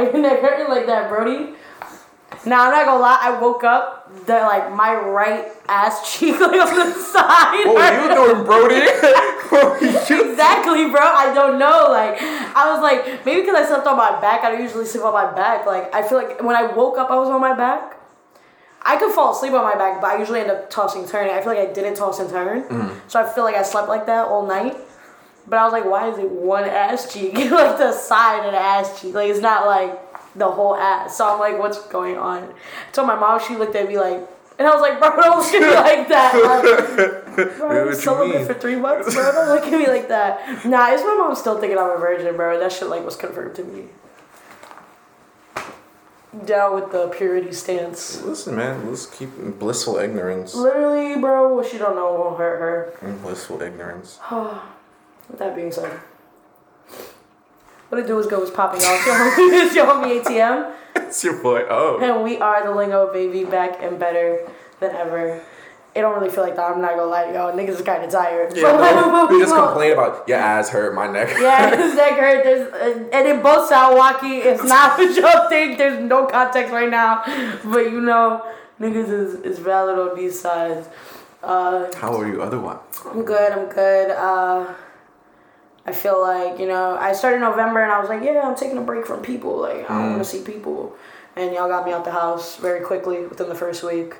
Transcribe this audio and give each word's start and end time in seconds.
Why 0.00 0.10
you 0.10 0.22
neck 0.22 0.40
hurting 0.40 0.68
like 0.68 0.86
that, 0.86 1.10
Brody? 1.10 1.52
Now 2.46 2.64
I'm 2.64 2.70
not 2.72 2.86
gonna 2.86 3.02
lie. 3.02 3.18
I 3.20 3.38
woke 3.38 3.64
up, 3.64 4.08
the 4.24 4.32
like 4.32 4.72
my 4.72 4.94
right 4.94 5.48
ass 5.68 6.10
cheek 6.16 6.40
like 6.40 6.58
on 6.58 6.88
the 6.88 6.94
side. 6.94 7.66
What 7.66 7.76
were 7.76 8.00
you 8.00 8.34
doing, 8.34 8.44
Brody? 8.48 8.76
You- 8.76 10.30
Exactly, 10.30 10.88
bro. 10.90 11.02
I 11.02 11.32
don't 11.34 11.58
know. 11.58 11.88
Like, 11.90 12.16
I 12.22 12.72
was 12.72 12.80
like, 12.80 13.26
maybe 13.26 13.42
because 13.42 13.56
I 13.56 13.66
slept 13.66 13.86
on 13.86 13.98
my 13.98 14.18
back. 14.22 14.42
I 14.42 14.50
don't 14.52 14.62
usually 14.62 14.86
sleep 14.86 15.04
on 15.04 15.12
my 15.12 15.30
back. 15.34 15.66
Like, 15.66 15.94
I 15.94 16.02
feel 16.02 16.16
like 16.16 16.42
when 16.42 16.56
I 16.56 16.72
woke 16.72 16.96
up, 16.96 17.10
I 17.10 17.18
was 17.18 17.28
on 17.28 17.40
my 17.40 17.54
back. 17.54 17.98
I 18.80 18.96
could 18.96 19.12
fall 19.12 19.36
asleep 19.36 19.52
on 19.52 19.62
my 19.62 19.74
back, 19.74 20.00
but 20.00 20.12
I 20.12 20.18
usually 20.18 20.40
end 20.40 20.50
up 20.50 20.70
tossing 20.70 21.06
turning. 21.06 21.34
I 21.34 21.42
feel 21.42 21.52
like 21.54 21.68
I 21.68 21.72
didn't 21.72 21.96
toss 21.96 22.18
and 22.20 22.30
turn, 22.30 22.62
mm. 22.62 23.00
so 23.08 23.20
I 23.22 23.28
feel 23.30 23.44
like 23.44 23.54
I 23.54 23.62
slept 23.62 23.88
like 23.88 24.06
that 24.06 24.26
all 24.28 24.46
night. 24.46 24.76
But 25.46 25.58
I 25.58 25.64
was 25.64 25.72
like, 25.72 25.84
why 25.84 26.08
is 26.10 26.18
it 26.18 26.30
one 26.30 26.64
ass 26.64 27.12
cheek, 27.12 27.34
like 27.50 27.78
the 27.78 27.92
side 27.92 28.46
of 28.46 28.52
the 28.52 28.58
ass 28.58 29.00
cheek? 29.00 29.14
Like 29.14 29.30
it's 29.30 29.40
not 29.40 29.66
like 29.66 29.98
the 30.34 30.50
whole 30.50 30.76
ass. 30.76 31.16
So 31.16 31.28
I'm 31.28 31.40
like, 31.40 31.58
what's 31.58 31.84
going 31.88 32.16
on? 32.16 32.44
I 32.44 32.90
told 32.92 33.08
my 33.08 33.16
mom. 33.16 33.40
She 33.46 33.56
looked 33.56 33.74
at 33.74 33.88
me 33.88 33.98
like. 33.98 34.28
And 34.58 34.68
I 34.68 34.74
was 34.74 34.82
like, 34.82 34.98
bro, 35.00 35.16
don't 35.16 35.38
look 35.38 35.54
at 35.54 35.60
me 35.60 35.74
like 35.74 36.08
that. 36.08 37.16
Like, 37.30 37.56
bro, 37.56 37.88
I'm 37.88 37.94
celibate 37.94 38.46
for 38.46 38.54
three 38.54 38.76
months, 38.76 39.14
bro. 39.14 39.32
Don't 39.32 39.48
look 39.48 39.64
at 39.64 39.72
me 39.72 39.86
like 39.86 40.08
that. 40.08 40.66
Nah, 40.66 40.92
it's 40.92 41.02
my 41.02 41.14
mom 41.16 41.34
still 41.34 41.58
thinking 41.58 41.78
I'm 41.78 41.90
a 41.90 41.96
virgin, 41.96 42.36
bro. 42.36 42.58
That 42.58 42.72
shit 42.72 42.88
like 42.88 43.04
was 43.04 43.16
confirmed 43.16 43.54
to 43.54 43.64
me. 43.64 43.84
Down 46.44 46.74
with 46.74 46.92
the 46.92 47.08
purity 47.08 47.52
stance. 47.52 48.20
Listen, 48.22 48.56
man, 48.56 48.86
let's 48.88 49.06
keep 49.06 49.30
blissful 49.58 49.96
ignorance. 49.96 50.54
Literally, 50.54 51.18
bro, 51.20 51.54
what 51.54 51.66
she 51.66 51.78
don't 51.78 51.94
know 51.94 52.12
won't 52.12 52.36
hurt 52.36 52.58
her. 53.00 53.12
Blissful 53.22 53.62
ignorance. 53.62 54.18
With 55.30 55.38
that 55.38 55.54
being 55.54 55.70
said, 55.70 56.00
what 57.88 58.00
it 58.00 58.06
do 58.06 58.18
is 58.18 58.26
go 58.26 58.42
is 58.42 58.50
popping 58.50 58.80
off. 58.82 59.06
Your 59.06 59.14
homie, 59.14 59.64
it's 59.66 59.74
your 59.74 59.86
homie 59.86 60.22
ATM. 60.22 60.74
It's 60.96 61.22
your 61.22 61.40
boy. 61.42 61.64
Oh. 61.68 62.00
And 62.00 62.24
we 62.24 62.38
are 62.38 62.64
the 62.64 62.74
Lingo 62.74 63.12
Baby 63.12 63.44
back 63.44 63.80
and 63.80 63.98
better 63.98 64.48
than 64.80 64.94
ever. 64.94 65.42
It 65.94 66.02
don't 66.02 66.14
really 66.14 66.30
feel 66.32 66.44
like 66.44 66.54
that. 66.54 66.70
I'm 66.70 66.80
not 66.80 66.90
gonna 66.90 67.06
lie 67.06 67.26
to 67.26 67.32
y'all. 67.32 67.52
Niggas 67.52 67.68
is 67.70 67.82
kind 67.82 68.04
of 68.04 68.10
tired. 68.10 68.56
Yeah, 68.56 68.76
no, 68.76 69.26
we 69.28 69.40
just 69.40 69.54
complain 69.56 69.92
about 69.92 70.28
your 70.28 70.38
ass 70.38 70.68
hurt, 70.68 70.94
my 70.94 71.08
neck. 71.08 71.30
Yeah, 71.40 71.76
his 71.76 71.94
neck 71.96 72.12
hurt. 72.12 72.44
There's, 72.44 72.72
uh, 72.72 73.08
and 73.12 73.26
it 73.26 73.42
both 73.42 73.68
sound 73.68 73.98
wacky. 73.98 74.44
It's 74.44 74.62
not 74.62 74.96
what 74.98 75.16
y'all 75.16 75.48
think. 75.48 75.78
There's 75.78 76.00
no 76.00 76.26
context 76.26 76.72
right 76.72 76.88
now. 76.90 77.22
But 77.64 77.90
you 77.90 78.00
know, 78.00 78.46
niggas 78.80 79.10
is, 79.10 79.34
is 79.40 79.58
valid 79.58 79.98
on 79.98 80.16
these 80.16 80.40
sides. 80.40 80.88
Uh, 81.42 81.92
How 81.96 82.16
are 82.20 82.28
you 82.28 82.40
otherwise? 82.40 82.78
I'm 83.06 83.24
good. 83.24 83.52
I'm 83.52 83.68
good. 83.68 84.10
Uh, 84.12 84.72
I 85.86 85.92
feel 85.92 86.20
like 86.20 86.58
you 86.58 86.66
know 86.66 86.96
I 86.96 87.12
started 87.12 87.40
November 87.40 87.82
and 87.82 87.90
I 87.90 88.00
was 88.00 88.08
like, 88.08 88.22
yeah, 88.22 88.42
I'm 88.44 88.54
taking 88.54 88.78
a 88.78 88.82
break 88.82 89.06
from 89.06 89.22
people. 89.22 89.58
Like 89.60 89.90
I 89.90 89.98
don't 89.98 90.10
want 90.10 90.22
to 90.22 90.28
see 90.28 90.42
people, 90.42 90.94
and 91.36 91.52
y'all 91.54 91.68
got 91.68 91.86
me 91.86 91.92
out 91.92 92.04
the 92.04 92.12
house 92.12 92.56
very 92.56 92.84
quickly 92.84 93.26
within 93.26 93.48
the 93.48 93.54
first 93.54 93.82
week. 93.82 94.14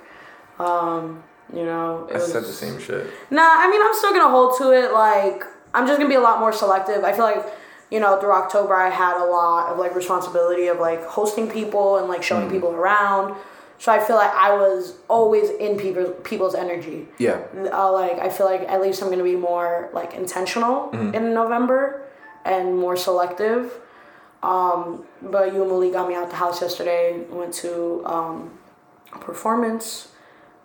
Um, 0.59 1.23
you 1.55 1.65
know, 1.65 2.07
it 2.11 2.17
I 2.17 2.19
was, 2.19 2.33
said 2.33 2.45
the 2.45 2.53
same 2.53 2.81
shit. 2.81 3.07
Nah, 3.31 3.43
I 3.43 3.69
mean 3.71 3.81
I'm 3.83 3.95
still 3.95 4.11
gonna 4.11 4.31
hold 4.31 4.57
to 4.59 4.73
it. 4.73 4.93
Like 4.93 5.45
I'm 5.75 5.87
just 5.87 5.99
gonna 5.99 6.09
be 6.09 6.17
a 6.17 6.21
lot 6.21 6.41
more 6.41 6.53
selective. 6.53 7.05
I 7.05 7.13
feel 7.13 7.25
like 7.25 7.45
you 7.91 8.01
know 8.01 8.19
through 8.21 8.33
October 8.33 8.75
I 8.75 8.89
had 8.89 9.17
a 9.23 9.27
lot 9.27 9.71
of 9.71 9.79
like 9.79 9.95
responsibility 9.95 10.69
of 10.69 10.79
like 10.79 11.05
hosting 11.05 11.51
people 11.51 11.99
and 11.99 12.09
like 12.09 12.23
showing 12.23 12.51
people 12.51 12.71
around. 12.71 13.35
So 13.81 13.91
I 13.91 13.99
feel 13.99 14.17
like 14.17 14.33
I 14.35 14.55
was 14.57 14.97
always 15.09 15.49
in 15.49 15.79
people 15.79 16.05
people's 16.31 16.55
energy 16.55 17.09
Yeah. 17.19 17.41
uh, 17.73 17.91
like 17.91 18.19
I 18.19 18.29
feel 18.29 18.45
like 18.47 18.61
at 18.69 18.81
least 18.83 19.03
I'm 19.03 19.09
gonna 19.11 19.25
be 19.25 19.37
more 19.37 19.89
like 19.95 20.13
intentional 20.15 20.91
in 20.93 21.33
November 21.33 22.03
and 22.45 22.77
more 22.79 22.97
selective. 22.97 23.73
Um, 24.43 25.05
but 25.23 25.53
you 25.53 25.63
and 25.63 25.71
Malik 25.71 25.93
got 25.95 26.09
me 26.09 26.15
out 26.15 26.29
the 26.31 26.37
house 26.37 26.61
yesterday. 26.61 27.25
Went 27.31 27.55
to 27.65 28.03
um, 28.05 28.59
a 29.15 29.19
performance 29.19 30.09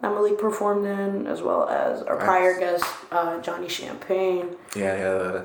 that 0.02 0.12
Malik 0.12 0.38
performed 0.38 0.86
in, 0.86 1.26
as 1.28 1.42
well 1.42 1.68
as 1.70 2.02
our 2.04 2.18
prior 2.18 2.60
guest 2.60 2.86
uh, 3.12 3.40
Johnny 3.42 3.70
Champagne. 3.70 4.56
Yeah, 4.76 4.96
yeah. 4.98 5.42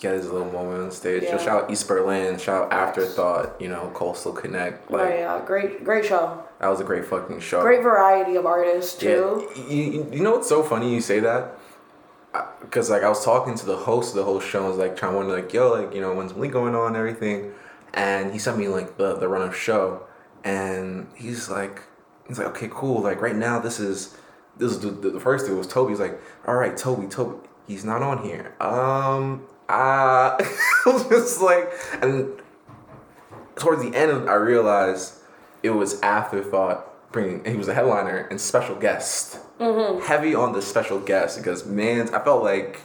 Yeah, 0.00 0.12
his 0.12 0.30
little 0.30 0.50
moment 0.52 0.82
on 0.84 0.90
stage. 0.92 1.24
Yeah. 1.24 1.32
Just 1.32 1.44
shout 1.44 1.64
out 1.64 1.70
East 1.70 1.88
Berlin, 1.88 2.38
shout 2.38 2.64
out 2.66 2.72
Afterthought, 2.72 3.60
you 3.60 3.68
know, 3.68 3.90
Coastal 3.94 4.32
Connect. 4.32 4.88
Like, 4.90 5.02
Like, 5.02 5.14
yeah, 5.14 5.42
great, 5.44 5.82
great 5.84 6.04
show. 6.04 6.42
that 6.60 6.68
was 6.68 6.80
a 6.80 6.84
great 6.84 7.04
fucking 7.04 7.40
show. 7.40 7.62
Great 7.62 7.82
variety 7.82 8.36
of 8.36 8.46
artists 8.46 8.96
too. 8.98 9.48
you, 9.56 9.64
you- 9.76 10.08
you 10.12 10.20
know 10.22 10.32
what's 10.32 10.48
so 10.48 10.62
funny 10.62 10.94
you 10.94 11.00
say 11.00 11.18
that? 11.20 11.58
Because 12.60 12.90
like 12.90 13.02
I 13.02 13.08
was 13.08 13.24
talking 13.24 13.54
to 13.56 13.66
the 13.66 13.76
host 13.76 14.10
of 14.10 14.16
the 14.16 14.24
whole 14.24 14.38
show, 14.40 14.66
I 14.66 14.68
was 14.68 14.76
like 14.76 14.96
trying 14.96 15.12
to 15.12 15.16
wonder 15.18 15.34
like, 15.34 15.52
yo, 15.52 15.72
like 15.72 15.94
you 15.94 16.00
know 16.00 16.12
when's 16.14 16.34
Malik 16.34 16.52
going 16.52 16.74
on 16.74 16.88
and 16.88 16.96
everything, 16.96 17.52
and 17.94 18.32
he 18.32 18.38
sent 18.38 18.58
me 18.58 18.68
like 18.68 18.98
the 18.98 19.16
the 19.16 19.26
run 19.28 19.42
of 19.48 19.56
show, 19.56 20.02
and 20.44 21.08
he's 21.14 21.48
like, 21.48 21.82
he's 22.28 22.38
like, 22.38 22.48
okay, 22.48 22.68
cool, 22.70 23.00
like 23.00 23.20
right 23.22 23.34
now 23.34 23.58
this 23.58 23.80
is 23.80 24.16
this 24.58 24.72
is 24.72 24.80
the, 24.80 24.90
the 24.90 25.18
first 25.20 25.46
dude 25.46 25.56
was 25.56 25.66
Toby. 25.66 25.92
He's 25.92 26.00
like, 26.00 26.20
all 26.46 26.54
right, 26.56 26.76
Toby, 26.76 27.06
Toby, 27.06 27.38
he's 27.66 27.84
not 27.84 28.02
on 28.02 28.22
here. 28.22 28.54
Um, 28.60 29.46
uh, 29.68 30.36
I 30.38 30.46
was 30.86 31.08
just 31.08 31.40
like, 31.40 31.70
and 32.00 32.40
towards 33.56 33.82
the 33.82 33.94
end, 33.96 34.28
I 34.28 34.34
realized 34.34 35.14
it 35.62 35.70
was 35.70 36.00
afterthought 36.00 37.12
bringing. 37.12 37.44
He 37.44 37.56
was 37.56 37.68
a 37.68 37.74
headliner 37.74 38.26
and 38.30 38.40
special 38.40 38.76
guest. 38.76 39.38
Heavy 40.06 40.34
on 40.34 40.52
the 40.52 40.62
special 40.62 41.00
guest 41.00 41.38
because 41.38 41.66
man, 41.66 42.14
I 42.14 42.20
felt 42.20 42.42
like, 42.44 42.80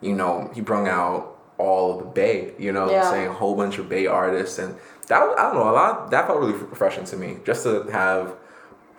you 0.00 0.14
know, 0.14 0.50
he 0.54 0.60
brung 0.60 0.86
out 0.86 1.38
all 1.56 1.98
of 1.98 2.04
the 2.04 2.10
Bay. 2.10 2.52
You 2.58 2.72
know, 2.72 2.90
Yeah. 2.90 3.04
I'm 3.04 3.10
saying 3.10 3.28
a 3.28 3.32
whole 3.32 3.54
bunch 3.56 3.78
of 3.78 3.88
Bay 3.88 4.06
artists 4.06 4.58
and 4.58 4.76
that 5.08 5.20
I 5.22 5.42
don't 5.42 5.54
know 5.54 5.70
a 5.70 5.72
lot. 5.72 6.10
That 6.10 6.26
felt 6.26 6.38
really 6.40 6.52
refreshing 6.52 7.04
to 7.06 7.16
me 7.16 7.38
just 7.44 7.62
to 7.64 7.84
have 7.90 8.34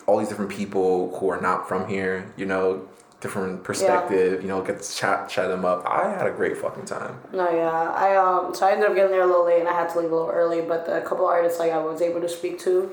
all 0.08 0.18
these 0.18 0.30
different 0.30 0.52
people 0.52 1.16
who 1.18 1.30
are 1.30 1.40
not 1.40 1.68
from 1.68 1.88
here. 1.88 2.34
You 2.36 2.46
know. 2.48 2.88
Different 3.22 3.64
perspective, 3.64 4.42
you 4.42 4.48
know, 4.48 4.62
get 4.64 4.82
to 4.82 4.96
chat, 4.96 5.30
chat 5.30 5.48
them 5.48 5.64
up. 5.64 5.86
I 5.86 6.10
had 6.10 6.26
a 6.26 6.32
great 6.32 6.58
fucking 6.58 6.86
time. 6.86 7.20
No, 7.32 7.50
yeah, 7.52 7.92
I 7.92 8.16
um, 8.18 8.56
so 8.56 8.66
I 8.66 8.72
ended 8.72 8.90
up 8.90 8.96
getting 8.96 9.12
there 9.12 9.22
a 9.22 9.28
little 9.28 9.46
late, 9.46 9.60
and 9.60 9.70
I 9.70 9.74
had 9.74 9.90
to 9.90 10.00
leave 10.00 10.12
a 10.12 10.16
little 10.16 10.32
early. 10.32 10.62
But 10.62 10.88
the 10.88 11.02
couple 11.02 11.28
artists 11.28 11.60
like 11.60 11.72
I 11.72 11.78
was 11.78 12.02
able 12.02 12.20
to 12.20 12.28
speak 12.28 12.58
to, 12.62 12.92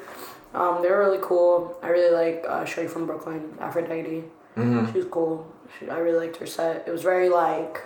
um, 0.53 0.83
they 0.83 0.91
were 0.91 0.99
really 0.99 1.19
cool. 1.23 1.79
I 1.83 1.89
really 1.89 2.15
like 2.15 2.45
uh, 2.47 2.67
Shorty 2.67 2.89
from 2.89 3.07
Brooklyn, 3.07 3.57
Aphrodite. 3.59 4.25
Mm-hmm. 4.57 4.93
She 4.93 4.99
was 4.99 5.07
cool. 5.11 5.51
She, 5.79 5.89
I 5.89 5.97
really 5.99 6.27
liked 6.27 6.37
her 6.37 6.47
set. 6.47 6.87
It 6.87 6.91
was 6.91 7.03
very 7.03 7.31
like 7.31 7.81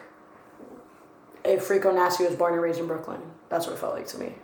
if 1.45 1.71
Rico 1.71 1.93
Nasty 1.93 2.25
was 2.25 2.35
born 2.35 2.55
and 2.55 2.63
raised 2.63 2.81
in 2.81 2.87
Brooklyn. 2.87 3.21
That's 3.51 3.67
what 3.67 3.75
it 3.75 3.79
felt 3.79 3.95
like 3.95 4.07
to 4.09 4.19
me. 4.19 4.35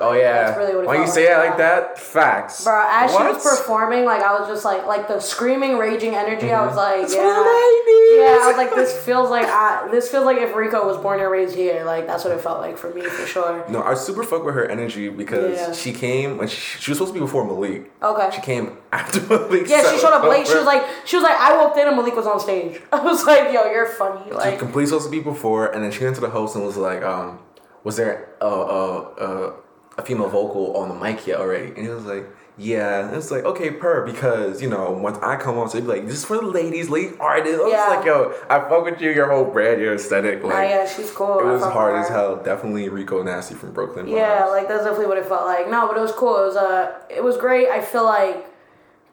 Oh 0.00 0.12
yeah. 0.12 0.46
That's 0.46 0.58
really 0.58 0.74
what 0.74 0.84
it 0.84 0.88
When 0.88 1.00
you 1.02 1.06
say 1.06 1.32
it 1.32 1.38
like 1.38 1.56
that, 1.58 1.98
facts. 1.98 2.64
Bro, 2.64 2.84
as 2.90 3.12
she 3.12 3.16
was 3.16 3.42
performing, 3.42 4.04
like 4.04 4.22
I 4.22 4.36
was 4.38 4.48
just 4.48 4.64
like, 4.64 4.86
like 4.86 5.06
the 5.06 5.20
screaming, 5.20 5.78
raging 5.78 6.14
energy. 6.16 6.52
I 6.52 6.66
was 6.66 6.74
like, 6.74 7.04
It's 7.04 7.14
yeah, 7.14 7.20
for 7.22 7.28
the 7.28 7.40
ladies. 7.40 8.18
yeah. 8.18 8.38
I 8.42 8.46
was 8.48 8.56
like, 8.56 8.74
this 8.74 8.96
feels 9.04 9.30
like 9.30 9.46
I, 9.46 9.88
this 9.92 10.08
feels 10.08 10.24
like 10.24 10.38
if 10.38 10.54
Rico 10.56 10.84
was 10.84 10.96
born 10.98 11.20
and 11.20 11.30
raised 11.30 11.54
here. 11.54 11.84
Like 11.84 12.08
that's 12.08 12.24
what 12.24 12.32
it 12.32 12.40
felt 12.40 12.58
like 12.60 12.76
for 12.76 12.92
me 12.92 13.02
for 13.02 13.24
sure. 13.26 13.64
No, 13.68 13.82
I 13.84 13.94
super 13.94 14.24
fuck 14.24 14.44
with 14.44 14.54
her 14.56 14.66
energy 14.66 15.08
because 15.10 15.56
Yeah. 15.56 15.72
she 15.72 15.92
came 15.92 16.38
when 16.38 16.48
she, 16.48 16.56
she 16.80 16.90
was 16.90 16.98
supposed 16.98 17.14
to 17.14 17.20
be 17.20 17.24
before 17.24 17.44
Malik. 17.44 17.90
Okay. 18.02 18.30
She 18.34 18.40
came 18.42 18.76
after 18.92 19.20
Malik. 19.28 19.68
Yeah, 19.68 19.88
she 19.92 19.98
showed 19.98 20.12
up 20.12 20.24
late. 20.24 20.46
She 20.48 20.56
was 20.56 20.66
like, 20.66 20.82
she 21.04 21.16
was 21.16 21.22
like, 21.22 21.38
I 21.38 21.56
walked 21.56 21.78
in 21.78 21.86
and 21.86 21.96
Malik 21.96 22.16
was 22.16 22.26
on 22.26 22.40
stage. 22.40 22.80
I 22.92 23.00
was 23.00 23.24
like, 23.26 23.52
yo, 23.52 23.70
you're 23.70 23.86
funny. 23.86 24.22
She 24.28 24.34
Like, 24.34 24.58
completely 24.58 24.86
supposed 24.86 25.04
to 25.06 25.10
be 25.12 25.20
before, 25.20 25.68
and 25.68 25.84
then 25.84 25.92
she 25.92 26.02
went 26.02 26.16
to 26.16 26.20
the 26.20 26.30
host 26.30 26.56
and 26.56 26.64
was 26.64 26.76
like, 26.76 27.04
um, 27.04 27.38
was 27.84 27.96
there 27.96 28.30
a 28.40 28.46
a, 28.46 29.00
a, 29.00 29.54
a 29.96 30.02
female 30.02 30.28
vocal 30.28 30.76
on 30.76 30.88
the 30.88 30.94
mic 30.94 31.26
yet 31.26 31.38
already? 31.40 31.68
And 31.68 31.78
he 31.78 31.88
was 31.88 32.04
like. 32.04 32.26
Yeah, 32.56 33.08
and 33.08 33.16
it's 33.16 33.32
like 33.32 33.42
okay, 33.44 33.72
per 33.72 34.06
because 34.06 34.62
you 34.62 34.68
know 34.70 34.92
once 34.92 35.18
I 35.20 35.34
come 35.34 35.58
on, 35.58 35.68
so 35.68 35.80
be 35.80 35.88
like, 35.88 36.06
"This 36.06 36.18
is 36.18 36.24
for 36.24 36.36
the 36.36 36.46
ladies, 36.46 36.88
late 36.88 37.14
artists." 37.18 37.58
I 37.58 37.62
was 37.64 37.72
Yeah. 37.72 37.86
like, 37.88 38.04
"Yo, 38.06 38.32
I 38.48 38.60
fuck 38.68 38.84
with 38.84 39.00
you, 39.00 39.10
your 39.10 39.28
whole 39.28 39.46
brand, 39.46 39.80
your 39.80 39.94
aesthetic." 39.94 40.40
Like, 40.44 40.52
nah, 40.54 40.60
yeah, 40.62 40.86
she's 40.86 41.10
cool. 41.10 41.40
it 41.40 41.44
was 41.46 41.64
hard 41.64 41.96
as 41.96 42.08
hell. 42.08 42.36
Definitely 42.36 42.88
Rico 42.90 43.24
Nasty 43.24 43.56
from 43.56 43.72
Brooklyn. 43.72 44.06
Yeah, 44.06 44.44
like 44.44 44.68
that's 44.68 44.84
definitely 44.84 45.06
what 45.08 45.18
it 45.18 45.26
felt 45.26 45.46
like. 45.46 45.68
No, 45.68 45.88
but 45.88 45.96
it 45.96 46.00
was 46.00 46.12
cool. 46.12 46.36
It 46.44 46.46
was 46.46 46.56
uh, 46.56 46.92
it 47.10 47.24
was 47.24 47.36
great. 47.36 47.70
I 47.70 47.80
feel 47.80 48.04
like 48.04 48.46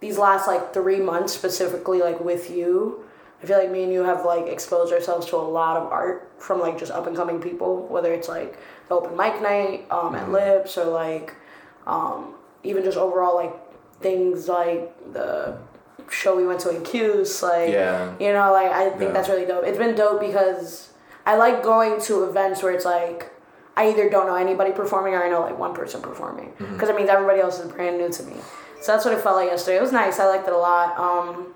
these 0.01 0.19
last 0.19 0.45
like 0.45 0.72
three 0.72 1.00
months 1.00 1.33
specifically, 1.33 2.00
like 2.01 2.19
with 2.19 2.51
you, 2.51 3.04
I 3.41 3.45
feel 3.45 3.57
like 3.57 3.71
me 3.71 3.83
and 3.83 3.91
you 3.91 4.03
have 4.03 4.23
like 4.25 4.47
exposed 4.47 4.93
ourselves 4.93 5.25
to 5.27 5.35
a 5.35 5.38
lot 5.38 5.75
of 5.77 5.83
art 5.91 6.31
from 6.38 6.59
like 6.59 6.77
just 6.77 6.91
up 6.91 7.07
and 7.07 7.15
coming 7.15 7.39
people, 7.41 7.88
whether 7.88 8.13
it's 8.13 8.27
like 8.29 8.57
the 8.88 8.95
open 8.95 9.17
mic 9.17 9.41
night 9.41 9.85
um, 9.89 10.13
at 10.15 10.29
Lips 10.31 10.77
or 10.77 10.85
like 10.85 11.33
um, 11.88 12.35
even 12.63 12.83
just 12.83 12.97
overall 12.97 13.35
like 13.35 13.53
things 13.99 14.47
like 14.47 15.13
the 15.13 15.57
show 16.09 16.35
we 16.35 16.45
went 16.45 16.59
to 16.59 16.69
in 16.75 16.83
Cuse, 16.83 17.41
like 17.41 17.69
Yeah. 17.71 18.13
you 18.19 18.31
know, 18.33 18.51
like 18.51 18.71
I 18.71 18.89
think 18.89 19.01
Yeah. 19.01 19.11
that's 19.11 19.29
really 19.29 19.45
dope. 19.45 19.63
It's 19.65 19.77
been 19.77 19.95
dope 19.95 20.19
because 20.19 20.89
I 21.25 21.35
like 21.35 21.63
going 21.63 21.99
to 22.01 22.23
events 22.25 22.61
where 22.61 22.73
it's 22.73 22.85
like 22.85 23.31
I 23.77 23.89
either 23.89 24.09
don't 24.09 24.27
know 24.27 24.35
anybody 24.35 24.71
performing 24.71 25.13
or 25.13 25.23
I 25.23 25.29
know 25.29 25.41
like 25.41 25.57
one 25.57 25.73
person 25.73 26.01
performing 26.01 26.49
Mm-hmm. 26.59 26.73
because 26.73 26.89
it 26.89 26.95
means 26.95 27.09
everybody 27.09 27.39
else 27.39 27.59
is 27.59 27.71
brand 27.71 27.97
new 27.97 28.09
to 28.09 28.23
me. 28.23 28.35
So 28.81 28.91
that's 28.91 29.05
what 29.05 29.13
it 29.15 29.21
felt 29.21 29.35
like 29.37 29.49
yesterday. 29.49 29.77
It 29.77 29.81
was 29.81 29.91
nice. 29.91 30.19
I 30.19 30.27
liked 30.27 30.47
it 30.47 30.53
a 30.53 30.57
lot. 30.57 30.97
Um, 30.99 31.53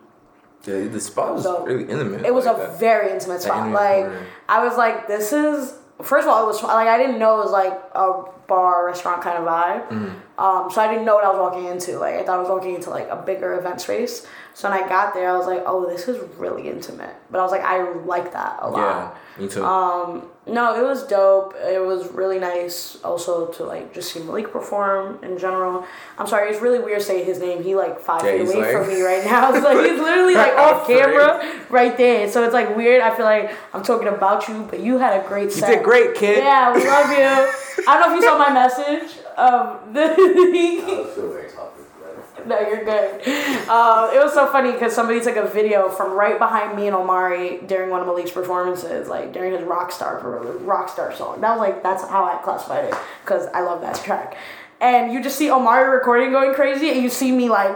Yeah, 0.65 0.88
the 0.88 1.00
spot 1.00 1.35
was 1.35 1.44
So, 1.44 1.65
really 1.65 1.83
intimate. 1.89 2.25
it 2.25 2.33
was 2.33 2.45
like 2.45 2.57
a 2.57 2.59
that. 2.62 2.79
very 2.79 3.12
intimate 3.12 3.41
spot. 3.41 3.71
Like 3.71 4.06
corner. 4.06 4.25
I 4.50 4.63
was 4.65 4.77
like, 4.77 5.07
this 5.07 5.31
is 5.33 5.73
first 6.01 6.27
of 6.27 6.33
all, 6.33 6.44
it 6.44 6.47
was 6.47 6.62
like 6.63 6.88
I 6.88 6.97
didn't 6.97 7.19
know 7.19 7.39
it 7.39 7.44
was 7.44 7.51
like 7.51 7.73
a 7.94 8.23
bar 8.47 8.85
restaurant 8.85 9.21
kind 9.21 9.38
of 9.38 9.45
vibe. 9.45 9.91
Um, 10.38 10.69
so 10.71 10.81
I 10.81 10.88
didn't 10.89 11.06
know 11.06 11.15
what 11.15 11.23
I 11.23 11.29
was 11.29 11.39
walking 11.39 11.65
into. 11.65 11.97
Like 12.00 12.15
I 12.15 12.23
thought 12.23 12.38
I 12.38 12.41
was 12.41 12.50
walking 12.50 12.75
into 12.75 12.89
like 12.89 13.07
a 13.09 13.15
bigger 13.15 13.53
event 13.57 13.81
space. 13.81 14.25
So 14.55 14.69
when 14.69 14.81
I 14.81 14.87
got 14.87 15.13
there, 15.13 15.29
I 15.29 15.37
was 15.37 15.47
like, 15.47 15.63
oh, 15.65 15.85
this 15.85 16.07
is 16.07 16.17
really 16.37 16.69
intimate. 16.69 17.13
But 17.29 17.39
I 17.39 17.43
was 17.43 17.51
like, 17.51 17.61
I 17.61 17.91
like 18.05 18.31
that 18.31 18.57
a 18.61 18.69
lot. 18.69 19.17
Yeah, 19.37 19.41
me 19.43 19.49
too. 19.49 19.65
Um, 19.65 20.29
no, 20.47 20.73
it 20.81 20.87
was 20.87 21.05
dope. 21.07 21.53
It 21.57 21.81
was 21.85 22.07
really 22.13 22.39
nice 22.39 22.97
also 23.03 23.47
to 23.47 23.65
like 23.65 23.93
just 23.93 24.13
see 24.13 24.21
Malik 24.21 24.53
perform 24.53 25.19
in 25.25 25.37
general. 25.37 25.85
I'm 26.17 26.25
sorry, 26.25 26.49
it's 26.51 26.61
really 26.61 26.79
weird 26.79 27.01
saying 27.01 27.25
his 27.25 27.39
name. 27.39 27.63
He 27.63 27.75
like 27.75 27.99
five 27.99 28.23
Yeah, 28.23 28.31
feet 28.37 28.55
away 28.55 28.61
like- 28.61 28.71
from 28.71 28.87
me 28.87 29.01
right 29.01 29.25
now. 29.25 29.51
It's 29.53 29.65
like 29.65 29.77
he's 29.91 29.99
literally 29.99 30.35
like 30.35 30.53
off 30.65 30.87
camera 30.87 31.43
right 31.69 31.97
there. 31.97 32.29
So 32.31 32.41
it's 32.45 32.53
like 32.53 32.77
weird. 32.77 33.01
I 33.01 33.13
feel 33.13 33.25
like 33.25 33.53
I'm 33.73 33.83
talking 33.83 34.07
about 34.07 34.47
you, 34.47 34.65
but 34.71 34.79
you 34.79 34.97
had 34.99 35.21
a 35.21 35.27
great 35.27 35.45
you 35.45 35.49
set. 35.51 35.69
did 35.69 35.83
great, 35.83 36.15
kid. 36.15 36.37
Yeah, 36.37 36.73
we 36.73 36.87
love 36.87 37.09
you. 37.09 37.83
I 37.89 37.99
don't 37.99 38.09
know 38.09 38.15
if 38.15 38.21
you 38.21 38.27
saw 38.29 38.37
my 38.37 38.53
message. 38.53 39.19
Um, 39.35 39.91
the, 39.91 40.15
no, 42.47 42.59
you're 42.59 42.83
good. 42.86 43.21
Uh, 43.68 44.12
it 44.13 44.19
was 44.24 44.33
so 44.33 44.50
funny 44.51 44.71
because 44.71 44.94
somebody 44.94 45.19
took 45.21 45.36
a 45.36 45.47
video 45.47 45.89
from 45.89 46.12
right 46.13 46.38
behind 46.38 46.75
me 46.77 46.88
and 46.88 46.95
Omari 46.95 47.59
during 47.68 47.89
one 47.89 48.01
of 48.01 48.07
Malik's 48.07 48.31
performances, 48.31 49.07
like 49.07 49.33
during 49.33 49.51
his 49.53 49.63
rock 49.63 49.92
star 49.92 50.19
rock 50.19 50.89
star 50.89 51.13
song. 51.15 51.42
That 51.42 51.51
was 51.51 51.59
like 51.59 51.83
that's 51.83 52.03
how 52.07 52.24
I 52.25 52.38
classified 52.44 52.86
it 52.86 52.95
because 53.24 53.47
I 53.53 53.62
love 53.62 53.81
that 53.81 53.95
track. 54.03 54.38
And 54.81 55.12
you 55.13 55.24
just 55.24 55.38
see 55.38 55.50
Omari 55.50 55.89
recording 55.89 56.31
going 56.31 56.53
crazy, 56.53 56.89
and 56.92 57.01
you 57.01 57.09
see 57.09 57.31
me 57.31 57.50
like 57.50 57.75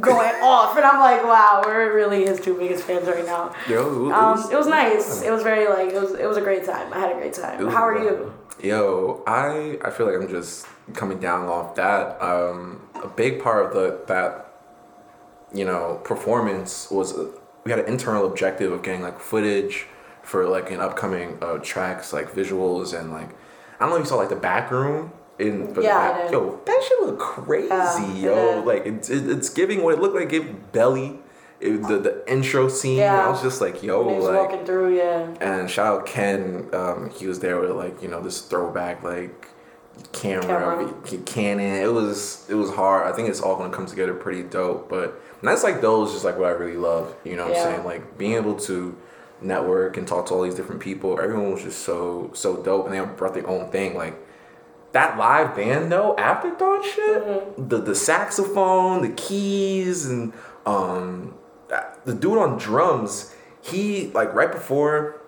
going 0.00 0.34
off, 0.42 0.76
and 0.76 0.84
I'm 0.86 1.00
like, 1.00 1.24
wow, 1.24 1.62
we're 1.66 1.92
really 1.94 2.24
his 2.26 2.40
two 2.40 2.56
biggest 2.56 2.84
fans 2.84 3.06
right 3.08 3.26
now. 3.26 3.52
Yo, 3.68 4.08
it 4.08 4.12
Um, 4.12 4.36
was- 4.36 4.50
it 4.50 4.56
was 4.56 4.66
nice. 4.68 5.22
It 5.22 5.30
was 5.30 5.42
very 5.42 5.68
like 5.68 5.92
it 5.92 6.00
was 6.00 6.12
it 6.14 6.26
was 6.26 6.36
a 6.36 6.40
great 6.42 6.64
time. 6.64 6.92
I 6.92 6.98
had 7.00 7.10
a 7.10 7.14
great 7.14 7.34
time. 7.34 7.60
It 7.60 7.64
was 7.64 7.74
How 7.74 7.82
are 7.86 7.98
you? 8.02 8.32
Yo, 8.62 9.22
I 9.26 9.78
I 9.84 9.90
feel 9.90 10.06
like 10.06 10.16
I'm 10.20 10.28
just 10.28 10.66
coming 10.94 11.18
down 11.20 11.46
off 11.46 11.74
that. 11.76 12.20
Um, 12.22 12.80
a 13.04 13.08
big 13.08 13.42
part 13.42 13.66
of 13.66 13.74
the 13.74 14.04
that 14.06 14.46
you 15.52 15.64
know 15.64 16.00
performance 16.04 16.90
was 16.90 17.16
uh, 17.16 17.30
we 17.64 17.70
had 17.70 17.80
an 17.80 17.86
internal 17.86 18.26
objective 18.26 18.72
of 18.72 18.82
getting 18.82 19.02
like 19.02 19.20
footage 19.20 19.86
for 20.22 20.46
like 20.46 20.70
an 20.70 20.80
upcoming 20.80 21.38
uh, 21.42 21.58
tracks 21.58 22.12
like 22.12 22.32
visuals 22.32 22.98
and 22.98 23.12
like 23.12 23.30
I 23.80 23.84
don't 23.84 23.90
know 23.90 23.96
if 23.96 24.02
you 24.02 24.08
saw 24.08 24.16
like 24.16 24.28
the 24.28 24.36
back 24.36 24.70
room 24.70 25.12
in 25.38 25.72
but 25.72 25.84
Yeah, 25.84 26.20
like, 26.22 26.32
yo 26.32 26.60
that 26.64 26.84
shit 26.86 27.00
look 27.00 27.18
crazy 27.18 27.70
Yeah, 27.70 28.56
yo 28.56 28.62
like 28.64 28.86
it's 28.86 29.08
it, 29.08 29.28
it's 29.28 29.48
giving 29.48 29.82
what 29.82 29.94
it 29.94 30.00
looked 30.00 30.14
like 30.14 30.32
it 30.32 30.72
belly 30.72 31.18
it, 31.60 31.82
the 31.82 31.98
the 31.98 32.30
intro 32.30 32.68
scene 32.68 32.98
Yeah. 32.98 33.26
I 33.26 33.28
was 33.28 33.42
just 33.42 33.60
like 33.60 33.82
yo 33.82 34.02
was 34.02 34.24
like 34.24 34.36
walking 34.36 34.64
through, 34.64 34.96
yeah. 34.96 35.34
and 35.40 35.68
shout 35.68 35.86
out 35.86 36.06
Ken. 36.06 36.68
Um, 36.72 37.10
he 37.10 37.26
was 37.26 37.40
there 37.40 37.60
with 37.60 37.70
like 37.70 38.00
you 38.02 38.08
know 38.08 38.20
this 38.20 38.42
throwback 38.42 39.02
like 39.02 39.48
camera, 40.12 40.42
Camera. 40.42 40.94
Canon. 41.26 41.82
It 41.82 41.92
was 41.92 42.46
it 42.48 42.54
was 42.54 42.70
hard. 42.74 43.12
I 43.12 43.14
think 43.14 43.28
it's 43.28 43.40
all 43.40 43.56
gonna 43.56 43.74
come 43.74 43.86
together 43.86 44.14
pretty 44.14 44.42
dope. 44.42 44.88
But 44.88 45.20
that's 45.42 45.62
like 45.64 45.80
those, 45.80 46.12
just 46.12 46.24
like 46.24 46.38
what 46.38 46.48
I 46.48 46.52
really 46.52 46.76
love. 46.76 47.14
You 47.24 47.36
know 47.36 47.44
what 47.46 47.54
Yeah. 47.54 47.64
I'm 47.64 47.74
saying? 47.74 47.84
Like 47.84 48.18
being 48.18 48.34
able 48.34 48.56
to 48.60 48.96
network 49.40 49.96
and 49.96 50.06
talk 50.06 50.26
to 50.26 50.34
all 50.34 50.42
these 50.42 50.54
different 50.54 50.80
people. 50.80 51.20
Everyone 51.20 51.52
was 51.52 51.62
just 51.62 51.80
so 51.82 52.30
so 52.34 52.62
dope, 52.62 52.86
and 52.86 52.94
they 52.94 53.14
brought 53.14 53.34
their 53.34 53.46
own 53.48 53.70
thing. 53.70 53.96
Like 53.96 54.16
that 54.92 55.18
live 55.18 55.54
band 55.54 55.92
though, 55.92 56.16
afterthought 56.16 56.84
shit. 56.84 57.22
Mm-hmm. 57.24 57.68
The 57.68 57.78
the 57.80 57.94
saxophone, 57.94 59.02
the 59.02 59.10
keys, 59.10 60.06
and 60.06 60.32
um, 60.66 61.34
the 62.04 62.14
dude 62.14 62.38
on 62.38 62.58
drums. 62.58 63.34
He 63.60 64.10
like 64.14 64.32
right 64.34 64.50
before 64.50 65.20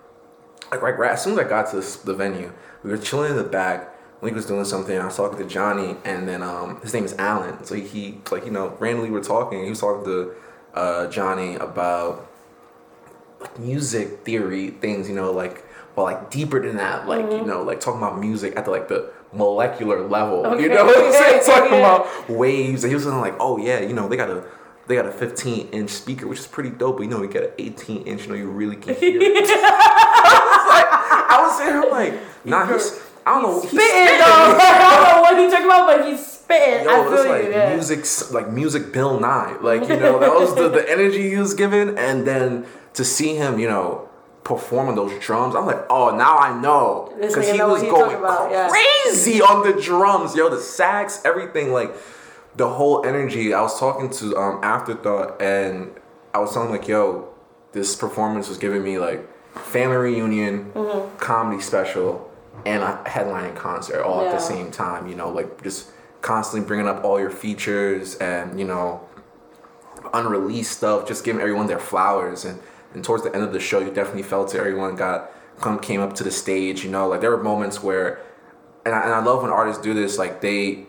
like 0.71 0.81
right, 0.81 0.97
right 0.97 1.11
as 1.11 1.23
soon 1.23 1.33
as 1.33 1.39
I 1.39 1.43
got 1.49 1.69
to 1.71 1.81
the 2.05 2.13
venue, 2.13 2.51
we 2.83 2.89
were 2.89 2.97
chilling 2.97 3.31
in 3.31 3.37
the 3.37 3.43
back. 3.43 3.90
Link 4.21 4.35
was 4.35 4.45
doing 4.45 4.65
something. 4.65 4.97
I 4.97 5.05
was 5.05 5.17
talking 5.17 5.39
to 5.39 5.45
Johnny, 5.45 5.95
and 6.05 6.27
then 6.27 6.43
um, 6.43 6.79
his 6.81 6.93
name 6.93 7.05
is 7.05 7.13
Alan. 7.17 7.63
So 7.63 7.75
he, 7.75 7.81
he 7.81 8.17
like 8.31 8.45
you 8.45 8.51
know 8.51 8.75
randomly 8.79 9.09
we're 9.09 9.23
talking. 9.23 9.63
He 9.63 9.69
was 9.69 9.79
talking 9.79 10.05
to 10.05 10.33
uh, 10.73 11.07
Johnny 11.07 11.55
about 11.55 12.29
like 13.39 13.57
music 13.59 14.23
theory 14.23 14.69
things. 14.69 15.09
You 15.09 15.15
know, 15.15 15.31
like 15.31 15.65
well, 15.95 16.05
like 16.05 16.29
deeper 16.29 16.61
than 16.65 16.77
that. 16.77 17.07
Like 17.07 17.31
you 17.31 17.43
know, 17.43 17.63
like 17.63 17.79
talking 17.79 18.01
about 18.01 18.19
music 18.19 18.55
at 18.55 18.65
the 18.65 18.71
like 18.71 18.87
the 18.87 19.11
molecular 19.33 20.07
level. 20.07 20.45
Okay. 20.45 20.63
You 20.63 20.69
know 20.69 20.85
what 20.85 20.97
I'm 20.97 21.11
saying? 21.11 21.43
Talking 21.45 21.79
about 21.79 22.29
waves. 22.29 22.83
And 22.83 22.91
he 22.91 22.95
was 22.95 23.05
like, 23.05 23.35
oh 23.39 23.57
yeah, 23.57 23.79
you 23.79 23.93
know, 23.93 24.07
they 24.07 24.17
got 24.17 24.29
a 24.29 24.43
they 24.87 24.95
got 24.95 25.05
a 25.05 25.11
15 25.11 25.69
inch 25.69 25.89
speaker, 25.89 26.27
which 26.27 26.39
is 26.39 26.47
pretty 26.47 26.69
dope. 26.69 26.97
But 26.97 27.03
you 27.03 27.09
know, 27.09 27.19
we 27.19 27.27
get 27.27 27.43
an 27.43 27.51
18 27.57 28.03
inch. 28.03 28.23
You 28.23 28.29
know, 28.29 28.35
you 28.35 28.49
really 28.49 28.75
can 28.75 28.95
hear. 28.95 29.19
it. 29.21 29.45
I 31.33 31.47
was 31.47 31.57
there 31.59 31.89
like, 31.89 32.13
nah, 32.45 32.65
he's. 32.71 33.01
I 33.25 33.41
don't 33.41 33.43
know. 33.43 33.61
He's 33.61 33.69
Spitting 33.69 34.17
though. 34.19 34.57
I 34.59 35.03
don't 35.03 35.15
know 35.15 35.21
what 35.21 35.37
he 35.39 35.49
talking 35.49 35.65
about, 35.65 35.87
but 35.87 36.07
he's 36.07 36.25
spitting. 36.25 36.85
Yo, 36.85 36.91
I 36.91 36.99
it 37.05 37.09
was 37.09 37.21
feel 37.21 37.31
like 37.31 37.43
you. 37.45 37.49
Yeah. 37.51 37.75
music, 37.75 38.31
like 38.33 38.49
music. 38.51 38.91
Bill 38.93 39.19
Nye, 39.19 39.57
like 39.61 39.81
you 39.83 39.97
know, 39.97 40.19
that 40.19 40.31
was 40.33 40.55
the, 40.55 40.69
the 40.69 40.89
energy 40.89 41.29
he 41.29 41.37
was 41.37 41.53
giving, 41.53 41.97
and 41.97 42.25
then 42.27 42.65
to 42.93 43.03
see 43.05 43.35
him, 43.35 43.59
you 43.59 43.69
know, 43.69 44.09
performing 44.43 44.95
those 44.95 45.17
drums, 45.23 45.55
I'm 45.55 45.65
like, 45.65 45.85
oh, 45.89 46.15
now 46.15 46.37
I 46.37 46.59
know, 46.59 47.13
because 47.21 47.49
he 47.49 47.57
know 47.57 47.69
was 47.69 47.81
going 47.83 47.93
talking 47.93 48.17
about, 48.17 48.51
yeah. 48.51 48.69
crazy 48.69 49.41
on 49.41 49.65
the 49.65 49.79
drums, 49.81 50.35
yo, 50.35 50.49
the 50.49 50.59
sax, 50.59 51.21
everything, 51.23 51.71
like 51.71 51.93
the 52.55 52.67
whole 52.69 53.05
energy. 53.05 53.53
I 53.53 53.61
was 53.61 53.79
talking 53.79 54.09
to 54.09 54.35
um 54.37 54.59
Afterthought, 54.63 55.41
and 55.41 55.91
I 56.33 56.39
was 56.39 56.53
telling 56.53 56.69
him, 56.69 56.75
like, 56.77 56.87
yo, 56.87 57.29
this 57.71 57.95
performance 57.95 58.49
was 58.49 58.57
giving 58.57 58.83
me 58.83 58.97
like 58.97 59.27
family 59.55 59.95
reunion, 59.97 60.71
Mm-hmm. 60.73 61.17
comedy 61.17 61.61
special, 61.61 62.30
and 62.65 62.83
a 62.83 63.01
headlining 63.05 63.55
concert 63.55 64.03
all 64.03 64.21
at 64.25 64.31
the 64.31 64.39
same 64.39 64.71
time. 64.71 65.07
You 65.07 65.15
know, 65.15 65.29
like 65.29 65.63
just 65.63 65.89
constantly 66.21 66.67
bringing 66.67 66.87
up 66.87 67.03
all 67.03 67.19
your 67.19 67.31
features 67.31 68.15
and 68.15 68.59
you 68.59 68.65
know 68.65 69.01
unreleased 70.13 70.77
stuff, 70.77 71.07
just 71.07 71.23
giving 71.23 71.41
everyone 71.41 71.67
their 71.67 71.79
flowers. 71.79 72.45
And 72.45 72.59
and 72.93 73.03
towards 73.03 73.23
the 73.23 73.33
end 73.33 73.43
of 73.43 73.53
the 73.53 73.59
show, 73.59 73.79
you 73.79 73.91
definitely 73.91 74.23
felt 74.23 74.53
it. 74.53 74.57
Everyone 74.59 74.95
got 74.95 75.31
come 75.59 75.79
came 75.79 76.01
up 76.01 76.13
to 76.15 76.23
the 76.23 76.31
stage. 76.31 76.83
You 76.83 76.91
know, 76.91 77.07
like 77.07 77.21
there 77.21 77.31
were 77.31 77.41
moments 77.43 77.81
where, 77.81 78.19
and 78.85 78.93
I, 78.93 79.03
and 79.03 79.13
I 79.13 79.23
love 79.23 79.43
when 79.43 79.51
artists 79.51 79.81
do 79.81 79.93
this. 79.93 80.17
Like 80.17 80.41
they 80.41 80.85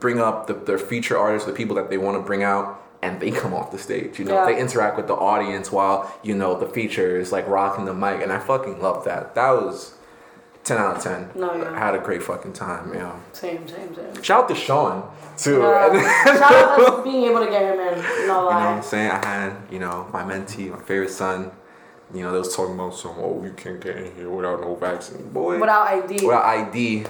bring 0.00 0.20
up 0.20 0.46
the, 0.46 0.54
their 0.54 0.78
feature 0.78 1.18
artists, 1.18 1.46
the 1.46 1.52
people 1.54 1.76
that 1.76 1.90
they 1.90 1.98
want 1.98 2.16
to 2.20 2.26
bring 2.26 2.42
out, 2.42 2.82
and 3.02 3.20
they 3.20 3.30
come 3.42 3.52
off 3.54 3.70
the 3.70 3.78
stage. 3.78 4.18
You 4.18 4.24
know, 4.24 4.34
Yeah. 4.34 4.46
they 4.46 4.58
interact 4.60 4.96
with 4.96 5.06
the 5.06 5.14
audience 5.14 5.70
while 5.70 6.12
you 6.22 6.34
know 6.34 6.58
the 6.58 6.66
feature 6.68 7.18
is 7.18 7.30
like 7.32 7.46
rocking 7.46 7.84
the 7.84 7.94
mic, 7.94 8.22
and 8.22 8.32
I 8.32 8.38
fucking 8.38 8.80
love 8.80 9.04
that. 9.04 9.34
That 9.34 9.50
was 9.52 9.94
ten 10.68 10.78
out 10.78 10.96
of 10.96 11.02
ten. 11.02 11.30
No, 11.34 11.54
yeah. 11.54 11.72
I 11.72 11.78
had 11.78 11.94
a 11.94 11.98
great 11.98 12.22
fucking 12.22 12.52
time. 12.52 12.92
You 12.92 13.00
know, 13.00 13.20
Same, 13.32 13.66
same, 13.66 13.94
same. 13.94 14.22
shout 14.22 14.44
out 14.44 14.48
to 14.50 14.54
Sean 14.54 15.10
too. 15.36 15.62
Uh, 15.62 15.92
shout 16.24 16.52
out 16.52 16.96
to 16.96 17.02
being 17.02 17.24
able 17.24 17.44
to 17.44 17.50
get 17.50 17.62
him 17.62 17.80
in. 17.80 17.98
No 17.98 18.00
lie. 18.00 18.20
You 18.20 18.26
know 18.26 18.44
what. 18.46 18.52
I'm 18.54 18.82
saying? 18.82 19.10
I 19.10 19.24
had, 19.26 19.56
you 19.70 19.78
know, 19.78 20.08
my 20.12 20.22
mentee, 20.22 20.70
my 20.70 20.78
favorite 20.82 21.10
son, 21.10 21.50
you 22.14 22.22
know, 22.22 22.32
they 22.32 22.38
was 22.38 22.54
talking 22.54 22.74
about 22.74 22.94
some, 22.94 23.14
oh, 23.18 23.42
you 23.44 23.52
can't 23.52 23.80
get 23.80 23.96
in 23.96 24.14
here 24.14 24.30
without 24.30 24.60
no 24.60 24.74
vaccine. 24.74 25.28
Boy, 25.30 25.58
Without 25.58 25.88
ID. 25.88 26.24
without 26.24 26.44
ID, 26.44 27.06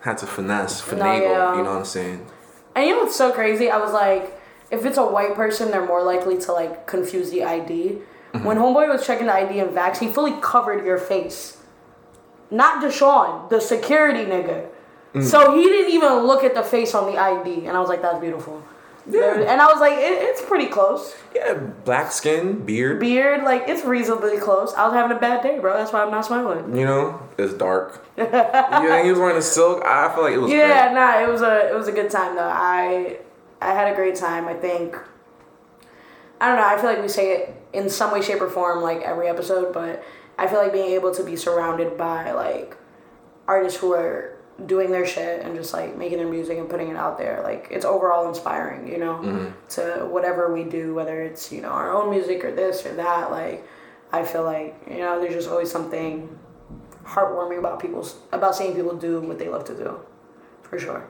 had 0.00 0.18
to 0.18 0.26
finesse, 0.26 0.80
finagle, 0.82 1.20
yeah. 1.22 1.56
you 1.56 1.62
know 1.64 1.70
what 1.70 1.78
I'm 1.80 1.84
saying? 1.84 2.26
And 2.74 2.86
you 2.86 2.94
know 2.96 3.02
what's 3.04 3.16
so 3.16 3.32
crazy? 3.32 3.70
I 3.70 3.78
was 3.78 3.92
like, 3.92 4.40
if 4.70 4.84
it's 4.84 4.98
a 4.98 5.04
white 5.06 5.34
person, 5.34 5.70
they're 5.70 5.86
more 5.86 6.02
likely 6.04 6.38
to 6.38 6.52
like 6.52 6.86
confuse 6.86 7.30
the 7.30 7.42
ID. 7.44 7.98
Mm-hmm. 8.34 8.44
When 8.44 8.56
Homeboy 8.58 8.88
was 8.88 9.06
checking 9.06 9.26
the 9.26 9.32
ID 9.34 9.58
and 9.60 9.70
Vax, 9.70 9.98
he 9.98 10.08
fully 10.08 10.34
covered 10.40 10.84
your 10.84 10.98
face. 10.98 11.57
Not 12.50 12.82
Deshaun, 12.82 13.50
the 13.50 13.60
security 13.60 14.24
nigga. 14.24 14.68
Mm. 15.14 15.24
So 15.24 15.54
he 15.56 15.64
didn't 15.64 15.92
even 15.92 16.26
look 16.26 16.44
at 16.44 16.54
the 16.54 16.62
face 16.62 16.94
on 16.94 17.10
the 17.10 17.18
ID, 17.18 17.66
and 17.66 17.76
I 17.76 17.80
was 17.80 17.88
like, 17.88 18.02
that's 18.02 18.18
beautiful. 18.18 18.62
Yeah. 19.10 19.40
And 19.40 19.60
I 19.60 19.66
was 19.66 19.80
like, 19.80 19.94
it, 19.94 20.22
it's 20.22 20.42
pretty 20.42 20.66
close. 20.66 21.14
Yeah, 21.34 21.54
black 21.54 22.12
skin, 22.12 22.64
beard, 22.64 23.00
Beard, 23.00 23.42
like 23.42 23.64
it's 23.66 23.84
reasonably 23.84 24.38
close. 24.38 24.74
I 24.74 24.84
was 24.86 24.94
having 24.94 25.16
a 25.16 25.20
bad 25.20 25.42
day, 25.42 25.58
bro. 25.58 25.74
That's 25.74 25.92
why 25.92 26.02
I'm 26.02 26.10
not 26.10 26.26
smiling. 26.26 26.76
you 26.76 26.84
know, 26.84 27.20
it's 27.38 27.54
dark. 27.54 28.04
yeah, 28.18 29.02
he 29.02 29.10
was 29.10 29.18
wearing 29.18 29.38
a 29.38 29.42
silk. 29.42 29.82
I 29.84 30.12
feel 30.14 30.24
like 30.24 30.34
it 30.34 30.38
was 30.38 30.50
Yeah, 30.50 30.92
nah, 30.92 31.22
it 31.22 31.28
was 31.28 31.40
a 31.40 31.70
it 31.70 31.74
was 31.74 31.88
a 31.88 31.92
good 31.92 32.10
time 32.10 32.34
though. 32.34 32.50
I 32.52 33.18
I 33.62 33.72
had 33.72 33.90
a 33.90 33.96
great 33.96 34.14
time. 34.16 34.46
I 34.46 34.54
think 34.54 34.96
I 36.40 36.48
don't 36.48 36.56
know. 36.56 36.66
I 36.66 36.76
feel 36.76 36.90
like 36.90 37.00
we 37.00 37.08
say 37.08 37.32
it 37.32 37.62
in 37.72 37.88
some 37.88 38.12
way, 38.12 38.20
shape, 38.20 38.40
or 38.40 38.50
form 38.50 38.82
like 38.82 39.00
every 39.00 39.28
episode, 39.28 39.72
but 39.72 40.02
I 40.38 40.46
feel 40.46 40.60
like 40.60 40.72
being 40.72 40.92
able 40.92 41.12
to 41.14 41.24
be 41.24 41.36
surrounded 41.36 41.98
by 41.98 42.32
like 42.32 42.76
artists 43.46 43.78
who 43.80 43.92
are 43.94 44.36
doing 44.66 44.90
their 44.90 45.06
shit 45.06 45.42
and 45.42 45.54
just 45.54 45.72
like 45.72 45.96
making 45.96 46.18
their 46.18 46.28
music 46.28 46.58
and 46.58 46.68
putting 46.68 46.88
it 46.88 46.96
out 46.96 47.16
there 47.16 47.40
like 47.44 47.68
it's 47.70 47.84
overall 47.84 48.28
inspiring 48.28 48.88
you 48.88 48.98
know 48.98 49.52
to 49.68 50.04
whatever 50.10 50.52
we 50.52 50.64
do 50.64 50.92
whether 50.94 51.22
it's 51.22 51.52
you 51.52 51.60
know 51.60 51.68
our 51.68 51.92
own 51.92 52.10
music 52.10 52.44
or 52.44 52.52
this 52.52 52.84
or 52.84 52.92
that 52.96 53.30
like 53.30 53.64
i 54.10 54.24
feel 54.24 54.42
like 54.42 54.76
you 54.90 54.98
know 54.98 55.20
there's 55.20 55.32
just 55.32 55.48
always 55.48 55.70
something 55.70 56.36
heartwarming 57.04 57.60
about 57.60 57.78
people's 57.78 58.16
about 58.32 58.52
seeing 58.52 58.74
people 58.74 58.96
do 58.96 59.20
what 59.20 59.38
they 59.38 59.48
love 59.48 59.64
to 59.64 59.76
do 59.76 60.00
for 60.62 60.76
sure 60.76 61.08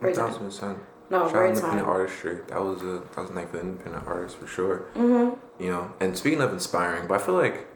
great 0.00 0.14
time. 0.16 0.32
No, 1.10 1.24
Shout 1.24 1.32
great 1.32 1.48
independent 1.50 1.82
time. 1.82 1.90
artistry. 1.90 2.38
That 2.48 2.62
was 2.62 2.82
a 2.82 3.02
that 3.14 3.16
was 3.18 3.30
a 3.30 3.34
night 3.34 3.50
for 3.50 3.60
independent 3.60 4.06
artists 4.06 4.38
for 4.38 4.46
sure. 4.46 4.86
Mm-hmm. 4.94 5.62
You 5.62 5.70
know, 5.70 5.92
and 6.00 6.16
speaking 6.16 6.40
of 6.40 6.52
inspiring, 6.52 7.06
but 7.06 7.20
I 7.20 7.24
feel 7.24 7.34
like 7.34 7.66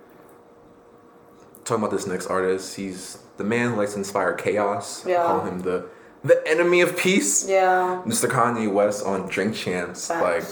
talking 1.68 1.84
about 1.84 1.94
this 1.94 2.06
next 2.06 2.26
artist. 2.26 2.76
He's 2.76 3.18
the 3.36 3.44
man 3.44 3.70
who 3.70 3.76
likes 3.76 3.92
to 3.92 3.98
inspire 3.98 4.34
chaos. 4.34 5.06
Yeah. 5.06 5.24
Call 5.24 5.44
him 5.44 5.60
the 5.60 5.88
the 6.24 6.42
enemy 6.48 6.80
of 6.80 6.96
peace. 6.96 7.48
Yeah. 7.48 8.02
Mr. 8.04 8.28
Kanye 8.28 8.72
West 8.72 9.04
on 9.06 9.28
Drink 9.28 9.54
Champs. 9.54 10.10
Like 10.10 10.44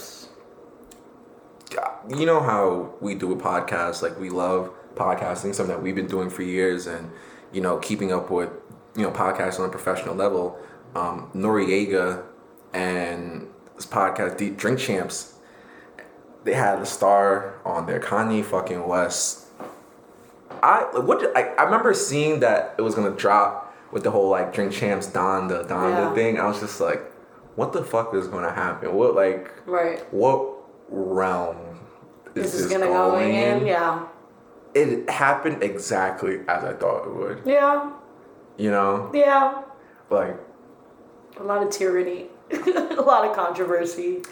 you 2.09 2.27
know 2.27 2.41
how 2.41 2.95
we 3.01 3.15
do 3.15 3.33
a 3.33 3.37
podcast 3.37 4.03
like 4.03 4.19
we 4.19 4.31
love 4.31 4.71
podcasting 4.95 5.55
something 5.55 5.75
that 5.75 5.83
we've 5.83 5.95
been 5.95 6.07
doing 6.07 6.31
for 6.31 6.43
years 6.43 6.87
and 6.87 7.11
you 7.53 7.61
know 7.61 7.79
keeping 7.79 8.13
up 8.13 8.31
with 8.31 8.51
you 8.97 9.03
know 9.03 9.11
podcasts 9.11 9.59
on 9.59 9.67
a 9.67 9.69
professional 9.69 10.15
level 10.15 10.59
um 10.95 11.31
noriega 11.35 12.23
and 12.73 13.49
this 13.75 13.87
podcast 13.87 14.37
Deep 14.37 14.57
drink 14.57 14.79
champs 14.79 15.35
they 16.45 16.55
had 16.55 16.79
a 16.79 16.87
star 16.87 17.61
on 17.65 17.87
there 17.87 18.01
kanye 18.01 18.45
fucking 18.45 18.87
west 18.87 19.46
i 20.67 20.91
like, 20.93 21.07
what 21.09 21.21
did, 21.21 21.31
I, 21.37 21.43
I 21.59 21.63
remember 21.65 21.93
seeing 21.95 22.41
that 22.41 22.75
it 22.79 22.83
was 22.83 22.95
gonna 22.95 23.17
drop 23.25 23.75
with 23.93 24.03
the 24.05 24.11
whole 24.11 24.29
like 24.29 24.53
drink 24.53 24.73
champs 24.73 25.07
donda 25.07 25.67
donda 25.67 25.91
Yeah. 26.09 26.15
thing 26.15 26.41
i 26.41 26.47
was 26.47 26.61
just 26.61 26.81
like 26.81 27.01
what 27.55 27.73
the 27.73 27.83
fuck 27.85 28.15
is 28.15 28.27
gonna 28.29 28.53
happen 28.53 28.93
what 28.95 29.15
like 29.15 29.53
Right. 29.67 30.01
what 30.13 30.41
realm 30.89 31.57
is 32.35 32.53
This 32.53 32.63
this, 32.63 32.71
gonna 32.73 32.87
go 32.87 33.19
in. 33.19 33.67
Yeah. 33.67 34.07
It 34.75 35.09
happened 35.09 35.63
exactly 35.63 36.41
as 36.49 36.63
I 36.63 36.75
thought 36.75 37.07
it 37.07 37.15
would. 37.15 37.39
Yeah. 37.47 37.91
You 38.59 38.71
know, 38.71 39.11
Yeah. 39.15 39.63
like 40.11 40.37
A 41.41 41.43
lot 41.43 41.63
of 41.63 41.71
tyranny. 41.71 42.27
a 42.51 43.01
lot 43.13 43.27
of 43.27 43.35
controversy. 43.35 44.23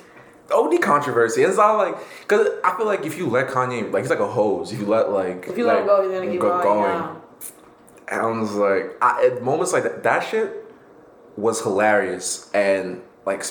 OD 0.53 0.81
controversy. 0.83 1.43
It's 1.43 1.59
all 1.59 1.77
like 1.79 1.97
because 2.21 2.49
I 2.63 2.77
feel 2.77 2.87
like 2.87 3.05
if 3.07 3.17
you 3.17 3.29
let 3.29 3.49
Kanye, 3.49 3.91
like 3.93 4.03
he's 4.03 4.11
like 4.11 4.19
a 4.21 4.29
hose. 4.29 4.73
If 4.73 4.81
you 4.81 4.87
let 4.87 5.11
like 5.11 5.47
If 5.49 5.57
you 5.57 5.67
let 5.67 5.79
him 5.79 5.87
go, 5.87 6.03
he's 6.03 6.13
gonna 6.19 6.31
keep 6.31 6.41
go- 6.41 6.63
going. 6.63 6.83
Yeah. 6.91 7.17
And 8.09 8.21
I 8.21 8.27
was 8.27 8.53
like, 8.53 8.97
I, 9.01 9.27
at 9.27 9.43
moments 9.43 9.73
like 9.73 9.83
that, 9.85 10.03
that 10.03 10.21
shit 10.21 10.53
was 11.37 11.63
hilarious 11.63 12.51
and 12.53 13.03
like. 13.25 13.45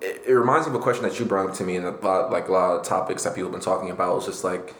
It, 0.00 0.22
it 0.28 0.32
reminds 0.32 0.68
me 0.68 0.72
of 0.74 0.80
a 0.80 0.82
question 0.82 1.02
that 1.02 1.18
you 1.18 1.24
brought 1.24 1.50
up 1.50 1.56
to 1.56 1.64
me, 1.64 1.74
and 1.74 1.84
a 1.84 1.90
lot, 1.90 2.30
like 2.30 2.46
a 2.46 2.52
lot 2.52 2.76
of 2.78 2.86
topics 2.86 3.24
that 3.24 3.34
people 3.34 3.50
have 3.50 3.52
been 3.52 3.60
talking 3.60 3.90
about. 3.90 4.14
was 4.14 4.26
just 4.26 4.44
like, 4.44 4.76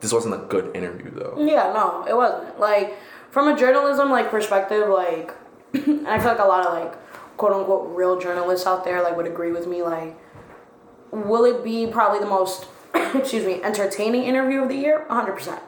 this 0.00 0.12
wasn't 0.12 0.34
a 0.34 0.46
good 0.46 0.74
interview 0.76 1.10
though. 1.10 1.34
Yeah, 1.36 1.72
no, 1.72 2.06
it 2.08 2.14
wasn't. 2.14 2.60
Like 2.60 2.96
from 3.32 3.48
a 3.48 3.58
journalism 3.58 4.08
like 4.08 4.30
perspective, 4.30 4.88
like 4.88 5.34
and 5.74 6.06
I 6.06 6.18
feel 6.20 6.28
like 6.28 6.38
a 6.38 6.44
lot 6.44 6.64
of 6.64 6.72
like 6.74 7.36
quote 7.36 7.52
unquote 7.54 7.94
real 7.96 8.20
journalists 8.20 8.68
out 8.68 8.84
there 8.84 9.02
like 9.02 9.16
would 9.16 9.26
agree 9.26 9.50
with 9.50 9.66
me, 9.66 9.82
like 9.82 10.16
will 11.10 11.44
it 11.44 11.64
be 11.64 11.86
probably 11.86 12.18
the 12.18 12.26
most 12.26 12.66
excuse 13.14 13.44
me, 13.44 13.62
entertaining 13.62 14.24
interview 14.24 14.62
of 14.62 14.68
the 14.68 14.76
year? 14.76 15.06
hundred 15.08 15.32
percent. 15.32 15.62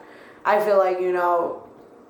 I 0.45 0.59
feel 0.59 0.77
like, 0.77 0.99
you 0.99 1.11
know, 1.11 1.67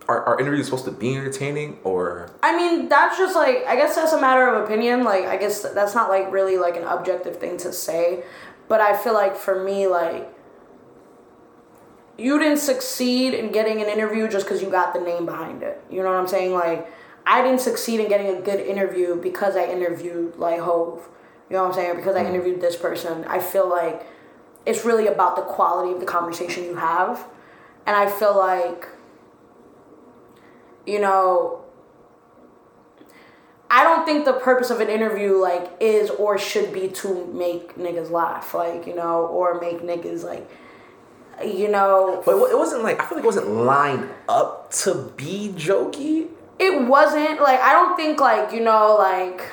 Are, 0.08 0.24
are 0.24 0.40
interviews 0.40 0.66
supposed 0.66 0.86
to 0.86 0.92
be 0.92 1.16
entertaining 1.16 1.80
or 1.84 2.32
I 2.42 2.56
mean, 2.56 2.90
that's 2.90 3.18
just 3.18 3.36
like 3.36 3.66
I 3.68 3.76
guess 3.76 3.96
that's 3.96 4.14
a 4.14 4.22
matter 4.22 4.48
of 4.48 4.64
opinion. 4.64 5.04
Like 5.04 5.26
I 5.26 5.38
guess 5.38 5.62
that's 5.62 5.96
not 5.96 6.10
like 6.10 6.32
really 6.32 6.58
like 6.58 6.78
an 6.78 6.84
objective 6.84 7.38
thing 7.38 7.58
to 7.58 7.74
say, 7.74 8.24
but 8.68 8.82
I 8.82 8.96
feel 8.96 9.14
like 9.14 9.36
for 9.36 9.64
me 9.64 9.88
like 9.88 10.34
you 12.18 12.38
didn't 12.38 12.58
succeed 12.58 13.34
in 13.34 13.52
getting 13.52 13.82
an 13.82 13.88
interview 13.88 14.28
just 14.28 14.46
because 14.46 14.62
you 14.62 14.70
got 14.70 14.94
the 14.94 15.00
name 15.00 15.26
behind 15.26 15.64
it. 15.64 15.82
You 15.90 16.04
know 16.04 16.10
what 16.10 16.20
I'm 16.20 16.28
saying? 16.28 16.54
Like 16.54 16.88
I 17.26 17.42
didn't 17.42 17.62
succeed 17.62 18.00
in 18.00 18.10
getting 18.10 18.36
a 18.36 18.42
good 18.42 18.60
interview 18.60 19.16
because 19.16 19.56
I 19.56 19.66
interviewed 19.66 20.36
like 20.38 20.60
Hove. 20.60 21.08
You 21.50 21.56
know 21.56 21.64
what 21.64 21.70
I'm 21.70 21.76
saying? 21.76 21.92
Or 21.92 21.96
because 21.96 22.16
I 22.16 22.24
mm. 22.24 22.30
interviewed 22.30 22.62
this 22.62 22.76
person. 22.76 23.26
I 23.26 23.40
feel 23.40 23.68
like 23.70 24.06
it's 24.66 24.86
really 24.86 25.08
about 25.08 25.36
the 25.36 25.42
quality 25.42 25.92
of 25.94 26.00
the 26.00 26.06
conversation 26.06 26.64
you 26.64 26.76
have. 26.76 27.26
And 27.86 27.96
I 27.96 28.10
feel 28.10 28.38
like 28.38 28.88
you 30.86 31.00
know 31.00 31.64
I 33.72 33.84
don't 33.84 34.06
think 34.06 34.26
the 34.26 34.34
purpose 34.34 34.72
of 34.72 34.80
an 34.80 34.90
interview 34.90 35.38
like 35.38 35.72
is 35.80 36.10
or 36.10 36.38
should 36.38 36.74
be 36.74 36.88
to 36.88 37.26
make 37.28 37.76
niggas 37.76 38.10
laugh, 38.10 38.54
like 38.54 38.88
you 38.88 38.96
know, 38.96 39.28
or 39.28 39.60
make 39.62 39.82
niggas 39.82 40.24
like, 40.24 40.50
you 41.46 41.70
know, 41.70 42.24
But 42.26 42.38
it 42.52 42.58
wasn't 42.58 42.84
like 42.84 43.00
I 43.00 43.06
feel 43.06 43.18
like 43.18 43.24
it 43.24 43.28
wasn't 43.28 43.50
lined 43.50 44.10
up 44.28 44.72
to 44.84 45.12
be 45.16 45.54
jokey. 45.56 46.30
it 46.58 46.88
wasn't 46.88 47.42
like 47.42 47.60
I 47.60 47.74
don't 47.74 47.96
think 47.96 48.20
like 48.20 48.52
you 48.52 48.62
know 48.62 48.96
like 48.98 49.44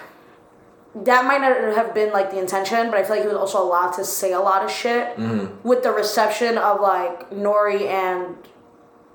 that 1.04 1.24
might 1.26 1.40
not 1.40 1.74
have 1.76 1.94
been 1.94 2.12
like 2.12 2.30
the 2.30 2.38
intention, 2.38 2.90
but 2.90 2.98
I 2.98 3.02
feel 3.02 3.16
like 3.16 3.22
he 3.22 3.28
was 3.28 3.36
also 3.36 3.62
allowed 3.62 3.92
to 3.92 4.04
say 4.04 4.32
a 4.32 4.40
lot 4.40 4.64
of 4.64 4.70
shit 4.70 5.16
with 5.62 5.82
the 5.82 5.92
reception 5.92 6.56
of 6.58 6.80
like 6.80 7.30
Nori 7.30 7.82
and 7.86 8.36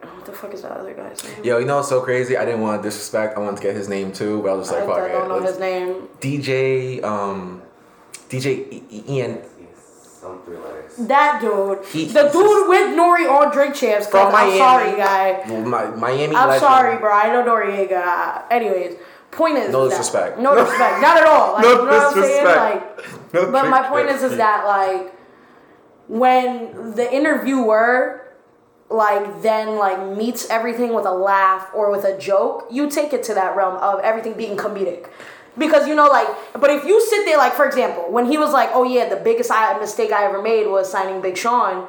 what 0.02 0.26
the 0.26 0.32
fuck 0.32 0.54
is 0.54 0.62
that 0.64 0.72
other 0.72 0.94
guy's 0.94 1.24
name? 1.24 1.44
Yo, 1.44 1.58
you 1.60 1.66
know 1.66 1.78
what's 1.78 1.90
so 1.90 2.02
crazy? 2.02 2.36
I 2.38 2.46
didn't 2.46 2.62
want 2.62 2.82
to 2.82 2.88
disrespect. 2.88 3.38
I 3.38 3.40
wanted 3.40 3.58
to 3.58 3.64
get 3.64 3.76
his 3.76 3.88
name 3.90 4.12
too, 4.12 4.42
but 4.42 4.50
I 4.50 4.54
was 4.54 4.68
just 4.70 4.80
like, 4.80 4.88
fuck 4.88 5.00
I 5.00 5.08
it. 5.08 5.12
don't 5.12 5.28
know 5.28 5.42
his 5.42 5.60
name. 5.60 6.08
DJ, 6.20 7.04
um, 7.04 7.62
DJ 8.30 8.82
Ian 9.10 9.42
Some 9.76 10.42
three 10.44 10.58
letters. 10.58 10.96
That 10.98 11.40
dude, 11.42 11.84
He- 11.86 12.06
the 12.06 12.24
dude 12.30 12.68
with 12.70 12.96
Nori 12.98 13.30
on 13.30 13.52
Drink 13.52 13.74
champs. 13.76 14.08
From 14.08 14.28
I'm 14.28 14.32
Miami. 14.32 14.58
sorry, 14.58 14.92
guy. 14.98 15.44
well, 15.48 15.62
my, 15.62 15.86
Miami. 15.88 16.36
I'm 16.36 16.50
legend. 16.50 16.62
sorry, 16.62 16.98
bro. 16.98 17.12
I 17.12 17.28
know 17.34 17.44
Noriega. 17.44 18.44
Anyways, 18.52 18.98
point 19.32 19.58
is 19.58 19.72
No 19.72 19.84
that- 19.84 19.90
disrespect. 19.92 20.40
no 20.40 20.56
disrespect, 20.60 21.02
not 21.02 21.18
at 21.18 21.26
all. 21.26 21.54
Like, 21.54 21.64
No 21.64 21.70
you 21.72 21.76
know 21.78 21.84
what 21.86 22.18
I'm 22.18 22.24
saying? 22.24 22.46
disrespect. 22.46 23.34
Like, 23.34 23.34
No 23.34 23.52
but 23.52 23.70
my 23.70 23.88
point 23.88 24.10
is, 24.10 24.24
is 24.24 24.38
that 24.38 24.66
like 24.66 25.14
when 26.08 26.96
the 26.96 27.14
interviewer 27.14 28.18
like 28.90 29.42
then 29.42 29.78
like 29.78 30.18
meets 30.18 30.50
everything 30.50 30.94
with 30.94 31.06
a 31.06 31.12
laugh 31.14 31.70
or 31.74 31.90
with 31.92 32.04
a 32.04 32.18
joke, 32.18 32.68
you 32.70 32.90
take 32.90 33.14
it 33.14 33.24
to 33.24 33.34
that 33.34 33.56
realm 33.56 33.78
of 33.78 34.00
everything 34.02 34.34
being 34.34 34.58
comedic. 34.58 35.10
Because 35.58 35.88
you 35.88 35.96
know, 35.96 36.08
like, 36.08 36.28
but 36.60 36.70
if 36.70 36.86
you 36.86 37.00
sit 37.02 37.26
there, 37.26 37.38
like, 37.38 37.54
for 37.54 37.66
example, 37.66 38.10
when 38.10 38.26
he 38.26 38.38
was 38.38 38.52
like, 38.54 38.70
"Oh 38.74 38.84
yeah, 38.84 39.08
the 39.10 39.18
biggest 39.18 39.52
I- 39.52 39.78
mistake 39.80 40.12
I 40.12 40.26
ever 40.26 40.42
made 40.42 40.68
was 40.68 40.90
signing 40.92 41.22
Big 41.22 41.38
Sean," 41.38 41.88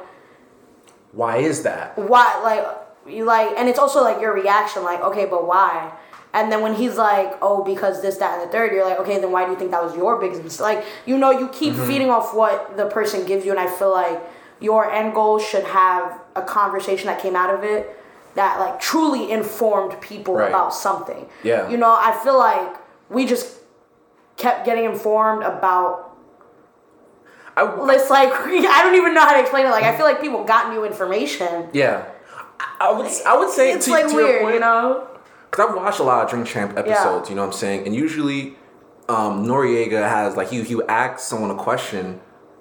Why 1.13 1.37
is 1.37 1.63
that? 1.63 1.97
why 1.97 2.39
like 2.43 2.65
you 3.13 3.23
like 3.25 3.49
and 3.57 3.67
it's 3.69 3.79
also 3.79 4.01
like 4.01 4.19
your 4.21 4.33
reaction 4.33 4.83
like 4.83 4.99
okay 5.01 5.25
but 5.25 5.45
why 5.45 5.91
and 6.33 6.51
then 6.51 6.61
when 6.61 6.73
he's 6.73 6.97
like 6.97 7.37
oh 7.41 7.63
because 7.63 8.01
this 8.01 8.17
that 8.17 8.39
and 8.39 8.47
the 8.47 8.51
third 8.51 8.71
you're 8.71 8.85
like 8.85 8.99
okay 8.99 9.19
then 9.19 9.31
why 9.31 9.45
do 9.45 9.51
you 9.51 9.57
think 9.57 9.71
that 9.71 9.83
was 9.83 9.95
your 9.95 10.19
biggest 10.19 10.43
mistake 10.43 10.61
like 10.61 10.85
you 11.05 11.17
know 11.17 11.31
you 11.31 11.47
keep 11.49 11.73
mm-hmm. 11.73 11.87
feeding 11.87 12.09
off 12.09 12.35
what 12.35 12.75
the 12.75 12.85
person 12.87 13.25
gives 13.25 13.45
you 13.45 13.51
and 13.51 13.59
i 13.59 13.67
feel 13.67 13.91
like 13.91 14.21
your 14.59 14.91
end 14.91 15.13
goal 15.13 15.39
should 15.39 15.63
have 15.63 16.19
a 16.35 16.41
conversation 16.41 17.07
that 17.07 17.21
came 17.21 17.35
out 17.35 17.53
of 17.53 17.63
it 17.63 17.99
that 18.35 18.59
like 18.59 18.79
truly 18.79 19.31
informed 19.31 19.99
people 20.01 20.35
Right. 20.35 20.49
about 20.49 20.73
something 20.73 21.27
Yeah. 21.43 21.69
you 21.69 21.77
know 21.77 21.91
i 21.91 22.19
feel 22.23 22.37
like 22.37 22.75
we 23.09 23.25
just 23.25 23.59
kept 24.37 24.65
getting 24.65 24.85
informed 24.85 25.43
about 25.43 26.09
I, 27.55 27.65
it's 27.93 28.09
like 28.09 28.29
i 28.33 28.81
don't 28.83 28.95
even 28.95 29.13
know 29.13 29.21
how 29.21 29.33
to 29.33 29.39
explain 29.39 29.67
it 29.67 29.69
like 29.69 29.83
i 29.83 29.95
feel 29.95 30.05
like 30.05 30.19
people 30.19 30.43
got 30.43 30.73
new 30.73 30.83
information 30.83 31.69
yeah. 31.73 32.05
I, 32.59 32.89
I 32.89 32.91
would 32.97 33.11
I 33.27 33.37
would 33.37 33.51
say 33.51 33.73
it's 33.73 33.85
to, 33.85 33.91
like 33.91 34.07
to 34.07 34.15
weird 34.15 34.41
point, 34.41 34.55
you 34.55 34.59
know 34.59 35.07
Cause 35.53 35.69
I've 35.69 35.75
watched 35.75 35.99
a 35.99 36.03
lot 36.03 36.23
of 36.23 36.29
Drink 36.31 36.47
Champ 36.47 36.75
episodes, 36.77 37.29
you 37.29 37.35
know 37.35 37.43
what 37.43 37.53
I'm 37.53 37.59
saying, 37.59 37.85
and 37.85 37.93
usually, 37.95 38.55
um, 39.07 39.45
Noriega 39.45 40.01
has 40.09 40.35
like 40.35 40.49
he 40.49 40.63
he 40.63 40.73
would 40.75 40.87
ask 40.89 41.19
someone 41.19 41.51
a 41.51 41.55
question, 41.55 42.19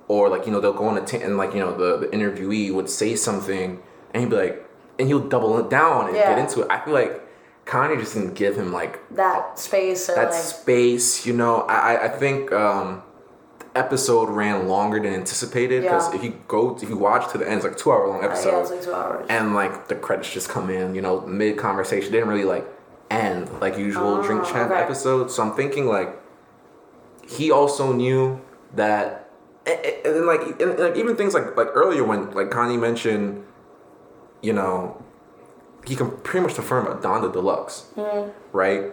or 0.08 0.28
like 0.28 0.44
you 0.44 0.52
know 0.52 0.60
they'll 0.60 0.74
go 0.74 0.84
on 0.88 0.98
a 0.98 1.04
t- 1.04 1.16
and 1.16 1.38
like 1.38 1.54
you 1.54 1.60
know 1.60 1.74
the, 1.74 1.96
the 1.96 2.06
interviewee 2.08 2.70
would 2.72 2.90
say 2.90 3.16
something, 3.16 3.80
and 4.12 4.22
he'd 4.22 4.28
be 4.28 4.36
like, 4.36 4.68
and 4.98 5.08
he'll 5.08 5.26
double 5.26 5.58
it 5.58 5.70
down 5.70 6.08
and 6.08 6.16
Yeah. 6.16 6.34
get 6.34 6.38
into 6.40 6.60
it. 6.60 6.66
I 6.70 6.84
feel 6.84 6.92
like 6.92 7.22
Kanye 7.64 7.98
just 7.98 8.12
didn't 8.14 8.34
give 8.34 8.56
him 8.56 8.72
like 8.74 9.00
that 9.16 9.58
space 9.58 10.10
or 10.10 10.14
that 10.16 10.30
like 10.32 10.34
space. 10.34 11.24
You 11.24 11.32
know, 11.32 11.62
I 11.62 12.04
I- 12.04 12.08
think 12.08 12.52
um, 12.52 13.02
the 13.60 13.66
episode 13.78 14.28
ran 14.28 14.68
longer 14.68 15.00
than 15.00 15.14
anticipated 15.14 15.80
because 15.82 16.10
Yeah. 16.10 16.16
if 16.16 16.24
you 16.24 16.34
go 16.46 16.76
if 16.82 16.90
you 16.90 16.98
watch 16.98 17.30
to 17.32 17.38
the 17.38 17.46
end, 17.48 17.56
it's 17.56 17.64
like 17.64 17.78
two 17.78 17.90
hour 17.90 18.06
long 18.06 18.22
uh, 18.22 18.28
episode 18.28 18.50
yeah, 18.50 18.60
it's 18.60 18.70
like 18.70 18.82
two 18.82 18.92
hours. 18.92 19.26
and 19.30 19.54
like 19.54 19.88
the 19.88 19.94
credits 19.94 20.30
just 20.30 20.50
come 20.50 20.68
in, 20.68 20.94
you 20.94 21.00
know, 21.00 21.22
mid 21.22 21.56
conversation. 21.56 22.10
They 22.12 22.18
didn't 22.18 22.28
really 22.28 22.44
like 22.44 22.66
end 23.12 23.48
like 23.60 23.76
usual 23.78 24.22
drink 24.22 24.42
Oh, 24.44 24.52
champ 24.52 24.70
okay. 24.70 24.80
episodes. 24.80 25.34
So 25.34 25.42
I'm 25.42 25.54
thinking 25.54 25.86
like 25.86 26.10
he 27.28 27.50
also 27.50 27.92
knew 27.92 28.40
that, 28.74 29.28
and, 29.66 29.78
and 30.04 30.14
then 30.16 30.26
like 30.26 30.40
and, 30.40 30.60
and, 30.62 30.78
like 30.78 30.96
even 30.96 31.16
things 31.16 31.34
like 31.34 31.56
like 31.56 31.68
earlier 31.74 32.04
when 32.04 32.30
like 32.32 32.50
Kanye 32.50 32.78
mentioned, 32.80 33.44
you 34.40 34.52
know, 34.52 35.02
he 35.86 35.94
can 35.96 36.10
pretty 36.18 36.44
much 36.46 36.54
confirm 36.54 36.86
a 36.86 36.94
Donda 36.96 37.32
Deluxe, 37.32 37.86
Mm-hmm. 37.96 38.30
right? 38.56 38.92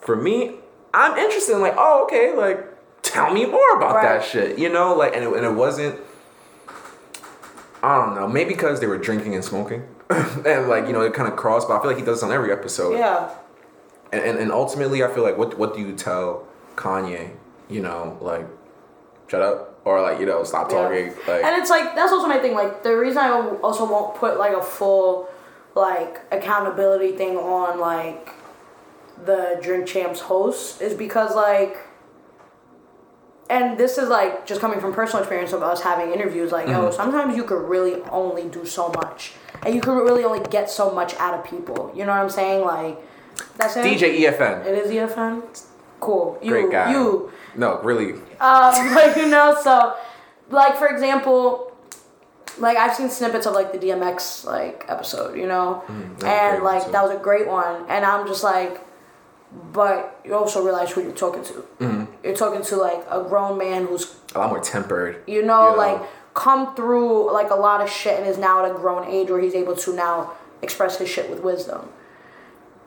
For 0.00 0.16
me, 0.16 0.56
I'm 0.92 1.16
interested 1.16 1.54
in 1.54 1.60
like, 1.60 1.74
oh 1.76 2.04
okay, 2.04 2.34
like 2.34 2.58
tell 3.02 3.32
me 3.32 3.44
more 3.46 3.76
about 3.76 4.02
that 4.02 4.24
shit, 4.24 4.58
you 4.58 4.68
know, 4.68 4.94
like 4.94 5.14
and 5.14 5.24
it, 5.24 5.32
and 5.32 5.44
it 5.44 5.52
wasn't. 5.54 6.00
I 7.84 7.96
don't 8.04 8.14
know. 8.14 8.28
Maybe 8.28 8.54
because 8.54 8.78
they 8.80 8.86
were 8.86 8.98
drinking 8.98 9.34
and 9.34 9.44
smoking, 9.44 9.82
and 10.46 10.68
like 10.68 10.86
you 10.86 10.92
know, 10.92 11.00
it 11.02 11.14
kind 11.14 11.28
of 11.30 11.36
crossed. 11.36 11.68
But 11.68 11.76
I 11.76 11.80
feel 11.80 11.90
like 11.90 11.98
he 11.98 12.04
does 12.04 12.16
this 12.20 12.22
on 12.22 12.32
every 12.32 12.52
episode. 12.52 12.94
yeah, 12.98 13.30
And, 14.12 14.22
and 14.22 14.38
and 14.38 14.52
ultimately, 14.52 15.02
I 15.04 15.08
feel 15.12 15.22
like 15.22 15.36
what 15.38 15.58
what 15.58 15.74
do 15.74 15.80
you 15.80 15.94
tell 15.94 16.46
Kanye? 16.76 17.30
You 17.68 17.80
know, 17.82 18.18
like 18.20 18.46
shut 19.28 19.42
up 19.42 19.80
or 19.84 20.00
like 20.02 20.20
you 20.20 20.26
know 20.26 20.44
stop 20.44 20.70
Yeah. 20.70 20.82
talking. 20.82 21.06
Like 21.26 21.44
and 21.44 21.60
it's 21.60 21.70
like 21.70 21.94
that's 21.94 22.12
also 22.12 22.26
my 22.28 22.38
thing. 22.38 22.54
Like 22.54 22.82
the 22.82 22.96
reason 22.96 23.18
I 23.18 23.30
also 23.62 23.84
won't 23.90 24.14
put 24.16 24.38
like 24.38 24.52
a 24.54 24.62
full 24.62 25.28
like 25.74 26.20
accountability 26.30 27.12
thing 27.16 27.36
on 27.36 27.80
like 27.80 28.30
the 29.24 29.58
Drink 29.62 29.86
Champs 29.86 30.20
host 30.20 30.82
is 30.82 30.94
because 30.94 31.34
like 31.34 31.76
and 33.54 33.78
this 33.82 33.98
is 34.02 34.08
like 34.08 34.46
just 34.50 34.60
coming 34.60 34.80
from 34.80 34.92
personal 35.00 35.20
experience 35.22 35.52
of 35.52 35.62
us 35.62 35.78
having 35.90 36.08
interviews 36.16 36.50
like 36.56 36.66
yo 36.68 36.90
sometimes 36.90 37.36
you 37.38 37.44
could 37.44 37.62
really 37.74 37.94
only 38.20 38.44
do 38.58 38.64
so 38.66 38.88
much. 39.00 39.20
And 39.64 39.74
you 39.76 39.80
could 39.80 39.96
really 40.08 40.24
only 40.24 40.42
get 40.56 40.68
so 40.68 40.84
much 41.00 41.14
out 41.24 41.34
of 41.38 41.42
people. 41.54 41.80
You 41.94 42.02
know 42.06 42.12
what 42.16 42.22
i'm 42.26 42.30
saying? 42.40 42.60
Like 42.64 42.94
that's 43.58 43.76
it? 43.76 43.84
DJ 43.84 44.04
EFN. 44.22 44.66
it 44.66 44.74
is 44.82 44.90
efn 44.90 45.34
cool. 46.00 46.26
You 46.42 46.50
Great 46.50 46.70
guy. 46.70 46.90
you. 46.90 47.30
No, 47.54 47.80
really. 47.82 48.14
um, 48.40 48.72
like 49.00 49.14
you 49.16 49.28
know, 49.28 49.56
so 49.62 49.94
like 50.50 50.74
for 50.76 50.88
example, 50.88 51.72
like 52.58 52.76
I've 52.76 52.94
seen 52.94 53.08
snippets 53.08 53.46
of 53.46 53.54
like 53.54 53.72
the 53.72 53.78
DMX 53.78 54.44
like 54.44 54.84
episode, 54.88 55.36
you 55.38 55.46
know, 55.46 55.84
Mm, 55.86 56.18
that 56.18 56.22
was 56.22 56.24
a 56.24 56.26
and 56.28 56.62
like 56.64 56.74
episode. 56.76 56.92
that 56.94 57.02
was 57.04 57.12
a 57.12 57.22
great 57.28 57.46
one, 57.46 57.76
and 57.88 58.04
I'm 58.04 58.26
just 58.26 58.42
like, 58.44 58.74
but 59.72 60.20
you 60.24 60.34
also 60.34 60.62
realize 60.62 60.90
who 60.92 61.02
you're 61.02 61.12
talking 61.12 61.42
to. 61.44 61.52
Mm-hmm. 61.80 62.04
You're 62.24 62.36
talking 62.36 62.62
to 62.62 62.76
like 62.76 63.04
a 63.10 63.22
grown 63.22 63.58
man 63.58 63.86
who's 63.86 64.14
A 64.34 64.38
lot 64.38 64.50
more 64.50 64.60
tempered. 64.60 65.22
you 65.26 65.42
know 65.42 65.70
Yeah. 65.70 65.76
like 65.76 66.02
come 66.34 66.74
through 66.74 67.32
like 67.32 67.50
a 67.50 67.54
lot 67.54 67.80
of 67.82 67.90
shit 67.90 68.18
and 68.18 68.26
is 68.26 68.38
now 68.38 68.64
at 68.64 68.70
a 68.70 68.74
grown 68.74 69.06
age 69.06 69.28
where 69.30 69.40
he's 69.40 69.54
able 69.54 69.76
to 69.76 69.94
now 69.94 70.32
express 70.62 70.96
his 70.98 71.08
shit 71.08 71.28
with 71.28 71.40
wisdom. 71.40 71.88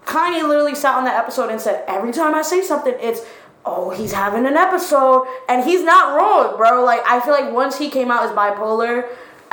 Kanye 0.05 0.47
literally 0.47 0.75
sat 0.75 0.95
on 0.95 1.03
that 1.05 1.17
episode 1.17 1.49
and 1.49 1.59
said, 1.59 1.83
every 1.87 2.11
time 2.11 2.35
I 2.35 2.41
say 2.43 2.61
something, 2.61 2.93
it's, 2.99 3.21
oh, 3.65 3.89
he's 3.89 4.13
having 4.13 4.45
an 4.45 4.55
episode. 4.55 5.25
And 5.49 5.63
he's 5.63 5.83
not 5.83 6.15
wrong, 6.15 6.57
bro. 6.57 6.83
Like, 6.83 7.01
I 7.07 7.19
feel 7.21 7.33
like 7.33 7.51
once 7.51 7.77
he 7.79 7.89
came 7.89 8.11
out 8.11 8.23
as 8.23 8.31
bipolar, 8.31 9.07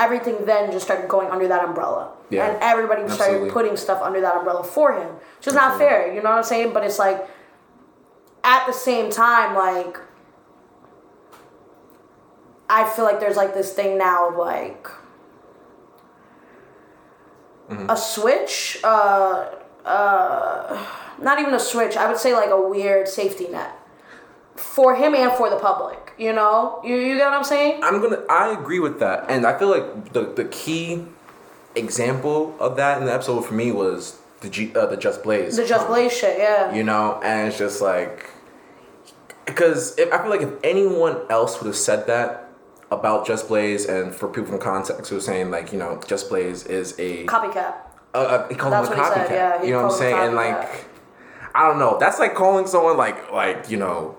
everything 0.05 0.45
then 0.45 0.73
just 0.73 0.85
started 0.85 1.09
going 1.09 1.29
under 1.31 1.47
that 1.49 1.63
umbrella. 1.65 2.13
Yeah. 2.31 2.47
And 2.47 2.63
everybody 2.63 3.03
started 3.03 3.23
Absolutely. 3.23 3.51
putting 3.51 3.77
stuff 3.77 4.01
under 4.03 4.21
that 4.21 4.35
umbrella 4.37 4.65
for 4.65 4.89
him. 5.01 5.11
Which 5.39 5.47
is 5.47 5.55
not 5.55 5.79
fair, 5.79 6.13
you 6.15 6.23
know 6.23 6.31
what 6.31 6.39
I'm 6.39 6.45
saying? 6.45 6.73
But 6.73 6.85
it's 6.85 6.99
like, 6.99 7.19
at 8.45 8.67
the 8.67 8.73
same 8.73 9.11
time, 9.11 9.55
like, 9.55 9.99
I 12.69 12.89
feel 12.89 13.05
like 13.05 13.21
there's 13.21 13.37
like 13.37 13.55
this 13.55 13.73
thing 13.73 13.99
now 13.99 14.29
of 14.31 14.37
like 14.37 14.89
Mm-hmm. 17.71 17.89
a 17.89 17.97
switch, 17.97 18.79
uh, 18.85 19.49
uh, 19.87 20.87
not 21.19 21.39
even 21.41 21.55
a 21.55 21.61
switch. 21.61 21.97
I 21.97 22.07
would 22.09 22.19
say 22.19 22.35
like 22.35 22.51
a 22.51 22.61
weird 22.61 23.09
safety 23.09 23.49
net 23.49 23.73
for 24.63 24.95
him 24.95 25.15
and 25.15 25.33
for 25.33 25.51
the 25.51 25.57
public. 25.57 26.13
You 26.19 26.33
know, 26.33 26.81
you 26.85 26.95
you 26.97 27.17
get 27.17 27.25
what 27.27 27.35
I'm 27.35 27.45
saying? 27.45 27.83
I'm 27.83 28.01
gonna. 28.01 28.23
I 28.29 28.53
agree 28.53 28.79
with 28.81 29.01
that, 29.01 29.27
and 29.29 29.47
I 29.47 29.59
feel 29.59 29.69
like 29.69 30.13
the 30.13 30.23
the 30.25 30.45
key 30.47 31.05
example 31.75 32.55
of 32.61 32.77
that 32.77 32.99
in 32.99 33.07
the 33.07 33.13
episode 33.13 33.43
for 33.43 33.55
me 33.55 33.73
was 33.73 34.19
the 34.41 34.49
G, 34.51 34.73
uh, 34.75 34.87
the 34.87 34.97
Just 34.97 35.23
Blaze. 35.23 35.57
The 35.57 35.67
Just 35.67 35.87
Blaze 35.87 36.13
shit, 36.13 36.39
yeah. 36.39 36.73
You 36.75 36.85
know, 36.85 37.21
and 37.23 37.49
it's 37.49 37.59
just 37.59 37.81
like 37.81 38.27
because 39.47 39.99
if, 39.99 40.13
I 40.13 40.19
feel 40.21 40.31
like 40.31 40.43
if 40.43 40.53
anyone 40.63 41.19
else 41.31 41.59
would 41.61 41.67
have 41.67 41.77
said 41.77 42.07
that 42.07 42.49
about 42.91 43.27
Just 43.27 43.49
Blaze, 43.49 43.87
and 43.87 44.15
for 44.15 44.29
people 44.29 44.51
from 44.51 44.59
context 44.61 45.11
who 45.11 45.17
are 45.17 45.21
saying 45.21 45.51
like 45.51 45.73
you 45.73 45.79
know 45.79 46.01
Just 46.07 46.29
Blaze 46.29 46.67
is 46.67 46.95
a 46.99 47.25
Copycat. 47.27 47.75
uh, 48.15 48.19
uh, 48.19 48.49
he 48.49 48.55
called 48.55 48.75
That's 48.75 48.89
him 48.89 48.99
a 48.99 49.03
copycat. 49.03 49.15
said, 49.15 49.31
yeah, 49.31 49.63
you 49.63 49.73
know 49.73 49.83
what 49.85 49.93
I'm 49.93 49.99
saying? 49.99 50.15
And 50.15 50.35
like, 50.35 50.85
I 51.55 51.67
don't 51.69 51.79
know. 51.79 51.97
That's 51.99 52.19
like 52.19 52.35
calling 52.35 52.67
someone 52.67 52.97
like 52.97 53.33
like 53.33 53.71
you 53.71 53.79
know 53.79 54.17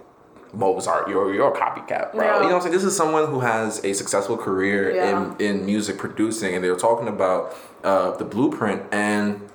Mozart. 0.54 1.08
You're 1.10 1.34
you're 1.34 1.54
a 1.54 1.58
copycat, 1.60 2.12
bro. 2.14 2.24
Yeah. 2.24 2.36
You 2.36 2.40
know 2.42 2.46
what 2.48 2.54
I'm 2.56 2.62
saying? 2.62 2.74
This 2.74 2.84
is 2.84 2.96
someone 2.96 3.28
who 3.28 3.40
has 3.40 3.84
a 3.84 3.94
successful 3.94 4.38
career 4.38 4.96
Yeah. 4.96 5.36
in 5.40 5.46
in 5.60 5.66
music 5.66 5.98
producing, 5.98 6.54
and 6.56 6.64
they 6.64 6.70
were 6.70 6.78
talking 6.80 7.08
about 7.08 7.56
uh, 7.84 8.12
the 8.18 8.26
blueprint. 8.26 8.84
And 8.92 9.50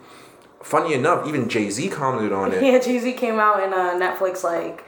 funny 0.62 0.94
enough, 0.94 1.26
even 1.26 1.48
Jay 1.48 1.70
Z 1.70 1.88
commented 1.88 2.32
on 2.32 2.52
it. 2.52 2.62
Yeah, 2.68 2.78
Jay 2.78 2.98
Z 2.98 3.12
came 3.14 3.38
out 3.38 3.62
in 3.62 3.72
uh, 3.72 3.92
Netflix 3.94 4.42
like. 4.44 4.84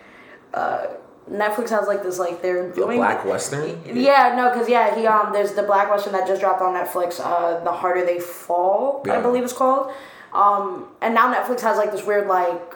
Uh, 0.53 0.87
Netflix 1.31 1.71
has 1.71 1.87
like 1.87 2.03
this 2.03 2.19
like 2.19 2.43
they're 2.43 2.71
The 2.71 2.75
doing 2.75 2.97
Black 2.99 3.25
Western. 3.25 3.81
Yeah, 3.87 4.35
no, 4.37 4.51
cause 4.53 4.69
yeah, 4.69 4.97
he 4.97 5.07
um, 5.07 5.33
there's 5.33 5.53
the 5.53 5.63
Black 5.63 5.89
Western 5.89 6.13
that 6.15 6.27
just 6.27 6.41
dropped 6.41 6.61
on 6.61 6.75
Netflix. 6.75 7.21
Uh, 7.25 7.63
the 7.63 7.71
harder 7.71 8.05
they 8.05 8.19
fall, 8.19 9.01
I 9.09 9.21
believe 9.21 9.45
it's 9.45 9.53
called. 9.53 9.93
Um, 10.33 10.89
and 11.01 11.15
now 11.15 11.33
Netflix 11.33 11.61
has 11.61 11.77
like 11.77 11.93
this 11.93 12.05
weird 12.05 12.27
like 12.27 12.75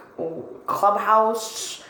clubhouse 0.69 1.83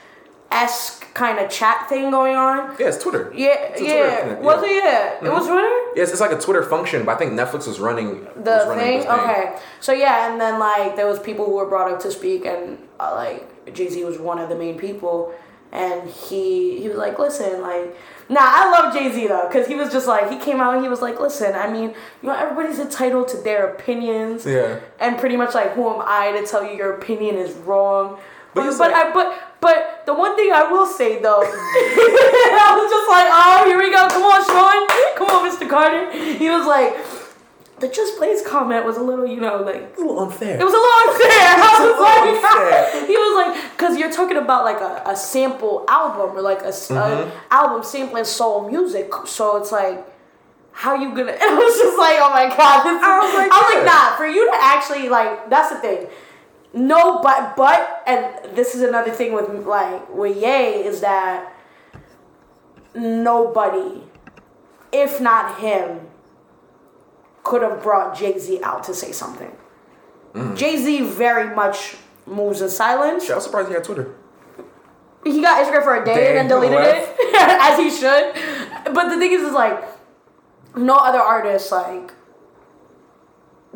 esque 0.54 1.12
kind 1.14 1.38
of 1.38 1.50
chat 1.50 1.88
thing 1.88 2.10
going 2.10 2.36
on. 2.36 2.74
Yeah, 2.78 2.88
it's 2.88 2.98
Twitter. 3.02 3.32
Yeah, 3.34 3.54
It's 3.70 3.80
Twitter 3.80 3.94
yeah. 3.94 4.34
thing, 4.34 4.42
Was 4.42 4.62
yeah. 4.62 4.68
it? 4.68 5.22
Yeah, 5.22 5.28
it 5.28 5.32
was 5.32 5.46
Twitter. 5.46 5.70
Yes, 5.96 6.10
it's 6.12 6.20
like 6.20 6.32
a 6.32 6.38
Twitter 6.40 6.62
function, 6.62 7.04
but 7.04 7.12
I 7.16 7.18
think 7.18 7.32
Netflix 7.32 7.66
was 7.66 7.78
running 7.80 8.24
The 8.36 8.50
was 8.50 8.66
running 8.68 8.84
thing? 8.84 8.98
this 9.00 9.08
Okay. 9.08 9.56
So 9.80 9.92
yeah, 9.92 10.30
and 10.30 10.40
then 10.40 10.58
like 10.58 10.96
there 10.96 11.06
was 11.06 11.18
people 11.18 11.44
who 11.46 11.52
were 11.54 11.66
brought 11.66 11.90
up 11.92 12.00
to 12.00 12.10
speak, 12.10 12.44
and 12.46 12.78
uh, 13.00 13.12
like 13.14 13.72
Jay 13.74 13.88
Z 13.88 14.04
was 14.04 14.18
one 14.18 14.38
of 14.38 14.48
the 14.48 14.56
main 14.56 14.76
people, 14.78 15.32
and 15.72 16.08
he 16.10 16.80
he 16.80 16.88
was 16.88 16.98
like, 16.98 17.18
listen, 17.18 17.60
like. 17.62 17.96
Nah, 18.26 18.40
I 18.40 18.70
love 18.70 18.94
Jay 18.94 19.12
Z 19.12 19.26
though, 19.26 19.46
cause 19.52 19.66
he 19.66 19.74
was 19.74 19.92
just 19.92 20.06
like 20.06 20.30
he 20.30 20.38
came 20.38 20.58
out 20.58 20.72
and 20.74 20.82
he 20.82 20.88
was 20.88 21.02
like, 21.02 21.20
listen, 21.20 21.54
I 21.54 21.70
mean, 21.70 21.90
you 22.22 22.28
know, 22.28 22.34
everybody's 22.34 22.78
entitled 22.78 23.28
to 23.28 23.36
their 23.36 23.68
opinions, 23.74 24.46
Yeah. 24.46 24.80
and 24.98 25.18
pretty 25.18 25.36
much 25.36 25.52
like, 25.54 25.72
who 25.74 25.86
am 25.92 26.00
I 26.02 26.32
to 26.40 26.46
tell 26.46 26.64
you 26.64 26.74
your 26.74 26.94
opinion 26.94 27.34
is 27.36 27.52
wrong? 27.68 28.18
But 28.54 28.62
But 28.64 28.78
but, 28.78 28.90
like- 28.92 28.94
I 28.94 29.12
but 29.12 29.53
but 29.64 30.04
the 30.04 30.12
one 30.12 30.36
thing 30.36 30.52
I 30.52 30.68
will 30.70 30.84
say 30.86 31.20
though, 31.24 31.40
I 31.48 32.70
was 32.76 32.88
just 32.92 33.08
like, 33.08 33.28
oh, 33.32 33.64
here 33.64 33.78
we 33.80 33.88
go, 33.90 34.06
come 34.12 34.22
on, 34.28 34.44
Sean, 34.44 34.84
come 35.16 35.28
on, 35.32 35.40
Mr. 35.48 35.64
Carter. 35.68 36.12
He 36.12 36.48
was 36.50 36.66
like, 36.66 36.92
the 37.80 37.88
Just 37.88 38.18
Blaze 38.18 38.40
comment 38.46 38.84
was 38.84 38.96
a 38.96 39.02
little, 39.02 39.26
you 39.26 39.40
know, 39.40 39.56
like 39.62 39.96
A 39.96 40.00
little 40.00 40.20
unfair. 40.20 40.60
it 40.60 40.64
was 40.64 40.72
a 40.72 40.82
little 40.84 41.00
unfair. 41.08 41.48
I 41.58 41.76
was 41.80 41.98
like, 42.00 42.24
unfair. 42.36 43.06
he 43.10 43.16
was 43.16 43.32
like, 43.40 43.72
because 43.72 43.98
you're 43.98 44.12
talking 44.12 44.36
about 44.36 44.64
like 44.64 44.80
a, 44.80 45.02
a 45.10 45.16
sample 45.16 45.84
album 45.88 46.36
or 46.36 46.40
like 46.42 46.62
a, 46.62 46.68
s- 46.68 46.90
a 46.90 46.94
Mm-hmm. 46.94 47.30
album 47.50 47.82
sampling 47.82 48.24
soul 48.24 48.68
music. 48.70 49.10
So 49.26 49.56
it's 49.56 49.72
like, 49.72 50.06
how 50.72 50.94
you 50.94 51.10
gonna? 51.14 51.32
And 51.32 51.42
I 51.42 51.54
was 51.54 51.76
just 51.76 51.98
like, 51.98 52.16
oh 52.20 52.30
my 52.30 52.46
god. 52.56 52.84
This 52.84 52.96
is, 52.96 53.02
I 53.02 53.18
was 53.18 53.34
like, 53.34 53.50
I 53.52 53.58
was 53.62 53.74
like, 53.74 53.84
nah. 53.86 54.16
For 54.16 54.26
you 54.26 54.42
to 54.50 54.56
actually 54.60 55.08
like, 55.08 55.50
that's 55.50 55.70
the 55.74 55.78
thing. 55.80 56.06
No, 56.74 57.20
but 57.22 57.56
but, 57.56 58.02
and 58.06 58.56
this 58.56 58.74
is 58.74 58.82
another 58.82 59.12
thing 59.12 59.32
with 59.32 59.48
like 59.64 60.12
with 60.12 60.36
Ye 60.36 60.84
is 60.84 61.00
that 61.02 61.54
nobody, 62.94 64.02
if 64.92 65.20
not 65.20 65.60
him, 65.60 66.00
could 67.44 67.62
have 67.62 67.80
brought 67.82 68.16
Jay 68.16 68.36
Z 68.38 68.60
out 68.64 68.82
to 68.84 68.94
say 68.94 69.12
something. 69.12 69.54
Mm. 70.32 70.56
Jay 70.56 70.76
Z 70.76 71.02
very 71.10 71.54
much 71.54 71.96
moves 72.26 72.60
in 72.60 72.68
silence. 72.68 73.22
Shit, 73.22 73.32
I 73.32 73.34
was 73.36 73.44
surprised 73.44 73.68
he 73.68 73.74
had 73.74 73.84
Twitter. 73.84 74.12
He 75.22 75.40
got 75.40 75.64
Instagram 75.64 75.84
for 75.84 76.02
a 76.02 76.04
day, 76.04 76.14
Day 76.14 76.28
and 76.28 76.36
then 76.38 76.48
deleted 76.48 76.78
it, 76.80 77.16
as 77.34 77.78
he 77.78 77.88
should. 77.88 78.92
But 78.92 79.08
the 79.10 79.16
thing 79.16 79.32
is, 79.32 79.42
is 79.42 79.52
like, 79.52 79.82
no 80.76 80.96
other 80.96 81.20
artist 81.20 81.70
like 81.70 82.13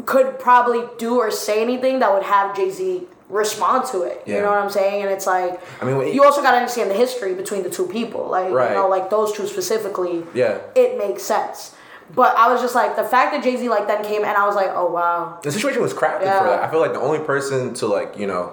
could 0.07 0.39
probably 0.39 0.85
do 0.99 1.17
or 1.19 1.31
say 1.31 1.63
anything 1.63 1.99
that 2.01 2.13
would 2.13 2.23
have 2.23 2.55
Jay 2.57 2.71
Z 2.71 3.03
respond 3.29 3.87
to 3.93 4.03
it. 4.03 4.23
You 4.27 4.41
know 4.41 4.49
what 4.51 4.59
I'm 4.59 4.71
saying? 4.71 5.03
And 5.03 5.11
it's 5.11 5.27
like, 5.27 5.61
I 5.83 5.85
mean, 5.85 5.99
when- 5.99 6.13
you 6.15 6.25
also 6.25 6.41
got 6.41 6.53
to 6.53 6.57
understand 6.57 6.91
the 6.91 6.95
history 6.95 7.35
between 7.35 7.63
the 7.63 7.69
two 7.71 7.87
people. 7.87 8.27
Like, 8.29 8.51
Right. 8.53 8.71
you 8.71 8.75
know, 8.77 8.89
like 8.89 9.11
those 9.11 9.33
two 9.33 9.47
specifically. 9.47 10.25
Yeah. 10.35 10.59
It 10.75 10.97
makes 10.97 11.23
sense. 11.25 11.75
But 12.15 12.35
I 12.39 12.51
was 12.51 12.63
just 12.63 12.75
like, 12.75 12.97
the 12.97 13.05
fact 13.05 13.33
that 13.33 13.43
Jay 13.45 13.57
Z 13.57 13.69
like 13.69 13.87
then 13.87 14.03
came, 14.03 14.25
and 14.25 14.35
I 14.37 14.47
was 14.47 14.55
like, 14.57 14.71
oh 14.75 14.87
wow. 14.91 15.39
the 15.43 15.53
situation 15.53 15.83
was 15.83 15.93
crafted 15.93 16.23
Yeah. 16.23 16.39
for 16.41 16.47
that. 16.47 16.63
I 16.63 16.71
feel 16.71 16.81
like 16.81 16.95
the 16.95 17.01
only 17.01 17.19
person 17.19 17.75
to 17.75 17.87
like 17.87 18.17
you 18.19 18.27
know 18.27 18.53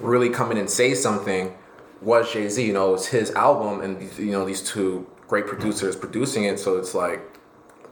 really 0.00 0.30
come 0.30 0.50
in 0.50 0.58
and 0.58 0.68
say 0.68 0.94
something 0.94 1.54
was 2.02 2.32
Jay 2.32 2.48
Z. 2.48 2.64
You 2.64 2.72
know, 2.72 2.94
it's 2.94 3.06
his 3.06 3.30
album, 3.32 3.82
and 3.82 4.02
you 4.18 4.32
know 4.32 4.44
these 4.44 4.62
two 4.62 5.06
great 5.28 5.46
producers 5.46 5.94
producing 5.94 6.42
it. 6.42 6.58
So 6.58 6.76
it's 6.76 6.92
like, 6.92 7.20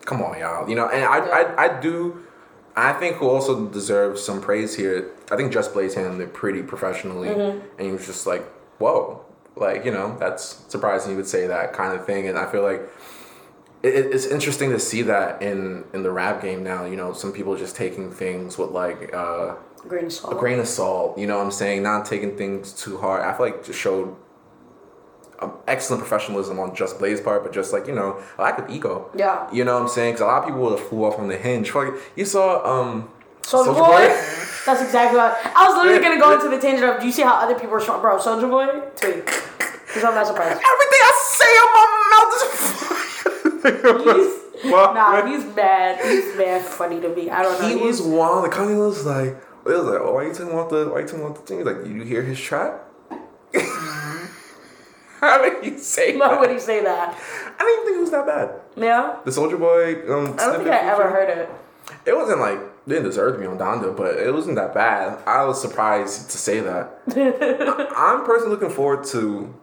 come 0.06 0.22
on, 0.22 0.38
y'all. 0.40 0.68
You 0.68 0.74
know, 0.74 0.88
and 0.88 1.04
I 1.04 1.18
Yeah. 1.18 1.54
I, 1.56 1.64
I 1.66 1.80
do. 1.80 2.22
I 2.76 2.92
think 2.92 3.16
who 3.16 3.28
also 3.28 3.66
deserves 3.68 4.22
some 4.22 4.40
praise 4.42 4.76
here. 4.76 5.10
I 5.30 5.36
think 5.36 5.52
Just 5.52 5.72
Blaze 5.72 5.94
handled 5.94 6.20
it 6.20 6.34
pretty 6.34 6.62
professionally, 6.62 7.28
Mm-hmm. 7.28 7.58
and 7.78 7.86
he 7.86 7.92
was 7.92 8.04
just 8.06 8.26
like, 8.26 8.44
whoa, 8.78 9.24
like 9.56 9.84
you 9.86 9.90
know 9.90 10.16
that's 10.18 10.62
surprising 10.68 11.12
you 11.12 11.16
would 11.16 11.26
say 11.26 11.46
that 11.46 11.72
kind 11.72 11.98
of 11.98 12.04
thing. 12.04 12.28
And 12.28 12.36
I 12.38 12.50
feel 12.52 12.62
like 12.62 12.82
it, 13.82 13.94
it- 13.94 14.14
it's 14.14 14.26
interesting 14.26 14.70
to 14.70 14.78
see 14.78 15.02
that 15.02 15.40
in 15.42 15.84
in 15.94 16.02
the 16.02 16.10
rap 16.10 16.42
game 16.42 16.62
now. 16.62 16.84
You 16.84 16.96
know, 16.96 17.12
some 17.14 17.32
people 17.32 17.56
just 17.56 17.76
taking 17.76 18.10
things 18.12 18.58
with 18.58 18.70
like 18.70 19.14
uh, 19.14 19.54
salt. 20.10 20.32
a 20.34 20.36
grain 20.36 20.58
of 20.60 20.68
salt. 20.68 21.16
You 21.18 21.26
know 21.26 21.38
what 21.38 21.44
I'm 21.44 21.50
saying? 21.52 21.82
Not 21.82 22.04
taking 22.04 22.36
things 22.36 22.72
too 22.72 22.98
hard. 22.98 23.22
I 23.22 23.34
feel 23.36 23.46
like 23.46 23.64
just 23.64 23.78
showed 23.78 24.14
excellent 25.66 26.00
professionalism 26.02 26.58
on 26.58 26.74
Just 26.74 26.98
Blaze 26.98 27.20
part, 27.20 27.42
but 27.42 27.52
just 27.52 27.72
like 27.72 27.86
you 27.86 27.94
know 27.94 28.20
a 28.38 28.42
lack 28.42 28.58
of 28.58 28.70
ego. 28.70 29.10
Yeah. 29.14 29.48
You 29.52 29.64
know 29.64 29.74
what 29.74 29.82
I'm 29.82 29.88
saying? 29.88 30.14
Because 30.14 30.22
a 30.22 30.26
lot 30.26 30.38
of 30.42 30.44
people 30.46 30.60
would 30.62 30.78
have 30.78 30.88
flew 30.88 31.04
off 31.04 31.18
on 31.18 31.28
the 31.28 31.36
hinge. 31.36 31.72
You 32.16 32.24
saw 32.24 32.64
um. 32.64 33.10
Soulja 33.42 33.66
Boy. 33.66 33.78
Boy? 33.78 33.98
That's 34.66 34.82
exactly 34.82 35.16
what 35.18 35.38
I 35.54 35.68
was 35.68 35.76
literally 35.76 36.02
gonna 36.02 36.18
go 36.20 36.34
into 36.34 36.48
the 36.48 36.58
tangent 36.60 36.84
of. 36.90 37.00
Do 37.00 37.06
you 37.06 37.12
see 37.12 37.22
how 37.22 37.34
other 37.36 37.54
people 37.54 37.74
respond, 37.76 38.02
bro? 38.02 38.18
Soulja 38.18 38.48
Boy, 38.50 38.66
tweet. 38.96 39.24
Because 39.86 40.04
I'm 40.10 40.14
not 40.16 40.26
surprised. 40.26 40.50
Everything 40.50 41.00
I 41.00 41.12
say 41.38 41.52
on 41.64 41.70
my 41.76 41.86
mouth 42.12 42.32
is. 44.04 44.14
He's, 44.16 44.46
Nah, 44.70 45.24
he's 45.26 45.44
mad. 45.56 46.04
He's 46.04 46.36
mad 46.36 46.60
funny 46.62 47.00
to 47.00 47.08
me. 47.14 47.30
I 47.30 47.42
don't 47.42 47.60
know. 47.62 47.68
he 47.68 47.76
was 47.76 47.98
He's- 47.98 48.10
wild. 48.10 48.42
Like 48.42 48.52
Kanye 48.52 48.76
was 48.78 49.06
like, 49.06 49.28
it 49.28 49.38
was 49.64 49.84
like, 49.84 50.00
oh, 50.02 50.12
why 50.14 50.24
you 50.26 50.32
talking 50.34 50.52
about 50.52 50.68
the, 50.70 50.88
why 50.90 51.00
you 51.00 51.06
talking 51.06 51.20
about 51.24 51.36
the 51.36 51.42
thing? 51.42 51.58
He's 51.58 51.66
like, 51.66 51.86
you 51.86 52.02
hear 52.02 52.22
his 52.22 52.38
trap? 52.38 52.82
How 55.20 55.42
did 55.42 55.64
he 55.64 55.78
say 55.78 56.16
Why 56.16 56.28
that? 56.28 56.40
would 56.40 56.50
he 56.50 56.58
say 56.58 56.82
that? 56.82 57.18
I 57.58 57.62
didn't 57.64 57.84
think 57.84 57.96
it 57.96 58.00
was 58.00 58.10
that 58.10 58.26
bad. 58.26 58.50
Yeah. 58.76 59.16
The 59.24 59.30
Soulja 59.30 59.58
Boy. 59.58 60.12
Um, 60.12 60.34
I 60.38 60.46
don't 60.46 60.58
think 60.58 60.70
I 60.70 60.78
ever 60.90 61.08
heard 61.10 61.30
it. 61.30 61.48
It 62.04 62.16
wasn't 62.16 62.40
like 62.40 62.58
it 62.58 62.88
didn't 62.88 63.04
deserve 63.04 63.34
to 63.34 63.40
be 63.40 63.46
on 63.46 63.58
Donda, 63.58 63.96
but 63.96 64.16
it 64.16 64.32
wasn't 64.32 64.56
that 64.56 64.74
bad. 64.74 65.18
I 65.26 65.44
was 65.44 65.60
surprised 65.60 66.30
to 66.30 66.38
say 66.38 66.60
that. 66.60 67.00
I'm 67.96 68.24
personally 68.24 68.50
looking 68.50 68.70
forward 68.70 69.04
to 69.06 69.54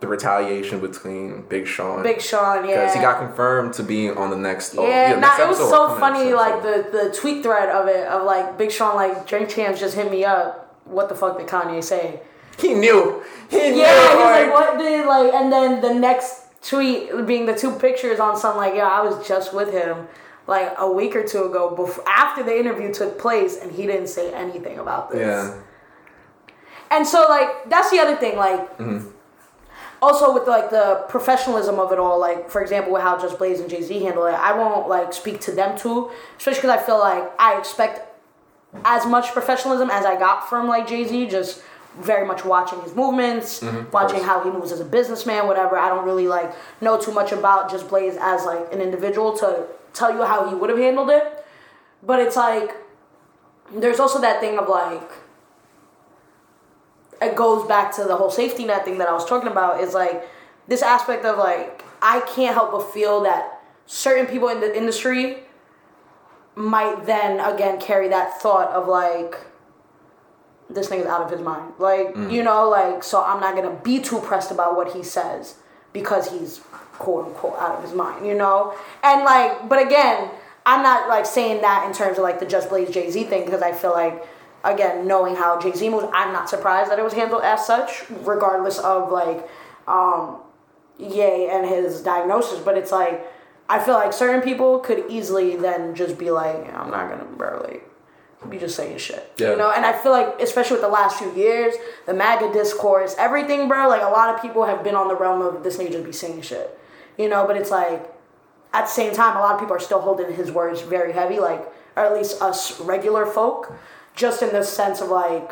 the 0.00 0.06
retaliation 0.06 0.80
between 0.80 1.42
Big 1.48 1.66
Sean. 1.66 2.02
Big 2.02 2.20
Sean, 2.20 2.68
yeah. 2.68 2.76
Because 2.76 2.94
he 2.94 3.00
got 3.00 3.18
confirmed 3.18 3.74
to 3.74 3.82
be 3.82 4.08
on 4.10 4.30
the 4.30 4.36
next. 4.36 4.74
oh, 4.78 4.86
Yeah, 4.86 5.14
nah, 5.14 5.20
next 5.20 5.38
it 5.40 5.48
was 5.48 5.58
so 5.58 5.96
funny, 5.98 6.32
like 6.32 6.62
the, 6.62 6.88
the 6.90 7.16
tweet 7.18 7.42
thread 7.42 7.68
of 7.68 7.88
it, 7.88 8.06
of 8.06 8.24
like 8.24 8.56
Big 8.56 8.70
Sean, 8.70 8.94
like, 8.94 9.26
Drink 9.26 9.48
Champs 9.48 9.80
just 9.80 9.94
hit 9.96 10.10
me 10.10 10.24
up. 10.24 10.80
What 10.84 11.08
the 11.08 11.14
fuck 11.14 11.36
did 11.36 11.48
Kanye 11.48 11.82
say? 11.82 12.20
He 12.58 12.74
knew. 12.74 13.22
He 13.50 13.70
knew. 13.70 13.76
Yeah, 13.78 14.08
he's 14.08 14.16
like, 14.16 14.46
like, 14.46 14.52
what 14.52 14.78
did, 14.78 15.06
like, 15.06 15.32
and 15.32 15.52
then 15.52 15.80
the 15.80 15.94
next 15.94 16.42
tweet 16.62 17.26
being 17.26 17.46
the 17.46 17.56
two 17.56 17.72
pictures 17.72 18.20
on 18.20 18.36
some, 18.36 18.56
like, 18.56 18.74
yeah, 18.74 18.88
I 18.88 19.00
was 19.02 19.26
just 19.26 19.54
with 19.54 19.72
him, 19.72 20.08
like, 20.46 20.74
a 20.78 20.90
week 20.90 21.16
or 21.16 21.26
two 21.26 21.44
ago, 21.44 21.74
before, 21.74 22.04
after 22.08 22.42
the 22.42 22.58
interview 22.58 22.92
took 22.92 23.18
place, 23.18 23.58
and 23.60 23.72
he 23.72 23.86
didn't 23.86 24.08
say 24.08 24.32
anything 24.34 24.78
about 24.78 25.10
this. 25.10 25.20
Yeah. 25.20 25.62
And 26.90 27.06
so 27.06 27.26
like 27.28 27.68
that's 27.68 27.90
the 27.90 27.98
other 27.98 28.16
thing, 28.16 28.38
like 28.38 28.78
mm-hmm. 28.78 29.10
also 30.00 30.32
with 30.32 30.48
like 30.48 30.70
the 30.70 31.04
professionalism 31.10 31.78
of 31.78 31.92
it 31.92 31.98
all, 31.98 32.18
like 32.18 32.50
for 32.50 32.62
example 32.62 32.94
with 32.94 33.02
how 33.02 33.18
Just 33.20 33.36
Blaze 33.36 33.60
and 33.60 33.68
Jay 33.68 33.82
Z 33.82 34.02
handle 34.02 34.24
it, 34.24 34.32
I 34.32 34.56
won't 34.56 34.88
like 34.88 35.12
speak 35.12 35.38
to 35.42 35.52
them 35.52 35.76
too, 35.76 36.10
especially 36.38 36.62
because 36.62 36.80
I 36.80 36.82
feel 36.82 36.98
like 36.98 37.30
I 37.38 37.58
expect 37.58 38.08
as 38.86 39.04
much 39.04 39.32
professionalism 39.32 39.90
as 39.90 40.06
I 40.06 40.18
got 40.18 40.48
from 40.48 40.66
like 40.66 40.86
Jay 40.88 41.04
Z, 41.04 41.26
just 41.28 41.62
very 42.00 42.26
much 42.26 42.44
watching 42.44 42.80
his 42.82 42.94
movements, 42.94 43.60
mm-hmm, 43.60 43.90
watching 43.90 44.22
how 44.22 44.42
he 44.44 44.50
moves 44.50 44.72
as 44.72 44.80
a 44.80 44.84
businessman, 44.84 45.46
whatever. 45.46 45.78
I 45.78 45.88
don't 45.88 46.04
really 46.04 46.28
like 46.28 46.52
know 46.80 47.00
too 47.00 47.12
much 47.12 47.32
about 47.32 47.70
Just 47.70 47.88
Blaze 47.88 48.16
as 48.20 48.44
like 48.44 48.72
an 48.72 48.80
individual 48.80 49.36
to 49.38 49.66
tell 49.92 50.14
you 50.14 50.24
how 50.24 50.48
he 50.48 50.54
would 50.54 50.70
have 50.70 50.78
handled 50.78 51.10
it. 51.10 51.44
But 52.02 52.20
it's 52.20 52.36
like 52.36 52.76
there's 53.74 54.00
also 54.00 54.20
that 54.20 54.40
thing 54.40 54.58
of 54.58 54.68
like 54.68 55.10
it 57.20 57.34
goes 57.34 57.66
back 57.66 57.94
to 57.96 58.04
the 58.04 58.16
whole 58.16 58.30
safety 58.30 58.64
net 58.64 58.84
thing 58.84 58.98
that 58.98 59.08
I 59.08 59.12
was 59.12 59.24
talking 59.24 59.50
about 59.50 59.80
is 59.80 59.94
like 59.94 60.28
this 60.68 60.82
aspect 60.82 61.24
of 61.24 61.38
like 61.38 61.84
I 62.00 62.20
can't 62.20 62.54
help 62.54 62.72
but 62.72 62.92
feel 62.92 63.22
that 63.22 63.60
certain 63.86 64.26
people 64.26 64.48
in 64.48 64.60
the 64.60 64.76
industry 64.76 65.38
might 66.54 67.06
then 67.06 67.40
again 67.40 67.80
carry 67.80 68.08
that 68.08 68.40
thought 68.40 68.68
of 68.70 68.86
like 68.86 69.36
this 70.70 70.88
nigga's 70.88 71.06
out 71.06 71.22
of 71.22 71.30
his 71.30 71.40
mind. 71.40 71.72
Like, 71.78 72.14
you 72.30 72.42
know, 72.42 72.68
like 72.68 73.02
so 73.02 73.22
I'm 73.22 73.40
not 73.40 73.54
gonna 73.54 73.78
be 73.82 74.00
too 74.00 74.20
pressed 74.20 74.50
about 74.50 74.76
what 74.76 74.92
he 74.92 75.02
says 75.02 75.56
because 75.92 76.30
he's 76.30 76.60
quote 76.98 77.26
unquote 77.26 77.58
out 77.58 77.76
of 77.76 77.82
his 77.82 77.94
mind, 77.94 78.26
you 78.26 78.34
know? 78.34 78.74
And 79.02 79.24
like 79.24 79.68
but 79.68 79.84
again, 79.84 80.30
I'm 80.66 80.82
not 80.82 81.08
like 81.08 81.26
saying 81.26 81.62
that 81.62 81.86
in 81.86 81.92
terms 81.94 82.18
of 82.18 82.24
like 82.24 82.40
the 82.40 82.46
Just 82.46 82.68
Blaze 82.68 82.90
Jay 82.90 83.10
Z 83.10 83.24
thing 83.24 83.44
because 83.44 83.62
I 83.62 83.72
feel 83.72 83.92
like 83.92 84.26
again, 84.64 85.06
knowing 85.06 85.36
how 85.36 85.58
Jay 85.58 85.72
Z 85.72 85.88
moves, 85.88 86.06
I'm 86.12 86.32
not 86.32 86.48
surprised 86.48 86.90
that 86.90 86.98
it 86.98 87.02
was 87.02 87.14
handled 87.14 87.42
as 87.42 87.66
such, 87.66 88.04
regardless 88.10 88.78
of 88.78 89.10
like 89.10 89.48
um 89.86 90.38
Ye 90.98 91.48
and 91.48 91.64
his 91.66 92.02
diagnosis. 92.02 92.58
But 92.58 92.76
it's 92.76 92.92
like 92.92 93.24
I 93.68 93.78
feel 93.78 93.94
like 93.94 94.12
certain 94.12 94.42
people 94.42 94.80
could 94.80 95.04
easily 95.08 95.56
then 95.56 95.94
just 95.94 96.18
be 96.18 96.30
like, 96.30 96.64
"Yeah, 96.64 96.80
I'm 96.80 96.90
not 96.90 97.08
gonna 97.08 97.24
bro 97.24 97.62
like 97.62 97.87
be 98.48 98.58
just 98.58 98.76
saying 98.76 98.98
shit. 98.98 99.32
Yeah. 99.36 99.50
You 99.52 99.56
know, 99.56 99.70
and 99.70 99.84
I 99.84 99.92
feel 99.92 100.12
like 100.12 100.40
especially 100.40 100.74
with 100.76 100.82
the 100.82 100.88
last 100.88 101.18
few 101.18 101.32
years, 101.34 101.74
the 102.06 102.14
MAGA 102.14 102.52
discourse, 102.52 103.14
everything, 103.18 103.68
bro, 103.68 103.88
like 103.88 104.02
a 104.02 104.06
lot 104.10 104.34
of 104.34 104.40
people 104.40 104.64
have 104.64 104.84
been 104.84 104.94
on 104.94 105.08
the 105.08 105.16
realm 105.16 105.40
of 105.42 105.64
this 105.64 105.76
nigga 105.76 105.92
just 105.92 106.04
be 106.04 106.12
saying 106.12 106.42
shit. 106.42 106.78
You 107.16 107.28
know, 107.28 107.46
but 107.46 107.56
it's 107.56 107.70
like 107.70 108.12
at 108.72 108.82
the 108.82 108.86
same 108.90 109.12
time, 109.12 109.36
a 109.36 109.40
lot 109.40 109.54
of 109.54 109.60
people 109.60 109.74
are 109.74 109.80
still 109.80 110.00
holding 110.00 110.32
his 110.32 110.52
words 110.52 110.82
very 110.82 111.12
heavy, 111.12 111.40
like, 111.40 111.60
or 111.96 112.04
at 112.04 112.12
least 112.14 112.40
us 112.40 112.78
regular 112.80 113.26
folk, 113.26 113.72
just 114.14 114.40
in 114.42 114.50
the 114.52 114.62
sense 114.62 115.00
of 115.00 115.08
like, 115.08 115.50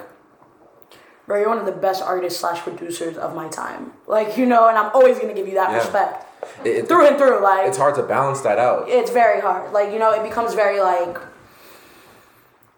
bro, 1.27 1.39
you're 1.41 1.49
one 1.49 1.59
of 1.59 1.67
the 1.67 1.73
best 1.73 2.03
artists 2.03 2.39
slash 2.39 2.61
producers 2.61 3.17
of 3.17 3.35
my 3.35 3.49
time. 3.49 3.93
Like, 4.07 4.37
you 4.39 4.47
know, 4.47 4.69
and 4.69 4.79
I'm 4.79 4.93
always 4.93 5.19
gonna 5.19 5.35
give 5.35 5.49
you 5.49 5.55
that 5.55 5.71
Yeah. 5.71 5.79
respect. 5.79 6.23
It- 6.65 6.77
it- 6.77 6.89
Through 6.89 7.07
and 7.07 7.19
through, 7.19 7.41
like 7.41 7.67
it's 7.67 7.79
hard 7.79 7.97
to 7.97 8.03
balance 8.05 8.43
that 8.43 8.59
out. 8.59 8.89
it's 8.89 9.11
very 9.11 9.41
hard. 9.41 9.73
Like, 9.73 9.91
you 9.93 9.99
know, 9.99 10.13
it 10.13 10.23
becomes 10.23 10.55
very 10.55 10.81
like 10.81 11.19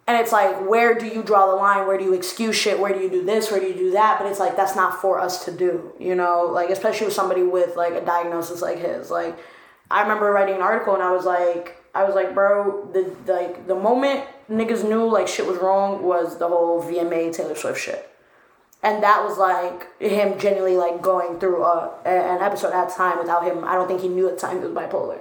and 0.08 0.16
it's 0.16 0.32
like 0.32 0.68
where 0.68 0.98
do 0.98 1.06
you 1.06 1.22
draw 1.22 1.46
the 1.46 1.54
line? 1.54 1.86
Where 1.86 1.98
do 1.98 2.04
you 2.04 2.14
excuse 2.14 2.56
shit? 2.56 2.80
Where 2.80 2.92
do 2.92 3.00
you 3.00 3.10
do 3.10 3.24
this? 3.24 3.50
Where 3.50 3.60
do 3.60 3.66
you 3.66 3.74
do 3.74 3.90
that? 3.92 4.18
But 4.18 4.28
it's 4.28 4.40
like 4.40 4.56
that's 4.56 4.74
not 4.74 5.00
for 5.00 5.20
us 5.20 5.44
to 5.44 5.52
do, 5.52 5.92
you 6.00 6.16
know? 6.16 6.48
Like 6.50 6.70
especially 6.70 7.06
with 7.06 7.14
somebody 7.14 7.42
with 7.42 7.76
like 7.76 7.92
a 7.92 8.04
diagnosis 8.04 8.60
like 8.60 8.78
his. 8.78 9.10
Like 9.10 9.38
I 9.90 10.02
remember 10.02 10.32
writing 10.32 10.56
an 10.56 10.62
article 10.62 10.94
and 10.94 11.02
I 11.02 11.12
was 11.12 11.24
like 11.24 11.76
I 11.94 12.04
was 12.04 12.14
like, 12.14 12.34
bro, 12.34 12.90
the 12.92 13.14
like 13.32 13.68
the 13.68 13.76
moment 13.76 14.24
niggas 14.50 14.88
knew 14.88 15.08
like 15.08 15.28
shit 15.28 15.46
was 15.46 15.58
wrong 15.58 16.02
was 16.02 16.38
the 16.38 16.48
whole 16.48 16.82
VMA 16.82 17.32
Taylor 17.32 17.54
Swift 17.54 17.80
shit 17.80 18.08
and 18.82 19.02
that 19.02 19.24
was 19.24 19.38
like 19.38 20.00
him 20.00 20.38
genuinely 20.38 20.76
like 20.76 21.02
going 21.02 21.38
through 21.40 21.64
a, 21.64 21.94
an 22.04 22.40
episode 22.40 22.72
at 22.72 22.90
a 22.90 22.94
time 22.94 23.18
without 23.18 23.44
him. 23.44 23.64
I 23.64 23.74
don't 23.74 23.88
think 23.88 24.00
he 24.00 24.08
knew 24.08 24.28
at 24.28 24.36
the 24.36 24.40
time 24.40 24.58
he 24.58 24.64
was 24.64 24.72
bipolar. 24.72 25.18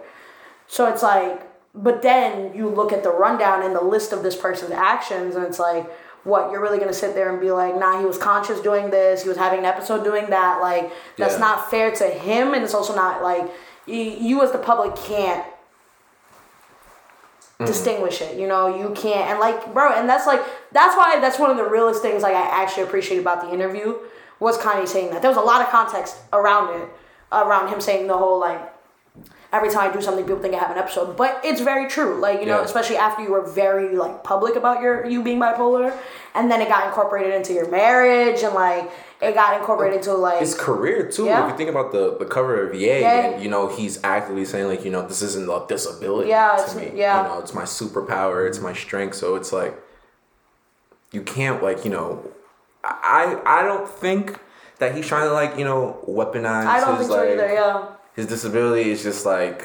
So 0.67 0.91
it's 0.91 1.01
like, 1.01 1.46
but 1.77 2.01
then 2.01 2.55
you 2.55 2.69
look 2.69 2.91
at 2.91 3.03
the 3.03 3.11
rundown 3.11 3.63
and 3.63 3.75
the 3.75 3.83
list 3.83 4.11
of 4.11 4.23
this 4.23 4.35
person's 4.35 4.71
actions, 4.71 5.35
and 5.35 5.45
it's 5.45 5.59
like, 5.59 5.87
what 6.27 6.51
you're 6.51 6.61
really 6.61 6.77
gonna 6.77 6.91
sit 6.91 7.15
there 7.15 7.31
and 7.31 7.39
be 7.39 7.51
like, 7.51 7.79
nah, 7.79 7.99
he 7.99 8.05
was 8.05 8.17
conscious 8.17 8.59
doing 8.59 8.89
this, 8.89 9.23
he 9.23 9.29
was 9.29 9.37
having 9.37 9.59
an 9.59 9.65
episode 9.65 10.03
doing 10.03 10.29
that. 10.29 10.61
Like 10.61 10.91
that's 11.15 11.35
Yeah. 11.35 11.39
not 11.39 11.71
fair 11.71 11.91
to 11.91 12.05
him, 12.05 12.53
and 12.53 12.63
it's 12.63 12.73
also 12.73 12.93
not 12.93 13.23
like 13.23 13.49
you, 13.85 13.95
you 13.95 14.43
as 14.43 14.51
the 14.51 14.57
public 14.57 14.95
can't 14.95 15.45
mm-hmm. 15.45 17.65
distinguish 17.65 18.21
it. 18.21 18.37
You 18.37 18.47
know, 18.47 18.75
you 18.75 18.93
can't 18.93 19.29
and 19.29 19.39
like 19.39 19.73
bro, 19.73 19.93
and 19.93 20.09
that's 20.09 20.27
like 20.27 20.41
that's 20.73 20.97
why 20.97 21.19
that's 21.21 21.39
one 21.39 21.49
of 21.49 21.57
the 21.57 21.65
realest 21.65 22.01
things 22.01 22.23
like 22.23 22.35
I 22.35 22.61
actually 22.61 22.83
appreciate 22.83 23.19
about 23.19 23.41
the 23.41 23.53
interview 23.53 23.95
was 24.39 24.57
Kanye 24.57 24.87
saying 24.87 25.11
that. 25.11 25.21
There 25.21 25.31
was 25.31 25.37
a 25.37 25.41
lot 25.41 25.61
of 25.61 25.69
context 25.69 26.17
around 26.33 26.81
it, 26.81 26.89
around 27.31 27.69
him 27.69 27.79
saying 27.79 28.07
the 28.07 28.17
whole 28.17 28.39
like 28.39 28.73
every 29.53 29.69
time 29.69 29.89
I 29.89 29.93
do 29.93 30.01
something 30.01 30.25
people 30.25 30.41
think 30.41 30.53
I 30.53 30.59
have 30.59 30.71
an 30.71 30.77
episode. 30.77 31.15
But 31.15 31.39
it's 31.43 31.61
very 31.61 31.89
true. 31.89 32.19
Like, 32.19 32.39
you 32.41 32.45
know, 32.45 32.61
especially 32.61 32.97
after 32.97 33.23
you 33.23 33.31
were 33.31 33.41
very 33.47 33.95
like 33.95 34.23
public 34.23 34.55
about 34.55 34.81
your 34.81 35.05
you 35.05 35.23
being 35.23 35.39
bipolar 35.39 35.97
and 36.35 36.51
then 36.51 36.61
it 36.61 36.67
got 36.67 36.85
incorporated 36.87 37.33
into 37.33 37.53
your 37.53 37.69
marriage 37.69 38.43
and 38.43 38.53
like 38.53 38.89
it 39.21 39.33
got 39.33 39.59
incorporated 39.59 39.97
into 39.99 40.13
like 40.13 40.39
his 40.39 40.53
career 40.53 41.09
too. 41.09 41.25
Yeah. 41.25 41.45
If 41.45 41.51
you 41.51 41.57
think 41.57 41.69
about 41.69 41.91
the 41.91 42.17
the 42.17 42.25
cover 42.25 42.67
of 42.67 42.75
Ye, 42.75 42.99
Yeah. 43.01 43.25
and 43.33 43.43
you 43.43 43.49
know 43.49 43.67
he's 43.67 44.03
actively 44.03 44.45
saying 44.45 44.67
like 44.67 44.83
you 44.85 44.91
know 44.91 45.07
this 45.07 45.21
isn't 45.21 45.49
a 45.49 45.65
disability 45.67 46.29
Yeah, 46.29 46.55
to 46.57 46.63
it's- 46.63 46.75
me. 46.75 46.91
yeah. 46.99 47.23
you 47.23 47.29
know 47.29 47.39
it's 47.39 47.53
my 47.53 47.63
superpower, 47.63 48.47
it's 48.47 48.59
my 48.59 48.73
strength. 48.73 49.15
So 49.15 49.35
it's 49.35 49.51
like 49.53 49.73
you 51.11 51.21
can't 51.21 51.63
like 51.63 51.85
you 51.85 51.91
know 51.91 52.31
I 52.83 53.41
I 53.45 53.63
don't 53.63 53.87
think 53.89 54.39
that 54.79 54.93
he's 54.95 55.07
trying 55.07 55.27
to 55.27 55.33
like 55.33 55.57
you 55.57 55.65
know 55.65 55.97
weaponize 56.07 56.65
I 56.65 56.79
don't 56.81 56.97
his 56.97 57.07
think 57.07 57.11
so 57.11 57.17
like 57.17 57.29
either, 57.29 57.53
yeah. 57.53 57.87
His 58.17 58.25
disability. 58.27 58.89
is 58.91 59.01
just 59.03 59.25
like 59.25 59.63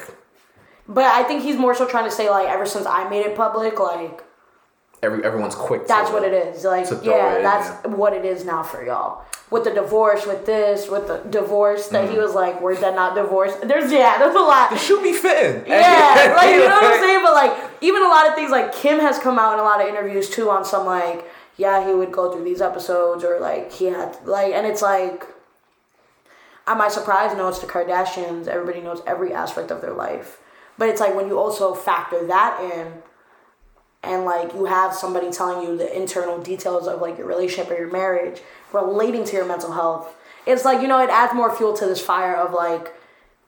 But 0.88 1.04
I 1.06 1.24
think 1.24 1.42
he's 1.42 1.56
more 1.56 1.74
so 1.74 1.86
trying 1.88 2.04
to 2.04 2.14
say 2.14 2.30
like 2.30 2.48
ever 2.48 2.66
since 2.66 2.86
I 2.86 3.08
made 3.08 3.26
it 3.26 3.34
public, 3.36 3.80
like 3.80 4.22
every 5.02 5.24
everyone's 5.24 5.54
quick. 5.56 5.86
that's 5.88 6.10
what 6.10 6.22
it 6.22 6.32
is. 6.32 6.64
Like 6.64 6.86
yeah, 7.02 7.32
it 7.34 7.36
in 7.38 7.42
that's 7.42 7.86
what 7.88 8.12
it 8.12 8.24
is 8.24 8.44
now 8.44 8.62
for 8.62 8.84
y'all. 8.84 9.24
With 9.50 9.64
the 9.64 9.70
divorce, 9.74 10.24
with 10.26 10.46
this, 10.46 10.88
with 10.88 11.08
the 11.08 11.18
divorce 11.28 11.88
that 11.88 12.04
Mm-hmm. 12.04 12.12
he 12.14 12.18
was 12.18 12.32
like, 12.32 12.62
we're 12.62 12.80
not 12.80 13.14
divorced. 13.14 13.60
There's 13.68 13.92
yeah, 13.92 14.16
there's 14.18 14.34
a 14.34 14.38
lot. 14.40 14.70
The 14.70 14.78
shoe 14.78 15.02
be 15.02 15.12
fitting. 15.12 15.66
Yeah, 15.70 16.32
like 16.40 16.50
you 16.54 16.60
know 16.68 16.76
what 16.80 16.84
I'm 16.94 17.00
saying. 17.00 17.22
But 17.22 17.34
like 17.34 17.54
even 17.82 18.00
a 18.02 18.08
lot 18.08 18.28
of 18.28 18.34
things 18.34 18.50
like 18.50 18.72
Kim 18.74 18.98
has 19.00 19.18
come 19.18 19.38
out 19.38 19.52
in 19.54 19.58
a 19.60 19.62
lot 19.62 19.80
of 19.82 19.88
interviews 19.88 20.30
too 20.30 20.48
on 20.50 20.64
some 20.64 20.86
like 20.86 21.24
yeah 21.58 21.86
he 21.86 21.92
would 21.94 22.10
go 22.10 22.32
through 22.32 22.44
these 22.44 22.62
episodes 22.62 23.22
or 23.24 23.38
like 23.40 23.70
he 23.72 23.86
had 23.86 24.16
like 24.24 24.52
and 24.54 24.66
it's 24.66 24.80
like 24.80 25.26
am 26.66 26.80
I 26.80 26.88
surprised? 26.88 27.36
No, 27.36 27.48
it's 27.48 27.58
the 27.58 27.66
Kardashians. 27.66 28.46
Everybody 28.46 28.80
knows 28.80 29.02
every 29.06 29.32
aspect 29.32 29.70
of 29.70 29.80
their 29.80 29.94
life. 29.94 30.40
But 30.78 30.88
it's 30.88 31.00
like 31.00 31.14
when 31.14 31.28
you 31.28 31.38
also 31.38 31.74
factor 31.74 32.26
that 32.26 32.60
in 32.60 33.02
and 34.02 34.24
like 34.24 34.52
you 34.54 34.64
have 34.64 34.94
somebody 34.94 35.30
telling 35.30 35.66
you 35.66 35.76
the 35.76 35.96
internal 35.96 36.40
details 36.40 36.86
of 36.86 37.00
like 37.00 37.18
your 37.18 37.26
relationship 37.26 37.70
or 37.70 37.78
your 37.78 37.90
marriage 37.90 38.40
relating 38.72 39.24
to 39.24 39.36
your 39.36 39.44
mental 39.44 39.72
health 39.72 40.16
it's 40.46 40.64
like 40.64 40.80
you 40.82 40.88
know 40.88 41.00
it 41.00 41.10
adds 41.10 41.34
more 41.34 41.54
fuel 41.54 41.72
to 41.72 41.86
this 41.86 42.00
fire 42.00 42.34
of 42.34 42.52
like 42.52 42.92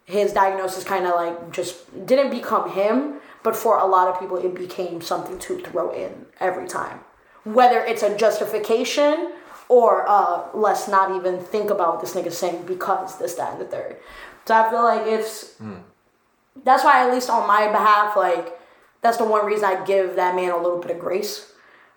his 0.05 0.33
diagnosis 0.33 0.85
kind 0.85 1.07
of 1.07 1.15
like 1.15 1.51
just 1.51 2.07
didn't 2.07 2.31
become 2.31 2.71
him 2.71 3.15
but 3.43 3.57
for 3.57 3.79
a 3.79 3.87
lot 3.87 4.09
of 4.09 4.19
people 4.21 4.37
it 4.37 4.55
became 4.55 5.01
something 5.01 5.39
to 5.39 5.59
throw 5.61 5.91
in 5.93 6.27
every 6.41 6.69
time 6.69 7.01
whether 7.45 7.81
it's 7.81 8.03
a 8.03 8.17
justification 8.17 9.33
or 9.69 10.09
uh 10.09 10.47
let's 10.55 10.89
not 10.89 11.15
even 11.17 11.41
think 11.41 11.71
about 11.71 11.95
what 11.95 12.01
this 12.01 12.15
nigga 12.15 12.33
saying 12.33 12.65
because 12.67 13.19
this 13.19 13.35
that 13.35 13.53
and 13.53 13.61
the 13.61 13.65
third 13.65 13.97
so 14.45 14.55
i 14.55 14.71
feel 14.71 14.83
like 14.83 15.07
it's 15.07 15.59
that's 16.63 16.85
why 16.85 17.05
at 17.05 17.13
least 17.13 17.31
on 17.31 17.49
my 17.49 17.67
behalf, 17.69 18.17
like 18.17 18.59
that's 19.03 19.17
the 19.17 19.25
one 19.25 19.45
reason 19.45 19.65
I 19.65 19.85
give 19.85 20.17
that 20.17 20.35
man 20.37 20.53
a 20.53 20.57
little 20.57 20.79
bit 20.79 20.93
of 20.93 20.99
grace, 20.99 21.53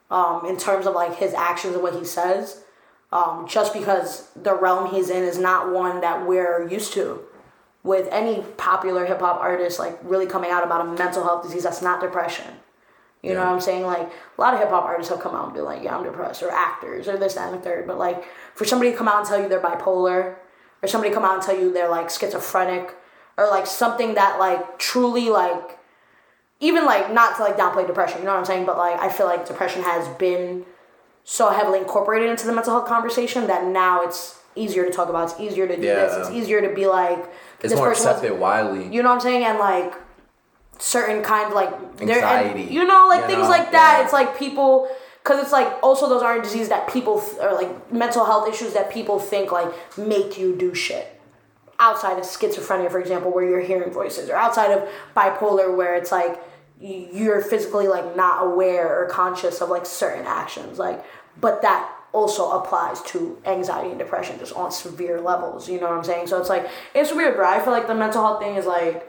um, 0.10 0.46
in 0.46 0.58
terms 0.58 0.88
of 0.88 0.96
like 0.96 1.18
his 1.18 1.34
actions 1.34 1.74
and 1.74 1.84
what 1.84 1.96
he 1.96 2.06
says. 2.06 2.64
Um, 3.10 3.48
just 3.48 3.74
because 3.74 4.30
the 4.36 4.54
realm 4.54 4.94
he's 4.94 5.10
in 5.10 5.24
is 5.24 5.38
not 5.38 5.72
one 5.72 6.02
that 6.02 6.28
we're 6.28 6.68
used 6.68 6.92
to. 6.94 7.22
With 7.84 8.10
any 8.12 8.42
popular 8.58 9.06
hip 9.06 9.20
hop 9.20 9.40
artist 9.40 9.80
like 9.80 9.98
really 10.04 10.26
coming 10.26 10.52
out 10.52 10.66
about 10.66 10.82
a 10.82 10.98
mental 10.98 11.24
health 11.24 11.44
disease 11.44 11.64
that's 11.64 11.82
not 11.82 12.02
depression. 12.02 12.56
You 13.24 13.34
know 13.34 13.40
what 13.44 13.50
I'm 13.54 13.60
saying? 13.62 13.84
Like 13.86 14.08
a 14.38 14.42
lot 14.42 14.54
of 14.54 14.60
hip 14.60 14.70
hop 14.70 14.84
artists 14.86 15.12
have 15.12 15.20
come 15.22 15.36
out 15.36 15.46
and 15.46 15.54
be 15.54 15.60
like, 15.60 15.84
"Yeah, 15.84 15.98
I'm 15.98 16.04
depressed," 16.04 16.44
or 16.44 16.52
actors, 16.52 17.08
or 17.08 17.18
this, 17.18 17.34
that, 17.34 17.52
and 17.52 17.58
the 17.60 17.64
third. 17.64 17.86
But 17.88 17.98
like 17.98 18.24
for 18.56 18.64
somebody 18.64 18.92
to 18.92 18.98
come 18.98 19.08
out 19.08 19.20
and 19.20 19.28
tell 19.28 19.42
you 19.42 19.50
they're 19.50 19.60
bipolar, 19.60 20.36
or 20.82 20.88
somebody 20.88 21.10
to 21.10 21.16
come 21.16 21.26
out 21.26 21.34
and 21.34 21.42
tell 21.44 21.58
you 21.58 21.74
they're 21.74 21.90
like 21.90 22.10
schizophrenic, 22.10 22.96
or 23.38 23.48
like 23.50 23.66
something 23.68 24.14
that 24.14 24.40
like 24.40 24.78
truly 24.80 25.30
like, 25.30 25.78
even 26.60 26.86
like 26.86 27.12
not 27.12 27.36
to 27.38 27.44
like 27.44 27.58
downplay 27.58 27.86
depression. 27.88 28.20
You 28.20 28.26
know 28.26 28.32
what 28.34 28.40
I'm 28.40 28.46
saying? 28.46 28.66
But 28.66 28.78
like 28.78 29.00
I 29.00 29.10
feel 29.10 29.26
like 29.26 29.46
depression 29.48 29.82
has 29.84 30.08
been 30.18 30.66
so 31.24 31.50
heavily 31.50 31.80
incorporated 31.80 32.30
into 32.30 32.46
the 32.48 32.54
mental 32.54 32.74
health 32.74 32.88
conversation 32.88 33.48
that 33.48 33.66
now 33.66 34.04
it's 34.04 34.40
easier 34.56 34.86
to 34.86 34.92
talk 34.92 35.10
about. 35.10 35.32
It's 35.32 35.40
easier 35.40 35.68
to 35.68 35.76
do 35.76 35.82
this. 35.82 36.16
It's 36.16 36.30
easier 36.36 36.62
to 36.62 36.74
be 36.74 36.88
like 36.88 37.20
It's 37.60 37.72
this 37.72 37.76
more 37.76 37.90
person 37.90 38.06
was- 38.08 38.16
accepted 38.18 38.40
widely. 38.40 38.88
you 38.88 39.04
know 39.04 39.10
what 39.10 39.16
I'm 39.16 39.22
saying? 39.22 39.44
And 39.44 39.60
like 39.60 39.94
certain 40.80 41.24
kind 41.24 41.48
of 41.48 41.54
like 41.54 41.70
there- 41.98 42.24
and, 42.24 42.48
Anxiety, 42.48 42.74
you 42.74 42.86
know, 42.86 43.06
like 43.08 43.22
you 43.22 43.28
things 43.28 43.44
know? 43.44 43.50
like 43.50 43.72
that. 43.72 43.98
Yeah. 43.98 44.04
It's 44.04 44.14
like 44.14 44.38
people 44.38 44.90
because 45.24 45.42
it's 45.44 45.52
like 45.52 45.68
also 45.84 46.08
those 46.08 46.22
aren't 46.24 46.44
diseases 46.44 46.70
that 46.70 46.88
people 46.88 47.20
th- 47.20 47.42
or 47.42 47.54
like 47.54 47.92
mental 47.92 48.26
health 48.26 48.48
issues 48.48 48.74
that 48.74 48.90
people 48.90 49.20
think 49.20 49.52
like 49.52 49.74
make 49.98 50.38
you 50.38 50.56
do 50.56 50.74
shit. 50.74 51.14
Outside 51.80 52.18
of 52.18 52.24
schizophrenia, 52.24 52.90
for 52.90 53.00
example, 53.00 53.32
where 53.32 53.48
you're 53.48 53.60
hearing 53.62 53.92
voices, 53.92 54.30
or 54.32 54.36
outside 54.36 54.72
of 54.72 54.90
bipolar, 55.16 55.76
where 55.76 55.94
it's 55.96 56.12
like 56.12 56.42
you're 56.80 57.42
physically 57.42 57.88
like 57.88 58.16
not 58.16 58.44
aware 58.44 59.00
or 59.04 59.08
conscious 59.08 59.62
of 59.62 59.70
like 59.70 59.86
certain 59.86 60.26
actions, 60.26 60.80
like 60.80 61.04
but 61.40 61.62
that 61.62 61.88
also 62.14 62.52
applies 62.52 63.02
to 63.04 63.40
anxiety 63.46 63.90
and 63.90 64.00
depression 64.00 64.40
just 64.40 64.54
on 64.56 64.72
severe 64.72 65.20
levels. 65.22 65.70
You 65.70 65.80
know 65.80 65.88
what 65.90 65.98
I'm 65.98 66.04
saying? 66.04 66.28
So 66.28 66.40
it's 66.40 66.50
like 66.50 66.68
it's 66.96 67.12
weird, 67.14 67.36
bro. 67.36 67.48
I 67.48 67.60
feel 67.60 67.74
like 67.74 67.88
the 67.88 67.96
mental 67.96 68.24
health 68.24 68.42
thing 68.42 68.56
is 68.56 68.66
like 68.66 69.08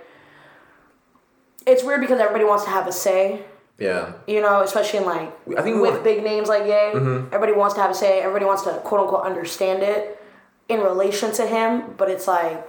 it's 1.68 1.82
weird 1.84 2.00
because 2.00 2.18
everybody 2.20 2.44
wants 2.44 2.64
to 2.64 2.70
have 2.70 2.86
a 2.86 2.92
say. 2.92 3.42
yeah. 3.78 4.12
You 4.26 4.40
know, 4.40 4.62
especially 4.62 5.00
in 5.00 5.04
like 5.06 5.32
I 5.56 5.62
think 5.62 5.80
with 5.80 6.02
big 6.02 6.22
names 6.24 6.48
like 6.48 6.64
Ye, 6.64 6.70
Mm-hmm. 6.98 7.26
everybody 7.34 7.52
wants 7.52 7.74
to 7.74 7.80
have 7.82 7.90
a 7.90 7.94
say. 7.94 8.20
Everybody 8.20 8.44
wants 8.44 8.62
to 8.62 8.72
quote 8.84 9.00
unquote 9.02 9.24
understand 9.24 9.82
it 9.82 10.20
in 10.68 10.80
relation 10.80 11.32
to 11.32 11.46
him, 11.46 11.94
but 11.96 12.10
it's 12.10 12.26
like 12.28 12.66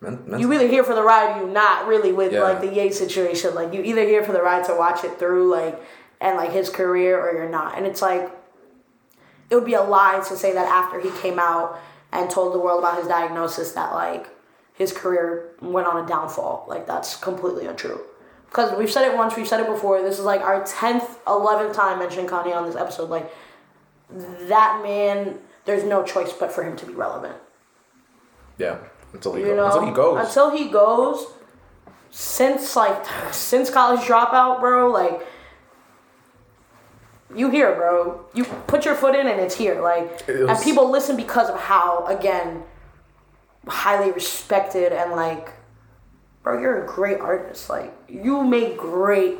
Men- 0.00 0.34
you 0.38 0.52
either 0.52 0.66
here 0.66 0.82
for 0.82 0.94
the 0.96 1.02
ride, 1.02 1.36
or 1.40 1.46
you 1.46 1.52
not 1.52 1.86
really 1.86 2.12
with 2.12 2.32
Yeah. 2.32 2.42
like 2.42 2.60
the 2.60 2.66
Ye 2.72 2.90
situation. 2.90 3.54
Like 3.54 3.72
you 3.72 3.82
either 3.82 4.02
here 4.02 4.24
for 4.24 4.32
the 4.32 4.42
ride 4.42 4.64
to 4.64 4.74
watch 4.74 5.04
it 5.04 5.18
through, 5.18 5.50
like 5.52 5.80
and 6.20 6.36
like 6.36 6.50
his 6.50 6.68
career, 6.70 7.20
or 7.20 7.32
you're 7.32 7.48
not. 7.48 7.76
And 7.76 7.86
it's 7.86 8.02
like 8.02 8.30
it 9.48 9.54
would 9.54 9.64
be 9.64 9.74
a 9.74 9.82
lie 9.82 10.20
to 10.28 10.36
say 10.36 10.52
that 10.54 10.66
after 10.66 10.98
he 10.98 11.10
came 11.20 11.38
out 11.38 11.78
and 12.10 12.28
told 12.30 12.52
the 12.54 12.58
world 12.58 12.80
about 12.80 12.98
his 12.98 13.06
diagnosis 13.06 13.72
that 13.72 13.94
like 13.94 14.28
his 14.82 14.92
career 14.92 15.52
went 15.60 15.86
on 15.86 16.04
a 16.04 16.06
downfall. 16.06 16.66
Like 16.68 16.86
that's 16.86 17.16
completely 17.16 17.66
untrue. 17.66 18.00
Because 18.48 18.76
we've 18.78 18.90
said 18.90 19.04
it 19.10 19.16
once, 19.16 19.34
we've 19.36 19.48
said 19.48 19.60
it 19.60 19.66
before. 19.66 20.02
This 20.02 20.18
is 20.18 20.24
like 20.26 20.42
our 20.42 20.62
tenth, 20.64 21.06
eleventh 21.26 21.74
time 21.74 21.98
mentioning 21.98 22.26
Kanye 22.28 22.54
on 22.54 22.66
this 22.66 22.76
episode. 22.76 23.08
Like 23.08 23.32
that 24.10 24.80
man, 24.82 25.38
there's 25.64 25.84
no 25.84 26.02
choice 26.02 26.32
but 26.32 26.52
for 26.52 26.62
him 26.62 26.76
to 26.76 26.84
be 26.86 26.92
relevant. 26.92 27.36
yeah. 28.58 28.76
Until 29.14 29.34
he, 29.34 29.42
You 29.42 29.48
goes. 29.48 29.56
know, 29.56 29.66
until 29.66 29.86
he 29.86 29.92
goes. 29.92 30.26
Until 30.26 30.50
he 30.56 30.68
goes. 30.68 31.26
Since 32.10 32.76
like 32.76 33.04
since 33.32 33.70
college 33.70 34.00
dropout, 34.00 34.60
bro, 34.60 34.90
like 34.90 35.26
you 37.34 37.50
here, 37.50 37.74
bro. 37.74 38.24
You 38.34 38.44
put 38.66 38.84
your 38.84 38.94
foot 38.94 39.14
in 39.14 39.26
and 39.26 39.40
it's 39.40 39.54
here. 39.56 39.80
Like 39.80 40.22
It 40.28 40.48
and 40.48 40.58
people 40.62 40.90
listen 40.90 41.16
because 41.16 41.48
of 41.48 41.58
how, 41.58 42.04
again, 42.06 42.64
highly 43.66 44.10
respected 44.12 44.92
and 44.92 45.12
like 45.12 45.50
bro, 46.42 46.60
you're 46.60 46.84
a 46.84 46.86
great 46.86 47.20
artist. 47.20 47.70
Like 47.70 47.94
you 48.08 48.42
make 48.44 48.76
great 48.76 49.38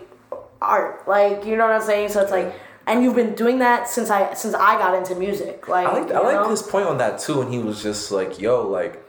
art. 0.60 1.06
Like, 1.08 1.44
you 1.44 1.56
know 1.56 1.66
what 1.66 1.74
I'm 1.74 1.82
saying? 1.82 2.10
So 2.10 2.22
it's 2.22 2.30
like 2.30 2.54
and 2.86 3.02
you've 3.02 3.14
been 3.14 3.34
doing 3.34 3.58
that 3.60 3.88
since 3.88 4.10
I 4.10 4.34
since 4.34 4.54
I 4.54 4.76
got 4.78 4.94
into 4.94 5.14
music. 5.14 5.68
Like 5.68 5.86
I 5.86 6.00
like 6.00 6.10
I 6.12 6.20
like 6.20 6.50
his 6.50 6.62
point 6.62 6.86
on 6.86 6.98
that 6.98 7.18
too, 7.18 7.40
and 7.40 7.52
he 7.52 7.58
was 7.58 7.82
just 7.82 8.10
like, 8.10 8.40
"Yo, 8.40 8.66
like, 8.66 9.04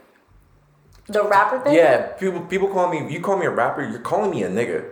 the 1.06 1.24
rapper 1.24 1.58
thing. 1.60 1.74
yeah, 1.74 2.12
people 2.12 2.40
people 2.42 2.68
call 2.68 2.88
me, 2.88 3.12
you 3.12 3.20
call 3.20 3.36
me 3.36 3.46
a 3.46 3.50
rapper, 3.50 3.82
you're 3.82 4.00
calling 4.00 4.30
me 4.30 4.42
a 4.44 4.48
nigga." 4.48 4.90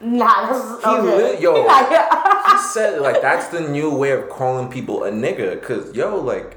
Nah, 0.00 0.46
that's 0.46 0.84
He 0.84 0.90
okay. 0.90 1.16
lit- 1.16 1.40
yo. 1.40 1.68
He 2.44 2.58
said 2.58 3.00
like 3.00 3.20
that's 3.20 3.48
the 3.48 3.60
new 3.60 3.94
way 3.94 4.12
of 4.12 4.28
calling 4.28 4.68
people 4.70 5.04
a 5.04 5.10
nigga, 5.10 5.60
cause 5.62 5.94
yo, 5.94 6.16
like, 6.16 6.56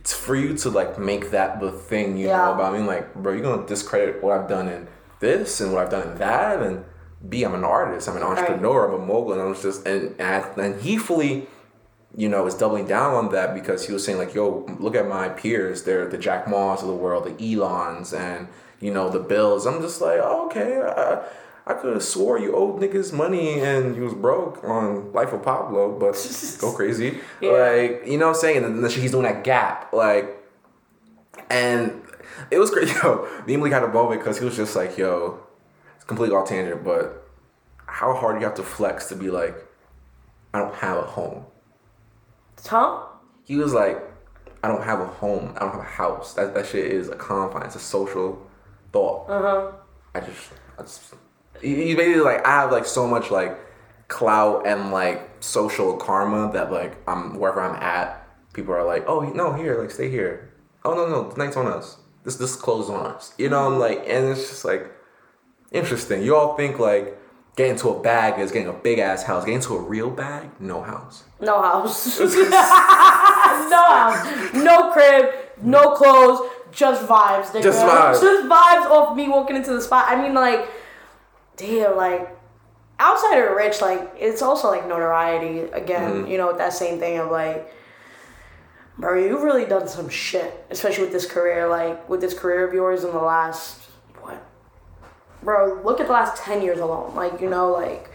it's 0.00 0.14
for 0.14 0.34
you 0.34 0.56
to 0.56 0.70
like 0.70 0.98
make 0.98 1.30
that 1.30 1.60
the 1.60 1.70
thing, 1.70 2.16
you 2.16 2.28
Yeah. 2.28 2.46
know. 2.46 2.54
But 2.56 2.64
I 2.64 2.76
mean, 2.76 2.86
like, 2.86 3.14
bro, 3.14 3.32
you're 3.34 3.42
gonna 3.42 3.66
discredit 3.66 4.22
what 4.22 4.36
I've 4.38 4.48
done 4.48 4.68
in 4.68 4.88
this 5.20 5.60
and 5.60 5.72
what 5.72 5.84
I've 5.84 5.90
done 5.90 6.08
in 6.12 6.18
that, 6.18 6.62
and 6.62 6.84
B, 7.28 7.42
I'm 7.42 7.54
an 7.54 7.64
artist, 7.64 8.08
I'm 8.08 8.16
an 8.16 8.22
entrepreneur, 8.22 8.88
I'm 8.88 9.02
a 9.02 9.04
mogul, 9.06 9.34
and 9.34 9.42
I 9.42 9.44
was 9.44 9.62
just 9.62 9.86
and 9.86 10.14
and, 10.18 10.44
and 10.56 10.80
he 10.80 10.96
fully 10.96 11.46
you 12.16 12.28
know, 12.28 12.44
is 12.44 12.54
doubling 12.56 12.86
down 12.88 13.14
on 13.14 13.30
that 13.30 13.54
because 13.54 13.86
he 13.86 13.92
was 13.92 14.04
saying 14.04 14.18
like, 14.18 14.34
"Yo, 14.34 14.66
look 14.80 14.96
at 14.96 15.06
my 15.06 15.28
peers. 15.28 15.84
They're 15.84 16.08
the 16.08 16.18
Jack 16.18 16.48
Ma's 16.48 16.82
of 16.82 16.88
the 16.88 16.94
world, 16.94 17.22
the 17.24 17.52
Elons, 17.54 18.12
and 18.12 18.48
you 18.80 18.92
know 18.92 19.08
the 19.10 19.20
Bills." 19.20 19.64
I'm 19.64 19.80
just 19.80 20.00
like, 20.00 20.18
oh, 20.20 20.46
"Okay, 20.46 20.80
I, 20.80 21.22
I 21.66 21.74
could 21.74 21.92
have 21.92 22.02
swore 22.02 22.38
you 22.38 22.54
owed 22.56 22.80
niggas 22.80 23.12
money 23.12 23.60
and 23.60 23.94
you 23.94 24.02
was 24.02 24.14
broke 24.14 24.64
on 24.64 25.12
Life 25.12 25.32
of 25.32 25.42
Pablo, 25.42 25.96
but 25.98 26.14
go 26.60 26.72
crazy, 26.76 27.18
Yeah. 27.40 27.50
like 27.52 28.02
you 28.06 28.18
know 28.18 28.28
what 28.28 28.36
I'm 28.36 28.40
saying." 28.40 28.64
And 28.64 28.82
then 28.82 28.90
he's 28.90 29.10
doing 29.12 29.24
that 29.24 29.44
gap, 29.44 29.92
like, 29.92 30.36
and 31.48 32.02
it 32.50 32.58
was 32.58 32.70
great. 32.70 32.88
Yo, 33.02 33.28
me 33.46 33.54
and 33.54 33.62
Malik 33.62 33.72
had 33.72 33.82
a 33.84 33.88
moment 33.88 34.20
because 34.20 34.38
he 34.38 34.44
was 34.44 34.56
just 34.56 34.74
like, 34.76 34.96
"Yo, 34.98 35.40
it's 35.96 36.04
completely 36.04 36.34
off 36.36 36.48
tangent, 36.48 36.82
but 36.84 37.28
how 37.86 38.14
hard 38.14 38.40
you 38.40 38.46
have 38.46 38.54
to 38.56 38.62
flex 38.62 39.08
to 39.08 39.16
be 39.16 39.30
like, 39.30 39.54
I 40.54 40.58
don't 40.58 40.74
have 40.76 40.96
a 40.98 41.02
home." 41.02 41.44
Huh? 42.66 43.02
he 43.44 43.56
was 43.56 43.72
like, 43.72 43.98
I 44.62 44.68
don't 44.68 44.82
have 44.84 45.00
a 45.00 45.06
home. 45.06 45.54
I 45.56 45.60
don't 45.60 45.70
have 45.72 45.80
a 45.80 45.84
house. 45.84 46.34
That 46.34 46.54
that 46.54 46.66
shit 46.66 46.86
is 46.86 47.08
a 47.08 47.16
confine. 47.16 47.62
It's 47.64 47.74
a 47.76 47.80
social 47.80 48.46
thought. 48.92 49.28
Uh 49.28 49.40
huh. 49.42 49.72
I 50.14 50.20
just, 50.20 50.50
I 50.78 50.82
just 50.82 51.14
he- 51.60 51.84
he's 51.86 51.96
basically 51.96 52.20
like 52.22 52.44
I 52.46 52.50
have 52.62 52.72
like 52.72 52.86
so 52.86 53.06
much 53.06 53.30
like 53.30 53.58
clout 54.08 54.66
and 54.66 54.90
like 54.90 55.28
social 55.40 55.96
karma 55.96 56.50
that 56.52 56.72
like 56.72 56.96
I'm 57.08 57.38
wherever 57.38 57.60
I'm 57.60 57.76
at, 57.82 58.26
people 58.52 58.74
are 58.74 58.84
like, 58.84 59.04
oh 59.06 59.20
no, 59.20 59.52
here, 59.52 59.80
like 59.80 59.90
stay 59.90 60.10
here. 60.10 60.52
Oh 60.84 60.94
no, 60.94 61.06
no, 61.08 61.30
tonight's 61.30 61.56
on 61.56 61.66
us. 61.66 61.96
This 62.24 62.36
this 62.36 62.56
clothes 62.56 62.90
on 62.90 63.06
us. 63.06 63.32
You 63.38 63.48
know, 63.48 63.66
I'm 63.66 63.78
like, 63.78 63.98
and 64.06 64.26
it's 64.28 64.48
just 64.48 64.64
like 64.64 64.90
interesting. 65.72 66.22
You 66.22 66.36
all 66.36 66.56
think 66.56 66.78
like 66.78 67.16
getting 67.56 67.76
to 67.76 67.88
a 67.90 68.00
bag 68.02 68.38
is 68.40 68.52
getting 68.52 68.68
a 68.68 68.72
big 68.72 68.98
ass 68.98 69.22
house. 69.22 69.44
Getting 69.44 69.60
to 69.62 69.76
a 69.76 69.80
real 69.82 70.10
bag, 70.10 70.50
no 70.60 70.82
house. 70.82 71.24
No 71.40 71.60
house. 71.62 72.18
no 72.20 73.84
house. 73.84 74.54
No 74.54 74.90
crib. 74.92 75.34
No 75.62 75.92
clothes. 75.92 76.48
Just 76.72 77.06
vibes. 77.06 77.46
Nigga. 77.46 77.62
Just 77.62 77.80
vibes. 77.84 78.20
Just 78.20 78.46
vibes 78.48 78.86
off 78.90 79.16
me 79.16 79.28
walking 79.28 79.56
into 79.56 79.72
the 79.72 79.80
spot. 79.82 80.06
I 80.08 80.20
mean, 80.22 80.34
like, 80.34 80.68
damn, 81.60 81.96
like, 81.96 82.36
outside 82.98 83.36
of 83.38 83.56
rich, 83.56 83.80
like, 83.80 84.12
it's 84.18 84.42
also 84.42 84.68
like 84.68 84.86
notoriety. 84.88 85.60
Again, 85.72 86.10
Mm-hmm. 86.10 86.30
you 86.30 86.38
know, 86.38 86.48
with 86.48 86.58
that 86.58 86.72
same 86.72 86.98
thing 86.98 87.18
of 87.18 87.30
like, 87.30 87.72
bro, 88.98 89.18
you've 89.18 89.42
really 89.42 89.64
done 89.66 89.88
some 89.88 90.08
shit, 90.08 90.66
especially 90.70 91.04
with 91.04 91.12
this 91.12 91.26
career. 91.26 91.68
Like, 91.68 92.08
with 92.08 92.20
this 92.20 92.34
career 92.34 92.66
of 92.66 92.72
yours 92.74 93.04
in 93.04 93.10
the 93.12 93.18
last 93.18 93.78
what, 94.20 94.42
bro? 95.42 95.80
Look 95.84 96.00
at 96.00 96.06
the 96.06 96.12
last 96.12 96.42
ten 96.42 96.62
years 96.62 96.78
alone. 96.78 97.14
Like, 97.14 97.40
you 97.40 97.48
know, 97.50 97.72
like. 97.72 98.10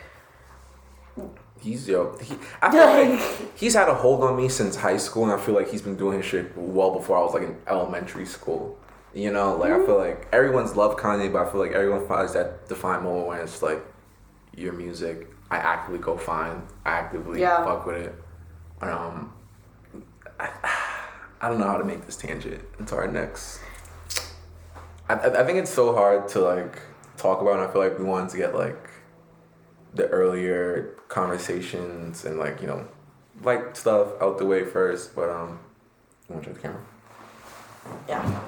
He's 1.61 1.87
yo. 1.87 2.15
He, 2.21 2.35
I 2.61 2.69
feel 2.69 2.85
like 2.85 3.51
he's 3.55 3.73
had 3.73 3.87
a 3.89 3.93
hold 3.95 4.23
on 4.23 4.35
me 4.37 4.49
since 4.49 4.75
high 4.75 4.97
school, 4.97 5.23
and 5.23 5.33
I 5.33 5.37
feel 5.43 5.55
like 5.55 5.69
he's 5.71 5.81
been 5.81 5.95
doing 5.95 6.17
his 6.17 6.25
shit 6.25 6.51
well 6.55 6.91
before 6.91 7.17
I 7.17 7.21
was 7.21 7.33
like 7.33 7.43
in 7.43 7.57
elementary 7.67 8.25
school. 8.27 8.77
You 9.15 9.31
know, 9.31 9.55
like 9.55 9.71
I 9.71 9.83
feel 9.85 9.97
like 9.97 10.27
everyone's 10.33 10.75
loved 10.75 10.99
Kanye, 10.99 11.31
but 11.31 11.47
I 11.47 11.49
feel 11.51 11.61
like 11.61 11.71
everyone 11.71 12.05
finds 12.05 12.33
that 12.33 12.67
defined 12.67 13.03
moment 13.03 13.27
when 13.27 13.39
it's 13.39 13.61
like 13.61 13.81
your 14.55 14.73
music. 14.73 15.27
I 15.49 15.57
actively 15.57 15.99
go 15.99 16.17
find, 16.17 16.61
I 16.85 16.91
actively 16.91 17.39
Yeah. 17.39 17.63
fuck 17.63 17.85
with 17.85 17.95
it. 17.95 18.15
Um, 18.81 19.31
I, 20.37 20.49
I 21.41 21.47
don't 21.49 21.59
know 21.59 21.67
how 21.67 21.77
to 21.77 21.85
make 21.85 22.05
this 22.05 22.17
tangent 22.17 22.61
into 22.77 22.95
our 22.95 23.07
next. 23.07 23.59
I, 25.07 25.13
I 25.13 25.41
I 25.41 25.45
think 25.45 25.59
it's 25.59 25.71
so 25.71 25.95
hard 25.95 26.27
to 26.29 26.39
like 26.41 26.81
talk 27.15 27.41
about, 27.41 27.59
and 27.59 27.61
I 27.61 27.71
feel 27.71 27.81
like 27.81 27.97
we 27.97 28.03
wanted 28.05 28.29
to 28.31 28.37
get 28.37 28.53
like 28.53 28.89
the 29.93 30.07
earlier 30.09 30.93
conversations 31.07 32.25
and 32.25 32.37
like 32.37 32.59
you 32.61 32.67
know 32.67 32.85
like 33.43 33.77
stuff 33.77 34.09
out 34.21 34.37
the 34.37 34.45
way 34.45 34.65
first 34.65 35.15
but 35.15 35.29
um 35.29 35.57
you 36.27 36.35
want 36.35 36.43
to 36.45 36.51
check 36.51 36.61
the 36.61 36.67
camera 36.67 36.81
Yeah. 38.09 38.41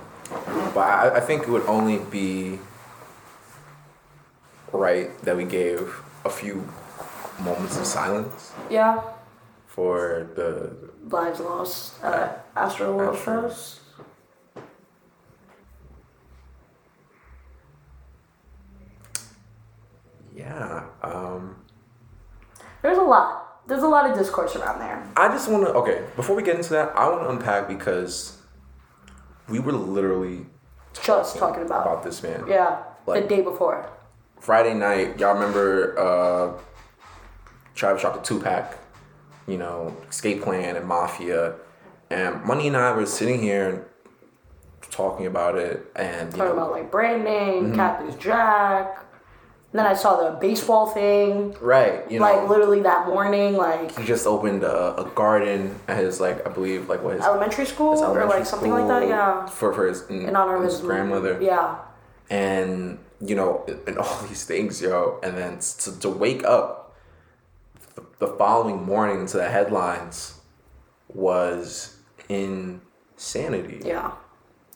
But 0.73 0.77
I, 0.87 1.15
I 1.17 1.19
think 1.19 1.43
it 1.43 1.49
would 1.49 1.65
only 1.65 1.99
be 1.99 2.59
right 4.73 5.09
that 5.23 5.35
we 5.37 5.45
gave 5.45 5.93
a 6.25 6.29
few 6.29 6.67
moments 7.39 7.77
of 7.77 7.85
silence 7.85 8.51
Yeah. 8.69 9.01
for 9.67 10.27
the 10.35 10.75
Lives 11.09 11.39
lost 11.39 12.03
at 12.03 12.53
Astroworld. 12.55 13.15
Fest. 13.17 13.79
yeah. 20.35 20.83
Um, 21.01 21.55
There's 22.81 22.97
a 22.97 23.01
lot. 23.01 23.43
There's 23.67 23.83
a 23.83 23.87
lot 23.87 24.09
of 24.09 24.17
discourse 24.17 24.55
around 24.55 24.79
there. 24.79 25.05
I 25.17 25.27
just 25.29 25.49
want 25.49 25.65
to 25.65 25.73
okay 25.73 26.05
before 26.15 26.35
we 26.35 26.43
get 26.43 26.55
into 26.55 26.69
that. 26.71 26.93
I 26.95 27.09
want 27.09 27.23
to 27.23 27.29
unpack 27.29 27.67
because 27.67 28.36
we 29.49 29.59
were 29.59 29.71
literally 29.71 30.45
Just 30.93 31.37
talking 31.37 31.63
about. 31.63 31.85
about 31.85 32.03
this 32.03 32.21
man. 32.23 32.45
Yeah. 32.47 32.83
Like- 33.05 33.23
the 33.23 33.27
day 33.35 33.41
before. 33.41 33.89
Friday 34.39 34.73
night, 34.75 35.19
y'all 35.19 35.33
remember 35.33 35.97
uh, 35.97 36.51
Travis 37.75 38.01
dropped 38.01 38.17
a 38.17 38.21
two 38.21 38.39
pack, 38.39 38.77
you 39.47 39.57
know, 39.57 39.95
Escape 40.09 40.43
Plan 40.43 40.75
and 40.75 40.85
Mafia, 40.85 41.55
and 42.11 42.43
Money 42.43 42.67
and 42.67 42.77
I 42.77 42.91
were 42.91 43.05
sitting 43.07 43.41
here 43.41 43.87
talking 44.91 45.25
about 45.25 45.55
it, 45.57 45.85
and 45.95 46.31
you 46.31 46.37
Talking 46.37 46.55
know, 46.55 46.61
about 46.63 46.71
like 46.71 46.91
brand 46.91 47.23
name, 47.23 47.65
Mm-hmm. 47.65 47.75
Cactus 47.75 48.15
Jack. 48.15 48.99
And 49.73 49.79
then 49.79 49.85
I 49.85 49.93
saw 49.95 50.23
the 50.23 50.37
baseball 50.39 50.87
thing. 50.87 51.53
right, 51.59 52.09
you 52.09 52.19
know, 52.19 52.25
like 52.25 52.49
literally 52.49 52.81
that 52.81 53.07
morning, 53.07 53.55
like 53.57 53.97
he 53.99 54.05
just 54.05 54.25
opened 54.25 54.63
a, 54.63 55.01
a 55.01 55.09
garden 55.13 55.77
at 55.89 55.97
his 55.97 56.21
like 56.21 56.45
I 56.47 56.49
believe 56.49 56.87
like 56.87 57.03
what 57.03 57.15
his, 57.15 57.25
elementary 57.25 57.65
school 57.65 57.91
his 57.91 58.01
or 58.01 58.05
elementary 58.17 58.39
like 58.39 58.45
something 58.47 58.71
like 58.71 58.87
that. 58.87 59.07
Yeah. 59.07 59.45
for 59.47 59.73
for 59.73 59.87
his 59.87 60.03
mm, 60.03 60.27
In 60.27 60.35
honor 60.37 60.55
of 60.55 60.63
his, 60.63 60.79
grandmother, 60.79 61.37
Yeah. 61.41 61.79
and 62.29 62.99
you 63.19 63.35
know, 63.35 63.65
and 63.87 63.97
all 64.03 64.21
these 64.27 64.45
things, 64.45 64.81
yo, 64.81 65.19
and 65.21 65.37
then 65.37 65.59
to, 65.59 65.99
to 65.99 66.09
wake 66.09 66.43
up 66.45 66.95
the, 67.95 68.03
the 68.19 68.27
following 68.27 68.83
morning 68.85 69.25
to 69.27 69.37
the 69.37 69.49
headlines 69.49 70.39
was 71.13 71.97
insanity. 72.29 73.81
Yeah. 73.83 74.11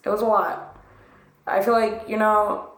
It 0.03 0.09
was 0.09 0.21
a 0.21 0.25
lot. 0.25 0.77
I 1.47 1.61
feel 1.61 1.73
like, 1.73 2.03
you 2.07 2.17
know, 2.17 2.69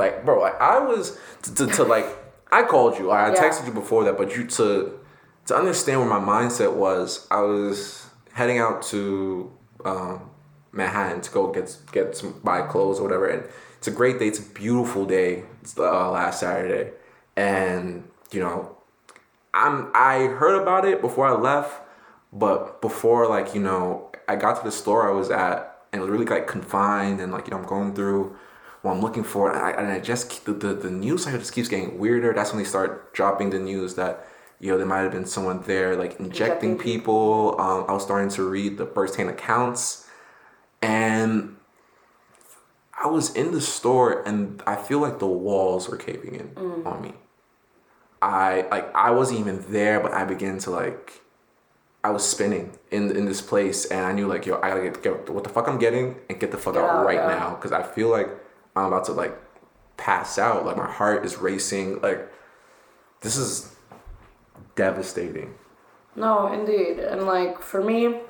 Like, 0.00 0.24
bro, 0.24 0.40
like 0.40 0.58
I 0.60 0.78
was 0.78 1.18
to, 1.42 1.54
to, 1.54 1.66
to 1.76 1.84
like 1.84 2.06
I 2.50 2.62
called 2.62 2.98
you, 2.98 3.10
I 3.10 3.28
Yeah. 3.28 3.42
texted 3.42 3.66
you 3.66 3.72
before 3.72 4.02
that, 4.04 4.16
but 4.16 4.36
you 4.36 4.42
to 4.58 4.98
to 5.46 5.52
understand 5.56 6.00
where 6.00 6.08
my 6.18 6.24
mindset 6.34 6.72
was, 6.74 7.26
I 7.30 7.40
was 7.42 8.06
heading 8.32 8.58
out 8.58 8.82
to 8.92 9.50
um, 9.84 10.30
Manhattan 10.72 11.20
to 11.20 11.30
go 11.30 11.52
get 11.52 11.66
get 11.92 12.16
some 12.16 12.40
buy 12.42 12.62
clothes 12.62 12.98
or 12.98 13.02
whatever, 13.06 13.26
and 13.26 13.42
it's 13.78 13.88
a 13.88 13.96
great 14.00 14.18
day. 14.18 14.28
It's 14.28 14.38
a 14.38 14.48
beautiful 14.64 15.04
day. 15.04 15.44
It's 15.62 15.74
the 15.74 15.84
uh, 15.84 16.10
last 16.10 16.40
Saturday, 16.40 16.92
and 17.36 18.08
you 18.32 18.40
know, 18.40 18.76
I'm 19.52 19.90
I 19.94 20.14
heard 20.40 20.56
about 20.62 20.84
it 20.84 21.00
before 21.00 21.26
I 21.26 21.32
left, 21.32 21.72
but 22.32 22.80
before 22.80 23.28
like 23.28 23.54
you 23.54 23.60
know 23.60 24.10
I 24.28 24.36
got 24.36 24.56
to 24.58 24.64
the 24.64 24.72
store 24.72 25.08
I 25.10 25.12
was 25.12 25.30
at 25.30 25.56
and 25.92 26.00
it 26.00 26.02
was 26.04 26.10
really 26.10 26.26
like 26.26 26.46
confined 26.46 27.20
and 27.20 27.32
like 27.32 27.46
you 27.46 27.50
know 27.52 27.58
I'm 27.58 27.66
going 27.66 27.94
through 27.94 28.36
what 28.82 28.92
I'm 28.92 29.00
looking 29.00 29.24
for 29.24 29.50
and 29.50 29.58
I, 29.60 29.70
and 29.72 29.92
I 29.92 30.00
just 30.00 30.30
keep- 30.30 30.44
the, 30.44 30.52
the 30.52 30.74
the 30.74 30.90
news 30.90 31.24
cycle 31.24 31.38
just 31.38 31.52
keeps 31.52 31.68
getting 31.68 31.98
weirder. 31.98 32.32
That's 32.32 32.52
when 32.52 32.62
they 32.62 32.68
start 32.68 33.12
dropping 33.14 33.50
the 33.50 33.58
news 33.58 33.94
that 33.96 34.26
you 34.58 34.70
know 34.70 34.78
there 34.78 34.86
might 34.86 35.00
have 35.00 35.12
been 35.12 35.26
someone 35.26 35.62
there 35.62 35.96
like 35.96 36.18
injecting 36.20 36.72
Injecting 36.72 36.78
people. 36.78 37.60
Um, 37.60 37.84
I 37.88 37.92
was 37.92 38.02
starting 38.02 38.30
to 38.30 38.42
read 38.48 38.78
the 38.78 38.86
firsthand 38.86 39.30
accounts 39.30 40.08
and. 40.82 41.56
I 43.02 43.06
was 43.06 43.34
in 43.34 43.52
the 43.52 43.62
store 43.62 44.22
and 44.28 44.62
I 44.66 44.76
feel 44.76 44.98
like 44.98 45.20
the 45.20 45.26
walls 45.26 45.88
were 45.88 45.96
caving 45.96 46.34
in 46.34 46.84
on 46.84 47.00
me. 47.00 47.14
I 48.20 48.66
like 48.70 48.94
I 48.94 49.10
wasn't 49.10 49.40
even 49.40 49.64
there, 49.72 50.00
but 50.00 50.12
I 50.12 50.24
began 50.26 50.58
to 50.58 50.70
like 50.70 51.22
I 52.04 52.10
was 52.10 52.28
spinning 52.28 52.78
in 52.90 53.10
in 53.16 53.24
this 53.24 53.40
place, 53.40 53.86
and 53.86 54.04
I 54.04 54.12
knew 54.12 54.26
like 54.26 54.44
yo, 54.44 54.60
I 54.60 54.68
gotta 54.68 54.82
get, 54.82 55.02
get 55.02 55.30
what 55.30 55.44
the 55.44 55.50
fuck 55.50 55.66
I'm 55.66 55.78
getting 55.78 56.16
and 56.28 56.38
get 56.38 56.50
the 56.50 56.58
fuck 56.58 56.76
out, 56.76 56.90
out, 56.90 57.06
right 57.06 57.14
yeah. 57.14 57.28
now 57.38 57.54
because 57.54 57.72
I 57.72 57.82
feel 57.82 58.10
like 58.10 58.28
I'm 58.76 58.86
about 58.86 59.04
to 59.06 59.12
like 59.12 59.36
pass 59.96 60.38
out. 60.38 60.64
Like 60.64 60.76
my 60.76 60.90
heart 60.90 61.24
is 61.24 61.36
racing. 61.36 62.00
Like 62.00 62.30
this 63.20 63.36
is 63.36 63.74
devastating. 64.76 65.54
no, 66.16 66.52
indeed. 66.52 66.98
And 66.98 67.26
like 67.26 67.60
for 67.60 67.82
me, 67.82 68.20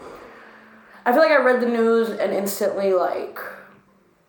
I 1.04 1.12
feel 1.12 1.22
like 1.22 1.30
I 1.30 1.42
read 1.42 1.60
the 1.60 1.68
news 1.68 2.10
and 2.10 2.32
instantly 2.32 2.92
like 2.92 3.38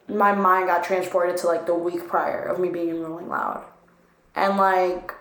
my 0.07 0.33
mind 0.33 0.67
got 0.67 0.83
transported 0.83 1.37
to 1.37 1.47
like 1.47 1.65
the 1.65 1.75
week 1.75 2.07
prior 2.07 2.43
of 2.43 2.59
me 2.59 2.69
being 2.69 2.89
in 2.89 3.01
Rolling 3.01 3.29
Loud. 3.29 3.65
And 4.35 4.57
like 4.57 5.13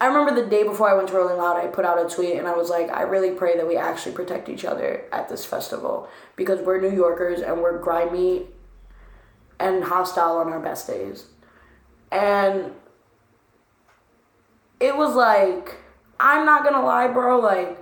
I 0.00 0.06
remember 0.06 0.40
the 0.40 0.48
day 0.48 0.62
before 0.62 0.88
I 0.88 0.94
went 0.94 1.08
to 1.08 1.14
Rolling 1.14 1.38
Loud, 1.38 1.56
I 1.56 1.66
put 1.66 1.84
out 1.84 1.98
a 1.98 2.08
tweet 2.08 2.36
and 2.36 2.46
I 2.46 2.56
was 2.56 2.70
like, 2.70 2.88
I 2.90 3.02
really 3.02 3.32
pray 3.32 3.56
that 3.56 3.66
we 3.66 3.76
actually 3.76 4.12
protect 4.12 4.48
each 4.48 4.64
other 4.64 5.04
at 5.12 5.28
this 5.28 5.44
festival 5.44 6.08
because 6.36 6.60
we're 6.60 6.80
New 6.80 6.94
Yorkers 6.94 7.40
and 7.40 7.60
we're 7.60 7.78
grimy 7.78 8.46
and 9.58 9.82
hostile 9.82 10.36
on 10.36 10.52
our 10.52 10.60
best 10.60 10.86
days. 10.86 11.26
And 12.12 12.72
it 14.78 14.96
was 14.96 15.16
like, 15.16 15.76
I'm 16.20 16.46
not 16.46 16.62
gonna 16.62 16.84
lie, 16.84 17.08
bro, 17.08 17.40
like, 17.40 17.76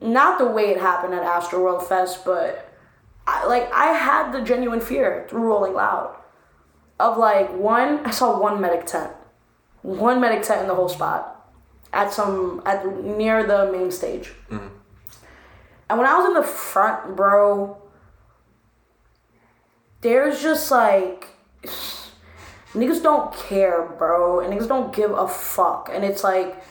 not 0.00 0.38
the 0.38 0.46
way 0.46 0.70
it 0.70 0.80
happened 0.80 1.12
at 1.12 1.22
Astroworld 1.22 1.88
Fest, 1.88 2.24
but 2.24 2.72
I, 3.26 3.46
like, 3.46 3.72
I 3.72 3.86
had 3.86 4.30
the 4.30 4.42
genuine 4.42 4.80
fear 4.80 5.26
through 5.28 5.42
Rolling 5.42 5.74
Loud 5.74 6.16
of 7.00 7.18
like, 7.18 7.52
one, 7.52 8.06
I 8.06 8.10
saw 8.10 8.40
one 8.40 8.60
medic 8.60 8.86
tent 8.86 9.12
one 9.82 10.20
medic 10.20 10.42
tent 10.42 10.62
in 10.62 10.68
the 10.68 10.74
whole 10.74 10.88
spot 10.88 11.34
at 11.92 12.12
some 12.12 12.62
at 12.66 12.86
near 13.04 13.46
the 13.46 13.70
main 13.72 13.90
stage. 13.90 14.32
Mm-hmm. 14.50 14.68
And 15.90 15.98
when 15.98 16.06
I 16.06 16.18
was 16.18 16.26
in 16.26 16.34
the 16.34 16.42
front, 16.42 17.16
bro, 17.16 17.80
there's 20.00 20.42
just 20.42 20.70
like 20.70 21.28
niggas 22.74 23.02
don't 23.02 23.34
care, 23.34 23.82
bro, 23.98 24.40
and 24.40 24.52
niggas 24.52 24.68
don't 24.68 24.94
give 24.94 25.10
a 25.12 25.26
fuck, 25.26 25.88
and 25.92 26.04
it's 26.04 26.22
like 26.22 26.62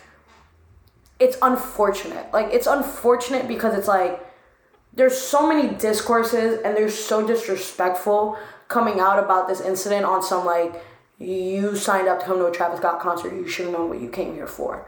it's 1.19 1.37
unfortunate. 1.41 2.31
Like 2.31 2.53
it's 2.53 2.67
unfortunate 2.67 3.47
because 3.47 3.77
it's 3.77 3.87
like 3.87 4.23
there's 4.93 5.17
so 5.17 5.47
many 5.47 5.73
discourses 5.75 6.59
and 6.63 6.75
they're 6.75 6.89
so 6.89 7.25
disrespectful 7.25 8.37
coming 8.67 8.99
out 8.99 9.19
about 9.19 9.47
this 9.47 9.61
incident 9.61 10.05
on 10.05 10.21
some 10.21 10.45
like 10.45 10.83
you 11.19 11.75
signed 11.75 12.07
up 12.07 12.19
to 12.19 12.25
come 12.25 12.37
to 12.37 12.45
a 12.45 12.51
Travis 12.51 12.79
Scott 12.79 12.99
concert, 12.99 13.33
you 13.33 13.47
should 13.47 13.65
have 13.65 13.73
known 13.73 13.89
what 13.89 14.01
you 14.01 14.09
came 14.09 14.35
here 14.35 14.47
for. 14.47 14.87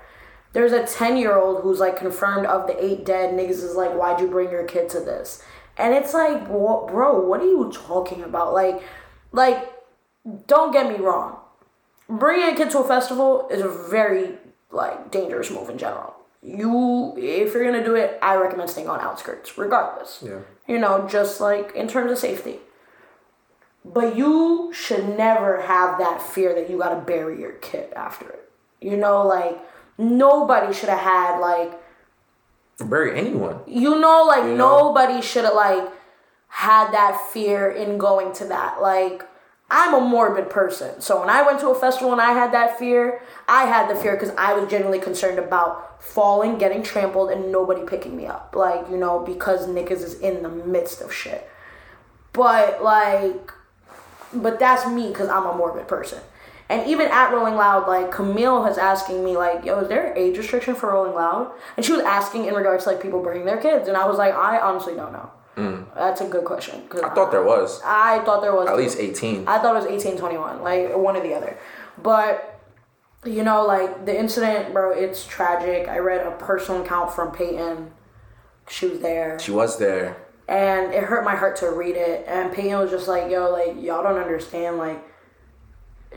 There's 0.54 0.72
a 0.72 0.86
10 0.86 1.18
year 1.18 1.38
old 1.38 1.62
who's 1.62 1.80
like 1.80 1.98
confirmed 1.98 2.46
of 2.46 2.68
the 2.68 2.84
eight 2.84 3.06
dead 3.06 3.34
niggas 3.34 3.64
is 3.64 3.76
like, 3.76 3.92
why'd 3.92 4.20
you 4.20 4.28
bring 4.28 4.52
your 4.52 4.64
kid 4.64 4.90
to 4.90 5.00
this? 5.00 5.44
And 5.78 5.94
it's 5.94 6.14
like, 6.14 6.48
bro, 6.48 7.22
what 7.22 7.42
are 7.42 7.46
you 7.46 7.72
talking 7.74 8.24
about? 8.24 8.54
Like, 8.54 8.82
like, 9.32 9.72
don't 10.48 10.74
get 10.74 10.90
me 10.92 11.04
wrong. 11.04 11.38
Bringing 12.10 12.54
a 12.54 12.58
kid 12.58 12.72
to 12.72 12.80
a 12.80 12.88
festival 12.88 13.48
is 13.50 13.62
a 13.62 13.70
very 13.70 14.38
like 14.72 15.12
dangerous 15.12 15.52
move 15.52 15.70
in 15.70 15.78
general. 15.78 16.16
You, 16.42 17.14
if 17.18 17.54
you're 17.54 17.64
gonna 17.64 17.84
do 17.84 17.96
it, 17.96 18.18
I 18.22 18.36
recommend 18.36 18.70
staying 18.70 18.90
on 18.90 19.00
outskirts, 19.00 19.58
regardless. 19.58 20.24
Yeah. 20.26 20.40
You 20.68 20.80
know, 20.80 21.08
just 21.08 21.40
like 21.40 21.76
in 21.76 21.88
terms 21.88 22.12
of 22.12 22.18
safety. 22.18 22.60
But 23.94 24.16
you 24.16 24.72
should 24.74 25.18
never 25.18 25.62
have 25.62 25.98
that 26.00 26.22
fear 26.22 26.54
that 26.56 26.70
you 26.70 26.78
gotta 26.78 27.02
bury 27.02 27.40
your 27.40 27.54
kid 27.54 27.92
after 27.94 28.30
it. 28.30 28.52
You 28.82 28.98
know, 28.98 29.26
like 29.26 29.60
nobody 30.00 30.74
should 30.74 30.90
have 30.90 31.00
had 31.00 31.40
like 31.40 31.74
Bury 32.80 33.20
anyone. 33.20 33.60
you 33.68 34.00
know 34.00 34.24
like 34.26 34.46
know? 34.46 34.56
nobody 34.56 35.22
should 35.22 35.44
have 35.44 35.54
like 35.54 35.92
had 36.48 36.92
that 36.92 37.30
fear 37.32 37.70
in 37.70 37.98
going 37.98 38.32
to 38.34 38.46
that 38.46 38.82
like 38.82 39.28
i'm 39.70 39.94
a 39.94 40.00
morbid 40.00 40.50
person 40.50 41.00
so 41.02 41.20
when 41.20 41.30
i 41.30 41.42
went 41.46 41.60
to 41.60 41.68
a 41.68 41.76
festival 41.76 42.14
and 42.14 42.22
i 42.22 42.32
had 42.32 42.54
that 42.54 42.80
fear 42.80 43.22
i 43.50 43.66
had 43.66 43.90
the 43.90 43.96
fear 43.96 44.14
because 44.16 44.34
i 44.38 44.54
was 44.54 44.70
genuinely 44.70 45.00
concerned 45.00 45.38
about 45.38 46.02
falling 46.02 46.58
getting 46.58 46.82
trampled 46.82 47.30
and 47.30 47.52
nobody 47.52 47.86
picking 47.86 48.16
me 48.16 48.26
up 48.26 48.56
like 48.56 48.90
you 48.90 48.98
know 48.98 49.20
because 49.20 49.68
niggas 49.68 50.02
is 50.02 50.18
in 50.22 50.42
the 50.42 50.50
midst 50.50 51.02
of 51.02 51.14
shit 51.14 51.50
but 52.32 52.82
like 52.82 53.52
but 54.34 54.60
that's 54.60 54.88
me 54.88 55.10
because 55.10 55.30
i'm 55.30 55.46
a 55.46 55.56
morbid 55.56 55.88
person 55.88 56.20
and 56.72 56.88
even 56.88 57.08
at 57.08 57.32
Rolling 57.32 57.56
Loud, 57.56 57.88
like 57.88 58.12
Camille 58.12 58.62
was 58.62 58.78
asking 58.78 59.26
me, 59.26 59.36
like, 59.36 59.66
"Yo, 59.66 59.80
is 59.80 59.88
there 59.88 60.12
an 60.12 60.16
age 60.16 60.38
restriction 60.38 60.76
for 60.76 60.94
Rolling 60.94 61.16
Loud?" 61.16 61.52
And 61.76 61.84
she 61.84 61.92
was 61.92 62.02
asking 62.02 62.46
in 62.46 62.54
regards 62.54 62.84
to 62.84 62.92
like 62.92 63.02
people 63.02 63.24
bringing 63.24 63.46
their 63.46 63.58
kids, 63.58 63.88
and 63.88 63.98
I 63.98 64.06
was 64.06 64.20
like, 64.20 64.36
"I 64.36 64.60
honestly 64.60 64.94
don't 64.94 65.12
know." 65.12 65.32
Mm. 65.58 65.86
That's 65.96 66.22
a 66.22 66.26
good 66.26 66.46
question. 66.46 66.88
Cause 66.88 67.02
I 67.02 67.10
thought 67.10 67.32
there 67.32 67.44
was 67.44 67.82
I 67.84 68.20
thought 68.20 68.42
there 68.42 68.56
was 68.56 68.68
at 68.68 68.76
too. 68.76 68.82
least 68.82 69.00
eighteen. 69.00 69.48
I 69.48 69.58
thought 69.58 69.76
it 69.76 69.80
was 69.84 69.88
eighteen 69.88 70.18
twenty 70.18 70.38
one, 70.38 70.62
like 70.62 70.96
one 70.96 71.18
or 71.18 71.22
the 71.22 71.34
other. 71.34 71.58
But 72.02 72.62
you 73.26 73.44
know, 73.44 73.66
like 73.66 74.06
the 74.06 74.18
incident, 74.18 74.72
bro, 74.72 74.92
it's 74.92 75.26
tragic. 75.26 75.88
I 75.88 75.98
read 75.98 76.26
a 76.26 76.32
personal 76.32 76.84
account 76.84 77.12
from 77.12 77.32
Peyton. 77.32 77.92
She 78.70 78.86
was 78.86 79.00
there. 79.00 79.40
She 79.40 79.52
was 79.52 79.80
there. 79.80 80.18
And 80.50 80.92
it 80.96 81.04
hurt 81.04 81.24
my 81.24 81.36
heart 81.36 81.56
to 81.58 81.70
read 81.70 81.96
it. 81.96 82.26
And 82.28 82.52
Peyton 82.52 82.80
was 82.80 82.90
just 82.90 83.08
like, 83.08 83.32
"Yo, 83.32 83.52
like 83.52 83.76
y'all 83.82 84.02
don't 84.04 84.20
understand." 84.20 84.80
Like, 84.80 85.00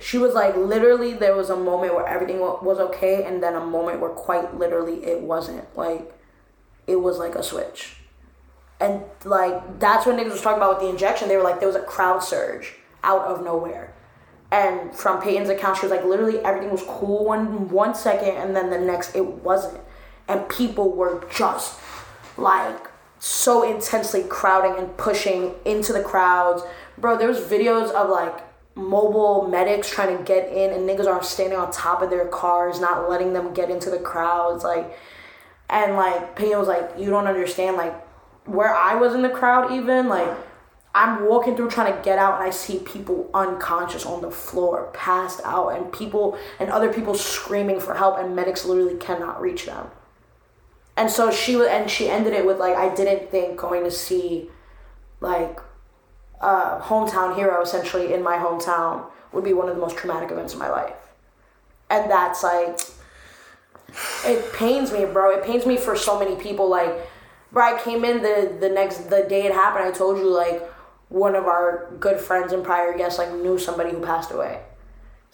she 0.01 0.16
was 0.16 0.33
like, 0.33 0.57
literally, 0.57 1.12
there 1.12 1.37
was 1.37 1.51
a 1.51 1.57
moment 1.57 1.95
where 1.95 2.07
everything 2.07 2.41
was 2.41 2.78
okay, 2.80 3.24
and 3.24 3.43
then 3.43 3.55
a 3.55 3.64
moment 3.64 4.01
where 4.01 4.11
quite 4.11 4.59
literally 4.59 5.05
it 5.05 5.20
wasn't. 5.20 5.76
Like, 5.76 6.18
it 6.87 6.97
was 6.97 7.18
like 7.18 7.35
a 7.35 7.43
switch, 7.43 7.97
and 8.80 9.03
like 9.24 9.78
that's 9.78 10.07
when 10.07 10.16
niggas 10.16 10.33
was 10.33 10.41
talking 10.41 10.57
about 10.57 10.76
with 10.76 10.80
the 10.80 10.89
injection. 10.89 11.28
They 11.28 11.37
were 11.37 11.45
like, 11.45 11.61
there 11.61 11.68
was 11.68 11.76
a 11.76 11.83
crowd 11.83 12.22
surge 12.22 12.74
out 13.05 13.22
of 13.26 13.45
nowhere. 13.45 13.93
And 14.51 14.95
from 14.95 15.22
Peyton's 15.22 15.49
account, 15.49 15.78
she 15.78 15.87
was 15.87 15.91
like, 15.91 16.05
literally 16.05 16.39
everything 16.41 16.70
was 16.70 16.83
cool 16.83 17.24
one 17.24 17.68
one 17.68 17.95
second, 17.95 18.37
and 18.37 18.57
then 18.57 18.70
the 18.70 18.78
next 18.78 19.14
it 19.14 19.26
wasn't, 19.26 19.83
and 20.26 20.49
people 20.49 20.91
were 20.91 21.26
just 21.30 21.78
like 22.39 22.91
so 23.24 23.62
intensely 23.62 24.24
crowding 24.24 24.76
and 24.76 24.96
pushing 24.96 25.54
into 25.64 25.92
the 25.92 26.02
crowds. 26.02 26.64
Bro, 26.98 27.18
there 27.18 27.28
was 27.28 27.38
videos 27.38 27.88
of 27.92 28.10
like 28.10 28.34
mobile 28.74 29.46
medics 29.46 29.88
trying 29.88 30.18
to 30.18 30.24
get 30.24 30.48
in 30.48 30.72
and 30.72 30.88
niggas 30.88 31.06
are 31.06 31.22
standing 31.22 31.56
on 31.56 31.70
top 31.70 32.02
of 32.02 32.10
their 32.10 32.26
cars, 32.26 32.80
not 32.80 33.08
letting 33.08 33.32
them 33.32 33.54
get 33.54 33.70
into 33.70 33.90
the 33.90 33.98
crowds. 34.00 34.64
Like 34.64 34.98
and 35.70 35.94
like 35.94 36.34
Peyton 36.34 36.58
was 36.58 36.66
like, 36.66 36.90
You 36.98 37.10
don't 37.10 37.28
understand, 37.28 37.76
like 37.76 37.94
where 38.44 38.74
I 38.74 38.96
was 38.96 39.14
in 39.14 39.22
the 39.22 39.28
crowd 39.28 39.70
even, 39.70 40.08
like 40.08 40.28
I'm 40.92 41.28
walking 41.28 41.54
through 41.54 41.70
trying 41.70 41.96
to 41.96 42.02
get 42.02 42.18
out 42.18 42.40
and 42.40 42.42
I 42.42 42.50
see 42.50 42.80
people 42.80 43.30
unconscious 43.32 44.04
on 44.04 44.22
the 44.22 44.32
floor, 44.32 44.90
passed 44.94 45.40
out, 45.44 45.68
and 45.68 45.92
people 45.92 46.36
and 46.58 46.70
other 46.70 46.92
people 46.92 47.14
screaming 47.14 47.78
for 47.78 47.94
help 47.94 48.18
and 48.18 48.34
medics 48.34 48.64
literally 48.64 48.96
cannot 48.96 49.40
reach 49.40 49.66
them. 49.66 49.92
And 50.97 51.11
so 51.11 51.30
she 51.30 51.57
was, 51.57 51.68
and 51.68 51.90
she 51.90 52.09
ended 52.09 52.34
it 52.34 52.45
with 52.45 52.59
like, 52.59 52.76
I 52.76 52.95
didn't 52.95 53.30
think 53.30 53.59
going 53.59 53.84
to 53.84 53.90
see, 53.90 54.51
like, 55.20 55.59
a 56.40 56.80
hometown 56.80 57.36
hero 57.36 57.62
essentially 57.62 58.12
in 58.12 58.22
my 58.22 58.36
hometown 58.36 59.07
would 59.32 59.45
be 59.45 59.53
one 59.53 59.68
of 59.68 59.74
the 59.74 59.80
most 59.80 59.97
traumatic 59.97 60.30
events 60.30 60.53
of 60.53 60.59
my 60.59 60.68
life. 60.68 60.95
And 61.88 62.11
that's 62.11 62.43
like, 62.43 62.80
it 64.26 64.53
pains 64.55 64.93
me, 64.93 65.05
bro. 65.05 65.36
It 65.36 65.45
pains 65.45 65.66
me 65.66 65.76
for 65.76 65.97
so 65.97 66.18
many 66.18 66.36
people. 66.36 66.68
Like, 66.68 66.95
bro, 67.53 67.74
I 67.74 67.82
came 67.82 68.05
in 68.05 68.22
the 68.22 68.57
the 68.61 68.68
next 68.68 69.11
the 69.11 69.22
day 69.28 69.47
it 69.47 69.53
happened. 69.53 69.84
I 69.84 69.90
told 69.90 70.18
you 70.18 70.28
like 70.28 70.62
one 71.09 71.34
of 71.34 71.45
our 71.47 71.93
good 72.01 72.18
friends 72.18 72.53
and 72.53 72.64
prior 72.64 72.97
guests 72.97 73.18
like 73.18 73.32
knew 73.32 73.59
somebody 73.59 73.90
who 73.90 74.01
passed 74.01 74.30
away. 74.30 74.62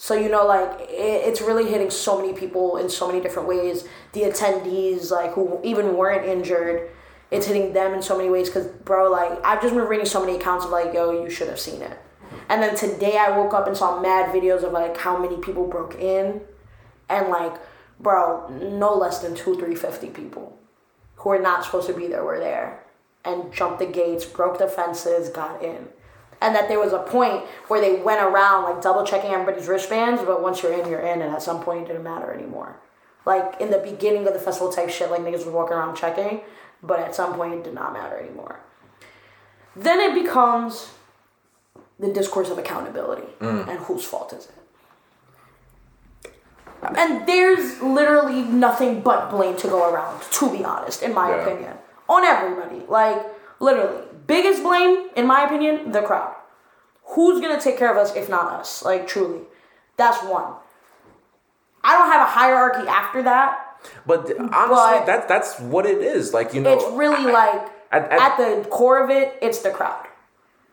So 0.01 0.15
you 0.15 0.31
know, 0.31 0.47
like 0.47 0.81
it, 0.89 1.27
it's 1.29 1.41
really 1.43 1.69
hitting 1.69 1.91
so 1.91 2.21
many 2.21 2.33
people 2.33 2.77
in 2.77 2.89
so 2.89 3.09
many 3.09 3.21
different 3.21 3.49
ways. 3.49 3.85
The 4.13 4.23
attendees, 4.23 5.11
like 5.11 5.33
who 5.33 5.61
even 5.65 5.97
weren't 5.97 6.25
injured, 6.25 6.89
it's 7.33 7.47
hitting 7.47 7.73
them 7.73 7.93
in 7.95 8.01
so 8.01 8.17
many 8.17 8.31
ways. 8.31 8.49
Cause 8.49 8.69
bro, 8.69 9.11
like 9.11 9.45
I've 9.45 9.61
just 9.61 9.75
been 9.75 9.85
reading 9.85 10.07
so 10.07 10.25
many 10.25 10.37
accounts 10.37 10.65
of 10.65 10.71
like, 10.71 10.95
yo, 10.95 11.11
you 11.23 11.29
should 11.29 11.49
have 11.49 11.59
seen 11.59 11.83
it. 11.83 11.99
And 12.49 12.63
then 12.63 12.77
today 12.77 13.19
I 13.19 13.37
woke 13.37 13.53
up 13.53 13.67
and 13.67 13.77
saw 13.77 14.01
mad 14.01 14.33
videos 14.33 14.63
of 14.63 14.73
like 14.73 14.97
how 14.97 15.19
many 15.19 15.37
people 15.39 15.67
broke 15.67 15.97
in, 15.97 16.43
and 17.09 17.29
like, 17.29 17.55
bro, 17.99 18.49
no 18.49 18.95
less 18.95 19.19
than 19.19 19.35
two, 19.35 19.59
three, 19.59 19.75
fifty 19.75 20.11
people 20.11 20.57
who 21.17 21.31
are 21.31 21.43
not 21.43 21.65
supposed 21.65 21.89
to 21.89 21.93
be 21.93 22.07
there 22.07 22.23
were 22.23 22.39
there, 22.39 22.85
and 23.25 23.53
jumped 23.53 23.81
the 23.81 23.87
gates, 23.87 24.25
broke 24.25 24.59
the 24.59 24.69
fences, 24.69 25.29
got 25.29 25.61
in 25.61 25.89
and 26.41 26.55
that 26.55 26.69
there 26.69 26.79
was 26.79 26.93
a 26.93 26.99
point 26.99 27.45
where 27.69 27.81
they 27.81 28.01
went 28.01 28.21
around 28.21 28.65
like 28.65 28.83
double 28.83 29.05
checking 29.05 29.31
everybody's 29.31 29.69
wristbands, 29.69 30.23
but 30.23 30.43
once 30.43 30.63
you're 30.63 30.73
in, 30.73 30.89
you're 30.91 31.01
in, 31.01 31.21
and 31.23 31.33
at 31.35 31.43
some 31.43 31.63
point 31.63 31.83
it 31.85 31.87
didn't 31.89 32.05
matter 32.05 32.33
anymore. 32.33 32.77
Like 33.27 33.61
in 33.61 33.71
the 33.71 33.79
beginning 33.79 34.27
of 34.27 34.35
the 34.35 34.41
festival 34.41 34.73
type 34.73 34.91
shit, 34.91 35.11
like 35.11 35.21
niggas 35.21 35.45
was 35.45 35.47
walking 35.47 35.77
around 35.77 35.97
checking, 35.97 36.41
but 36.83 37.01
at 37.01 37.15
some 37.15 37.35
point 37.35 37.55
it 37.55 37.65
did 37.65 37.75
not 37.75 37.93
matter 37.93 38.17
anymore. 38.17 38.61
Then 39.75 40.01
it 40.01 40.15
becomes 40.15 40.91
the 41.99 42.13
discourse 42.13 42.51
of 42.51 42.59
accountability 42.59 43.27
mm. 43.41 43.69
and 43.69 43.79
whose 43.81 44.05
fault 44.05 44.33
is 44.33 44.47
it? 44.47 44.55
And 46.97 47.27
there's 47.27 47.83
literally 47.83 48.43
nothing 48.43 49.01
but 49.01 49.31
blame 49.31 49.57
to 49.57 49.69
go 49.69 49.93
around, 49.93 50.23
to 50.23 50.51
be 50.51 50.65
honest, 50.65 51.03
in 51.03 51.13
my 51.13 51.31
Yeah. 51.31 51.43
opinion. 51.43 51.79
On 52.09 52.25
everybody. 52.25 52.85
Like, 52.89 53.21
literally. 53.61 54.05
Biggest 54.27 54.63
blame, 54.63 55.09
in 55.17 55.27
my 55.27 55.45
opinion, 55.45 55.93
the 55.93 56.03
crowd. 56.03 56.35
Who's 57.15 57.41
gonna 57.41 57.61
take 57.61 57.79
care 57.79 57.91
of 57.91 57.97
us 57.97 58.15
if 58.15 58.29
not 58.29 58.53
us? 58.53 58.85
Like, 58.85 59.07
truly. 59.07 59.41
That's 59.97 60.23
one. 60.23 60.53
I 61.83 61.97
don't 61.97 62.11
have 62.13 62.23
a 62.29 62.31
hierarchy 62.31 62.87
after 62.89 63.23
that. 63.23 63.65
But 64.07 64.21
honestly, 64.39 64.99
But- 64.99 65.07
that's 65.07 65.27
that's 65.27 65.61
what 65.61 65.87
it 65.87 65.99
is. 66.03 66.35
Like 66.35 66.53
you 66.53 66.61
know, 66.61 66.75
It's 66.75 66.85
really 66.93 67.31
I- 67.31 67.33
like, 67.33 67.69
at- 67.93 68.13
at, 68.13 68.21
at- 68.21 68.37
the 68.63 68.69
core 68.69 69.03
of 69.03 69.09
it, 69.11 69.39
it's 69.41 69.61
the 69.61 69.71
crowd. 69.71 70.05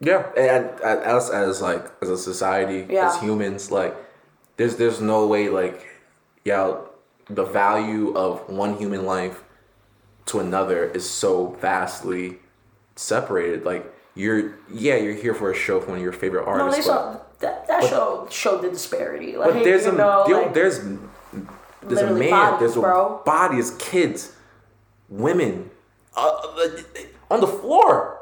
Yeah, 0.01 0.25
and, 0.35 0.65
and 0.81 0.99
us 1.03 1.29
as 1.29 1.61
like 1.61 1.85
as 2.01 2.09
a 2.09 2.17
society, 2.17 2.85
Yeah. 2.89 3.07
as 3.07 3.19
humans, 3.21 3.71
like 3.71 3.95
there's 4.57 4.75
there's 4.75 4.99
no 4.99 5.25
way 5.27 5.47
like 5.49 5.85
yeah, 6.43 6.73
the 7.29 7.45
value 7.45 8.13
of 8.15 8.49
one 8.49 8.75
human 8.75 9.05
life 9.05 9.43
to 10.25 10.39
another 10.39 10.83
is 10.85 11.07
so 11.09 11.55
vastly 11.61 12.39
separated. 12.95 13.65
Like 13.65 13.91
you're 14.15 14.55
yeah, 14.71 14.95
you're 14.95 15.13
here 15.13 15.33
for 15.33 15.51
a 15.51 15.55
show 15.55 15.79
from 15.79 15.91
one 15.91 15.97
of 15.99 16.03
your 16.03 16.13
favorite 16.13 16.45
artists. 16.45 16.87
No, 16.87 16.93
they 16.93 16.99
but, 16.99 17.19
saw 17.19 17.25
that, 17.39 17.67
that 17.67 17.83
show 17.83 18.27
showed 18.31 18.61
the 18.61 18.69
disparity. 18.69 19.35
Like, 19.37 19.53
but 19.53 19.63
there's 19.63 19.85
you 19.85 19.91
a 19.91 19.95
know, 19.95 20.25
like, 20.27 20.53
there's 20.53 20.79
there's 21.83 22.01
a 22.01 22.13
man, 22.13 22.29
bodies, 22.29 22.59
there's 22.59 22.75
a 22.77 22.79
bro. 22.79 23.21
body, 23.25 23.55
there's 23.55 23.71
kids, 23.77 24.35
women, 25.09 25.69
uh, 26.15 26.27
uh, 26.27 26.67
on 27.29 27.41
the 27.41 27.47
floor. 27.47 28.21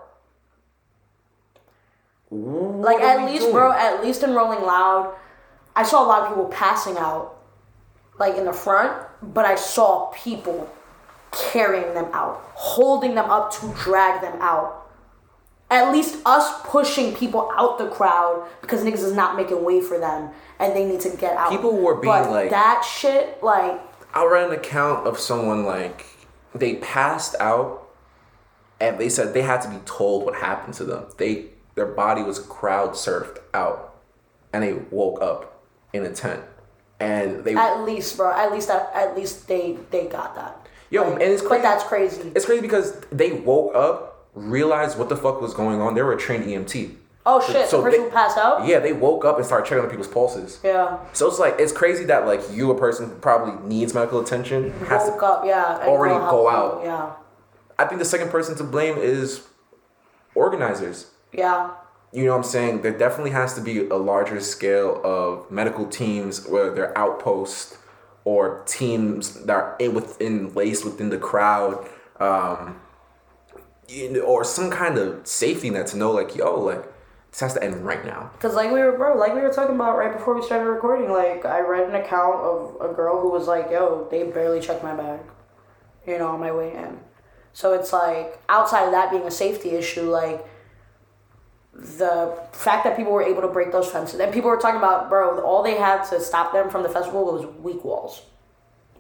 Like 2.30 2.95
What 2.99 3.03
are 3.03 3.19
at 3.19 3.26
least, 3.30 3.41
doing? 3.43 3.53
bro, 3.53 3.71
at 3.71 4.03
least 4.03 4.24
in 4.24 4.34
Rolling 4.34 4.63
Loud, 4.63 5.15
I 5.76 5.84
saw 5.84 6.03
a 6.03 6.07
lot 6.07 6.24
of 6.24 6.30
people 6.30 6.45
passing 6.45 6.97
out, 6.97 7.38
like 8.17 8.36
in 8.36 8.45
the 8.45 8.53
front, 8.53 9.05
but 9.21 9.45
I 9.45 9.53
saw 9.55 10.07
people 10.07 10.67
carrying 11.34 11.93
them 11.93 12.09
out, 12.13 12.41
holding 12.55 13.15
them 13.15 13.29
up 13.29 13.51
to 13.59 13.73
drag 13.73 14.21
them 14.21 14.38
out. 14.41 14.79
At 15.69 15.91
least 15.91 16.17
us 16.25 16.61
pushing 16.65 17.15
people 17.15 17.51
out 17.57 17.77
the 17.79 17.88
crowd 17.88 18.47
because 18.61 18.84
niggas 18.84 19.03
is 19.03 19.13
not 19.13 19.36
making 19.36 19.63
way 19.63 19.81
for 19.81 19.97
them 19.97 20.29
and 20.59 20.75
they 20.75 20.86
need 20.86 20.99
to 21.01 21.09
get 21.17 21.36
out. 21.36 21.49
People 21.49 21.77
were 21.77 21.95
being 21.95 22.13
but 22.13 22.29
like- 22.29 22.49
that 22.51 22.84
shit, 22.84 23.41
like 23.41 23.81
I 24.13 24.25
read 24.25 24.47
an 24.47 24.53
account 24.53 25.07
of 25.07 25.19
someone 25.19 25.65
like 25.65 26.05
they 26.53 26.75
passed 26.75 27.36
out 27.39 27.89
and 28.79 28.99
they 28.99 29.09
said 29.09 29.34
they 29.34 29.41
had 29.41 29.61
to 29.61 29.69
be 29.69 29.77
told 29.86 30.25
what 30.25 30.36
happened 30.36 30.75
to 30.75 30.84
them. 30.84 31.05
They 31.17 31.47
their 31.75 31.88
body 31.88 32.21
was 32.21 32.38
crowd 32.38 32.91
surfed 32.91 33.39
out 33.53 33.95
and 34.51 34.63
they 34.63 34.73
woke 34.91 35.21
up 35.21 35.63
in 35.91 36.05
a 36.05 36.13
tent. 36.13 36.41
And 36.99 37.43
they 37.43 37.55
at 37.55 37.81
least, 37.81 38.15
bro, 38.15 38.31
at 38.31 38.51
least 38.51 38.67
that, 38.67 38.91
at 38.93 39.15
least 39.15 39.47
they 39.47 39.77
they 39.89 40.05
got 40.07 40.36
that. 40.36 40.67
Yo, 40.93 41.03
Like, 41.09 41.13
and 41.13 41.31
it's 41.33 41.41
but 41.41 41.47
crazy. 41.49 41.61
that's 41.63 41.83
crazy. 41.83 42.31
it's 42.35 42.45
crazy 42.45 42.61
because 42.61 42.99
they 43.11 43.31
woke 43.31 43.73
up, 43.75 44.27
realized 44.35 44.97
what 44.99 45.09
the 45.09 45.17
fuck 45.17 45.41
was 45.41 45.53
going 45.53 45.81
on. 45.81 45.95
They 45.95 46.03
were 46.03 46.13
a 46.13 46.17
trained 46.17 46.45
EMT. 46.45 46.95
Oh 47.25 47.41
shit, 47.41 47.67
so 47.69 47.77
the 47.77 47.83
person 47.89 48.03
they- 48.03 48.09
passed 48.11 48.37
out. 48.37 48.67
Yeah, 48.67 48.79
they 48.79 48.93
woke 48.93 49.23
up 49.25 49.37
and 49.37 49.45
started 49.45 49.65
checking 49.67 49.83
on 49.83 49.89
people's 49.89 50.07
pulses. 50.09 50.59
Yeah. 50.63 50.97
So 51.13 51.27
it's 51.27 51.39
like 51.39 51.55
it's 51.57 51.71
crazy 51.71 52.03
that 52.05 52.27
like 52.27 52.41
you, 52.51 52.69
a 52.69 52.77
person 52.77 53.09
who 53.09 53.15
probably 53.15 53.55
needs 53.67 53.93
medical 53.93 54.19
attention, 54.19 54.71
has 54.87 55.09
woke 55.09 55.19
to. 55.21 55.25
up, 55.25 55.43
yeah. 55.45 55.79
already 55.87 56.15
go 56.15 56.47
out. 56.49 56.81
Yeah, 56.83 57.11
I 57.79 57.85
think 57.85 57.99
the 57.99 58.05
second 58.05 58.29
person 58.29 58.55
to 58.57 58.63
blame 58.63 58.97
is 58.97 59.41
organizers. 60.35 61.07
yeah, 61.31 61.71
You 62.11 62.25
know 62.25 62.31
what 62.31 62.37
I'm 62.37 62.43
saying? 62.43 62.81
There 62.81 62.91
definitely 62.97 63.31
has 63.31 63.53
to 63.55 63.61
be 63.61 63.87
a 63.87 63.95
larger 63.95 64.39
scale 64.41 64.99
of 65.03 65.49
medical 65.49 65.85
teams, 65.87 66.45
where 66.47 66.69
they're 66.71 66.95
outposts 66.97 67.77
or 68.26 68.63
teams 68.65 69.45
that 69.45 69.53
are 69.53 69.76
in 69.80 69.93
within 69.93 70.53
laced 70.53 70.86
within 70.86 71.09
the 71.09 71.17
crowd, 71.17 71.88
um, 72.19 72.80
or 74.24 74.43
some 74.43 74.71
kind 74.71 74.97
of 74.97 75.28
safety 75.28 75.69
net 75.69 75.88
to 75.88 75.97
know, 75.97 76.11
like, 76.11 76.36
yo, 76.36 76.59
like 76.59 76.84
this 77.32 77.39
has 77.39 77.53
to 77.55 77.63
end 77.63 77.84
right 77.86 78.05
now. 78.05 78.32
Cause 78.39 78.53
like 78.53 78.71
we 78.71 78.80
were, 78.80 78.97
bro, 78.97 79.17
like 79.17 79.34
we 79.34 79.41
were 79.41 79.51
talking 79.51 79.76
about 79.76 79.97
right 79.97 80.13
before 80.13 80.36
we 80.36 80.43
started 80.43 80.69
recording. 80.69 81.11
Like 81.11 81.45
I 81.45 81.61
read 81.61 81.89
an 81.89 81.95
account 81.95 82.36
of 82.36 82.78
a 82.80 82.93
girl 82.93 83.19
who 83.19 83.32
was 83.32 83.47
like, 83.47 83.71
"Yo, 83.71 84.07
they 84.11 84.24
barely 84.24 84.59
checked 84.59 84.84
my 84.84 84.95
bag," 84.95 85.19
you 86.05 86.17
know, 86.19 86.28
on 86.28 86.39
my 86.39 86.51
way 86.51 86.74
in. 86.74 86.99
So 87.51 87.74
it's 87.74 87.91
like 87.91 88.41
outside 88.49 88.86
of 88.86 88.91
that 88.91 89.11
being 89.11 89.24
a 89.24 89.32
safety 89.32 89.71
issue, 89.71 90.09
like 90.09 90.45
the 91.74 92.38
fact 92.51 92.84
that 92.84 92.95
people 92.95 93.11
were 93.11 93.24
able 93.24 93.41
to 93.41 93.47
break 93.47 93.71
those 93.71 93.89
fences 93.89 94.19
and 94.19 94.32
people 94.32 94.49
were 94.49 94.57
talking 94.57 94.78
about, 94.78 95.09
bro, 95.09 95.41
all 95.41 95.63
they 95.63 95.76
had 95.76 96.03
to 96.09 96.19
stop 96.19 96.53
them 96.53 96.69
from 96.69 96.84
the 96.84 96.89
festival 96.89 97.26
was 97.26 97.45
weak 97.61 97.84
walls, 97.84 98.21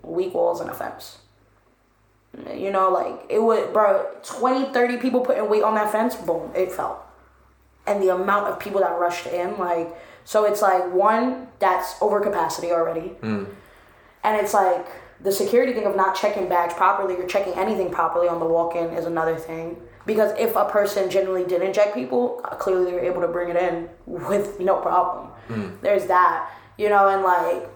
weak 0.01 0.33
walls 0.33 0.59
and 0.59 0.69
a 0.69 0.73
fence. 0.73 1.19
You 2.51 2.71
know, 2.71 2.89
like 2.89 3.25
it 3.29 3.41
would, 3.41 3.73
bro, 3.73 4.07
20, 4.23 4.73
30 4.73 4.97
people 4.97 5.21
putting 5.21 5.47
weight 5.49 5.61
on 5.61 5.75
that 5.75 5.91
fence, 5.91 6.15
boom, 6.15 6.51
it 6.55 6.71
fell. 6.71 7.05
And 7.85 8.01
the 8.01 8.09
amount 8.09 8.47
of 8.47 8.59
people 8.59 8.79
that 8.81 8.97
rushed 8.97 9.27
in, 9.27 9.57
like, 9.59 9.95
so 10.25 10.45
it's 10.45 10.61
like 10.61 10.91
one, 10.91 11.49
that's 11.59 11.93
overcapacity 11.95 12.71
already. 12.71 13.11
Mm. 13.21 13.53
And 14.23 14.41
it's 14.41 14.53
like 14.53 14.87
the 15.21 15.31
security 15.31 15.73
thing 15.73 15.85
of 15.85 15.95
not 15.95 16.15
checking 16.15 16.49
bags 16.49 16.73
properly 16.73 17.15
or 17.15 17.27
checking 17.27 17.53
anything 17.53 17.91
properly 17.91 18.27
on 18.27 18.39
the 18.39 18.45
walk-in 18.45 18.85
is 18.91 19.05
another 19.05 19.35
thing. 19.35 19.79
Because 20.05 20.37
if 20.37 20.55
a 20.55 20.65
person 20.65 21.09
genuinely 21.09 21.47
did 21.47 21.61
inject 21.61 21.93
people, 21.93 22.41
clearly 22.59 22.85
they 22.85 22.93
were 22.93 23.03
able 23.03 23.21
to 23.21 23.27
bring 23.27 23.49
it 23.49 23.55
in 23.55 23.89
with 24.05 24.59
no 24.59 24.77
problem. 24.77 25.29
There's 25.81 26.07
that, 26.07 26.51
you 26.77 26.89
know, 26.89 27.07
and 27.07 27.23
like, 27.23 27.69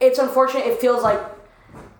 it's 0.00 0.18
unfortunate. 0.18 0.66
It 0.66 0.80
feels 0.80 1.02
like 1.02 1.20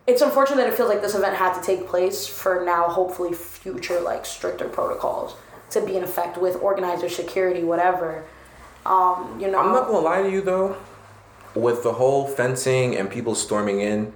it's 0.06 0.20
unfortunate 0.20 0.64
that 0.64 0.72
it 0.72 0.76
feels 0.76 0.88
like 0.88 1.00
this 1.00 1.14
event 1.14 1.36
had 1.36 1.54
to 1.58 1.62
take 1.64 1.86
place 1.86 2.26
for 2.26 2.64
now 2.64 2.88
hopefully 2.88 3.32
future 3.32 4.00
like 4.00 4.26
stricter 4.26 4.68
protocols 4.68 5.36
to 5.70 5.80
be 5.80 5.96
in 5.96 6.02
effect 6.02 6.36
with 6.36 6.56
organizer 6.56 7.08
security 7.08 7.62
whatever 7.62 8.24
um 8.84 9.38
you 9.40 9.48
know 9.48 9.60
I'm 9.60 9.70
not 9.72 9.86
gonna 9.86 10.00
lie 10.00 10.22
to 10.22 10.30
you 10.30 10.40
though, 10.40 10.76
with 11.54 11.82
the 11.82 11.92
whole 11.92 12.26
fencing 12.26 12.96
and 12.96 13.10
people 13.10 13.34
storming 13.34 13.80
in, 13.80 14.12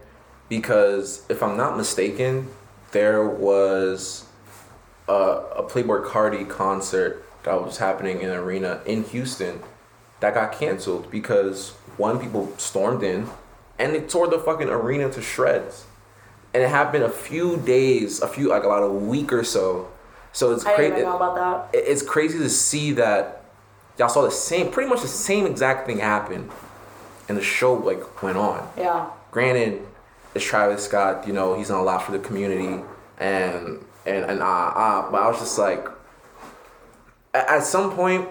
because 0.49 1.25
if 1.29 1.43
I'm 1.43 1.57
not 1.57 1.77
mistaken, 1.77 2.49
there 2.93 3.25
was 3.29 4.26
a, 5.09 5.13
a 5.13 5.63
Playboi 5.63 6.05
Carti 6.07 6.49
concert 6.49 7.25
that 7.45 7.63
was 7.65 7.79
happening 7.79 8.21
in 8.21 8.31
an 8.31 8.37
arena 8.37 8.81
in 8.87 9.05
Houston 9.05 9.61
that 10.21 10.35
got 10.35 10.53
canceled 10.53 11.11
because 11.11 11.71
one 11.97 12.19
people 12.19 12.53
stormed 12.59 13.03
in 13.03 13.29
and 13.79 13.95
they 13.95 14.01
tore 14.01 14.27
the 14.27 14.39
fucking 14.39 14.69
arena 14.69 15.11
to 15.11 15.23
shreds. 15.23 15.85
And 16.55 16.63
it 16.63 16.69
happened 16.71 17.05
a 17.05 17.11
few 17.11 17.59
days, 17.59 18.23
a 18.23 18.29
few 18.29 18.49
like 18.49 18.65
about 18.65 18.83
a 18.83 18.89
week 18.91 19.33
or 19.33 19.45
so. 19.45 19.89
So 20.33 20.53
it's 20.53 20.65
crazy 20.77 21.03
about 21.17 21.35
that 21.73 21.79
it- 21.79 21.85
it's 21.87 22.03
crazy 22.03 22.39
to 22.39 22.49
see 22.49 22.93
that 22.93 23.45
y'all 23.99 24.09
saw 24.09 24.23
the 24.23 24.31
same, 24.31 24.71
pretty 24.71 24.89
much 24.89 25.03
the 25.03 25.09
same 25.09 25.47
exact 25.47 25.87
thing 25.87 25.99
happen, 25.99 26.51
and 27.29 27.37
the 27.39 27.43
show 27.43 27.75
like 27.75 28.23
went 28.23 28.37
on. 28.39 28.67
yeah 28.77 29.07
Granted, 29.31 29.87
it's 30.35 30.45
Travis 30.45 30.85
Scott. 30.85 31.27
You 31.27 31.33
know, 31.35 31.55
he's 31.57 31.69
done 31.69 31.79
a 31.79 31.83
lot 31.83 32.03
for 32.03 32.13
the 32.13 32.19
community, 32.19 32.83
and 33.19 33.85
and 34.07 34.25
and 34.31 34.41
uh, 34.41 34.47
uh 34.47 35.11
but 35.11 35.23
I 35.23 35.29
was 35.29 35.39
just 35.39 35.59
like, 35.59 35.87
at, 37.35 37.49
at 37.49 37.63
some 37.63 37.93
point, 37.93 38.29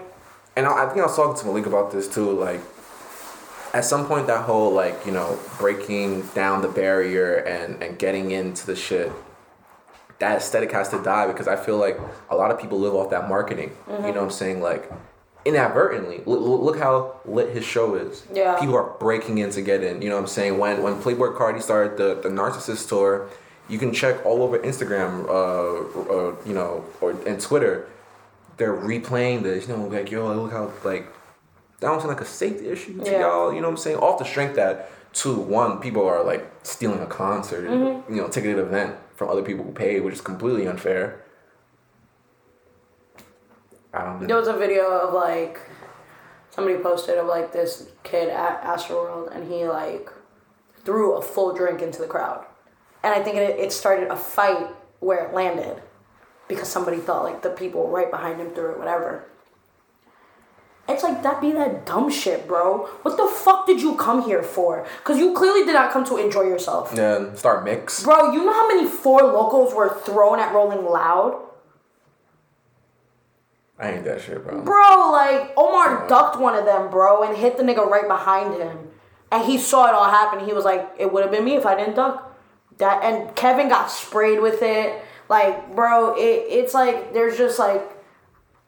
and 0.56 0.66
I, 0.66 0.84
I 0.84 0.88
think 0.88 1.00
I 1.00 1.06
was 1.06 1.16
talking 1.16 1.40
to 1.40 1.46
Malik 1.46 1.66
about 1.66 1.92
this 1.92 2.08
too. 2.08 2.30
Like, 2.30 2.60
at 3.74 3.84
some 3.84 4.06
point, 4.06 4.26
that 4.26 4.44
whole 4.44 4.72
like 4.72 5.06
you 5.06 5.12
know 5.12 5.38
breaking 5.58 6.22
down 6.34 6.62
the 6.62 6.68
barrier 6.68 7.36
and 7.36 7.82
and 7.82 7.98
getting 7.98 8.30
into 8.30 8.66
the 8.66 8.76
shit 8.76 9.12
that 10.18 10.38
aesthetic 10.38 10.72
has 10.72 10.88
to 10.90 11.02
die 11.02 11.26
because 11.26 11.48
I 11.48 11.56
feel 11.56 11.76
like 11.76 11.98
a 12.30 12.36
lot 12.36 12.50
of 12.50 12.58
people 12.60 12.78
live 12.78 12.94
off 12.94 13.10
that 13.10 13.28
marketing. 13.28 13.76
You 13.88 13.98
know 13.98 14.06
what 14.06 14.16
I'm 14.16 14.30
saying? 14.30 14.60
Like 14.62 14.90
inadvertently, 15.44 16.22
look, 16.24 16.40
look 16.40 16.78
how 16.78 17.20
lit 17.24 17.54
his 17.54 17.64
show 17.64 17.94
is. 17.94 18.24
Yeah. 18.32 18.58
People 18.58 18.76
are 18.76 18.96
breaking 18.98 19.38
in 19.38 19.50
to 19.50 19.62
get 19.62 19.82
in. 19.82 20.00
You 20.02 20.08
know 20.08 20.16
what 20.16 20.22
I'm 20.22 20.28
saying? 20.28 20.58
When 20.58 20.82
when 20.82 20.94
Playboi 21.02 21.36
Carti 21.36 21.60
started 21.60 21.98
the 21.98 22.20
the 22.20 22.34
Narcissist 22.34 22.88
tour, 22.88 23.28
you 23.68 23.78
can 23.78 23.92
check 23.92 24.24
all 24.24 24.42
over 24.42 24.58
Instagram, 24.58 25.26
uh, 25.28 26.12
uh 26.12 26.36
you 26.46 26.54
know, 26.54 26.84
or 27.00 27.10
and 27.26 27.40
Twitter. 27.40 27.88
They're 28.56 28.76
replaying 28.76 29.42
this. 29.42 29.68
You 29.68 29.76
know, 29.76 29.86
like 29.86 30.10
yo, 30.10 30.32
look 30.34 30.52
how 30.52 30.70
like 30.84 31.06
that 31.80 31.88
don't 31.88 32.00
seem 32.00 32.08
like 32.08 32.20
a 32.20 32.24
safety 32.24 32.68
issue 32.68 32.98
to 33.04 33.10
Yeah. 33.10 33.20
y'all. 33.20 33.52
You 33.52 33.60
know 33.60 33.68
what 33.68 33.72
I'm 33.72 33.76
saying? 33.78 33.98
Off 33.98 34.18
the 34.18 34.24
strength 34.24 34.56
that 34.56 34.90
two, 35.12 35.34
one, 35.38 35.78
people 35.80 36.06
are 36.06 36.22
like 36.24 36.50
stealing 36.62 37.00
a 37.00 37.06
concert, 37.06 37.68
Mm-hmm. 37.68 38.14
you 38.14 38.22
know, 38.22 38.28
ticketed 38.28 38.58
event 38.58 38.96
from 39.14 39.28
other 39.30 39.42
people 39.42 39.64
who 39.64 39.72
paid, 39.72 40.00
which 40.02 40.14
is 40.14 40.20
completely 40.20 40.66
unfair. 40.66 41.22
I 43.92 44.04
don't 44.04 44.20
know. 44.20 44.26
there 44.26 44.36
was 44.36 44.48
a 44.48 44.52
video 44.56 44.90
of 44.90 45.14
like 45.14 45.58
somebody 46.50 46.76
posted 46.78 47.16
of 47.18 47.26
like 47.26 47.52
this 47.52 47.88
kid 48.04 48.28
at 48.28 48.62
astroworld 48.62 49.34
and 49.34 49.50
he 49.50 49.64
like 49.66 50.10
threw 50.84 51.14
a 51.16 51.22
full 51.22 51.54
drink 51.54 51.80
into 51.82 52.00
the 52.00 52.06
crowd 52.06 52.44
and 53.02 53.14
i 53.14 53.22
think 53.22 53.36
it, 53.36 53.58
it 53.58 53.72
started 53.72 54.08
a 54.08 54.16
fight 54.16 54.68
where 55.00 55.26
it 55.26 55.34
landed 55.34 55.82
because 56.48 56.68
somebody 56.68 56.98
thought 56.98 57.24
like 57.24 57.42
the 57.42 57.50
people 57.50 57.88
right 57.88 58.10
behind 58.10 58.40
him 58.40 58.50
threw 58.50 58.70
it 58.70 58.78
whatever 58.78 59.26
it's 60.88 61.02
like 61.02 61.22
that 61.24 61.40
be 61.40 61.50
that 61.52 61.84
dumb 61.84 62.10
shit, 62.10 62.46
bro. 62.46 62.86
What 63.02 63.16
the 63.16 63.26
fuck 63.26 63.66
did 63.66 63.80
you 63.80 63.96
come 63.96 64.22
here 64.22 64.42
for? 64.42 64.86
Cause 65.02 65.18
you 65.18 65.32
clearly 65.34 65.64
did 65.64 65.72
not 65.72 65.90
come 65.90 66.04
to 66.04 66.16
enjoy 66.16 66.42
yourself. 66.42 66.92
Yeah, 66.94 67.34
start 67.34 67.64
mix. 67.64 68.04
Bro, 68.04 68.32
you 68.32 68.44
know 68.44 68.52
how 68.52 68.68
many 68.68 68.88
Four 68.88 69.22
Lokos 69.22 69.74
were 69.74 69.98
thrown 70.00 70.38
at 70.38 70.54
Rolling 70.54 70.84
Loud? 70.84 71.42
I 73.78 73.92
ain't 73.92 74.04
that 74.04 74.22
shit, 74.22 74.44
bro. 74.44 74.62
Bro, 74.62 75.10
like 75.12 75.52
Omar 75.56 76.08
ducked 76.08 76.38
one 76.38 76.56
of 76.56 76.64
them, 76.64 76.90
bro, 76.90 77.24
and 77.24 77.36
hit 77.36 77.56
the 77.56 77.62
nigga 77.62 77.84
right 77.86 78.06
behind 78.06 78.54
him. 78.54 78.90
And 79.32 79.44
he 79.44 79.58
saw 79.58 79.88
it 79.88 79.94
all 79.94 80.08
happen. 80.08 80.46
He 80.46 80.52
was 80.52 80.64
like, 80.64 80.88
"It 80.98 81.12
would 81.12 81.22
have 81.22 81.32
been 81.32 81.44
me 81.44 81.56
if 81.56 81.66
I 81.66 81.74
didn't 81.74 81.96
duck." 81.96 82.35
That 82.78 83.02
and 83.02 83.34
Kevin 83.34 83.68
got 83.68 83.90
sprayed 83.90 84.40
with 84.40 84.62
it. 84.62 85.02
Like, 85.28 85.74
bro, 85.74 86.14
it, 86.14 86.44
it's 86.48 86.74
like 86.74 87.12
there's 87.12 87.36
just 87.36 87.58
like 87.58 87.82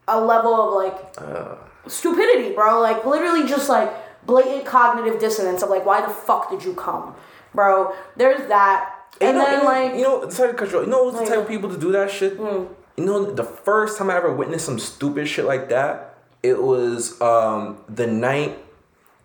a 0.07 0.21
level 0.21 0.55
of 0.55 0.75
like 0.75 1.91
stupidity, 1.91 2.55
bro. 2.55 2.81
Like 2.81 3.05
literally 3.05 3.47
just 3.47 3.69
like 3.69 3.93
blatant 4.27 4.65
cognitive 4.65 5.21
dissonance 5.21 5.63
of 5.63 5.71
like, 5.71 5.85
why 5.85 6.01
the 6.01 6.13
fuck 6.13 6.51
did 6.51 6.65
you 6.65 6.75
come, 6.75 7.15
bro? 7.55 7.95
There's 8.17 8.49
that. 8.49 8.95
And 9.21 9.37
you 9.37 9.43
know, 9.43 9.51
then 9.51 9.65
like 9.65 9.95
you 9.95 10.03
know, 10.03 10.29
sorry 10.31 10.53
to 10.53 10.59
cut 10.59 10.71
you. 10.73 10.81
You 10.81 10.87
know 10.87 11.05
what's 11.05 11.19
the 11.19 11.27
type 11.27 11.39
of 11.39 11.49
people 11.49 11.71
to 11.71 11.79
do 11.79 11.93
that 11.93 12.11
shit? 12.11 12.35
You 12.35 13.05
know, 13.05 13.33
the 13.33 13.45
first 13.45 13.99
time 13.99 14.11
I 14.11 14.17
ever 14.17 14.33
witnessed 14.33 14.67
some 14.67 14.79
stupid 14.79 15.29
shit 15.29 15.45
like 15.45 15.69
that, 15.69 16.19
it 16.43 16.63
was 16.63 17.21
um 17.21 17.79
the 17.89 18.07
night 18.07 18.59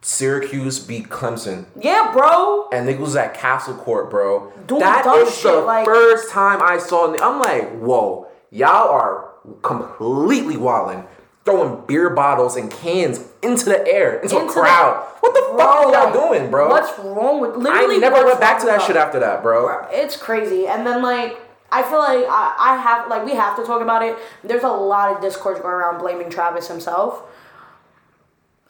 Syracuse 0.04 0.80
beat 0.80 1.10
Clemson. 1.10 1.66
Yeah, 1.80 2.12
bro. 2.14 2.68
and 2.72 2.90
it 2.90 3.00
was 3.00 3.16
at 3.16 3.34
Castle 3.34 3.74
Court, 3.76 4.10
bro. 4.10 4.52
Doing 4.68 4.82
that 4.82 5.04
dumb 5.06 5.26
shit, 5.30 5.44
the 5.44 5.62
like- 5.62 5.86
first 5.86 6.30
time 6.30 6.62
I 6.62 6.78
saw. 6.78 7.16
I'm 7.16 7.40
like, 7.40 7.72
whoa, 7.80 8.28
y'all 8.52 8.90
are 8.90 9.30
completely 9.62 10.58
wilding, 10.58 11.06
throwing 11.46 11.86
beer 11.86 12.10
bottles 12.10 12.56
and 12.56 12.70
cans 12.70 13.26
into 13.42 13.66
the 13.66 13.86
air 13.88 14.20
into, 14.20 14.36
a 14.38 14.42
Into 14.42 14.54
the- 14.54 14.62
crowd. 14.62 15.06
what 15.22 15.34
the 15.34 15.40
Bro, 15.54 15.58
fuck 15.58 15.86
are 15.86 15.92
y'all 16.12 16.30
doing, 16.30 16.52
bro? 16.52 16.70
What's 16.70 16.98
wrong 17.00 17.40
with 17.40 17.52
I 17.52 17.58
literally? 17.58 18.00
never 18.00 18.26
went 18.26 18.40
back 18.40 18.60
to 18.60 18.66
that 18.66 18.78
with 18.80 18.88
shit 18.88 18.96
after 18.98 19.20
that, 19.20 19.42
bro. 19.42 19.88
It's 19.92 20.18
crazy. 20.18 20.68
And 20.68 20.86
then 20.86 21.02
like 21.02 21.40
I 21.72 21.82
feel 21.82 22.00
like 22.00 22.26
I, 22.30 22.56
I 22.60 22.78
have 22.78 23.08
like 23.10 23.26
we 23.26 23.34
have 23.36 23.56
to 23.58 23.64
talk 23.66 23.82
about 23.82 24.04
it. 24.04 24.18
There's 24.44 24.64
a 24.64 24.68
lot 24.70 25.16
of 25.16 25.22
discourse 25.22 25.60
going 25.60 25.74
around 25.74 26.00
blaming 26.00 26.30
Travis 26.30 26.68
himself. 26.68 27.24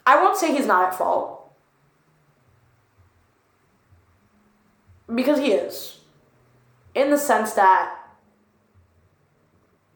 I 0.06 0.22
won't 0.22 0.36
say 0.36 0.54
he's 0.54 0.66
not 0.66 0.88
at 0.88 0.98
fault. 0.98 1.52
Because 5.12 5.38
he 5.38 5.52
is. 5.52 6.00
In 6.94 7.10
the 7.10 7.18
sense 7.18 7.54
that 7.54 7.96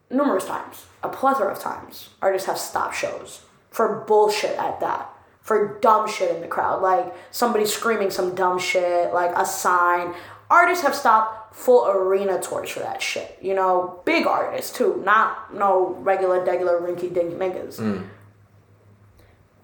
numerous 0.09 0.45
times, 0.45 0.85
a 1.03 1.09
plethora 1.09 1.51
of 1.51 1.59
times, 1.59 2.09
artists 2.21 2.47
have 2.47 2.57
stopped 2.57 2.95
shows 2.95 3.41
for 3.69 4.03
bullshit 4.07 4.57
at 4.57 4.79
that. 4.79 5.09
For 5.41 5.79
dumb 5.81 6.07
shit 6.07 6.35
in 6.35 6.41
the 6.41 6.47
crowd. 6.47 6.81
Like 6.81 7.13
somebody 7.31 7.65
screaming 7.65 8.11
some 8.11 8.35
dumb 8.35 8.59
shit, 8.59 9.13
like 9.13 9.31
a 9.35 9.45
sign. 9.45 10.13
Artists 10.49 10.83
have 10.83 10.93
stopped 10.93 11.55
full 11.55 11.87
arena 11.87 12.39
tours 12.39 12.69
for 12.69 12.81
that 12.81 13.01
shit. 13.01 13.37
You 13.41 13.55
know, 13.55 14.01
big 14.05 14.27
artists 14.27 14.75
too, 14.75 15.01
not 15.03 15.53
no 15.53 15.95
regular, 16.01 16.43
regular 16.43 16.79
rinky 16.79 17.11
dink 17.11 17.33
niggas. 17.33 17.79
Mm. 17.79 18.07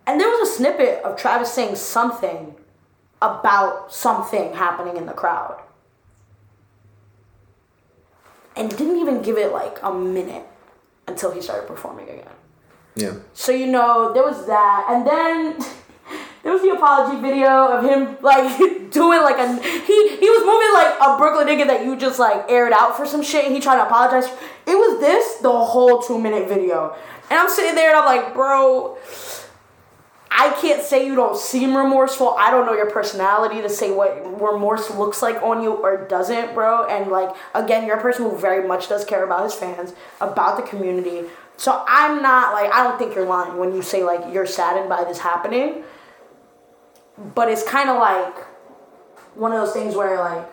And 0.07 0.19
there 0.19 0.29
was 0.29 0.49
a 0.49 0.51
snippet 0.51 1.03
of 1.03 1.17
Travis 1.17 1.51
saying 1.51 1.75
something 1.75 2.55
about 3.21 3.91
something 3.91 4.53
happening 4.53 4.97
in 4.97 5.05
the 5.05 5.13
crowd. 5.13 5.61
And 8.55 8.69
didn't 8.69 8.97
even 8.97 9.21
give 9.21 9.37
it 9.37 9.51
like 9.51 9.77
a 9.81 9.93
minute 9.93 10.45
until 11.07 11.31
he 11.31 11.41
started 11.41 11.67
performing 11.67 12.09
again. 12.09 12.29
Yeah. 12.95 13.15
So 13.33 13.51
you 13.51 13.67
know, 13.67 14.13
there 14.13 14.23
was 14.23 14.45
that, 14.47 14.87
and 14.89 15.05
then 15.05 15.59
there 16.43 16.53
was 16.53 16.61
the 16.61 16.69
apology 16.69 17.21
video 17.21 17.49
of 17.49 17.83
him 17.83 18.17
like 18.21 18.57
doing 18.91 19.21
like 19.21 19.37
a 19.37 19.61
he 19.61 20.17
he 20.17 20.29
was 20.29 20.45
moving 20.45 20.73
like 20.73 20.95
a 21.01 21.17
Brooklyn 21.17 21.47
nigga 21.47 21.67
that 21.67 21.83
you 21.83 21.97
just 21.97 22.19
like 22.19 22.49
aired 22.49 22.71
out 22.71 22.95
for 22.95 23.05
some 23.05 23.21
shit, 23.21 23.45
and 23.45 23.53
he 23.53 23.59
tried 23.59 23.77
to 23.77 23.85
apologize. 23.85 24.31
It 24.65 24.75
was 24.75 24.99
this 25.01 25.37
the 25.37 25.51
whole 25.51 26.01
two 26.01 26.19
minute 26.19 26.47
video, 26.47 26.95
and 27.29 27.37
I'm 27.37 27.49
sitting 27.49 27.75
there 27.75 27.89
and 27.89 27.99
I'm 27.99 28.05
like, 28.05 28.33
bro. 28.33 28.97
I 30.37 30.49
can't 30.61 30.83
say 30.83 31.05
you 31.05 31.15
don't 31.15 31.37
seem 31.37 31.75
remorseful. 31.77 32.35
I 32.37 32.51
don't 32.51 32.65
know 32.65 32.73
your 32.73 32.89
personality 32.89 33.61
to 33.61 33.69
say 33.69 33.91
what 33.91 34.41
remorse 34.41 34.91
looks 34.91 35.21
like 35.21 35.41
on 35.41 35.63
you 35.63 35.71
or 35.71 36.05
doesn't, 36.07 36.53
bro. 36.53 36.85
And 36.87 37.09
like 37.09 37.33
again, 37.53 37.85
you're 37.85 37.97
a 37.97 38.01
person 38.01 38.29
who 38.29 38.37
very 38.37 38.67
much 38.67 38.89
does 38.89 39.05
care 39.05 39.23
about 39.23 39.45
his 39.45 39.53
fans, 39.53 39.93
about 40.19 40.57
the 40.57 40.63
community. 40.63 41.29
So 41.55 41.85
I'm 41.87 42.21
not 42.21 42.53
like 42.53 42.73
I 42.73 42.83
don't 42.83 42.99
think 42.99 43.15
you're 43.15 43.25
lying 43.25 43.57
when 43.57 43.73
you 43.73 43.81
say 43.81 44.03
like 44.03 44.33
you're 44.33 44.45
saddened 44.45 44.89
by 44.89 45.05
this 45.05 45.19
happening. 45.19 45.83
But 47.33 47.49
it's 47.49 47.63
kind 47.63 47.89
of 47.89 47.97
like 47.97 48.37
one 49.35 49.53
of 49.53 49.65
those 49.65 49.73
things 49.73 49.95
where 49.95 50.19
like 50.19 50.49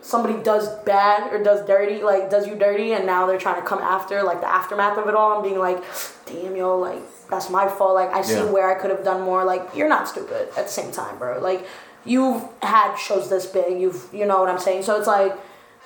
somebody 0.00 0.42
does 0.42 0.68
bad 0.84 1.30
or 1.30 1.42
does 1.42 1.66
dirty, 1.66 2.02
like 2.02 2.30
does 2.30 2.46
you 2.46 2.54
dirty, 2.54 2.94
and 2.94 3.04
now 3.04 3.26
they're 3.26 3.38
trying 3.38 3.60
to 3.60 3.68
come 3.68 3.80
after 3.80 4.22
like 4.22 4.40
the 4.40 4.48
aftermath 4.48 4.96
of 4.96 5.08
it 5.08 5.14
all 5.14 5.34
and 5.34 5.42
being 5.42 5.58
like, 5.58 5.84
damn 6.24 6.56
yo, 6.56 6.78
like 6.78 7.02
that's 7.30 7.50
my 7.50 7.68
fault. 7.68 7.94
Like 7.94 8.12
I 8.12 8.22
see 8.22 8.34
Yeah. 8.34 8.44
where 8.50 8.68
I 8.70 8.74
could 8.80 8.90
have 8.90 9.04
done 9.04 9.22
more. 9.22 9.44
Like 9.44 9.68
you're 9.74 9.88
not 9.88 10.08
stupid 10.08 10.48
at 10.56 10.66
the 10.66 10.72
same 10.72 10.90
time, 10.92 11.18
bro. 11.18 11.38
Like 11.40 11.66
you've 12.04 12.42
had 12.62 12.96
shows 12.96 13.28
this 13.30 13.46
big. 13.46 13.80
You've 13.80 14.08
you 14.12 14.24
know 14.26 14.40
what 14.40 14.48
I'm 14.48 14.58
saying. 14.58 14.82
So 14.84 14.96
it's 14.98 15.06
like 15.06 15.36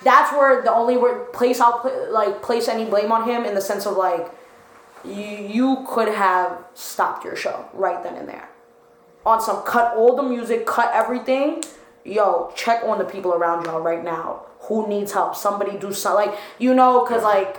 that's 0.03 0.31
where 0.33 0.61
the 0.61 0.73
only 0.73 0.97
word 0.97 1.31
place 1.33 1.59
I'll 1.59 1.79
pl- 1.79 2.07
like 2.11 2.41
place 2.41 2.67
any 2.67 2.85
blame 2.85 3.11
on 3.11 3.27
him 3.27 3.45
in 3.45 3.55
the 3.55 3.61
sense 3.61 3.85
of 3.85 3.95
like 3.97 4.31
you 5.05 5.13
you 5.25 5.85
could 5.89 6.07
have 6.09 6.57
stopped 6.73 7.25
your 7.25 7.35
show 7.35 7.65
right 7.73 8.01
then 8.03 8.15
and 8.15 8.27
there 8.27 8.49
on 9.25 9.41
some 9.41 9.63
cut 9.63 9.95
all 9.95 10.15
the 10.15 10.23
music, 10.23 10.65
cut 10.65 10.91
everything. 10.93 11.63
Yo, 12.05 12.51
check 12.55 12.83
on 12.83 12.97
the 12.97 13.05
people 13.05 13.33
around 13.33 13.65
y'all 13.65 13.79
right 13.79 14.03
now. 14.03 14.41
Who 14.67 14.87
needs 14.87 15.13
help? 15.13 15.35
Somebody 15.35 15.77
do 15.77 15.93
something 15.93 16.27
like 16.31 16.39
you 16.59 16.73
know, 16.73 17.03
cause 17.05 17.23
like 17.23 17.57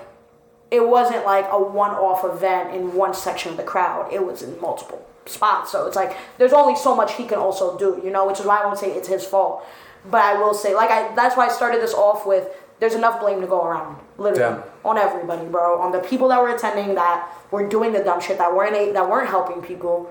it 0.75 0.89
wasn't 0.89 1.25
like 1.25 1.47
a 1.51 1.59
one-off 1.63 2.25
event 2.25 2.75
in 2.75 2.95
one 2.95 3.15
section 3.15 3.53
of 3.53 3.57
the 3.57 3.63
crowd. 3.63 4.13
It 4.13 4.25
was 4.27 4.43
in 4.43 4.61
multiple 4.61 5.07
spots. 5.27 5.71
So 5.71 5.87
it's 5.87 5.97
like 5.97 6.17
there's 6.39 6.53
only 6.53 6.77
so 6.77 6.95
much 6.97 7.15
he 7.15 7.27
can 7.27 7.39
also 7.39 7.79
do, 7.79 8.01
you 8.05 8.11
know, 8.11 8.27
which 8.27 8.41
is 8.41 8.47
why 8.47 8.61
I 8.61 8.67
won't 8.67 8.79
say 8.79 8.91
it's 8.91 9.09
his 9.09 9.25
fault. 9.25 9.65
But 10.11 10.21
I 10.23 10.35
will 10.39 10.53
say, 10.53 10.75
like 10.75 10.91
I 10.91 11.15
that's 11.15 11.37
why 11.37 11.47
I 11.47 11.49
started 11.49 11.81
this 11.81 11.95
off 11.95 12.27
with 12.27 12.49
there's 12.81 12.95
enough 12.95 13.21
blame 13.21 13.41
to 13.41 13.47
go 13.47 13.65
around. 13.65 13.99
Literally. 14.19 14.59
Yeah. 14.59 14.63
On 14.85 14.99
everybody, 14.99 15.47
bro. 15.47 15.81
On 15.81 15.93
the 15.93 16.01
people 16.01 16.29
that 16.29 16.41
were 16.43 16.55
attending 16.55 16.97
that 16.97 17.31
were 17.53 17.69
doing 17.69 17.93
the 17.93 18.01
dumb 18.01 18.21
shit 18.21 18.37
that 18.39 18.55
weren't 18.55 18.95
that 18.95 19.09
weren't 19.09 19.31
helping 19.31 19.63
people. 19.63 20.11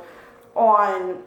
On 0.55 1.21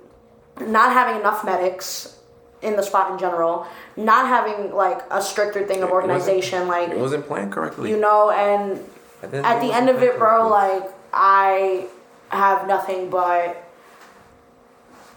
not 0.60 0.92
having 0.92 1.20
enough 1.20 1.44
medics 1.44 2.18
in 2.62 2.74
the 2.74 2.82
spot 2.82 3.12
in 3.12 3.18
general, 3.18 3.66
not 3.96 4.26
having 4.26 4.72
like 4.74 5.02
a 5.10 5.20
stricter 5.20 5.66
thing 5.66 5.82
of 5.82 5.90
It 5.90 5.92
organization, 5.92 6.66
like 6.66 6.88
It 6.88 6.98
wasn't 6.98 7.26
planned 7.26 7.52
correctly. 7.52 7.90
you 7.90 8.00
know, 8.00 8.30
and 8.30 8.80
At 9.26 9.30
the 9.32 9.36
end 9.38 9.46
at 9.46 9.56
of 9.56 9.62
the 9.62 9.68
it, 9.68 9.74
end 9.76 9.88
of 9.90 10.02
it, 10.02 10.18
bro, 10.18 10.48
like 10.48 10.84
I 11.12 11.86
have 12.30 12.66
nothing 12.66 13.10
but 13.10 13.62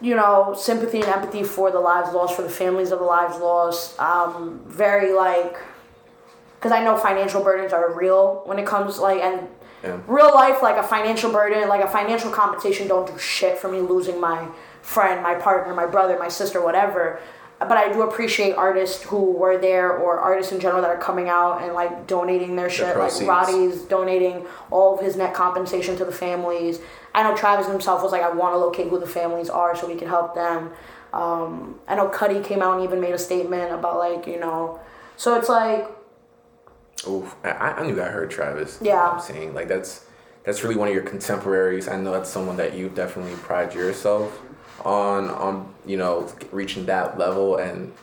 you 0.02 0.16
know 0.16 0.56
sympathy 0.58 1.00
and 1.02 1.08
empathy 1.10 1.44
for 1.44 1.72
the 1.72 1.80
lives 1.80 2.14
lost, 2.14 2.36
for 2.36 2.42
the 2.42 2.50
families 2.50 2.92
of 2.92 3.00
the 3.00 3.06
lives 3.06 3.38
lost. 3.38 4.00
Um, 4.00 4.62
very 4.66 5.14
like 5.14 5.58
because 6.56 6.72
I 6.72 6.84
know 6.84 6.98
financial 6.98 7.44
burdens 7.44 7.72
are 7.74 7.92
real 7.94 8.42
when 8.46 8.60
it 8.60 8.66
comes 8.66 9.00
like 9.00 9.22
and 9.22 9.48
Yeah. 9.84 9.98
real 10.08 10.34
life 10.34 10.62
like 10.62 10.76
a 10.78 10.84
financial 10.84 11.32
burden, 11.32 11.68
like 11.70 11.82
a 11.84 11.88
financial 11.88 12.32
compensation 12.32 12.88
don't 12.88 13.08
do 13.08 13.18
shit 13.18 13.58
for 13.58 13.70
me 13.70 13.80
losing 13.80 14.20
my 14.20 14.46
friend, 14.82 15.22
my 15.24 15.36
partner, 15.36 15.74
my 15.74 15.86
brother, 15.86 16.18
my 16.20 16.28
sister, 16.30 16.62
whatever. 16.62 17.20
But 17.60 17.74
I 17.74 17.92
do 17.92 18.04
appreciate 18.04 18.54
artists 18.54 19.04
who 19.04 19.32
were 19.32 19.58
there 19.58 19.92
or 19.92 20.18
artists 20.18 20.54
in 20.54 20.62
general 20.62 20.82
that 20.82 20.90
are 20.90 20.98
coming 20.98 21.28
out 21.28 21.62
and 21.62 21.74
like 21.74 22.08
donating 22.08 22.56
their 22.56 22.70
shit. 22.70 22.88
Like 22.88 22.96
proceeds. 22.96 23.28
Roddy's 23.28 23.82
donating 23.82 24.46
all 24.72 24.98
of 24.98 25.04
his 25.04 25.18
net 25.18 25.34
compensation 25.34 25.98
to 25.98 26.06
the 26.06 26.12
families. 26.12 26.80
I 27.14 27.24
know 27.24 27.36
Travis 27.36 27.68
himself 27.68 28.02
was 28.02 28.14
like, 28.14 28.22
I 28.22 28.30
want 28.30 28.54
to 28.54 28.58
locate 28.58 28.88
who 28.88 28.98
the 28.98 29.08
families 29.08 29.50
are 29.50 29.76
so 29.76 29.88
we 29.88 29.96
can 29.96 30.08
help 30.08 30.36
them. 30.36 30.72
Um, 31.12 31.80
I 31.88 31.96
know 31.96 32.08
Cudi 32.08 32.42
came 32.42 32.62
out 32.62 32.76
and 32.76 32.84
even 32.84 33.02
made 33.02 33.14
a 33.14 33.18
statement 33.20 33.74
about 33.74 33.98
like, 33.98 34.26
you 34.26 34.40
know, 34.40 34.80
so 35.18 35.38
it's 35.38 35.50
like, 35.50 35.86
Oof, 37.08 37.36
I, 37.44 37.50
I 37.50 37.86
knew 37.86 37.96
that 37.96 38.12
hurt 38.12 38.30
Travis. 38.32 38.80
Yeah. 38.82 39.10
I'm 39.10 39.20
saying 39.20 39.54
like 39.54 39.68
that's 39.68 40.06
that's 40.44 40.64
really 40.64 40.76
one 40.76 40.88
of 40.88 40.94
your 40.94 41.04
contemporaries. 41.04 41.88
I 41.88 41.98
know 41.98 42.12
that's 42.12 42.30
someone 42.30 42.58
that 42.58 42.74
you 42.74 42.90
definitely 42.90 43.36
pride 43.36 43.74
yourself 43.74 44.42
on 44.86 45.30
on 45.30 45.74
you 45.86 45.98
know 45.98 46.32
reaching 46.52 46.86
that 46.86 47.18
level 47.18 47.58
and 47.58 47.94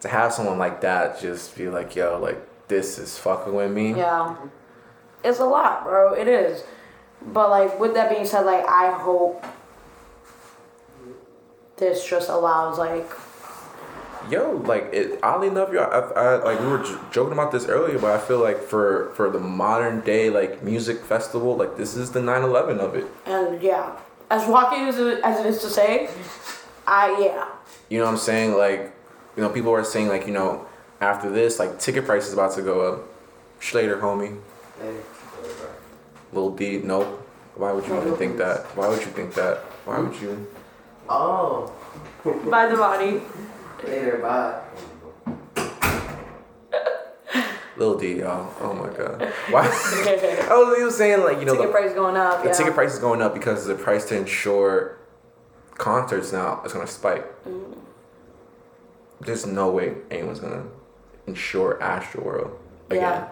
to 0.00 0.08
have 0.08 0.32
someone 0.32 0.58
like 0.58 0.80
that 0.80 1.20
just 1.20 1.56
be 1.56 1.68
like 1.68 1.94
yo 1.96 2.18
like 2.20 2.38
this 2.68 2.98
is 2.98 3.18
fucking 3.18 3.54
with 3.54 3.70
me. 3.70 3.94
Yeah. 3.94 4.36
It's 5.22 5.38
a 5.38 5.44
lot, 5.44 5.84
bro. 5.84 6.14
It 6.14 6.28
is. 6.28 6.64
But 7.22 7.50
like 7.50 7.78
with 7.78 7.94
that 7.94 8.10
being 8.10 8.26
said, 8.26 8.42
like 8.42 8.66
I 8.66 8.90
hope 8.92 9.44
this 11.76 12.08
just 12.08 12.28
allows 12.28 12.78
like 12.78 13.10
Yo, 14.30 14.62
like 14.64 14.88
it, 14.94 15.18
oddly 15.22 15.48
enough, 15.48 15.70
yo, 15.70 15.82
I, 15.82 15.98
I, 15.98 16.44
like 16.44 16.58
we 16.58 16.66
were 16.66 16.82
j- 16.82 16.96
joking 17.12 17.34
about 17.34 17.52
this 17.52 17.66
earlier, 17.66 17.98
but 17.98 18.10
I 18.10 18.18
feel 18.18 18.38
like 18.40 18.58
for 18.62 19.12
for 19.14 19.28
the 19.28 19.38
modern 19.38 20.00
day 20.00 20.30
like 20.30 20.62
music 20.62 21.04
festival, 21.04 21.56
like 21.56 21.76
this 21.76 21.94
is 21.94 22.12
the 22.12 22.20
9/11 22.20 22.78
of 22.78 22.94
it. 22.94 23.06
and 23.26 23.60
yeah. 23.62 23.92
As 24.30 24.46
rocky 24.48 24.76
as 24.76 24.98
it, 24.98 25.20
as 25.22 25.40
it 25.40 25.46
is 25.46 25.60
to 25.62 25.68
say, 25.68 26.08
I 26.86 27.16
yeah. 27.20 27.48
You 27.88 27.98
know 27.98 28.06
what 28.06 28.12
I'm 28.12 28.18
saying? 28.18 28.54
Like, 28.56 28.92
you 29.36 29.42
know, 29.42 29.48
people 29.50 29.72
are 29.72 29.84
saying 29.84 30.08
like, 30.08 30.26
you 30.26 30.32
know, 30.32 30.66
after 31.00 31.30
this, 31.30 31.58
like 31.58 31.78
ticket 31.78 32.04
price 32.06 32.26
is 32.26 32.32
about 32.32 32.54
to 32.54 32.62
go 32.62 32.80
up. 32.92 33.08
Schlater, 33.60 34.00
homie, 34.00 34.38
Hey, 34.80 34.96
Lil 36.32 36.50
D, 36.50 36.78
nope. 36.84 37.20
Why 37.54 37.72
would 37.72 37.86
you 37.86 37.96
even 37.96 38.16
think 38.16 38.36
that? 38.38 38.64
Why 38.76 38.88
would 38.88 39.00
you 39.00 39.06
think 39.12 39.34
that? 39.34 39.58
Why 39.86 40.00
would 40.00 40.20
you? 40.20 40.46
Oh, 41.08 41.72
By 42.50 42.66
the 42.66 42.76
body. 42.76 43.22
later, 43.84 44.18
bye. 44.18 44.60
Lil 47.76 47.98
D, 47.98 48.18
y'all. 48.20 48.52
Oh 48.60 48.72
my 48.72 48.88
god. 48.96 49.22
Why? 49.50 49.62
I 50.50 50.54
was 50.56 50.78
even 50.78 50.90
saying 50.90 51.20
like, 51.20 51.38
you 51.38 51.44
know, 51.44 51.54
Ticket 51.54 51.68
the, 51.68 51.72
price 51.72 51.92
going 51.92 52.16
up. 52.16 52.42
the 52.42 52.48
yeah. 52.48 52.54
ticket 52.54 52.74
price 52.74 52.94
is 52.94 52.98
going 52.98 53.20
up 53.20 53.34
because 53.34 53.66
the 53.66 53.74
price 53.74 54.04
to 54.06 54.16
insure 54.16 54.98
concerts 55.76 56.32
now 56.32 56.62
is 56.64 56.72
gonna 56.72 56.86
spike. 56.86 57.24
Mm. 57.44 57.76
There's 59.20 59.46
no 59.46 59.70
way 59.70 59.94
anyone's 60.10 60.40
gonna 60.40 60.64
insure 61.26 61.78
Astroworld 61.80 62.52
again. 62.90 63.26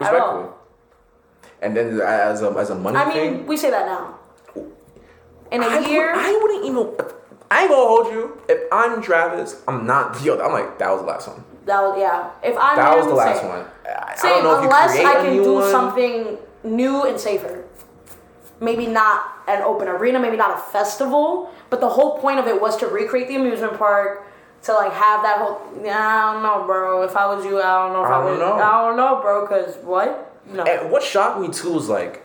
Yeah. 0.00 0.10
All. 0.10 0.58
And 1.60 1.76
then 1.76 2.00
as 2.00 2.42
a 2.42 2.50
as 2.50 2.70
a 2.70 2.74
money 2.74 2.96
I 2.96 3.04
mean, 3.04 3.14
thing, 3.14 3.46
we 3.46 3.56
say 3.56 3.70
that 3.70 3.86
now. 3.86 4.18
In 5.52 5.62
a 5.62 5.66
I, 5.66 5.78
would- 5.80 5.88
year, 5.88 6.12
I 6.12 6.32
wouldn't 6.42 6.64
even. 6.64 7.06
I 7.50 7.62
ain't 7.62 7.70
gonna 7.70 7.86
hold 7.86 8.06
you. 8.06 8.40
If 8.48 8.62
I'm 8.72 9.02
Travis, 9.02 9.60
I'm 9.68 9.86
not. 9.86 10.20
Yo, 10.24 10.40
I'm 10.40 10.52
like 10.52 10.78
that 10.78 10.90
was 10.90 11.02
the 11.02 11.06
last 11.06 11.28
one. 11.28 11.44
That 11.66 11.80
was 11.82 11.98
yeah. 11.98 12.30
If 12.42 12.56
I'm 12.58 12.76
That 12.76 12.96
was 12.96 13.06
the 13.06 13.14
last 13.14 13.40
same. 13.40 13.48
one. 13.48 13.66
I, 13.86 14.12
I 14.12 14.16
Same, 14.16 14.30
don't 14.30 14.44
know 14.44 14.54
if 14.56 14.58
you 14.60 14.64
unless 14.64 14.96
I 14.98 15.24
can 15.24 15.36
do 15.42 15.54
one. 15.54 15.70
something 15.70 16.38
new 16.64 17.04
and 17.04 17.18
safer. 17.20 17.64
Maybe 18.60 18.86
not 18.86 19.24
an 19.48 19.62
open 19.62 19.88
arena, 19.88 20.20
maybe 20.20 20.36
not 20.36 20.56
a 20.56 20.60
festival, 20.60 21.50
but 21.68 21.80
the 21.80 21.88
whole 21.88 22.18
point 22.20 22.38
of 22.38 22.46
it 22.46 22.60
was 22.60 22.76
to 22.78 22.86
recreate 22.86 23.26
the 23.28 23.34
amusement 23.36 23.76
park, 23.76 24.24
to 24.62 24.72
like 24.74 24.92
have 24.92 25.22
that 25.22 25.38
whole. 25.38 25.60
Yeah, 25.84 25.98
I 25.98 26.32
don't 26.34 26.42
know, 26.44 26.64
bro. 26.64 27.02
If 27.02 27.16
I 27.16 27.26
was 27.34 27.44
you, 27.44 27.60
I 27.60 27.84
don't 27.84 27.92
know 27.92 28.04
if 28.04 28.10
I, 28.10 28.14
I 28.14 28.20
don't 28.20 28.30
would. 28.30 28.38
know. 28.38 28.52
I 28.54 28.86
don't 28.88 28.96
know, 28.96 29.20
bro. 29.20 29.46
Cause 29.48 29.76
what? 29.82 30.28
No. 30.52 30.62
And 30.62 30.90
what 30.92 31.02
shocked 31.02 31.40
me 31.40 31.48
too 31.48 31.72
was 31.72 31.88
like 31.88 32.24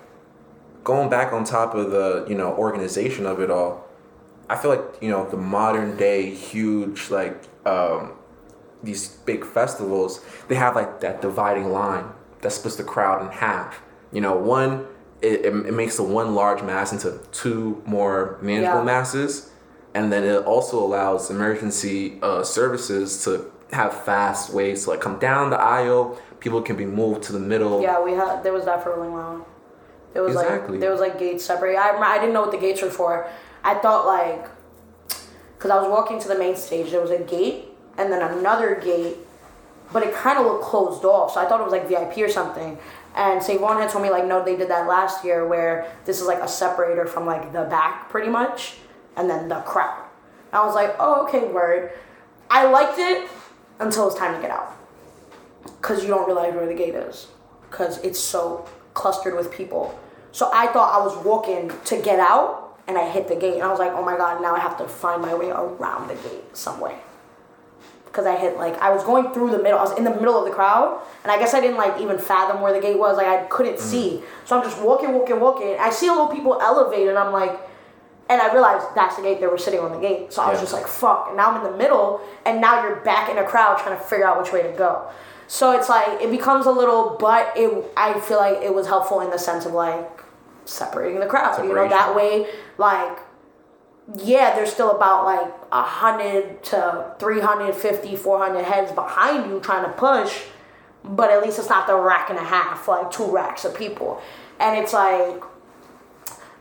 going 0.84 1.10
back 1.10 1.34
on 1.34 1.44
top 1.44 1.74
of 1.74 1.90
the 1.92 2.26
you 2.30 2.36
know 2.36 2.54
organization 2.54 3.26
of 3.26 3.40
it 3.42 3.50
all. 3.50 3.86
I 4.50 4.56
feel 4.58 4.70
like 4.72 5.02
you 5.02 5.10
know 5.10 5.28
the 5.28 5.38
modern 5.38 5.98
day 5.98 6.30
huge 6.34 7.10
like 7.10 7.42
um, 7.66 8.12
these 8.84 9.08
big 9.26 9.44
festivals 9.46 10.24
they 10.48 10.56
have 10.56 10.76
like 10.76 11.02
that 11.02 11.22
dividing 11.22 11.72
line 11.72 12.06
that 12.42 12.52
splits 12.52 12.76
the 12.78 12.84
crowd 12.84 13.22
in 13.24 13.32
half. 13.32 13.82
You 14.12 14.22
know, 14.22 14.36
one 14.38 14.86
it, 15.22 15.46
it, 15.46 15.54
it 15.66 15.74
makes 15.74 15.98
the 15.98 16.04
one 16.04 16.36
large 16.36 16.62
mass 16.62 16.94
into 16.94 17.20
two 17.32 17.82
more 17.86 18.38
manageable 18.42 18.80
Yeah. 18.80 18.84
masses, 18.86 19.50
and 19.96 20.14
then 20.14 20.24
it 20.24 20.46
also 20.46 20.78
allows 20.84 21.32
emergency 21.32 22.20
uh, 22.22 22.44
services 22.44 23.24
to 23.24 23.52
have 23.72 24.04
fast 24.06 24.54
ways 24.54 24.84
to 24.84 24.92
like 24.92 25.02
come 25.02 25.18
down 25.20 25.50
the 25.50 25.60
aisle. 25.60 26.20
People 26.40 26.62
can 26.62 26.76
be 26.76 26.86
moved 26.86 27.24
to 27.24 27.34
the 27.34 27.40
middle. 27.40 27.82
Yeah, 27.82 28.00
we 28.02 28.12
had 28.12 28.44
there 28.44 28.54
was 28.54 28.66
that 28.66 28.84
for 28.84 28.94
a 28.94 28.98
really 29.00 29.10
long. 29.10 29.44
There 30.14 30.22
was 30.24 30.36
Exactly. 30.36 30.74
like 30.74 30.80
there 30.82 30.92
was 30.92 31.02
like 31.02 31.18
gates 31.18 31.44
separate. 31.44 31.76
I 31.76 31.98
I 31.98 32.20
didn't 32.20 32.34
know 32.34 32.42
what 32.42 32.52
the 32.52 32.58
gates 32.60 32.82
were 32.84 32.92
for. 32.92 33.28
I 33.64 33.74
thought 33.74 34.06
like 34.06 34.48
because 35.58 35.72
I 35.72 35.80
was 35.82 35.90
walking 35.90 36.20
to 36.20 36.28
the 36.28 36.38
main 36.38 36.56
stage, 36.56 36.92
there 36.92 37.02
was 37.02 37.10
a 37.12 37.18
gate 37.20 37.67
and 37.98 38.12
then 38.12 38.22
another 38.22 38.76
gate, 38.76 39.18
but 39.92 40.04
it 40.04 40.14
kind 40.14 40.38
of 40.38 40.46
looked 40.46 40.64
closed 40.64 41.04
off. 41.06 41.34
So 41.34 41.42
I 41.42 41.46
thought 41.48 41.60
it 41.62 41.64
was 41.64 41.72
like 41.72 41.88
VIP 41.88 42.18
or 42.20 42.30
something. 42.30 42.78
And 43.16 43.42
Savon 43.42 43.82
had 43.82 43.90
told 43.90 44.04
me 44.04 44.10
like 44.10 44.26
no, 44.26 44.44
they 44.44 44.56
did 44.56 44.70
that 44.70 44.88
last 44.88 45.26
year 45.26 45.48
where 45.48 45.92
this 46.06 46.22
is 46.22 46.28
like 46.28 46.40
a 46.40 46.48
separator 46.48 47.06
from 47.06 47.26
like 47.26 47.52
the 47.52 47.64
back 47.64 48.10
pretty 48.10 48.30
much, 48.30 48.76
and 49.16 49.30
then 49.30 49.50
the 49.50 49.62
crowd. 49.62 50.04
I 50.54 50.66
was 50.66 50.76
like, 50.76 50.96
oh 51.00 51.26
okay, 51.28 51.48
word. 51.48 51.92
I 52.50 52.66
liked 52.70 52.98
it 52.98 53.28
until 53.80 54.08
it's 54.08 54.18
time 54.18 54.36
to 54.36 54.42
get 54.42 54.52
out 54.52 54.74
because 55.66 56.04
you 56.04 56.10
don't 56.10 56.26
realize 56.26 56.54
where 56.54 56.66
the 56.66 56.74
gate 56.74 56.96
is 56.96 57.28
because 57.70 57.98
it's 58.00 58.20
so 58.20 58.68
clustered 58.94 59.36
with 59.36 59.52
people. 59.52 59.98
So 60.32 60.50
I 60.54 60.68
thought 60.68 60.94
I 60.94 61.04
was 61.04 61.18
walking 61.26 61.72
to 61.86 62.02
get 62.02 62.20
out 62.20 62.80
and 62.88 62.98
I 62.98 63.10
hit 63.10 63.28
the 63.28 63.36
gate 63.36 63.56
and 63.56 63.64
I 63.64 63.70
was 63.70 63.80
like, 63.80 63.92
oh 63.92 64.04
my 64.04 64.16
god, 64.16 64.42
now 64.42 64.56
I 64.56 64.60
have 64.60 64.78
to 64.78 64.88
find 64.88 65.22
my 65.22 65.36
way 65.36 65.50
around 65.50 66.08
the 66.08 66.16
gate 66.16 66.56
some 66.56 66.80
way. 66.80 66.96
Because 68.08 68.26
I 68.26 68.36
hit 68.36 68.58
like 68.58 68.76
I 68.80 68.90
was 68.92 69.04
going 69.04 69.34
through 69.34 69.52
the 69.52 69.62
middle. 69.62 69.78
I 69.78 69.84
was 69.84 69.98
in 69.98 70.04
the 70.04 70.12
middle 70.12 70.38
of 70.40 70.46
the 70.46 70.52
crowd, 70.52 71.02
and 71.24 71.32
I 71.32 71.38
guess 71.38 71.54
I 71.54 71.62
didn't 71.62 71.78
like 71.78 72.02
even 72.02 72.18
fathom 72.18 72.62
where 72.62 72.74
the 72.74 72.82
gate 72.82 72.98
was. 72.98 73.18
Like 73.18 73.28
I 73.28 73.44
couldn't 73.46 73.76
mm. 73.76 73.80
see, 73.80 74.24
so 74.46 74.58
I'm 74.58 74.64
just 74.64 74.82
walking, 74.82 75.14
walking, 75.14 75.40
walking. 75.40 75.76
I 75.80 75.90
see 75.90 76.08
a 76.08 76.12
little 76.12 76.28
people 76.28 76.60
elevate, 76.62 77.08
and 77.08 77.18
I'm 77.18 77.32
like, 77.32 77.60
and 78.30 78.42
I 78.42 78.52
realized 78.52 78.88
that's 78.96 79.16
the 79.16 79.22
gate. 79.22 79.40
They 79.40 79.48
were 79.48 79.58
sitting 79.58 79.80
on 79.80 79.92
the 79.92 80.00
gate, 80.00 80.34
so 80.34 80.42
I 80.42 80.52
was 80.52 80.60
just 80.60 80.74
like, 80.74 80.88
fuck. 80.88 81.28
And 81.28 81.38
now 81.38 81.52
I'm 81.52 81.66
in 81.66 81.72
the 81.72 81.78
middle, 81.78 82.22
and 82.46 82.60
now 82.60 82.84
you're 82.84 82.98
back 82.98 83.30
in 83.30 83.38
a 83.38 83.44
crowd 83.44 83.80
trying 83.80 83.98
to 83.98 84.04
figure 84.04 84.26
out 84.26 84.42
which 84.42 84.52
way 84.52 84.64
to 84.64 84.72
go. 84.72 85.10
So 85.48 85.72
it's 85.72 85.90
like 85.90 86.22
it 86.22 86.30
becomes 86.30 86.66
a 86.66 86.72
little, 86.72 87.18
but 87.20 87.54
it. 87.56 87.86
I 87.96 88.20
feel 88.20 88.38
like 88.38 88.62
it 88.62 88.74
was 88.74 88.88
helpful 88.88 89.22
in 89.22 89.30
the 89.30 89.40
sense 89.40 89.66
of 89.66 89.74
like 89.74 90.24
separating 90.66 91.20
the 91.20 91.26
crowd. 91.26 91.64
You 91.64 91.74
know, 91.74 91.88
that 91.88 92.16
way, 92.16 92.48
like 92.78 93.20
yeah, 94.16 94.56
there's 94.56 94.72
still 94.72 94.92
about 94.92 95.26
like 95.26 95.54
a 95.72 95.82
hundred 95.84 96.64
to 96.66 97.14
350, 97.20 98.16
400 98.16 98.64
heads 98.64 98.92
behind 98.94 99.50
you 99.52 99.60
trying 99.60 99.84
to 99.84 99.92
push, 99.92 100.44
but 101.04 101.30
at 101.30 101.44
least 101.44 101.60
it's 101.60 101.70
not 101.70 101.88
the 101.88 101.96
rack 101.96 102.30
and 102.30 102.40
a 102.40 102.44
half, 102.44 102.88
like 102.88 103.12
two 103.12 103.26
racks 103.30 103.66
of 103.66 103.76
people. 103.76 104.22
And 104.60 104.78
it's 104.78 104.94
like, 104.94 105.42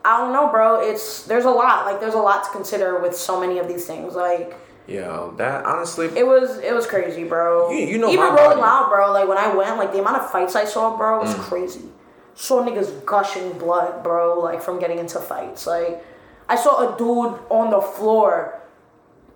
I 0.04 0.18
don't 0.18 0.32
know, 0.32 0.48
bro. 0.50 0.80
It's 0.80 1.24
there's 1.24 1.44
a 1.44 1.50
lot. 1.50 1.86
Like 1.86 2.00
there's 2.00 2.14
a 2.14 2.18
lot 2.18 2.44
to 2.44 2.50
consider 2.50 2.98
with 3.00 3.16
so 3.16 3.40
many 3.40 3.58
of 3.58 3.68
these 3.68 3.86
things. 3.86 4.14
Like 4.14 4.54
Yo, 4.88 5.34
that 5.36 5.64
honestly, 5.64 6.06
it 6.16 6.24
was 6.26 6.58
it 6.58 6.72
was 6.74 6.86
crazy, 6.86 7.24
bro. 7.24 7.70
You- 7.70 7.78
you 7.86 7.98
know 7.98 8.08
even 8.10 8.26
rolling 8.34 8.58
loud, 8.58 8.88
bro. 8.88 9.12
Like 9.12 9.26
when 9.28 9.38
I 9.38 9.52
went, 9.54 9.76
like 9.78 9.92
the 9.92 9.98
amount 10.00 10.18
of 10.18 10.30
fights 10.30 10.54
I 10.54 10.64
saw, 10.64 10.96
bro, 10.96 11.18
Mm. 11.18 11.22
was 11.22 11.34
crazy. 11.46 11.86
Saw 12.34 12.62
niggas 12.64 13.04
gushing 13.04 13.52
blood, 13.58 14.02
bro, 14.04 14.38
like 14.40 14.62
from 14.62 14.78
getting 14.78 14.98
into 14.98 15.18
fights. 15.18 15.66
Like 15.66 16.04
I 16.48 16.56
saw 16.56 16.94
a 16.94 16.98
dude 16.98 17.40
on 17.50 17.70
the 17.70 17.80
floor, 17.80 18.60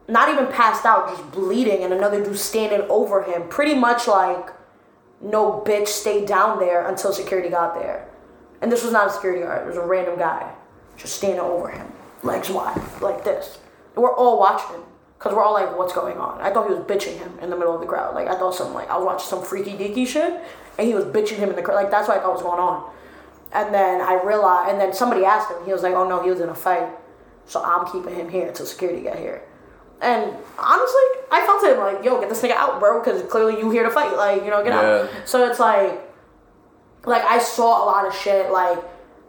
not 0.09 0.29
even 0.29 0.47
passed 0.47 0.85
out, 0.85 1.09
just 1.09 1.31
bleeding, 1.33 1.83
and 1.83 1.93
another 1.93 2.23
dude 2.23 2.39
standing 2.39 2.83
over 2.89 3.23
him, 3.23 3.49
pretty 3.49 3.75
much 3.75 4.07
like 4.07 4.51
no 5.21 5.63
bitch 5.67 5.89
stay 5.89 6.25
down 6.25 6.59
there 6.59 6.87
until 6.89 7.13
security 7.13 7.49
got 7.49 7.75
there. 7.75 8.09
And 8.63 8.71
this 8.71 8.83
was 8.83 8.93
not 8.93 9.09
a 9.09 9.11
security 9.11 9.43
guard, 9.43 9.63
it 9.63 9.67
was 9.67 9.77
a 9.77 9.85
random 9.85 10.19
guy 10.19 10.53
just 10.97 11.17
standing 11.17 11.41
over 11.41 11.69
him, 11.69 11.91
legs 12.23 12.51
wide, 12.51 12.81
like 13.01 13.25
this. 13.25 13.59
And 13.95 14.03
we're 14.03 14.15
all 14.15 14.39
watching 14.39 14.83
because 15.19 15.35
we're 15.35 15.43
all 15.43 15.53
like, 15.53 15.77
what's 15.77 15.93
going 15.93 16.17
on? 16.19 16.41
I 16.41 16.51
thought 16.51 16.69
he 16.69 16.75
was 16.75 16.85
bitching 16.85 17.19
him 17.19 17.39
in 17.41 17.51
the 17.51 17.57
middle 17.57 17.75
of 17.75 17.81
the 17.81 17.87
crowd. 17.87 18.15
Like, 18.15 18.29
I 18.29 18.39
thought 18.39 18.55
some, 18.55 18.73
like, 18.73 18.89
I 18.89 18.97
was 18.97 19.05
watching 19.05 19.29
some 19.29 19.43
freaky 19.43 19.73
deaky 19.73 20.07
shit 20.07 20.41
and 20.79 20.89
he 20.89 20.95
was 20.95 21.05
bitching 21.05 21.37
him 21.37 21.51
in 21.51 21.57
the 21.57 21.63
crowd. 21.63 21.75
Like, 21.75 21.91
that's 21.91 22.09
what 22.09 22.19
I 22.19 22.21
thought 22.21 22.35
was 22.35 22.43
going 22.43 22.61
on. 22.61 22.91
And 23.53 23.75
then 23.75 24.01
I 24.01 24.15
realized, 24.23 24.71
and 24.71 24.81
then 24.81 24.95
somebody 24.95 25.25
asked 25.25 25.51
him, 25.51 25.59
he 25.67 25.73
was 25.73 25.83
like, 25.83 25.95
oh 25.95 26.09
no, 26.09 26.23
he 26.23 26.31
was 26.31 26.41
in 26.41 26.49
a 26.49 26.55
fight. 26.55 26.89
So 27.51 27.61
I'm 27.65 27.85
keeping 27.91 28.15
him 28.15 28.29
here 28.29 28.47
until 28.47 28.65
security 28.65 29.03
got 29.03 29.19
here. 29.19 29.43
And 30.01 30.37
honestly, 30.57 31.03
I 31.33 31.45
felt 31.45 31.65
him 31.65 31.79
like, 31.79 32.05
yo, 32.05 32.21
get 32.21 32.29
this 32.29 32.41
nigga 32.43 32.53
out, 32.53 32.79
bro, 32.79 33.03
because 33.03 33.23
clearly 33.29 33.59
you 33.59 33.71
here 33.73 33.83
to 33.83 33.91
fight. 33.91 34.17
Like, 34.17 34.45
you 34.45 34.51
know, 34.51 34.63
get 34.63 34.73
out. 34.73 35.11
So 35.25 35.51
it's 35.51 35.59
like, 35.59 36.01
like 37.05 37.25
I 37.25 37.41
saw 37.41 37.85
a 37.85 37.87
lot 37.87 38.07
of 38.07 38.15
shit. 38.15 38.53
Like, 38.53 38.79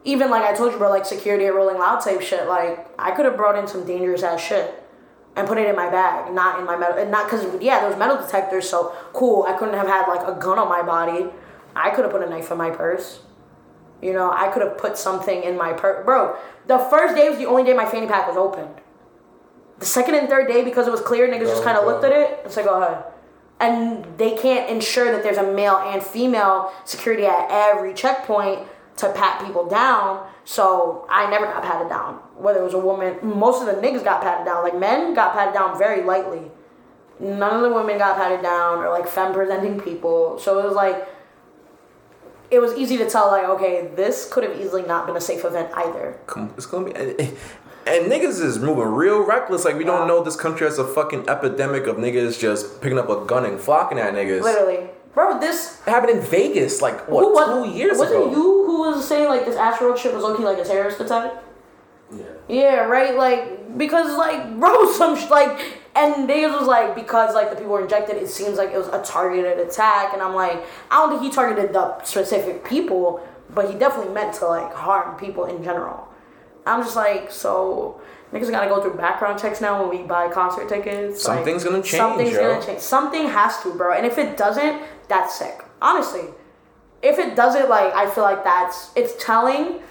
even 0.04 0.30
like 0.30 0.44
I 0.44 0.54
told 0.54 0.72
you, 0.72 0.78
bro, 0.78 0.92
like 0.92 1.04
security 1.04 1.46
at 1.46 1.56
Rolling 1.56 1.80
Loud 1.80 2.02
type 2.02 2.22
shit. 2.22 2.48
Like, 2.48 2.88
I 3.00 3.10
could 3.10 3.26
have 3.26 3.36
brought 3.36 3.58
in 3.58 3.68
some 3.68 3.88
dangerous 3.88 4.22
ass 4.22 4.40
shit 4.40 4.72
and 5.36 5.48
put 5.48 5.58
it 5.58 5.68
in 5.68 5.76
my 5.76 5.90
bag, 5.90 6.32
not 6.32 6.60
in 6.60 6.66
my 6.66 6.78
metal, 6.78 7.00
and 7.00 7.10
not 7.10 7.26
because 7.26 7.44
yeah, 7.60 7.80
there 7.80 7.90
was 7.90 7.98
metal 7.98 8.18
detectors. 8.18 8.70
So 8.70 8.96
cool, 9.14 9.44
I 9.44 9.54
couldn't 9.54 9.74
have 9.74 9.88
had 9.88 10.08
like 10.08 10.28
a 10.28 10.40
gun 10.40 10.60
on 10.60 10.70
my 10.70 10.84
body. 10.84 11.26
I 11.76 11.90
could 11.90 12.04
have 12.06 12.12
put 12.12 12.22
a 12.22 12.30
knife 12.30 12.52
in 12.52 12.58
my 12.60 12.70
purse. 12.70 13.22
You 14.02 14.14
know, 14.14 14.32
I 14.32 14.48
could 14.48 14.62
have 14.64 14.78
put 14.78 14.98
something 14.98 15.44
in 15.44 15.58
my 15.58 15.74
purse, 15.74 16.04
bro. 16.06 16.36
The 16.68 16.80
first 16.80 17.16
day 17.16 17.30
was 17.30 17.38
the 17.38 17.46
only 17.46 17.64
day 17.64 17.74
my 17.74 17.86
fanny 17.86 18.08
pack 18.08 18.28
was 18.28 18.38
opened. 18.38 18.82
The 19.80 19.86
second 19.86 20.16
and 20.16 20.28
third 20.30 20.48
day, 20.48 20.64
because 20.64 20.88
it 20.88 20.92
was 20.92 21.02
clear, 21.02 21.28
niggas 21.28 21.48
just 21.48 21.62
Oh, 21.62 21.66
kind 21.66 21.78
of 21.78 21.86
looked 21.86 22.04
at 22.04 22.12
it. 22.12 22.42
It's 22.46 22.56
like, 22.56 22.66
oh, 22.68 22.80
go 22.80 22.84
ahead. 22.84 23.04
And 23.60 24.06
they 24.18 24.36
can't 24.36 24.70
ensure 24.70 25.12
that 25.12 25.22
there's 25.24 25.38
a 25.38 25.52
male 25.54 25.78
and 25.78 26.02
female 26.02 26.72
security 26.84 27.26
at 27.26 27.48
every 27.52 27.94
checkpoint 27.94 28.68
to 28.98 29.12
pat 29.14 29.46
people 29.46 29.68
down. 29.68 30.28
So 30.46 31.06
I 31.10 31.30
never 31.30 31.46
got 31.46 31.64
patted 31.64 31.90
down. 31.90 32.16
Whether 32.38 32.60
it 32.62 32.64
was 32.64 32.74
a 32.74 32.80
woman, 32.80 33.18
most 33.22 33.62
of 33.62 33.68
the 33.68 33.82
niggas 33.82 34.04
got 34.04 34.22
patted 34.22 34.46
down. 34.46 34.64
Like 34.64 34.78
men 34.78 35.14
got 35.14 35.34
patted 35.34 35.54
down 35.54 35.78
very 35.78 36.04
lightly. 36.04 36.50
None 37.20 37.56
of 37.56 37.62
the 37.62 37.74
women 37.74 38.00
got 38.00 38.18
patted 38.18 38.42
down 38.42 38.80
or 38.80 38.90
like 38.90 39.08
femme 39.08 39.34
presenting 39.34 39.80
people. 39.80 40.40
So 40.40 40.60
it 40.60 40.66
was 40.66 40.74
like, 40.74 41.08
it 42.52 42.60
was 42.60 42.74
easy 42.76 42.98
to 42.98 43.10
tell, 43.10 43.28
like, 43.28 43.46
okay, 43.46 43.90
this 43.96 44.30
could 44.32 44.44
have 44.44 44.60
easily 44.60 44.84
not 44.84 45.08
been 45.08 45.16
a 45.16 45.22
safe 45.22 45.46
event 45.46 45.70
either. 45.74 46.18
it's 46.58 46.66
gonna 46.66 46.86
be. 46.86 46.96
And, 46.96 48.12
niggas 48.12 48.42
is 48.42 48.60
moving 48.60 48.84
real 48.84 49.26
reckless. 49.26 49.66
Like 49.66 49.76
we 49.76 49.84
don't 49.84 50.08
know 50.08 50.24
this 50.24 50.36
country 50.36 50.68
has 50.68 50.78
a 50.78 50.86
fucking 50.86 51.28
epidemic 51.28 51.88
of 51.88 51.96
niggas 51.96 52.40
just 52.40 52.80
picking 52.82 53.00
up 53.00 53.10
a 53.10 53.26
gun 53.26 53.44
and 53.46 53.60
flocking 53.60 53.98
at 53.98 54.14
niggas. 54.14 54.42
Literally. 54.42 54.90
Bro, 55.14 55.40
this 55.40 55.82
It 55.86 55.90
happened 55.90 56.20
in 56.20 56.22
Vegas, 56.22 56.82
like 56.82 57.08
what, 57.10 57.24
who 57.24 57.34
was, 57.34 57.72
two 57.72 57.78
years 57.78 58.00
ago. 58.00 58.02
was 58.02 58.12
ago. 58.12 58.28
it 58.28 58.32
you 58.32 58.66
who 58.66 58.80
was 58.82 59.08
saying 59.08 59.28
like 59.28 59.46
this 59.46 59.56
asteroid 59.58 59.98
shit 59.98 60.14
was 60.14 60.24
looking 60.24 60.46
like 60.46 60.58
a 60.58 60.64
terrorist 60.64 61.02
attack? 61.02 61.34
Yeah. 62.14 62.24
Yeah, 62.48 62.76
right. 62.86 63.16
Like 63.16 63.78
because 63.78 64.16
like 64.18 64.60
bro, 64.60 64.92
some 64.98 65.18
sh- 65.18 65.30
like 65.30 65.81
and 65.96 66.30
they 66.30 66.46
was 66.48 66.68
like 66.68 66.96
because 66.96 67.34
like 67.36 67.50
the 67.50 67.56
people 67.56 67.72
were 67.74 67.82
injected, 67.82 68.18
it 68.18 68.30
seems 68.30 68.58
like 68.58 68.72
it 68.72 68.78
was 68.78 68.88
a 68.88 69.02
targeted 69.04 69.60
attack, 69.60 70.14
and 70.14 70.22
I'm 70.22 70.34
like 70.36 70.64
I 70.90 70.98
don't 70.98 71.10
think 71.10 71.22
he 71.22 71.30
targeted 71.30 71.74
the 71.74 72.02
specific 72.04 72.64
people, 72.66 73.26
but 73.50 73.70
he 73.72 73.78
definitely 73.78 74.14
meant 74.14 74.34
to 74.36 74.48
like 74.48 74.74
harm 74.74 75.18
people 75.18 75.46
in 75.46 75.64
general. 75.64 76.08
I'm 76.66 76.84
just 76.84 76.96
like 76.96 77.32
so. 77.32 78.02
Niggas 78.32 78.50
gotta 78.50 78.70
go 78.70 78.82
through 78.82 78.96
background 78.96 79.40
checks 79.42 79.60
now 79.60 79.82
when 79.82 79.90
we 79.90 80.08
buy 80.08 80.30
concert 80.30 80.70
tickets. 80.70 81.28
Like, 81.28 81.38
Something's 81.40 81.64
gonna 81.66 81.82
change, 81.84 82.02
Something's 82.02 82.32
yo. 82.32 82.54
gonna 82.54 82.66
change. 82.66 82.80
Something 82.80 83.28
has 83.28 83.62
to, 83.64 83.74
bro. 83.74 83.92
And 83.94 84.06
if 84.06 84.18
it 84.18 84.38
doesn't, 84.38 84.82
that's 85.10 85.38
sick. 85.38 85.62
Honestly, 85.82 86.30
if 87.02 87.20
it 87.20 87.36
doesn't, 87.36 87.68
like 87.68 87.94
I 87.94 88.10
feel 88.10 88.24
like 88.24 88.46
that's 88.46 88.92
it's 88.96 89.22
telling 89.22 89.82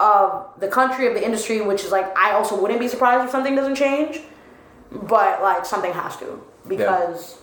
of 0.00 0.46
the 0.58 0.68
country 0.68 1.06
of 1.06 1.12
the 1.12 1.22
industry, 1.22 1.60
which 1.60 1.84
is 1.84 1.90
like 1.92 2.16
I 2.16 2.32
also 2.32 2.58
wouldn't 2.58 2.80
be 2.80 2.88
surprised 2.88 3.24
if 3.26 3.30
something 3.30 3.54
doesn't 3.54 3.74
change, 3.74 4.20
but 4.92 5.42
like 5.42 5.64
something 5.64 5.92
has 5.92 6.16
to 6.18 6.42
because 6.68 7.38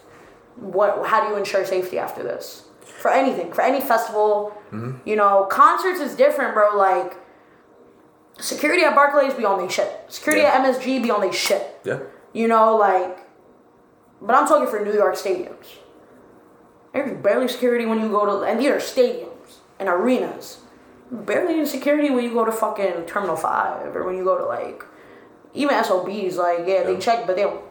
what? 0.55 1.07
How 1.07 1.23
do 1.23 1.29
you 1.29 1.37
ensure 1.37 1.65
safety 1.65 1.97
after 1.97 2.23
this? 2.23 2.65
For 2.81 3.11
anything, 3.11 3.53
for 3.53 3.61
any 3.61 3.81
festival, 3.81 4.53
mm-hmm. 4.71 4.97
you 5.07 5.15
know, 5.15 5.45
concerts 5.49 5.99
is 5.99 6.15
different, 6.15 6.53
bro. 6.53 6.75
Like 6.75 7.17
security 8.39 8.83
at 8.83 8.95
Barclays 8.95 9.33
be 9.33 9.45
on 9.45 9.59
their 9.59 9.69
shit. 9.69 9.91
Security 10.07 10.43
Yeah. 10.43 10.53
at 10.53 10.65
MSG 10.65 11.01
be 11.01 11.11
on 11.11 11.21
their 11.21 11.33
shit. 11.33 11.79
Yeah. 11.83 11.99
You 12.33 12.47
know, 12.47 12.75
like, 12.75 13.19
but 14.21 14.35
I'm 14.35 14.47
talking 14.47 14.67
for 14.67 14.83
New 14.83 14.93
York 14.93 15.15
stadiums. 15.15 15.77
There's 16.93 17.21
barely 17.21 17.47
security 17.47 17.85
when 17.85 17.99
you 17.99 18.09
go 18.09 18.25
to, 18.25 18.43
and 18.45 18.59
these 18.59 18.69
are 18.69 18.77
stadiums 18.77 19.57
and 19.79 19.87
arenas. 19.87 20.59
Barely 21.11 21.55
any 21.55 21.65
security 21.65 22.09
when 22.09 22.23
you 22.23 22.33
go 22.33 22.45
to 22.45 22.51
fucking 22.51 23.05
Terminal 23.05 23.35
5 23.35 23.95
or 23.95 24.03
when 24.05 24.15
you 24.15 24.23
go 24.23 24.37
to, 24.37 24.45
like, 24.45 24.83
even 25.53 25.83
SOBs. 25.83 26.37
Like, 26.37 26.59
yeah, 26.67 26.83
they 26.83 26.97
check, 26.97 27.25
but 27.27 27.35
they 27.35 27.43
don't, 27.43 27.61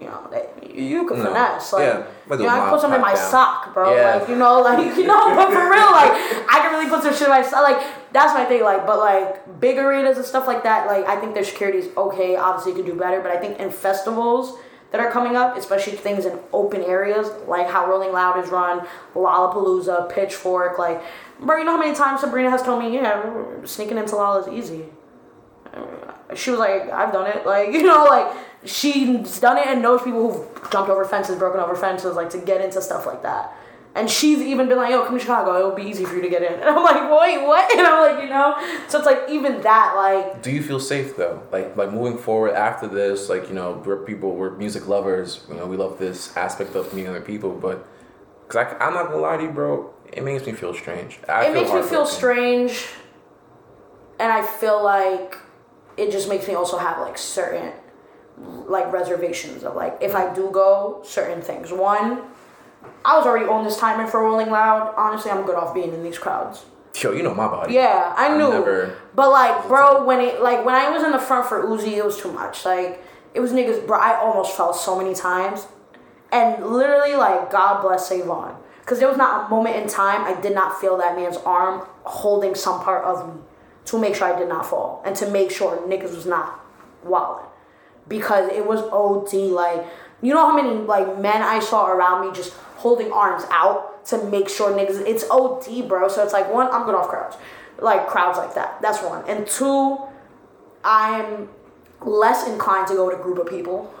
you 0.00 0.06
know, 0.06 0.28
they, 0.30 0.48
you 0.74 1.06
can 1.06 1.18
No. 1.18 1.24
finesse. 1.26 1.72
Like, 1.72 1.82
Yeah, 1.84 2.02
but 2.26 2.38
you 2.40 2.46
know, 2.46 2.52
I 2.52 2.58
can 2.60 2.70
put 2.70 2.80
something 2.80 2.96
in 2.96 3.02
my 3.02 3.14
down. 3.14 3.30
sock, 3.30 3.74
bro. 3.74 3.94
Yeah. 3.94 4.16
Like, 4.16 4.28
you 4.28 4.36
know, 4.36 4.60
like, 4.68 4.96
you 4.96 5.06
know, 5.06 5.34
but 5.34 5.48
for 5.52 5.64
real, 5.70 5.90
like, 5.92 6.12
I 6.48 6.58
can 6.62 6.72
really 6.72 6.88
put 6.90 7.02
some 7.02 7.12
shit 7.12 7.22
in 7.22 7.28
my 7.30 7.42
sock. 7.42 7.62
Like, 7.62 7.82
that's 8.12 8.32
my 8.34 8.44
thing. 8.44 8.62
Like, 8.62 8.86
but, 8.86 8.98
like, 8.98 9.60
big 9.60 9.78
arenas 9.78 10.16
and 10.16 10.26
stuff 10.26 10.46
like 10.46 10.62
that, 10.64 10.86
like, 10.86 11.06
I 11.06 11.16
think 11.20 11.34
their 11.34 11.44
security 11.44 11.78
is 11.78 11.88
okay. 11.96 12.36
Obviously, 12.36 12.72
you 12.72 12.78
can 12.82 12.86
do 12.86 12.98
better, 12.98 13.20
but 13.20 13.30
I 13.30 13.36
think 13.38 13.58
in 13.58 13.70
festivals, 13.70 14.58
that 14.92 15.00
are 15.00 15.10
coming 15.12 15.36
up, 15.36 15.56
especially 15.56 15.92
things 15.92 16.26
in 16.26 16.36
open 16.52 16.82
areas, 16.82 17.28
like 17.46 17.68
how 17.68 17.88
Rolling 17.88 18.10
Loud 18.12 18.42
is 18.42 18.50
run, 18.50 18.84
Lollapalooza, 19.14 20.12
Pitchfork, 20.12 20.80
like, 20.80 21.00
bro, 21.38 21.58
you 21.58 21.64
know 21.64 21.76
how 21.76 21.78
many 21.78 21.94
times 21.94 22.22
Sabrina 22.22 22.50
has 22.50 22.60
told 22.60 22.82
me, 22.82 22.94
yeah, 22.96 23.22
sneaking 23.64 23.98
into 23.98 24.16
Lolla 24.16 24.40
is 24.40 24.48
easy. 24.48 24.86
She 26.36 26.50
was 26.50 26.58
like, 26.60 26.90
I've 26.90 27.12
done 27.12 27.26
it, 27.26 27.46
like, 27.54 27.72
you 27.72 27.82
know, 27.82 28.04
like, 28.04 28.32
she's 28.64 29.40
done 29.40 29.58
it 29.58 29.66
and 29.66 29.82
knows 29.82 30.02
people 30.02 30.32
who've 30.32 30.70
jumped 30.70 30.90
over 30.90 31.04
fences, 31.04 31.36
broken 31.38 31.60
over 31.60 31.74
fences, 31.74 32.14
like, 32.14 32.30
to 32.30 32.38
get 32.38 32.60
into 32.60 32.80
stuff 32.80 33.06
like 33.06 33.22
that. 33.22 33.52
And 33.92 34.08
she's 34.08 34.38
even 34.38 34.68
been 34.68 34.78
like, 34.78 34.90
yo, 34.92 35.04
come 35.04 35.14
to 35.14 35.20
Chicago, 35.20 35.58
it'll 35.58 35.74
be 35.74 35.82
easy 35.82 36.04
for 36.04 36.14
you 36.14 36.22
to 36.22 36.28
get 36.28 36.42
in. 36.42 36.52
And 36.60 36.70
I'm 36.70 36.84
like, 36.84 37.10
wait, 37.10 37.44
what? 37.44 37.70
And 37.76 37.86
I'm 37.86 38.14
like, 38.14 38.22
you 38.22 38.30
know? 38.30 38.54
So 38.88 38.98
it's 38.98 39.06
like, 39.06 39.28
even 39.28 39.60
that, 39.62 39.94
like, 39.96 40.42
Do 40.42 40.52
you 40.52 40.62
feel 40.62 40.78
safe 40.78 41.16
though? 41.16 41.42
Like 41.50 41.76
like 41.76 41.92
moving 41.92 42.16
forward 42.16 42.52
after 42.54 42.86
this, 42.86 43.28
like 43.28 43.48
you 43.48 43.54
know, 43.54 43.82
we're 43.84 44.04
people, 44.04 44.36
we're 44.36 44.56
music 44.56 44.86
lovers. 44.86 45.44
You 45.48 45.56
know, 45.56 45.66
we 45.66 45.76
love 45.76 45.98
this 45.98 46.36
aspect 46.36 46.76
of 46.76 46.94
meeting 46.94 47.10
other 47.10 47.20
people. 47.20 47.50
But 47.50 47.84
because 48.46 48.64
I, 48.64 48.84
I'm 48.84 48.94
not 48.94 49.06
gonna 49.06 49.16
lie 49.16 49.38
to 49.38 49.42
you, 49.42 49.50
bro, 49.50 49.92
it 50.12 50.22
makes 50.22 50.46
me 50.46 50.52
feel 50.52 50.72
strange. 50.72 51.18
I 51.28 51.46
it 51.46 51.54
makes 51.54 51.72
me 51.72 51.82
feel 51.82 52.06
strange 52.06 52.86
and 54.20 54.30
i 54.30 54.42
feel 54.42 54.84
like 54.84 55.36
it 55.96 56.10
just 56.10 56.28
makes 56.28 56.46
me 56.48 56.54
also 56.54 56.78
have 56.78 56.98
like 56.98 57.18
certain 57.18 57.72
like 58.66 58.90
reservations 58.92 59.64
of 59.64 59.76
like 59.76 59.98
if 60.00 60.14
i 60.14 60.32
do 60.32 60.50
go 60.50 61.00
certain 61.04 61.42
things. 61.42 61.70
One 61.72 62.22
i 63.04 63.16
was 63.16 63.26
already 63.26 63.46
on 63.46 63.64
this 63.64 63.76
timing 63.78 64.06
for 64.06 64.22
rolling 64.22 64.50
loud. 64.50 64.94
Honestly 64.96 65.30
i'm 65.30 65.44
good 65.44 65.56
off 65.56 65.74
being 65.74 65.92
in 65.92 66.02
these 66.02 66.18
crowds. 66.18 66.64
Yo, 66.96 67.12
you 67.12 67.22
know 67.22 67.34
my 67.34 67.46
body. 67.46 67.74
yeah 67.74 68.14
i 68.16 68.36
knew. 68.36 68.48
never- 68.50 68.96
but 69.14 69.30
like 69.30 69.66
bro 69.68 70.04
when 70.04 70.20
it 70.20 70.42
like 70.42 70.64
when 70.64 70.74
i 70.74 70.90
was 70.90 71.02
in 71.02 71.12
the 71.12 71.18
front 71.18 71.46
for 71.48 71.62
uzi 71.64 71.92
it 71.98 72.04
was 72.04 72.16
too 72.18 72.32
much. 72.32 72.64
Like 72.64 73.02
it 73.34 73.40
was 73.40 73.52
niggas 73.52 73.86
bro 73.86 73.98
i 73.98 74.16
almost 74.16 74.56
fell 74.56 74.72
so 74.72 74.96
many 74.96 75.14
times. 75.14 75.66
And 76.32 76.64
literally 76.64 77.16
like 77.16 77.50
god 77.50 77.82
bless 77.82 78.08
savon. 78.08 78.56
Because 78.80 78.98
there 79.00 79.08
was 79.08 79.18
not 79.18 79.46
a 79.46 79.50
moment 79.50 79.76
in 79.76 79.86
time 79.88 80.24
i 80.24 80.40
did 80.40 80.54
not 80.54 80.80
feel 80.80 80.96
that 80.96 81.14
man's 81.14 81.36
arm 81.38 81.86
holding 82.04 82.54
some 82.54 82.80
part 82.80 83.04
of 83.04 83.28
me 83.28 83.40
to 83.84 83.98
make 83.98 84.14
sure 84.14 84.32
i 84.32 84.38
did 84.38 84.48
not 84.48 84.64
fall 84.66 85.02
and 85.04 85.16
to 85.16 85.28
make 85.30 85.50
sure 85.50 85.76
niggas 85.88 86.14
was 86.14 86.26
not 86.26 86.60
wilding 87.04 87.46
because 88.08 88.50
it 88.52 88.66
was 88.66 88.80
od 88.92 89.32
like 89.50 89.84
you 90.22 90.34
know 90.34 90.46
how 90.46 90.56
many 90.56 90.70
like 90.84 91.18
men 91.18 91.42
i 91.42 91.58
saw 91.58 91.86
around 91.88 92.26
me 92.26 92.34
just 92.34 92.52
holding 92.76 93.10
arms 93.12 93.44
out 93.50 94.04
to 94.04 94.22
make 94.24 94.48
sure 94.48 94.72
niggas 94.72 95.00
it's 95.06 95.24
od 95.30 95.66
bro 95.88 96.08
so 96.08 96.22
it's 96.22 96.32
like 96.32 96.52
one 96.52 96.68
i'm 96.72 96.84
good 96.84 96.94
off 96.94 97.08
crowds 97.08 97.36
like 97.78 98.06
crowds 98.06 98.38
like 98.38 98.54
that 98.54 98.80
that's 98.82 99.02
one 99.02 99.24
and 99.28 99.46
two 99.46 99.98
i'm 100.84 101.48
less 102.02 102.46
inclined 102.46 102.86
to 102.88 102.94
go 102.94 103.06
with 103.06 103.18
a 103.18 103.22
group 103.22 103.38
of 103.38 103.48
people. 103.48 103.92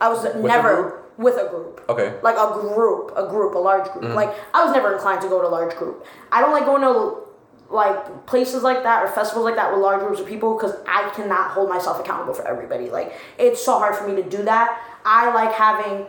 I 0.00 0.08
was 0.08 0.24
a 0.24 0.38
never 0.38 1.02
with 1.16 1.36
a 1.36 1.48
group. 1.48 1.84
Okay. 1.88 2.18
Like 2.22 2.36
a 2.36 2.52
group, 2.52 3.12
a 3.16 3.28
group, 3.28 3.54
a 3.54 3.58
large 3.58 3.90
group. 3.92 4.04
Mm-hmm. 4.04 4.14
Like 4.14 4.34
I 4.54 4.64
was 4.64 4.74
never 4.74 4.94
inclined 4.94 5.20
to 5.22 5.28
go 5.28 5.40
to 5.40 5.46
a 5.46 5.50
large 5.50 5.76
group. 5.76 6.06
I 6.32 6.40
don't 6.40 6.52
like 6.52 6.64
going 6.64 6.82
to 6.82 7.29
like 7.70 8.26
places 8.26 8.62
like 8.62 8.82
that 8.82 9.04
or 9.04 9.08
festivals 9.08 9.44
like 9.44 9.54
that 9.54 9.72
with 9.72 9.80
large 9.80 10.00
groups 10.00 10.20
of 10.20 10.26
people 10.26 10.56
because 10.56 10.74
I 10.88 11.10
cannot 11.14 11.52
hold 11.52 11.68
myself 11.68 12.00
accountable 12.00 12.34
for 12.34 12.46
everybody. 12.46 12.90
Like 12.90 13.12
it's 13.38 13.64
so 13.64 13.78
hard 13.78 13.94
for 13.96 14.08
me 14.08 14.20
to 14.20 14.28
do 14.28 14.42
that. 14.44 14.82
I 15.04 15.32
like 15.32 15.54
having 15.54 16.06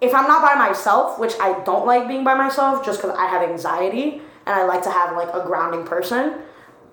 if 0.00 0.14
I'm 0.14 0.26
not 0.26 0.42
by 0.42 0.54
myself, 0.54 1.18
which 1.18 1.34
I 1.40 1.62
don't 1.64 1.86
like 1.86 2.08
being 2.08 2.24
by 2.24 2.34
myself 2.34 2.84
just 2.84 3.00
because 3.00 3.16
I 3.16 3.26
have 3.26 3.42
anxiety 3.42 4.22
and 4.46 4.54
I 4.54 4.64
like 4.64 4.82
to 4.84 4.90
have 4.90 5.14
like 5.16 5.28
a 5.34 5.44
grounding 5.44 5.84
person, 5.84 6.36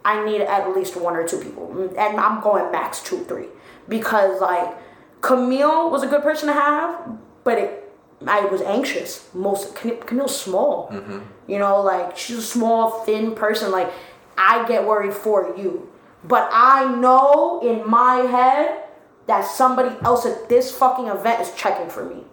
I 0.03 0.25
need 0.25 0.41
at 0.41 0.75
least 0.75 0.95
one 0.95 1.15
or 1.15 1.27
two 1.27 1.39
people. 1.39 1.89
And 1.97 2.19
I'm 2.19 2.41
going 2.41 2.71
max 2.71 3.01
two, 3.01 3.23
three. 3.25 3.47
Because 3.87 4.41
like 4.41 4.75
Camille 5.21 5.89
was 5.89 6.03
a 6.03 6.07
good 6.07 6.21
person 6.21 6.47
to 6.47 6.53
have, 6.53 7.17
but 7.43 7.57
it 7.57 7.86
I 8.25 8.41
was 8.45 8.61
anxious. 8.61 9.29
Most 9.33 9.75
Cam- 9.75 10.01
Camille's 10.01 10.39
small. 10.39 10.89
Mm-hmm. 10.91 11.19
You 11.47 11.59
know, 11.59 11.81
like 11.81 12.17
she's 12.17 12.37
a 12.37 12.41
small, 12.41 13.03
thin 13.05 13.35
person. 13.35 13.71
Like 13.71 13.91
I 14.37 14.67
get 14.67 14.85
worried 14.85 15.13
for 15.13 15.55
you. 15.57 15.89
But 16.23 16.49
I 16.51 16.95
know 16.95 17.61
in 17.61 17.89
my 17.89 18.15
head 18.17 18.83
that 19.27 19.45
somebody 19.45 19.95
else 20.03 20.25
at 20.25 20.49
this 20.49 20.71
fucking 20.71 21.07
event 21.07 21.41
is 21.41 21.53
checking 21.53 21.89
for 21.89 22.03
me 22.03 22.23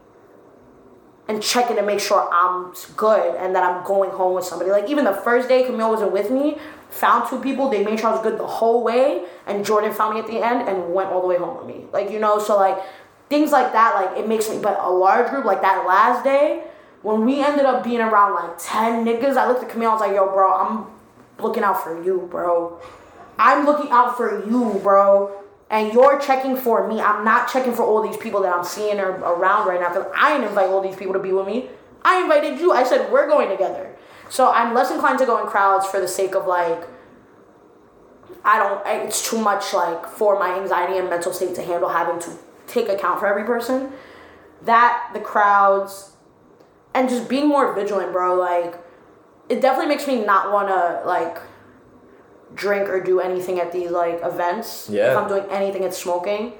and 1.28 1.42
checking 1.42 1.76
to 1.76 1.82
make 1.82 2.00
sure 2.00 2.28
I'm 2.32 2.74
good 2.96 3.34
and 3.36 3.54
that 3.54 3.62
I'm 3.62 3.84
going 3.84 4.10
home 4.10 4.34
with 4.34 4.44
somebody. 4.44 4.70
Like 4.70 4.88
even 4.88 5.04
the 5.04 5.12
first 5.12 5.48
day 5.48 5.64
Camille 5.64 5.90
wasn't 5.90 6.12
with 6.12 6.30
me, 6.30 6.58
found 6.90 7.28
two 7.28 7.40
people, 7.40 7.68
they 7.68 7.84
made 7.84 7.98
sure 7.98 8.10
I 8.10 8.12
was 8.12 8.22
good 8.22 8.38
the 8.38 8.46
whole 8.46 8.84
way, 8.84 9.24
and 9.46 9.64
Jordan 9.64 9.92
found 9.92 10.14
me 10.14 10.20
at 10.20 10.26
the 10.26 10.38
end 10.44 10.68
and 10.68 10.92
went 10.94 11.10
all 11.10 11.20
the 11.20 11.26
way 11.26 11.36
home 11.36 11.56
with 11.56 11.66
me. 11.66 11.86
Like, 11.92 12.10
you 12.10 12.20
know, 12.20 12.38
so 12.38 12.56
like 12.56 12.78
things 13.28 13.52
like 13.52 13.72
that, 13.72 13.94
like 13.94 14.18
it 14.18 14.28
makes 14.28 14.48
me 14.48 14.58
but 14.58 14.78
a 14.80 14.90
large 14.90 15.30
group 15.30 15.44
like 15.44 15.62
that 15.62 15.86
last 15.86 16.24
day, 16.24 16.64
when 17.02 17.24
we 17.24 17.42
ended 17.42 17.66
up 17.66 17.84
being 17.84 18.00
around 18.00 18.34
like 18.34 18.56
10 18.58 19.04
niggas, 19.04 19.36
I 19.36 19.46
looked 19.46 19.62
at 19.62 19.68
Camille, 19.68 19.90
I 19.90 19.92
was 19.92 20.00
like, 20.00 20.14
yo, 20.14 20.26
bro, 20.32 20.52
I'm 20.52 20.86
looking 21.38 21.62
out 21.62 21.82
for 21.82 22.02
you, 22.02 22.26
bro. 22.30 22.80
I'm 23.38 23.66
looking 23.66 23.90
out 23.90 24.16
for 24.16 24.44
you, 24.46 24.80
bro. 24.82 25.40
And 25.70 25.92
you're 25.92 26.20
checking 26.20 26.56
for 26.56 26.86
me. 26.86 27.00
I'm 27.00 27.24
not 27.24 27.48
checking 27.48 27.72
for 27.72 27.82
all 27.82 28.02
these 28.02 28.16
people 28.16 28.42
that 28.42 28.54
I'm 28.54 28.64
seeing 28.64 29.00
or 29.00 29.10
around 29.10 29.66
right 29.66 29.80
now 29.80 29.88
because 29.88 30.06
I 30.16 30.32
didn't 30.32 30.48
invite 30.48 30.70
all 30.70 30.80
these 30.80 30.96
people 30.96 31.14
to 31.14 31.18
be 31.18 31.32
with 31.32 31.46
me. 31.46 31.68
I 32.04 32.22
invited 32.22 32.60
you. 32.60 32.72
I 32.72 32.84
said 32.84 33.10
we're 33.10 33.26
going 33.26 33.48
together. 33.48 33.96
So 34.28 34.50
I'm 34.50 34.74
less 34.74 34.90
inclined 34.90 35.18
to 35.18 35.26
go 35.26 35.40
in 35.40 35.46
crowds 35.46 35.86
for 35.86 36.00
the 36.00 36.08
sake 36.08 36.34
of 36.34 36.46
like 36.46 36.86
I 38.44 38.58
don't. 38.58 39.06
It's 39.06 39.28
too 39.28 39.38
much 39.38 39.72
like 39.72 40.06
for 40.06 40.38
my 40.38 40.58
anxiety 40.58 40.98
and 40.98 41.08
mental 41.08 41.32
state 41.32 41.54
to 41.54 41.62
handle 41.62 41.88
having 41.88 42.20
to 42.20 42.38
take 42.66 42.88
account 42.88 43.20
for 43.20 43.26
every 43.26 43.44
person. 43.44 43.92
That 44.62 45.10
the 45.12 45.20
crowds 45.20 46.12
and 46.94 47.08
just 47.08 47.28
being 47.28 47.48
more 47.48 47.74
vigilant, 47.74 48.12
bro. 48.12 48.34
Like 48.34 48.76
it 49.48 49.60
definitely 49.60 49.88
makes 49.94 50.06
me 50.06 50.24
not 50.24 50.52
want 50.52 50.68
to 50.68 51.02
like 51.06 51.38
drink 52.54 52.88
or 52.88 53.00
do 53.02 53.20
anything 53.20 53.60
at 53.60 53.72
these 53.72 53.90
like 53.90 54.20
events. 54.22 54.88
Yeah. 54.90 55.12
If 55.12 55.18
I'm 55.18 55.28
doing 55.28 55.44
anything, 55.50 55.82
it's 55.82 55.98
smoking. 55.98 56.52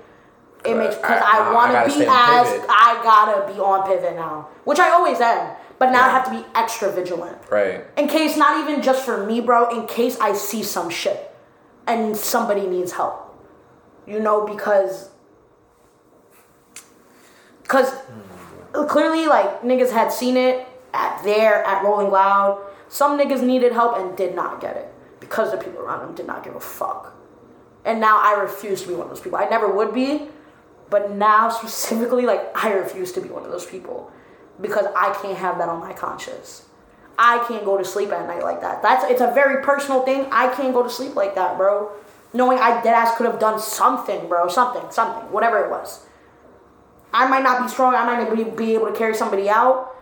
It 0.65 0.77
makes 0.77 0.97
because 0.97 1.23
I- 1.23 1.39
I, 1.41 1.51
I 1.51 1.53
want 1.53 1.73
gotta 1.73 1.89
be 1.89 2.03
as. 2.05 2.65
I 2.69 3.01
gotta 3.05 3.53
be 3.53 3.61
on 3.61 3.87
pivot 3.87 4.15
now, 4.17 4.49
which 4.65 4.79
I 4.79 4.91
always 4.91 5.21
am. 5.21 5.57
But 5.79 5.91
now 5.91 6.07
I 6.07 6.11
have 6.11 6.25
to 6.27 6.31
be 6.31 6.45
extra 6.55 6.91
vigilant 6.91 7.37
Right. 7.51 7.85
in 7.99 8.07
case 8.09 8.37
not 8.37 8.61
even 8.67 8.81
just 8.81 9.05
for 9.05 9.27
me, 9.27 9.41
bro. 9.41 9.69
In 9.79 9.87
case 9.87 10.19
I 10.21 10.33
see 10.33 10.63
some 10.63 10.89
shit 10.89 11.35
and 11.87 12.17
somebody 12.17 12.67
needs 12.67 12.93
help, 12.93 13.37
you 14.07 14.21
know, 14.21 14.47
because 14.47 15.11
because 17.65 17.93
clearly 18.89 19.27
like 19.27 19.63
niggas 19.63 19.91
had 19.91 20.13
seen 20.13 20.37
it 20.37 20.69
at 20.93 21.23
there 21.25 21.65
at 21.65 21.83
Rolling 21.83 22.11
Loud. 22.11 22.65
Some 22.89 23.19
niggas 23.19 23.43
needed 23.43 23.73
help 23.73 23.99
and 23.99 24.17
did 24.17 24.37
not 24.37 24.61
get 24.61 24.77
it 24.77 24.93
because 25.19 25.51
the 25.51 25.57
people 25.57 25.81
around 25.81 26.07
them 26.07 26.15
did 26.15 26.27
not 26.27 26.45
give 26.45 26.55
a 26.55 26.61
fuck. 26.61 27.13
And 27.85 28.01
now 28.01 28.19
I 28.23 28.41
refuse 28.41 28.83
to 28.83 28.89
be 28.89 28.95
one 28.95 29.05
of 29.05 29.09
those 29.09 29.21
people. 29.21 29.39
I 29.39 29.49
never 29.49 29.69
would 29.69 29.93
be, 29.93 30.29
but 30.91 31.11
now 31.11 31.51
specifically, 31.51 32.25
like 32.25 32.51
I 32.55 32.73
refuse 32.73 33.13
to 33.13 33.21
be 33.21 33.29
one 33.29 33.45
of 33.45 33.51
those 33.51 33.67
people 33.67 34.13
because 34.61 34.87
I 34.97 35.17
can't 35.21 35.37
have 35.39 35.59
that 35.59 35.69
on 35.69 35.81
my 35.81 35.93
conscience. 35.93 36.67
I 37.19 37.45
can't 37.47 37.65
go 37.65 37.79
to 37.79 37.85
sleep 37.85 38.11
at 38.11 38.27
night 38.27 38.43
like 38.43 38.61
that. 38.61 38.83
That's 38.83 39.05
it's 39.11 39.21
a 39.21 39.33
very 39.33 39.63
personal 39.63 40.03
thing. 40.03 40.27
I 40.31 40.55
can't 40.55 40.73
go 40.73 40.83
to 40.83 40.91
sleep 40.91 41.15
like 41.15 41.35
that, 41.35 41.57
bro. 41.57 41.93
Knowing 42.33 42.59
I 42.59 42.83
dead 42.83 42.95
ass 42.95 43.17
could 43.17 43.27
have 43.27 43.39
done 43.39 43.61
something, 43.61 44.29
bro. 44.29 44.49
Something, 44.49 44.91
something, 44.91 45.31
whatever 45.31 45.65
it 45.65 45.71
was. 45.71 46.04
I 47.15 47.29
might 47.29 47.45
not 47.45 47.63
be 47.63 47.69
strong. 47.69 47.95
I 47.95 48.05
might 48.05 48.29
not 48.29 48.37
be, 48.37 48.43
be 48.45 48.75
able 48.75 48.89
to 48.89 48.93
carry 48.93 49.15
somebody 49.15 49.49
out, 49.49 49.95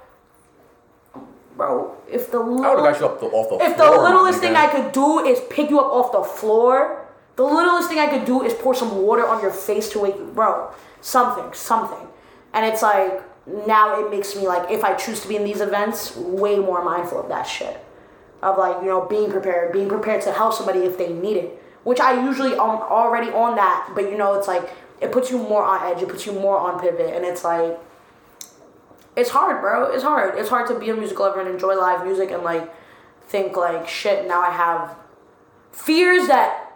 bro. 1.57 1.95
If 2.11 2.31
the 2.31 2.39
I 2.39 2.43
would 2.43 2.61
little, 2.61 2.85
have 2.85 2.95
got 2.95 3.01
you 3.01 3.07
up 3.07 3.21
the, 3.21 3.27
off 3.27 3.49
the 3.51 3.65
if 3.65 3.77
the 3.77 3.85
floor, 3.85 3.97
my 4.03 4.15
littlest 4.15 4.41
thing. 4.41 4.57
I 4.57 4.67
could 4.67 4.93
do 4.93 5.21
is 5.21 5.41
pick 5.51 5.69
you 5.69 5.79
up 5.79 5.93
off 5.93 6.11
the 6.11 6.23
floor, 6.23 7.07
the 7.37 7.45
littlest 7.45 7.91
thing 7.91 7.99
I 7.99 8.07
could 8.07 8.25
do 8.25 8.43
is 8.43 8.55
pour 8.55 8.75
some 8.75 9.03
water 9.03 9.27
on 9.27 9.43
your 9.43 9.51
face 9.51 9.91
to 9.91 9.99
wake 10.01 10.17
you, 10.17 10.31
bro. 10.35 10.71
Something, 11.03 11.53
something. 11.53 12.09
And 12.55 12.65
it's 12.65 12.83
like, 12.83 13.23
now 13.67 14.01
it 14.01 14.11
makes 14.11 14.35
me 14.35 14.47
like, 14.47 14.71
if 14.71 14.83
I 14.85 14.95
choose 14.95 15.21
to 15.21 15.29
be 15.29 15.37
in 15.37 15.45
these 15.45 15.61
events, 15.61 16.17
way 16.17 16.59
more 16.59 16.85
mindful 16.85 17.21
of 17.21 17.29
that 17.29 17.45
shit. 17.45 17.83
Of 18.43 18.59
like, 18.59 18.83
you 18.83 18.89
know, 18.89 19.07
being 19.07 19.31
prepared, 19.31 19.73
being 19.73 19.89
prepared 19.89 20.23
to 20.23 20.33
help 20.33 20.55
somebody 20.55 20.81
if 20.81 20.97
they 20.99 21.13
need 21.13 21.37
it. 21.37 21.63
Which 21.85 22.01
I 22.01 22.25
usually 22.25 22.53
am 22.53 22.61
already 22.61 23.31
on 23.31 23.57
that, 23.57 23.91
but 23.95 24.05
you 24.11 24.17
know, 24.17 24.35
it's 24.35 24.47
like, 24.47 24.71
it 25.03 25.13
puts 25.13 25.31
you 25.31 25.39
more 25.39 25.65
on 25.65 25.91
edge, 25.91 26.03
it 26.03 26.09
puts 26.09 26.27
you 26.27 26.33
more 26.33 26.59
on 26.59 26.81
pivot, 26.81 27.15
and 27.15 27.25
it's 27.25 27.45
like, 27.45 27.79
it's 29.17 29.31
hard, 29.31 29.61
bro. 29.61 29.93
It's 29.93 30.03
hard. 30.03 30.39
It's 30.39 30.49
hard 30.49 30.69
to 30.69 30.79
be 30.79 30.89
a 30.89 30.95
music 30.95 31.19
lover 31.19 31.41
and 31.41 31.51
enjoy 31.51 31.79
live 31.79 32.05
music 32.05 32.31
and 32.31 32.43
like 32.43 32.73
think 33.27 33.57
like 33.57 33.87
shit. 33.89 34.27
Now 34.27 34.41
I 34.41 34.51
have 34.51 34.97
fears 35.71 36.29
that 36.29 36.73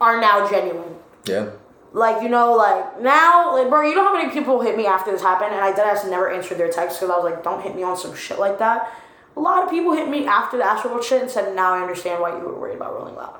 are 0.00 0.20
now 0.20 0.48
genuine. 0.50 0.96
Yeah. 1.24 1.50
Like 1.92 2.22
you 2.22 2.28
know, 2.28 2.52
like 2.54 3.00
now, 3.00 3.54
like 3.54 3.70
bro, 3.70 3.88
you 3.88 3.94
know 3.94 4.04
how 4.04 4.14
many 4.14 4.30
people 4.30 4.60
hit 4.60 4.76
me 4.76 4.86
after 4.86 5.10
this 5.10 5.22
happened, 5.22 5.54
and 5.54 5.64
I 5.64 5.70
did 5.70 5.80
ask 5.80 6.06
never 6.06 6.30
answered 6.30 6.58
their 6.58 6.70
texts 6.70 7.00
because 7.00 7.10
I 7.10 7.16
was 7.16 7.24
like, 7.24 7.42
don't 7.42 7.62
hit 7.62 7.74
me 7.74 7.82
on 7.82 7.96
some 7.96 8.14
shit 8.14 8.38
like 8.38 8.58
that. 8.58 8.92
A 9.36 9.40
lot 9.40 9.62
of 9.62 9.70
people 9.70 9.92
hit 9.92 10.08
me 10.08 10.26
after 10.26 10.58
the 10.58 10.64
Astroworld 10.64 11.04
shit 11.04 11.22
and 11.22 11.30
said, 11.30 11.54
now 11.54 11.72
I 11.72 11.80
understand 11.80 12.20
why 12.20 12.36
you 12.36 12.44
were 12.44 12.58
worried 12.58 12.76
about 12.76 12.92
Rolling 12.92 13.14
Loud. 13.14 13.38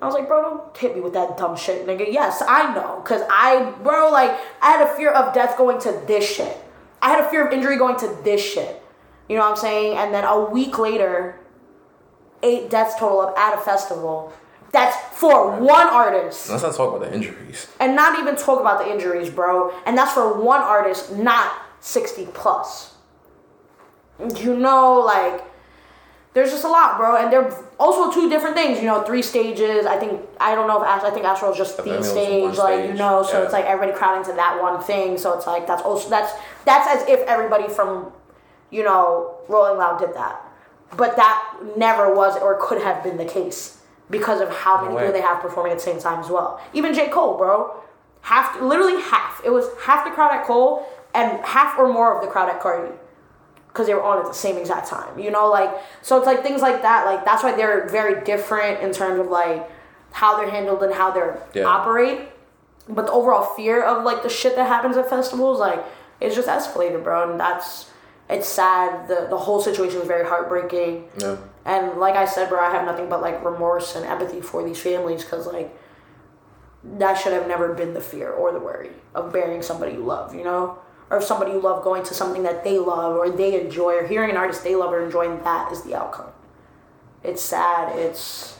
I 0.00 0.06
was 0.06 0.14
like, 0.14 0.28
bro, 0.28 0.42
don't 0.42 0.76
hit 0.76 0.94
me 0.94 1.00
with 1.02 1.12
that 1.12 1.36
dumb 1.36 1.56
shit, 1.56 1.86
nigga. 1.86 2.10
Yes, 2.10 2.42
I 2.46 2.74
know, 2.74 3.02
cause 3.02 3.20
I, 3.30 3.72
bro, 3.82 4.10
like 4.10 4.30
I 4.62 4.70
had 4.70 4.88
a 4.88 4.96
fear 4.96 5.10
of 5.10 5.34
death 5.34 5.58
going 5.58 5.78
to 5.80 6.02
this 6.06 6.28
shit. 6.28 6.56
I 7.02 7.10
had 7.10 7.24
a 7.24 7.30
fear 7.30 7.46
of 7.46 7.52
injury 7.52 7.76
going 7.76 7.98
to 8.00 8.18
this 8.24 8.42
shit. 8.42 8.82
You 9.28 9.36
know 9.36 9.42
what 9.42 9.50
I'm 9.50 9.56
saying? 9.56 9.96
And 9.96 10.12
then 10.12 10.24
a 10.24 10.44
week 10.44 10.78
later, 10.78 11.38
eight 12.42 12.70
deaths 12.70 12.94
total 12.98 13.20
up 13.20 13.38
at 13.38 13.58
a 13.58 13.60
festival. 13.60 14.32
That's 14.72 14.96
for 15.18 15.58
one 15.60 15.86
artist. 15.86 16.48
Let's 16.48 16.62
not 16.62 16.74
talk 16.74 16.94
about 16.94 17.08
the 17.08 17.14
injuries. 17.14 17.66
And 17.80 17.96
not 17.96 18.18
even 18.18 18.36
talk 18.36 18.60
about 18.60 18.78
the 18.78 18.90
injuries, 18.90 19.30
bro. 19.30 19.72
And 19.84 19.98
that's 19.98 20.12
for 20.12 20.40
one 20.40 20.60
artist, 20.60 21.12
not 21.12 21.52
60 21.80 22.26
plus. 22.32 22.94
You 24.36 24.56
know, 24.56 25.00
like, 25.00 25.44
there's 26.34 26.50
just 26.50 26.64
a 26.64 26.68
lot, 26.68 26.98
bro. 26.98 27.16
And 27.16 27.32
they're 27.32 27.50
also 27.80 28.12
two 28.12 28.28
different 28.28 28.54
things, 28.54 28.78
you 28.78 28.84
know, 28.84 29.02
three 29.02 29.22
stages. 29.22 29.86
I 29.86 29.96
think, 29.96 30.20
I 30.38 30.54
don't 30.54 30.68
know 30.68 30.82
if, 30.82 30.86
Ast- 30.86 31.04
I 31.04 31.10
think 31.10 31.24
Astro 31.24 31.50
is 31.50 31.56
just 31.56 31.76
the 31.78 31.82
was 31.84 32.08
stage, 32.08 32.58
like, 32.58 32.86
you 32.86 32.94
know, 32.94 33.22
so 33.22 33.38
yeah. 33.38 33.44
it's 33.44 33.52
like 33.54 33.64
everybody 33.64 33.96
crowding 33.96 34.22
to 34.30 34.36
that 34.36 34.60
one 34.60 34.82
thing. 34.82 35.16
So 35.16 35.32
it's 35.36 35.46
like, 35.46 35.66
that's 35.66 35.82
also, 35.82 36.10
that's, 36.10 36.32
that's 36.66 36.86
as 36.88 37.08
if 37.08 37.20
everybody 37.26 37.68
from, 37.68 38.12
you 38.70 38.84
know, 38.84 39.34
Rolling 39.48 39.78
Loud 39.78 39.98
did 39.98 40.14
that. 40.14 40.40
But 40.96 41.16
that 41.16 41.56
never 41.76 42.14
was 42.14 42.36
or 42.36 42.58
could 42.60 42.82
have 42.82 43.02
been 43.02 43.16
the 43.16 43.24
case 43.24 43.78
because 44.10 44.40
of 44.40 44.50
how 44.50 44.82
many 44.82 44.94
way. 44.94 45.02
people 45.02 45.14
they 45.14 45.26
have 45.26 45.40
performing 45.40 45.72
at 45.72 45.78
the 45.78 45.84
same 45.84 45.98
time 45.98 46.20
as 46.20 46.28
well. 46.28 46.60
Even 46.74 46.92
J. 46.92 47.08
Cole, 47.08 47.38
bro. 47.38 47.82
Half, 48.22 48.60
literally 48.60 49.00
half. 49.00 49.40
It 49.42 49.50
was 49.50 49.66
half 49.80 50.04
the 50.04 50.10
crowd 50.10 50.32
at 50.32 50.44
Cole 50.44 50.86
and 51.14 51.42
half 51.44 51.78
or 51.78 51.90
more 51.90 52.14
of 52.14 52.22
the 52.22 52.30
crowd 52.30 52.50
at 52.50 52.60
Cardi. 52.60 52.92
Because 53.72 53.86
they 53.86 53.94
were 53.94 54.02
on 54.02 54.18
at 54.18 54.24
the 54.26 54.34
same 54.34 54.56
exact 54.56 54.88
time. 54.88 55.18
You 55.18 55.30
know, 55.30 55.48
like, 55.48 55.70
so 56.02 56.16
it's 56.18 56.26
like 56.26 56.42
things 56.42 56.60
like 56.60 56.82
that. 56.82 57.06
Like, 57.06 57.24
that's 57.24 57.42
why 57.44 57.52
they're 57.52 57.88
very 57.88 58.24
different 58.24 58.80
in 58.80 58.92
terms 58.92 59.20
of 59.20 59.28
like 59.28 59.70
how 60.12 60.36
they're 60.36 60.50
handled 60.50 60.82
and 60.82 60.92
how 60.92 61.10
they're 61.12 61.40
Yeah. 61.54 61.64
operate. 61.66 62.28
But 62.88 63.06
the 63.06 63.12
overall 63.12 63.54
fear 63.54 63.82
of 63.84 64.02
like 64.02 64.24
the 64.24 64.28
shit 64.28 64.56
that 64.56 64.66
happens 64.66 64.96
at 64.96 65.08
festivals, 65.08 65.60
like, 65.60 65.84
it's 66.20 66.34
just 66.34 66.48
escalated, 66.48 67.04
bro. 67.04 67.30
And 67.30 67.38
that's, 67.38 67.88
it's 68.28 68.48
sad. 68.48 69.06
The, 69.06 69.28
the 69.30 69.38
whole 69.38 69.60
situation 69.62 70.00
was 70.00 70.08
very 70.08 70.26
heartbreaking. 70.26 71.08
Yeah. 71.18 71.36
And 71.64 71.98
like 72.00 72.16
I 72.16 72.24
said, 72.24 72.48
bro, 72.48 72.58
I 72.58 72.70
have 72.72 72.84
nothing 72.84 73.08
but 73.08 73.20
like 73.20 73.44
remorse 73.44 73.94
and 73.94 74.04
empathy 74.04 74.40
for 74.40 74.64
these 74.64 74.80
families 74.80 75.22
because 75.24 75.46
like 75.46 75.76
that 76.82 77.14
should 77.14 77.32
have 77.32 77.46
never 77.46 77.74
been 77.74 77.92
the 77.94 78.00
fear 78.00 78.30
or 78.30 78.52
the 78.52 78.58
worry 78.58 78.90
of 79.14 79.32
burying 79.32 79.62
somebody 79.62 79.92
you 79.92 80.00
love, 80.00 80.34
you 80.34 80.42
know, 80.42 80.78
or 81.10 81.20
somebody 81.20 81.52
you 81.52 81.60
love 81.60 81.82
going 81.82 82.04
to 82.04 82.14
something 82.14 82.42
that 82.44 82.64
they 82.64 82.78
love 82.78 83.16
or 83.16 83.30
they 83.30 83.60
enjoy, 83.60 83.94
or 83.94 84.06
hearing 84.06 84.30
an 84.30 84.36
artist 84.36 84.62
they 84.64 84.76
love 84.76 84.92
or 84.92 85.04
enjoying 85.04 85.42
that 85.42 85.70
is 85.72 85.82
the 85.82 85.94
outcome. 85.94 86.30
It's 87.22 87.42
sad. 87.42 87.98
It's 87.98 88.58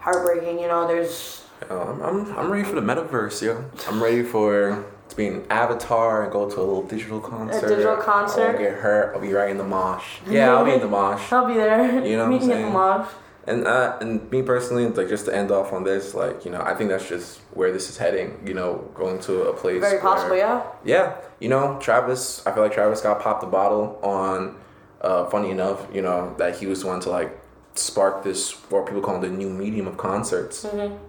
heartbreaking. 0.00 0.60
You 0.60 0.68
know, 0.68 0.86
there's 0.86 1.42
Yo, 1.68 1.80
I'm, 1.80 2.02
I'm, 2.02 2.38
I'm 2.38 2.50
ready 2.50 2.64
for 2.64 2.74
the 2.74 2.80
metaverse, 2.80 3.42
yo. 3.42 3.64
I'm 3.88 4.02
ready 4.02 4.22
for 4.22 4.84
to 5.08 5.16
be 5.16 5.26
an 5.26 5.44
avatar 5.50 6.24
and 6.24 6.32
go 6.32 6.48
to 6.48 6.56
a 6.56 6.64
little 6.64 6.82
digital 6.82 7.20
concert. 7.20 7.66
A 7.66 7.68
digital 7.68 7.96
concert. 7.96 8.02
I 8.02 8.04
concert? 8.04 8.46
won't 8.46 8.58
get 8.58 8.72
hurt. 8.74 9.14
I'll 9.14 9.20
be 9.20 9.32
right 9.32 9.50
in 9.50 9.58
the 9.58 9.64
mosh. 9.64 10.18
Yeah, 10.28 10.54
I'll 10.54 10.64
be 10.64 10.72
in 10.72 10.80
the 10.80 10.88
mosh. 10.88 11.20
I'll 11.32 11.46
be 11.46 11.54
there. 11.54 12.04
You 12.04 12.16
know 12.16 12.24
what 12.24 12.30
we 12.30 12.34
I'm 12.34 12.40
can 12.40 12.48
get 12.48 12.62
the 12.62 12.70
mosh. 12.70 13.08
And 13.46 13.66
uh, 13.66 13.98
and 14.00 14.30
me 14.30 14.42
personally, 14.42 14.86
like 14.86 15.08
just 15.08 15.24
to 15.26 15.34
end 15.34 15.50
off 15.50 15.72
on 15.72 15.82
this, 15.82 16.14
like 16.14 16.44
you 16.44 16.50
know, 16.50 16.60
I 16.60 16.74
think 16.74 16.90
that's 16.90 17.08
just 17.08 17.40
where 17.52 17.72
this 17.72 17.90
is 17.90 17.96
heading. 17.96 18.40
You 18.46 18.54
know, 18.54 18.88
going 18.94 19.18
to 19.22 19.44
a 19.44 19.52
place. 19.52 19.80
Very 19.80 20.00
possible, 20.00 20.36
yeah. 20.36 20.62
Yeah, 20.84 21.16
you 21.40 21.48
know, 21.48 21.78
Travis. 21.80 22.46
I 22.46 22.52
feel 22.52 22.62
like 22.62 22.72
Travis 22.72 23.00
got 23.00 23.20
popped 23.20 23.40
the 23.40 23.48
bottle 23.48 23.98
on. 24.02 24.56
Uh, 25.00 25.26
funny 25.26 25.50
enough, 25.50 25.88
you 25.92 26.00
know 26.00 26.32
that 26.38 26.56
he 26.58 26.66
was 26.66 26.82
the 26.82 26.86
one 26.86 27.00
to 27.00 27.10
like 27.10 27.36
spark 27.74 28.22
this 28.22 28.52
what 28.70 28.86
people 28.86 29.00
call 29.00 29.18
the 29.18 29.28
new 29.28 29.50
medium 29.50 29.88
of 29.88 29.96
concerts, 29.96 30.64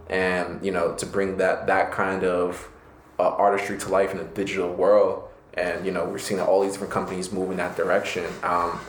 and 0.10 0.66
you 0.66 0.72
know 0.72 0.96
to 0.96 1.06
bring 1.06 1.38
that 1.38 1.68
that 1.68 1.92
kind 1.92 2.24
of 2.24 2.68
uh, 3.20 3.30
artistry 3.30 3.78
to 3.78 3.90
life 3.90 4.12
in 4.12 4.18
the 4.18 4.24
digital 4.24 4.74
world. 4.74 5.30
And 5.54 5.86
you 5.86 5.92
know 5.92 6.06
we're 6.06 6.18
seeing 6.18 6.42
all 6.42 6.64
these 6.64 6.72
different 6.72 6.94
companies 6.94 7.32
move 7.32 7.52
in 7.52 7.58
that 7.58 7.78
direction. 7.78 8.26
Um, 8.42 8.80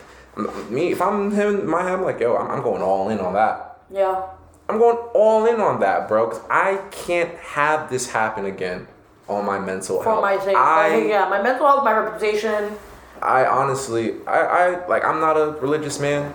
me, 0.71 0.93
if 0.93 1.01
I'm 1.01 1.31
him, 1.31 1.67
my 1.69 1.83
head, 1.83 1.93
I'm 1.93 2.03
like, 2.03 2.21
yo, 2.21 2.37
I'm, 2.37 2.51
I'm 2.51 2.63
going 2.63 2.83
all 2.83 3.09
in 3.09 3.21
on 3.21 3.35
that. 3.35 3.79
Yeah. 3.91 4.23
I'm 4.69 4.79
going 4.79 4.97
all 5.15 5.47
in 5.47 5.61
on 5.61 5.81
that, 5.81 6.09
bro. 6.09 6.29
Cause 6.31 6.41
I 6.51 6.79
can't 6.91 7.35
have 7.39 7.91
this 7.91 8.11
happen 8.11 8.47
again 8.47 8.89
on 9.29 9.45
my 9.45 9.59
mental 9.59 9.99
For 9.99 10.11
health. 10.11 10.23
my 10.23 10.39
sake. 10.39 10.57
I, 10.57 11.05
yeah, 11.07 11.29
my 11.29 11.43
mental 11.43 11.67
health, 11.67 11.85
my 11.85 11.93
reputation. 11.97 12.77
I 13.23 13.47
honestly, 13.47 14.15
I, 14.27 14.41
I 14.41 14.87
like, 14.87 15.05
I'm 15.05 15.21
not 15.21 15.37
a 15.37 15.53
religious 15.61 16.01
man, 16.01 16.33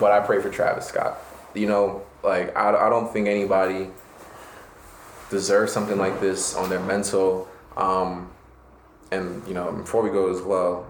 but 0.00 0.12
I 0.12 0.20
pray 0.20 0.40
for 0.40 0.50
Travis 0.50 0.86
Scott. 0.86 1.18
You 1.54 1.66
know, 1.68 2.02
like, 2.22 2.56
I, 2.56 2.70
I 2.70 2.88
don't 2.88 3.12
think 3.12 3.28
anybody 3.28 3.90
deserves 5.30 5.72
something 5.72 5.98
like 5.98 6.20
this 6.20 6.56
on 6.56 6.68
their 6.68 6.80
mental. 6.80 7.48
Um, 7.76 8.30
and 9.10 9.46
you 9.46 9.54
know, 9.54 9.72
before 9.72 10.02
we 10.02 10.10
go 10.10 10.30
as 10.30 10.42
well, 10.42 10.86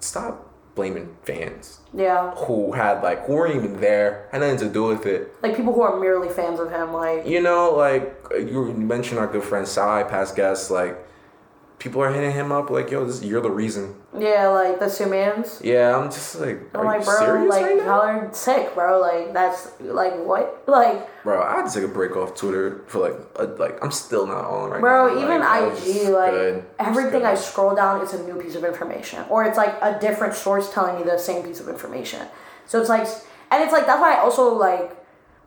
stop 0.00 0.49
blaming 0.74 1.14
fans 1.24 1.80
Yeah. 1.92 2.30
who 2.32 2.72
had 2.72 3.02
like 3.02 3.26
who 3.26 3.34
weren't 3.34 3.56
even 3.56 3.80
there, 3.80 4.28
had 4.32 4.40
nothing 4.40 4.58
to 4.58 4.68
do 4.68 4.84
with 4.84 5.06
it. 5.06 5.32
Like 5.42 5.56
people 5.56 5.72
who 5.72 5.82
are 5.82 5.98
merely 5.98 6.28
fans 6.28 6.60
of 6.60 6.70
him, 6.70 6.92
like 6.92 7.26
You 7.26 7.40
know, 7.42 7.74
like 7.74 8.14
you 8.32 8.72
mentioned 8.72 9.18
our 9.18 9.26
good 9.26 9.42
friend 9.42 9.66
Sai, 9.66 10.04
past 10.04 10.36
guest, 10.36 10.70
like 10.70 10.96
people 11.80 12.02
are 12.02 12.12
hitting 12.12 12.30
him 12.30 12.52
up 12.52 12.70
like, 12.70 12.90
yo, 12.90 13.04
this 13.04 13.22
you're 13.24 13.40
the 13.40 13.50
reason. 13.50 13.96
yeah, 14.16 14.46
like 14.48 14.78
the 14.78 14.88
two 14.88 15.06
mans. 15.06 15.60
Yeah, 15.64 15.96
I'm 15.96 16.10
just 16.10 16.38
like, 16.38 16.60
I'm 16.74 16.82
are 16.82 16.84
like, 16.84 17.00
you 17.00 17.06
bro, 17.06 17.18
serious 17.18 17.50
like 17.50 17.64
right 17.64 17.76
y'all 17.78 18.00
are 18.02 18.32
sick, 18.32 18.74
bro. 18.74 19.00
Like 19.00 19.32
that's 19.32 19.72
like 19.80 20.14
what? 20.24 20.62
Like, 20.68 21.08
Bro, 21.24 21.42
I 21.42 21.56
had 21.56 21.66
to 21.68 21.74
take 21.74 21.84
a 21.84 21.92
break 21.92 22.16
off 22.16 22.34
Twitter 22.36 22.84
for 22.86 22.98
like, 23.00 23.16
a, 23.36 23.44
like 23.60 23.82
I'm 23.82 23.90
still 23.90 24.26
not 24.26 24.44
on 24.44 24.70
right 24.70 24.76
now. 24.76 24.80
bro, 24.80 25.14
now. 25.14 25.24
even 25.24 25.40
Like, 25.40 25.72
IG, 25.72 26.08
like 26.10 26.30
good. 26.30 26.64
Everything. 26.78 27.24
I 27.24 27.34
scroll 27.34 27.74
down, 27.74 28.02
it's 28.02 28.12
a 28.12 28.22
new 28.22 28.40
piece 28.40 28.54
of 28.54 28.64
information, 28.64 29.24
or 29.28 29.44
it's 29.44 29.56
like 29.56 29.74
a 29.82 29.98
different 29.98 30.34
source 30.34 30.72
telling 30.72 30.96
me 30.96 31.02
the 31.02 31.18
same 31.18 31.42
piece 31.42 31.60
of 31.60 31.68
information. 31.68 32.26
So 32.66 32.78
it's 32.80 32.88
like, 32.90 33.08
and 33.50 33.62
it's 33.64 33.72
like 33.72 33.86
that's 33.86 34.00
why 34.00 34.14
I 34.14 34.20
also 34.20 34.54
like 34.54 34.96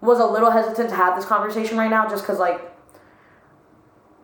was 0.02 0.20
a 0.20 0.26
little 0.26 0.52
hesitant 0.52 0.90
to 0.90 0.96
have 0.96 1.16
this 1.16 1.26
conversation 1.26 1.78
right 1.78 1.90
now, 1.90 2.10
just 2.10 2.24
because 2.24 2.40
like 2.40 2.60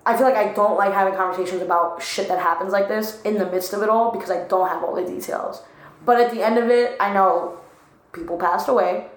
I 0.05 0.15
feel 0.15 0.25
like 0.25 0.35
I 0.35 0.53
don't 0.53 0.77
like 0.77 0.93
having 0.93 1.13
conversations 1.13 1.61
about 1.61 2.01
shit 2.01 2.27
that 2.29 2.39
happens 2.39 2.71
like 2.71 2.87
this 2.87 3.21
in 3.23 3.37
the 3.37 3.45
midst 3.45 3.73
of 3.73 3.83
it 3.83 3.89
all 3.89 4.11
because 4.11 4.31
I 4.31 4.47
don't 4.47 4.67
have 4.67 4.83
all 4.83 4.95
the 4.95 5.05
details. 5.05 5.61
But 6.05 6.19
at 6.19 6.31
the 6.31 6.41
end 6.43 6.57
of 6.57 6.69
it, 6.69 6.95
I 6.99 7.13
know 7.13 7.59
people 8.13 8.37
passed 8.37 8.67
away. 8.67 9.07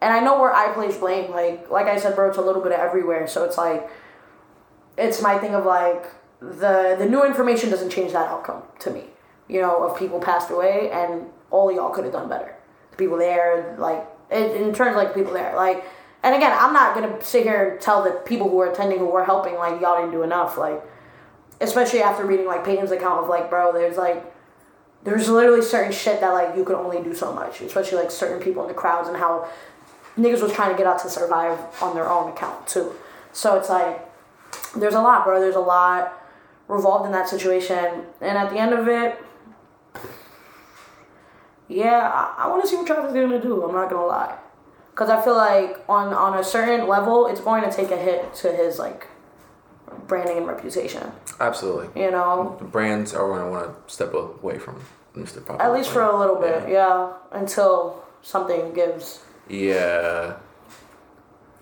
And 0.00 0.12
I 0.12 0.20
know 0.20 0.40
where 0.40 0.52
I 0.52 0.72
place 0.72 0.96
blame. 0.96 1.30
Like 1.30 1.70
like 1.70 1.86
I 1.86 1.96
said, 1.96 2.16
bro, 2.16 2.28
it's 2.28 2.38
a 2.38 2.42
little 2.42 2.62
bit 2.62 2.72
of 2.72 2.80
everywhere. 2.80 3.26
So 3.26 3.44
it's 3.44 3.56
like 3.56 3.88
it's 4.98 5.22
my 5.22 5.38
thing 5.38 5.54
of 5.54 5.64
like 5.64 6.06
the 6.40 6.96
the 6.98 7.06
new 7.06 7.24
information 7.24 7.70
doesn't 7.70 7.90
change 7.90 8.12
that 8.12 8.28
outcome 8.28 8.62
to 8.80 8.90
me. 8.90 9.04
You 9.48 9.60
know, 9.60 9.84
of 9.84 9.98
people 9.98 10.18
passed 10.18 10.50
away 10.50 10.90
and 10.92 11.26
all 11.50 11.70
y'all 11.72 11.90
could 11.90 12.04
have 12.04 12.12
done 12.12 12.28
better. 12.28 12.56
The 12.90 12.96
people 12.96 13.16
there, 13.16 13.76
like 13.78 14.04
in, 14.30 14.50
in 14.50 14.74
terms 14.74 14.90
of 14.90 14.96
like 14.96 15.14
people 15.14 15.32
there, 15.32 15.54
like 15.54 15.84
and 16.22 16.34
again, 16.34 16.56
I'm 16.58 16.72
not 16.72 16.94
gonna 16.94 17.22
sit 17.22 17.44
here 17.44 17.70
and 17.70 17.80
tell 17.80 18.02
the 18.02 18.10
people 18.10 18.48
who 18.48 18.60
are 18.60 18.70
attending 18.70 18.98
who 18.98 19.06
were 19.06 19.24
helping 19.24 19.54
like 19.54 19.80
y'all 19.80 20.00
didn't 20.00 20.12
do 20.12 20.22
enough. 20.22 20.56
Like 20.56 20.82
especially 21.62 22.02
after 22.02 22.26
reading 22.26 22.46
like 22.46 22.64
Peyton's 22.64 22.90
account 22.90 23.22
of 23.22 23.28
like, 23.28 23.48
bro, 23.48 23.72
there's 23.72 23.96
like 23.96 24.24
there's 25.04 25.28
literally 25.28 25.62
certain 25.62 25.92
shit 25.92 26.20
that 26.20 26.30
like 26.30 26.56
you 26.56 26.64
can 26.64 26.76
only 26.76 27.02
do 27.02 27.14
so 27.14 27.32
much, 27.32 27.60
especially 27.60 27.98
like 27.98 28.10
certain 28.10 28.42
people 28.42 28.62
in 28.62 28.68
the 28.68 28.74
crowds 28.74 29.08
and 29.08 29.16
how 29.16 29.48
niggas 30.16 30.42
was 30.42 30.52
trying 30.52 30.70
to 30.70 30.76
get 30.76 30.86
out 30.86 31.00
to 31.00 31.08
survive 31.08 31.58
on 31.80 31.94
their 31.94 32.08
own 32.08 32.30
account 32.30 32.66
too. 32.66 32.92
So 33.32 33.56
it's 33.56 33.68
like 33.68 34.08
there's 34.76 34.94
a 34.94 35.00
lot, 35.00 35.24
bro. 35.24 35.40
There's 35.40 35.56
a 35.56 35.60
lot 35.60 36.18
revolved 36.68 37.06
in 37.06 37.12
that 37.12 37.28
situation, 37.28 38.04
and 38.20 38.38
at 38.38 38.50
the 38.50 38.58
end 38.58 38.72
of 38.72 38.88
it, 38.88 39.18
yeah, 41.68 42.10
I, 42.12 42.44
I 42.44 42.48
want 42.48 42.62
to 42.62 42.68
see 42.68 42.76
what 42.76 42.86
Travis 42.86 43.08
is 43.08 43.14
gonna 43.14 43.40
do. 43.40 43.62
I'm 43.64 43.74
not 43.74 43.90
gonna 43.90 44.06
lie, 44.06 44.36
because 44.92 45.10
I 45.10 45.20
feel 45.22 45.36
like 45.36 45.82
on 45.88 46.12
on 46.12 46.38
a 46.38 46.44
certain 46.44 46.86
level, 46.88 47.26
it's 47.26 47.40
going 47.40 47.64
to 47.68 47.72
take 47.74 47.90
a 47.90 47.96
hit 47.96 48.34
to 48.36 48.52
his 48.52 48.78
like 48.78 49.08
branding 50.06 50.38
and 50.38 50.46
reputation. 50.46 51.10
Absolutely. 51.40 52.02
You 52.02 52.10
know, 52.10 52.56
The 52.58 52.64
brands 52.64 53.12
are 53.14 53.26
going 53.28 53.44
to 53.44 53.50
want 53.50 53.86
to 53.88 53.92
step 53.92 54.14
away 54.14 54.58
from 54.58 54.80
Mr. 55.16 55.44
Pop. 55.44 55.60
at 55.60 55.72
least 55.72 55.90
for 55.90 56.02
a 56.02 56.16
little 56.18 56.36
bit, 56.36 56.68
yeah, 56.68 57.12
until 57.32 58.02
something 58.22 58.72
gives. 58.72 59.20
Yeah. 59.48 60.36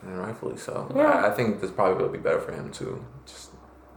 And 0.03 0.19
rightfully 0.19 0.57
so. 0.57 0.91
Yeah. 0.95 1.03
I, 1.11 1.29
I 1.29 1.35
think 1.35 1.61
this 1.61 1.71
probably 1.71 2.03
will 2.03 2.11
be 2.13 2.19
better 2.19 2.41
for 2.41 2.53
him 2.53 2.71
to 2.73 3.05
just 3.27 3.51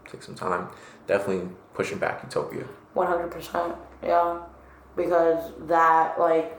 take 0.10 0.22
some 0.24 0.36
time. 0.36 0.68
Definitely 1.08 1.50
pushing 1.74 1.98
back 1.98 2.22
Utopia. 2.24 2.66
One 2.94 3.08
hundred 3.08 3.32
percent, 3.32 3.76
yeah, 4.04 4.40
because 4.96 5.52
that 5.68 6.20
like, 6.20 6.58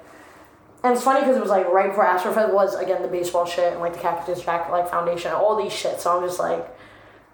and 0.85 0.93
it's 0.93 1.03
funny 1.03 1.21
because 1.21 1.39
it 1.39 1.41
was 1.41 1.51
like 1.51 1.67
right 1.69 1.89
before 1.89 2.05
Astrofest 2.05 2.53
was 2.53 2.75
again 2.75 3.01
the 3.01 3.09
baseball 3.09 3.47
shit 3.47 3.73
and 3.73 3.81
like 3.81 3.95
the 3.95 3.99
Cactus 3.99 4.43
Jack 4.43 4.69
like 4.69 4.89
Foundation, 4.91 5.33
all 5.33 5.57
these 5.57 5.73
shit. 5.73 5.99
So 5.99 6.15
I'm 6.15 6.27
just 6.27 6.39
like, 6.39 6.69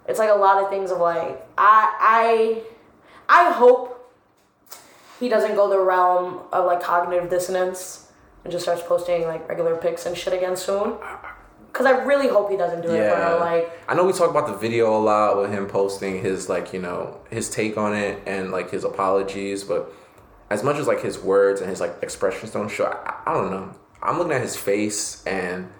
it's 0.06 0.20
like 0.20 0.30
a 0.30 0.34
lot 0.34 0.62
of 0.62 0.70
things 0.70 0.92
of 0.92 0.98
like 0.98 1.44
I 1.58 2.62
I 3.28 3.48
I 3.48 3.52
hope 3.52 3.96
he 5.18 5.28
doesn't 5.28 5.56
go 5.56 5.68
the 5.68 5.80
realm 5.80 6.42
of 6.52 6.64
like 6.64 6.80
cognitive 6.80 7.28
dissonance 7.28 8.12
and 8.44 8.52
just 8.52 8.64
starts 8.64 8.82
posting 8.82 9.26
like 9.26 9.48
regular 9.48 9.76
pics 9.76 10.06
and 10.06 10.16
shit 10.16 10.32
again 10.32 10.56
soon. 10.56 10.96
Cause 11.72 11.86
I 11.86 12.02
really 12.04 12.28
hope 12.28 12.50
he 12.50 12.56
doesn't 12.56 12.82
do 12.82 12.88
it, 12.88 13.12
bro. 13.12 13.38
Like 13.40 13.70
I 13.88 13.94
know 13.94 14.04
we 14.04 14.12
talk 14.12 14.30
about 14.30 14.46
the 14.46 14.56
video 14.56 14.96
a 14.96 14.98
lot 14.98 15.36
with 15.36 15.50
him 15.50 15.66
posting 15.66 16.22
his 16.22 16.48
like 16.48 16.72
you 16.72 16.80
know 16.80 17.20
his 17.30 17.50
take 17.50 17.76
on 17.76 17.96
it 17.96 18.22
and 18.26 18.52
like 18.52 18.70
his 18.70 18.84
apologies, 18.84 19.64
but 19.64 19.92
as 20.50 20.62
much 20.62 20.76
as 20.76 20.86
like 20.86 21.00
his 21.00 21.18
words 21.18 21.60
and 21.60 21.70
his 21.70 21.80
like 21.80 21.96
expressions 22.02 22.52
don't 22.52 22.70
show, 22.70 22.86
I, 22.86 23.30
I 23.30 23.34
don't 23.34 23.50
know. 23.50 23.74
I'm 24.02 24.18
looking 24.18 24.32
at 24.32 24.42
his 24.42 24.56
face 24.56 25.24
and 25.26 25.70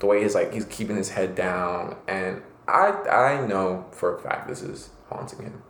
the 0.00 0.06
way 0.06 0.22
he's 0.22 0.34
like 0.34 0.52
he's 0.52 0.66
keeping 0.66 0.96
his 0.96 1.10
head 1.10 1.34
down, 1.34 1.96
and 2.06 2.42
I 2.68 2.90
I 2.90 3.46
know 3.46 3.86
for 3.92 4.16
a 4.16 4.20
fact 4.20 4.48
this 4.48 4.62
is 4.62 4.90
haunting 5.08 5.42
him. 5.42 5.62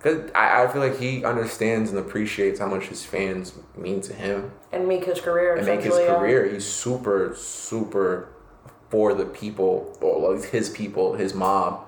Cause 0.00 0.30
I, 0.32 0.62
I 0.62 0.68
feel 0.68 0.80
like 0.80 0.98
he 0.98 1.24
understands 1.24 1.90
and 1.90 1.98
appreciates 1.98 2.60
how 2.60 2.68
much 2.68 2.84
his 2.84 3.04
fans 3.04 3.52
mean 3.76 4.00
to 4.02 4.12
him 4.12 4.52
and 4.70 4.86
make 4.86 5.04
his 5.04 5.20
career. 5.20 5.56
and 5.56 5.66
make 5.66 5.82
his 5.82 5.98
yeah. 5.98 6.12
Uh, 6.12 6.18
career. 6.20 6.48
He's 6.48 6.64
super, 6.64 7.34
super 7.34 8.28
for 8.90 9.12
the 9.12 9.26
people, 9.26 9.96
or 10.00 10.32
least 10.32 10.46
his 10.46 10.70
people, 10.70 11.14
his 11.14 11.34
mob, 11.34 11.86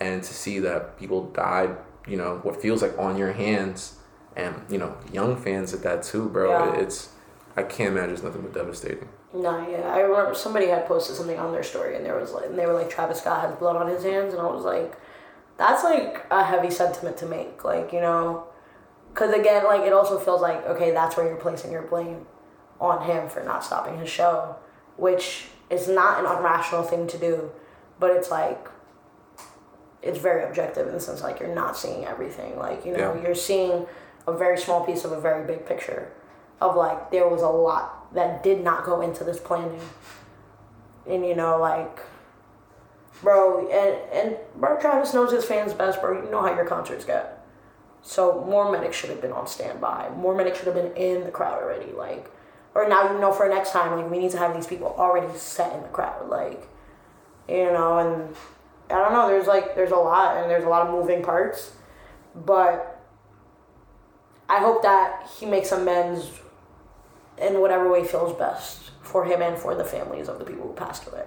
and 0.00 0.22
to 0.22 0.34
see 0.34 0.58
that 0.60 0.98
people 0.98 1.30
died, 1.30 1.76
you 2.06 2.16
know, 2.16 2.40
what 2.42 2.60
feels 2.60 2.82
like 2.82 2.96
on 2.98 3.16
your 3.16 3.32
hands, 3.32 3.96
and 4.36 4.54
you 4.68 4.78
know, 4.78 4.96
young 5.12 5.36
fans 5.36 5.72
at 5.74 5.82
that 5.82 6.02
too, 6.02 6.28
bro. 6.28 6.50
Yeah. 6.74 6.80
It's 6.80 7.10
I 7.56 7.62
can't 7.62 7.92
imagine 7.96 8.14
it's 8.14 8.22
nothing 8.22 8.42
but 8.42 8.52
devastating. 8.52 9.08
No, 9.32 9.66
yeah, 9.68 9.92
I 9.92 10.00
remember 10.00 10.34
somebody 10.34 10.66
had 10.68 10.86
posted 10.86 11.16
something 11.16 11.38
on 11.38 11.52
their 11.52 11.62
story, 11.62 11.96
and 11.96 12.04
there 12.06 12.18
was 12.18 12.32
like, 12.32 12.46
and 12.46 12.58
they 12.58 12.66
were 12.66 12.72
like, 12.74 12.88
Travis 12.90 13.20
Scott 13.20 13.40
has 13.48 13.58
blood 13.58 13.76
on 13.76 13.88
his 13.88 14.02
hands, 14.04 14.32
and 14.32 14.40
I 14.40 14.46
was 14.46 14.64
like, 14.64 14.96
that's 15.58 15.82
like 15.84 16.24
a 16.30 16.44
heavy 16.44 16.70
sentiment 16.70 17.16
to 17.18 17.26
make, 17.26 17.64
like 17.64 17.92
you 17.92 18.00
know, 18.00 18.44
because 19.12 19.32
again, 19.34 19.64
like 19.64 19.82
it 19.82 19.92
also 19.92 20.18
feels 20.18 20.40
like 20.42 20.64
okay, 20.66 20.90
that's 20.92 21.16
where 21.16 21.26
you're 21.26 21.36
placing 21.36 21.72
your 21.72 21.82
blame 21.82 22.26
on 22.80 23.02
him 23.06 23.28
for 23.28 23.42
not 23.42 23.64
stopping 23.64 23.98
his 23.98 24.08
show, 24.10 24.56
which 24.96 25.46
is 25.70 25.88
not 25.88 26.20
an 26.20 26.26
irrational 26.26 26.82
thing 26.82 27.06
to 27.06 27.18
do, 27.18 27.50
but 27.98 28.10
it's 28.10 28.30
like 28.30 28.68
it's 30.02 30.18
very 30.18 30.44
objective 30.44 30.86
in 30.86 30.94
the 30.94 31.00
sense 31.00 31.22
like 31.22 31.40
you're 31.40 31.54
not 31.54 31.76
seeing 31.76 32.04
everything, 32.04 32.58
like 32.58 32.84
you 32.84 32.92
know, 32.92 33.14
Yeah. 33.14 33.22
you're 33.22 33.34
seeing 33.34 33.86
a 34.26 34.36
very 34.36 34.58
small 34.58 34.84
piece 34.84 35.04
of 35.04 35.12
a 35.12 35.20
very 35.20 35.46
big 35.46 35.66
picture 35.66 36.12
of 36.60 36.76
like 36.76 37.10
there 37.10 37.28
was 37.28 37.42
a 37.42 37.48
lot 37.48 38.12
that 38.14 38.42
did 38.42 38.62
not 38.62 38.84
go 38.84 39.00
into 39.00 39.24
this 39.24 39.38
planning. 39.38 39.80
And 41.08 41.24
you 41.24 41.34
know, 41.34 41.58
like 41.58 42.00
bro, 43.22 43.68
and 43.68 44.12
and 44.12 44.36
bro 44.56 44.78
Travis 44.80 45.14
knows 45.14 45.32
his 45.32 45.44
fans 45.44 45.72
best, 45.72 46.00
bro. 46.00 46.22
You 46.22 46.30
know 46.30 46.42
how 46.42 46.54
your 46.54 46.64
concerts 46.64 47.04
get. 47.04 47.44
So 48.02 48.44
more 48.44 48.70
medics 48.70 48.96
should 48.96 49.10
have 49.10 49.20
been 49.20 49.32
on 49.32 49.46
standby. 49.46 50.10
More 50.16 50.34
medics 50.34 50.58
should 50.58 50.66
have 50.66 50.76
been 50.76 50.96
in 50.96 51.24
the 51.24 51.30
crowd 51.30 51.62
already. 51.62 51.92
Like 51.92 52.30
or 52.76 52.86
now 52.86 53.10
you 53.10 53.18
know 53.18 53.32
for 53.32 53.48
next 53.48 53.70
time, 53.70 53.98
like 53.98 54.10
we 54.10 54.18
need 54.18 54.30
to 54.32 54.38
have 54.38 54.54
these 54.54 54.66
people 54.66 54.94
already 54.98 55.36
set 55.38 55.74
in 55.74 55.82
the 55.82 55.88
crowd. 55.88 56.28
Like 56.28 56.68
you 57.48 57.72
know, 57.72 57.98
and 57.98 58.36
I 58.90 59.02
don't 59.02 59.12
know. 59.12 59.28
There's 59.28 59.46
like 59.46 59.74
there's 59.74 59.92
a 59.92 59.96
lot, 59.96 60.36
and 60.36 60.50
there's 60.50 60.64
a 60.64 60.68
lot 60.68 60.86
of 60.86 60.92
moving 60.92 61.22
parts, 61.22 61.72
but 62.34 62.95
I 64.48 64.58
hope 64.58 64.82
that 64.82 65.28
he 65.38 65.46
makes 65.46 65.72
amends 65.72 66.30
in 67.38 67.60
whatever 67.60 67.90
way 67.90 68.04
feels 68.04 68.36
best 68.38 68.90
for 69.02 69.24
him 69.24 69.42
and 69.42 69.58
for 69.58 69.74
the 69.74 69.84
families 69.84 70.28
of 70.28 70.38
the 70.38 70.44
people 70.44 70.66
who 70.66 70.72
passed 70.72 71.06
away, 71.06 71.26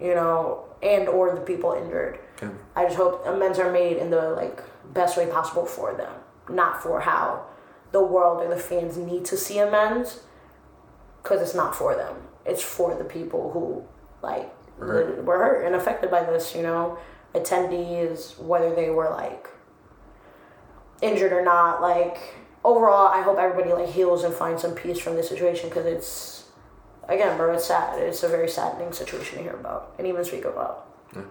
you 0.00 0.14
know, 0.14 0.64
and 0.82 1.08
or 1.08 1.34
the 1.34 1.40
people 1.40 1.72
injured. 1.72 2.18
Okay. 2.36 2.52
I 2.74 2.84
just 2.84 2.96
hope 2.96 3.26
amends 3.26 3.58
are 3.58 3.72
made 3.72 3.96
in 3.96 4.10
the 4.10 4.30
like 4.30 4.62
best 4.92 5.16
way 5.16 5.26
possible 5.26 5.66
for 5.66 5.94
them, 5.94 6.12
not 6.48 6.82
for 6.82 7.00
how 7.00 7.46
the 7.92 8.02
world 8.02 8.42
or 8.42 8.48
the 8.48 8.60
fans 8.60 8.96
need 8.96 9.24
to 9.26 9.36
see 9.36 9.58
amends, 9.58 10.20
because 11.22 11.40
it's 11.40 11.54
not 11.54 11.74
for 11.74 11.94
them. 11.94 12.16
It's 12.44 12.62
for 12.62 12.94
the 12.94 13.04
people 13.04 13.50
who 13.52 13.84
like 14.22 14.52
were 14.78 15.38
hurt 15.38 15.64
and 15.64 15.74
affected 15.74 16.10
by 16.10 16.22
this. 16.24 16.54
You 16.54 16.62
know, 16.62 16.98
attendees, 17.34 18.38
whether 18.38 18.74
they 18.74 18.90
were 18.90 19.10
like 19.10 19.48
injured 21.02 21.32
or 21.32 21.44
not. 21.44 21.82
Like 21.82 22.18
overall, 22.64 23.08
I 23.08 23.22
hope 23.22 23.38
everybody 23.38 23.72
like 23.72 23.88
heals 23.92 24.24
and 24.24 24.34
finds 24.34 24.62
some 24.62 24.74
peace 24.74 24.98
from 24.98 25.16
this 25.16 25.28
situation 25.28 25.68
because 25.68 25.86
it's 25.86 26.44
again, 27.08 27.36
bro, 27.36 27.54
it's 27.54 27.66
sad. 27.66 27.98
It's 28.00 28.22
a 28.22 28.28
very 28.28 28.48
saddening 28.48 28.92
situation 28.92 29.38
to 29.38 29.42
hear 29.44 29.54
about 29.54 29.94
and 29.98 30.06
even 30.06 30.24
speak 30.24 30.44
about. 30.44 30.88
Yeah. 31.14 31.22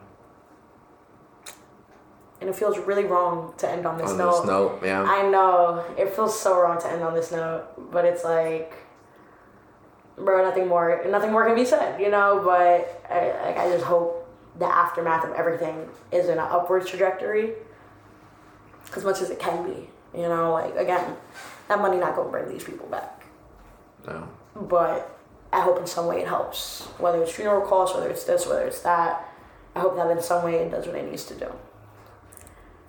And 2.41 2.49
it 2.49 2.55
feels 2.55 2.78
really 2.78 3.05
wrong 3.05 3.53
to 3.57 3.70
end 3.70 3.86
on 3.88 3.97
this 3.97 4.11
On 4.11 4.18
note. 4.18 4.38
this 4.41 4.45
note, 4.45 4.80
yeah. 4.84 5.03
I 5.03 5.28
know 5.30 5.84
it 5.97 6.13
feels 6.13 6.38
so 6.39 6.59
wrong 6.59 6.80
to 6.82 6.88
end 6.88 7.01
on 7.01 7.13
this 7.13 7.32
note, 7.32 7.66
but 7.91 8.05
it's 8.05 8.24
like, 8.24 8.74
bro, 10.18 10.43
nothing 10.43 10.68
more, 10.68 11.01
nothing 11.09 11.32
more 11.32 11.45
can 11.45 11.55
be 11.55 11.66
said, 11.66 11.99
you 11.99 12.09
know. 12.09 12.41
But 12.43 13.03
I, 13.09 13.47
like, 13.47 13.57
I 13.57 13.70
just 13.70 13.86
hope 13.86 14.30
the 14.59 14.66
aftermath 14.66 15.26
of 15.26 15.34
everything 15.34 15.88
is 16.11 16.28
in 16.28 16.34
an 16.34 16.39
upwards 16.39 16.89
trajectory, 16.89 17.53
as 18.95 19.03
much 19.03 19.21
as 19.21 19.29
it 19.29 19.39
can 19.39 19.65
be, 19.65 19.89
you 20.13 20.27
know. 20.27 20.53
Like 20.53 20.75
again, 20.75 21.15
that 21.67 21.79
money 21.79 21.97
not 21.97 22.15
gonna 22.15 22.29
bring 22.29 22.49
these 22.49 22.63
people 22.63 22.88
back, 22.88 23.23
no. 24.05 24.27
but 24.55 25.17
I 25.51 25.61
hope 25.61 25.79
in 25.79 25.88
some 25.88 26.07
way 26.07 26.21
it 26.21 26.27
helps, 26.27 26.83
whether 26.97 27.21
it's 27.21 27.31
funeral 27.31 27.65
costs, 27.65 27.95
whether 27.95 28.09
it's 28.09 28.23
this, 28.23 28.45
whether 28.45 28.65
it's 28.65 28.81
that. 28.81 29.31
I 29.75 29.79
hope 29.79 29.95
that 29.97 30.09
in 30.09 30.21
some 30.21 30.43
way 30.43 30.55
it 30.55 30.71
does 30.71 30.88
what 30.88 30.95
it 30.95 31.09
needs 31.09 31.25
to 31.25 31.36
do. 31.36 31.51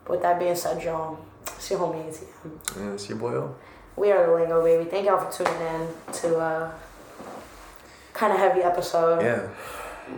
With 0.09 0.23
that 0.23 0.39
being 0.39 0.55
said, 0.55 0.81
John, 0.81 1.17
it's 1.47 1.71
your 1.71 1.81
homie 1.81 2.05
ATM. 2.05 2.77
Yeah, 2.77 2.93
it's 2.93 3.09
your 3.09 3.19
boy. 3.19 3.35
O. 3.35 3.57
We 3.97 4.13
are 4.13 4.27
the 4.27 4.33
Lingo 4.35 4.63
Baby. 4.63 4.89
Thank 4.89 5.07
y'all 5.07 5.19
for 5.19 5.45
tuning 5.45 5.61
in 5.61 5.89
to 6.13 6.39
a 6.39 6.75
kind 8.13 8.33
of 8.33 8.39
heavy 8.39 8.61
episode. 8.61 9.23
Yeah. 9.23 9.49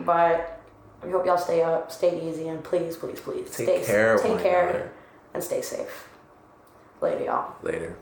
But 0.05 0.61
we 1.03 1.11
hope 1.11 1.25
y'all 1.27 1.39
stay 1.39 1.63
up, 1.63 1.93
stay 1.93 2.29
easy, 2.29 2.49
and 2.49 2.63
please, 2.63 2.97
please, 2.97 3.21
please 3.21 3.51
Take 3.51 3.67
stay 3.67 3.85
care 3.85 4.19
take 4.19 4.41
care 4.41 4.69
another. 4.69 4.93
And 5.35 5.43
stay 5.43 5.63
safe. 5.63 6.09
Later, 7.01 7.25
y'all. 7.25 7.55
Later. 7.63 7.97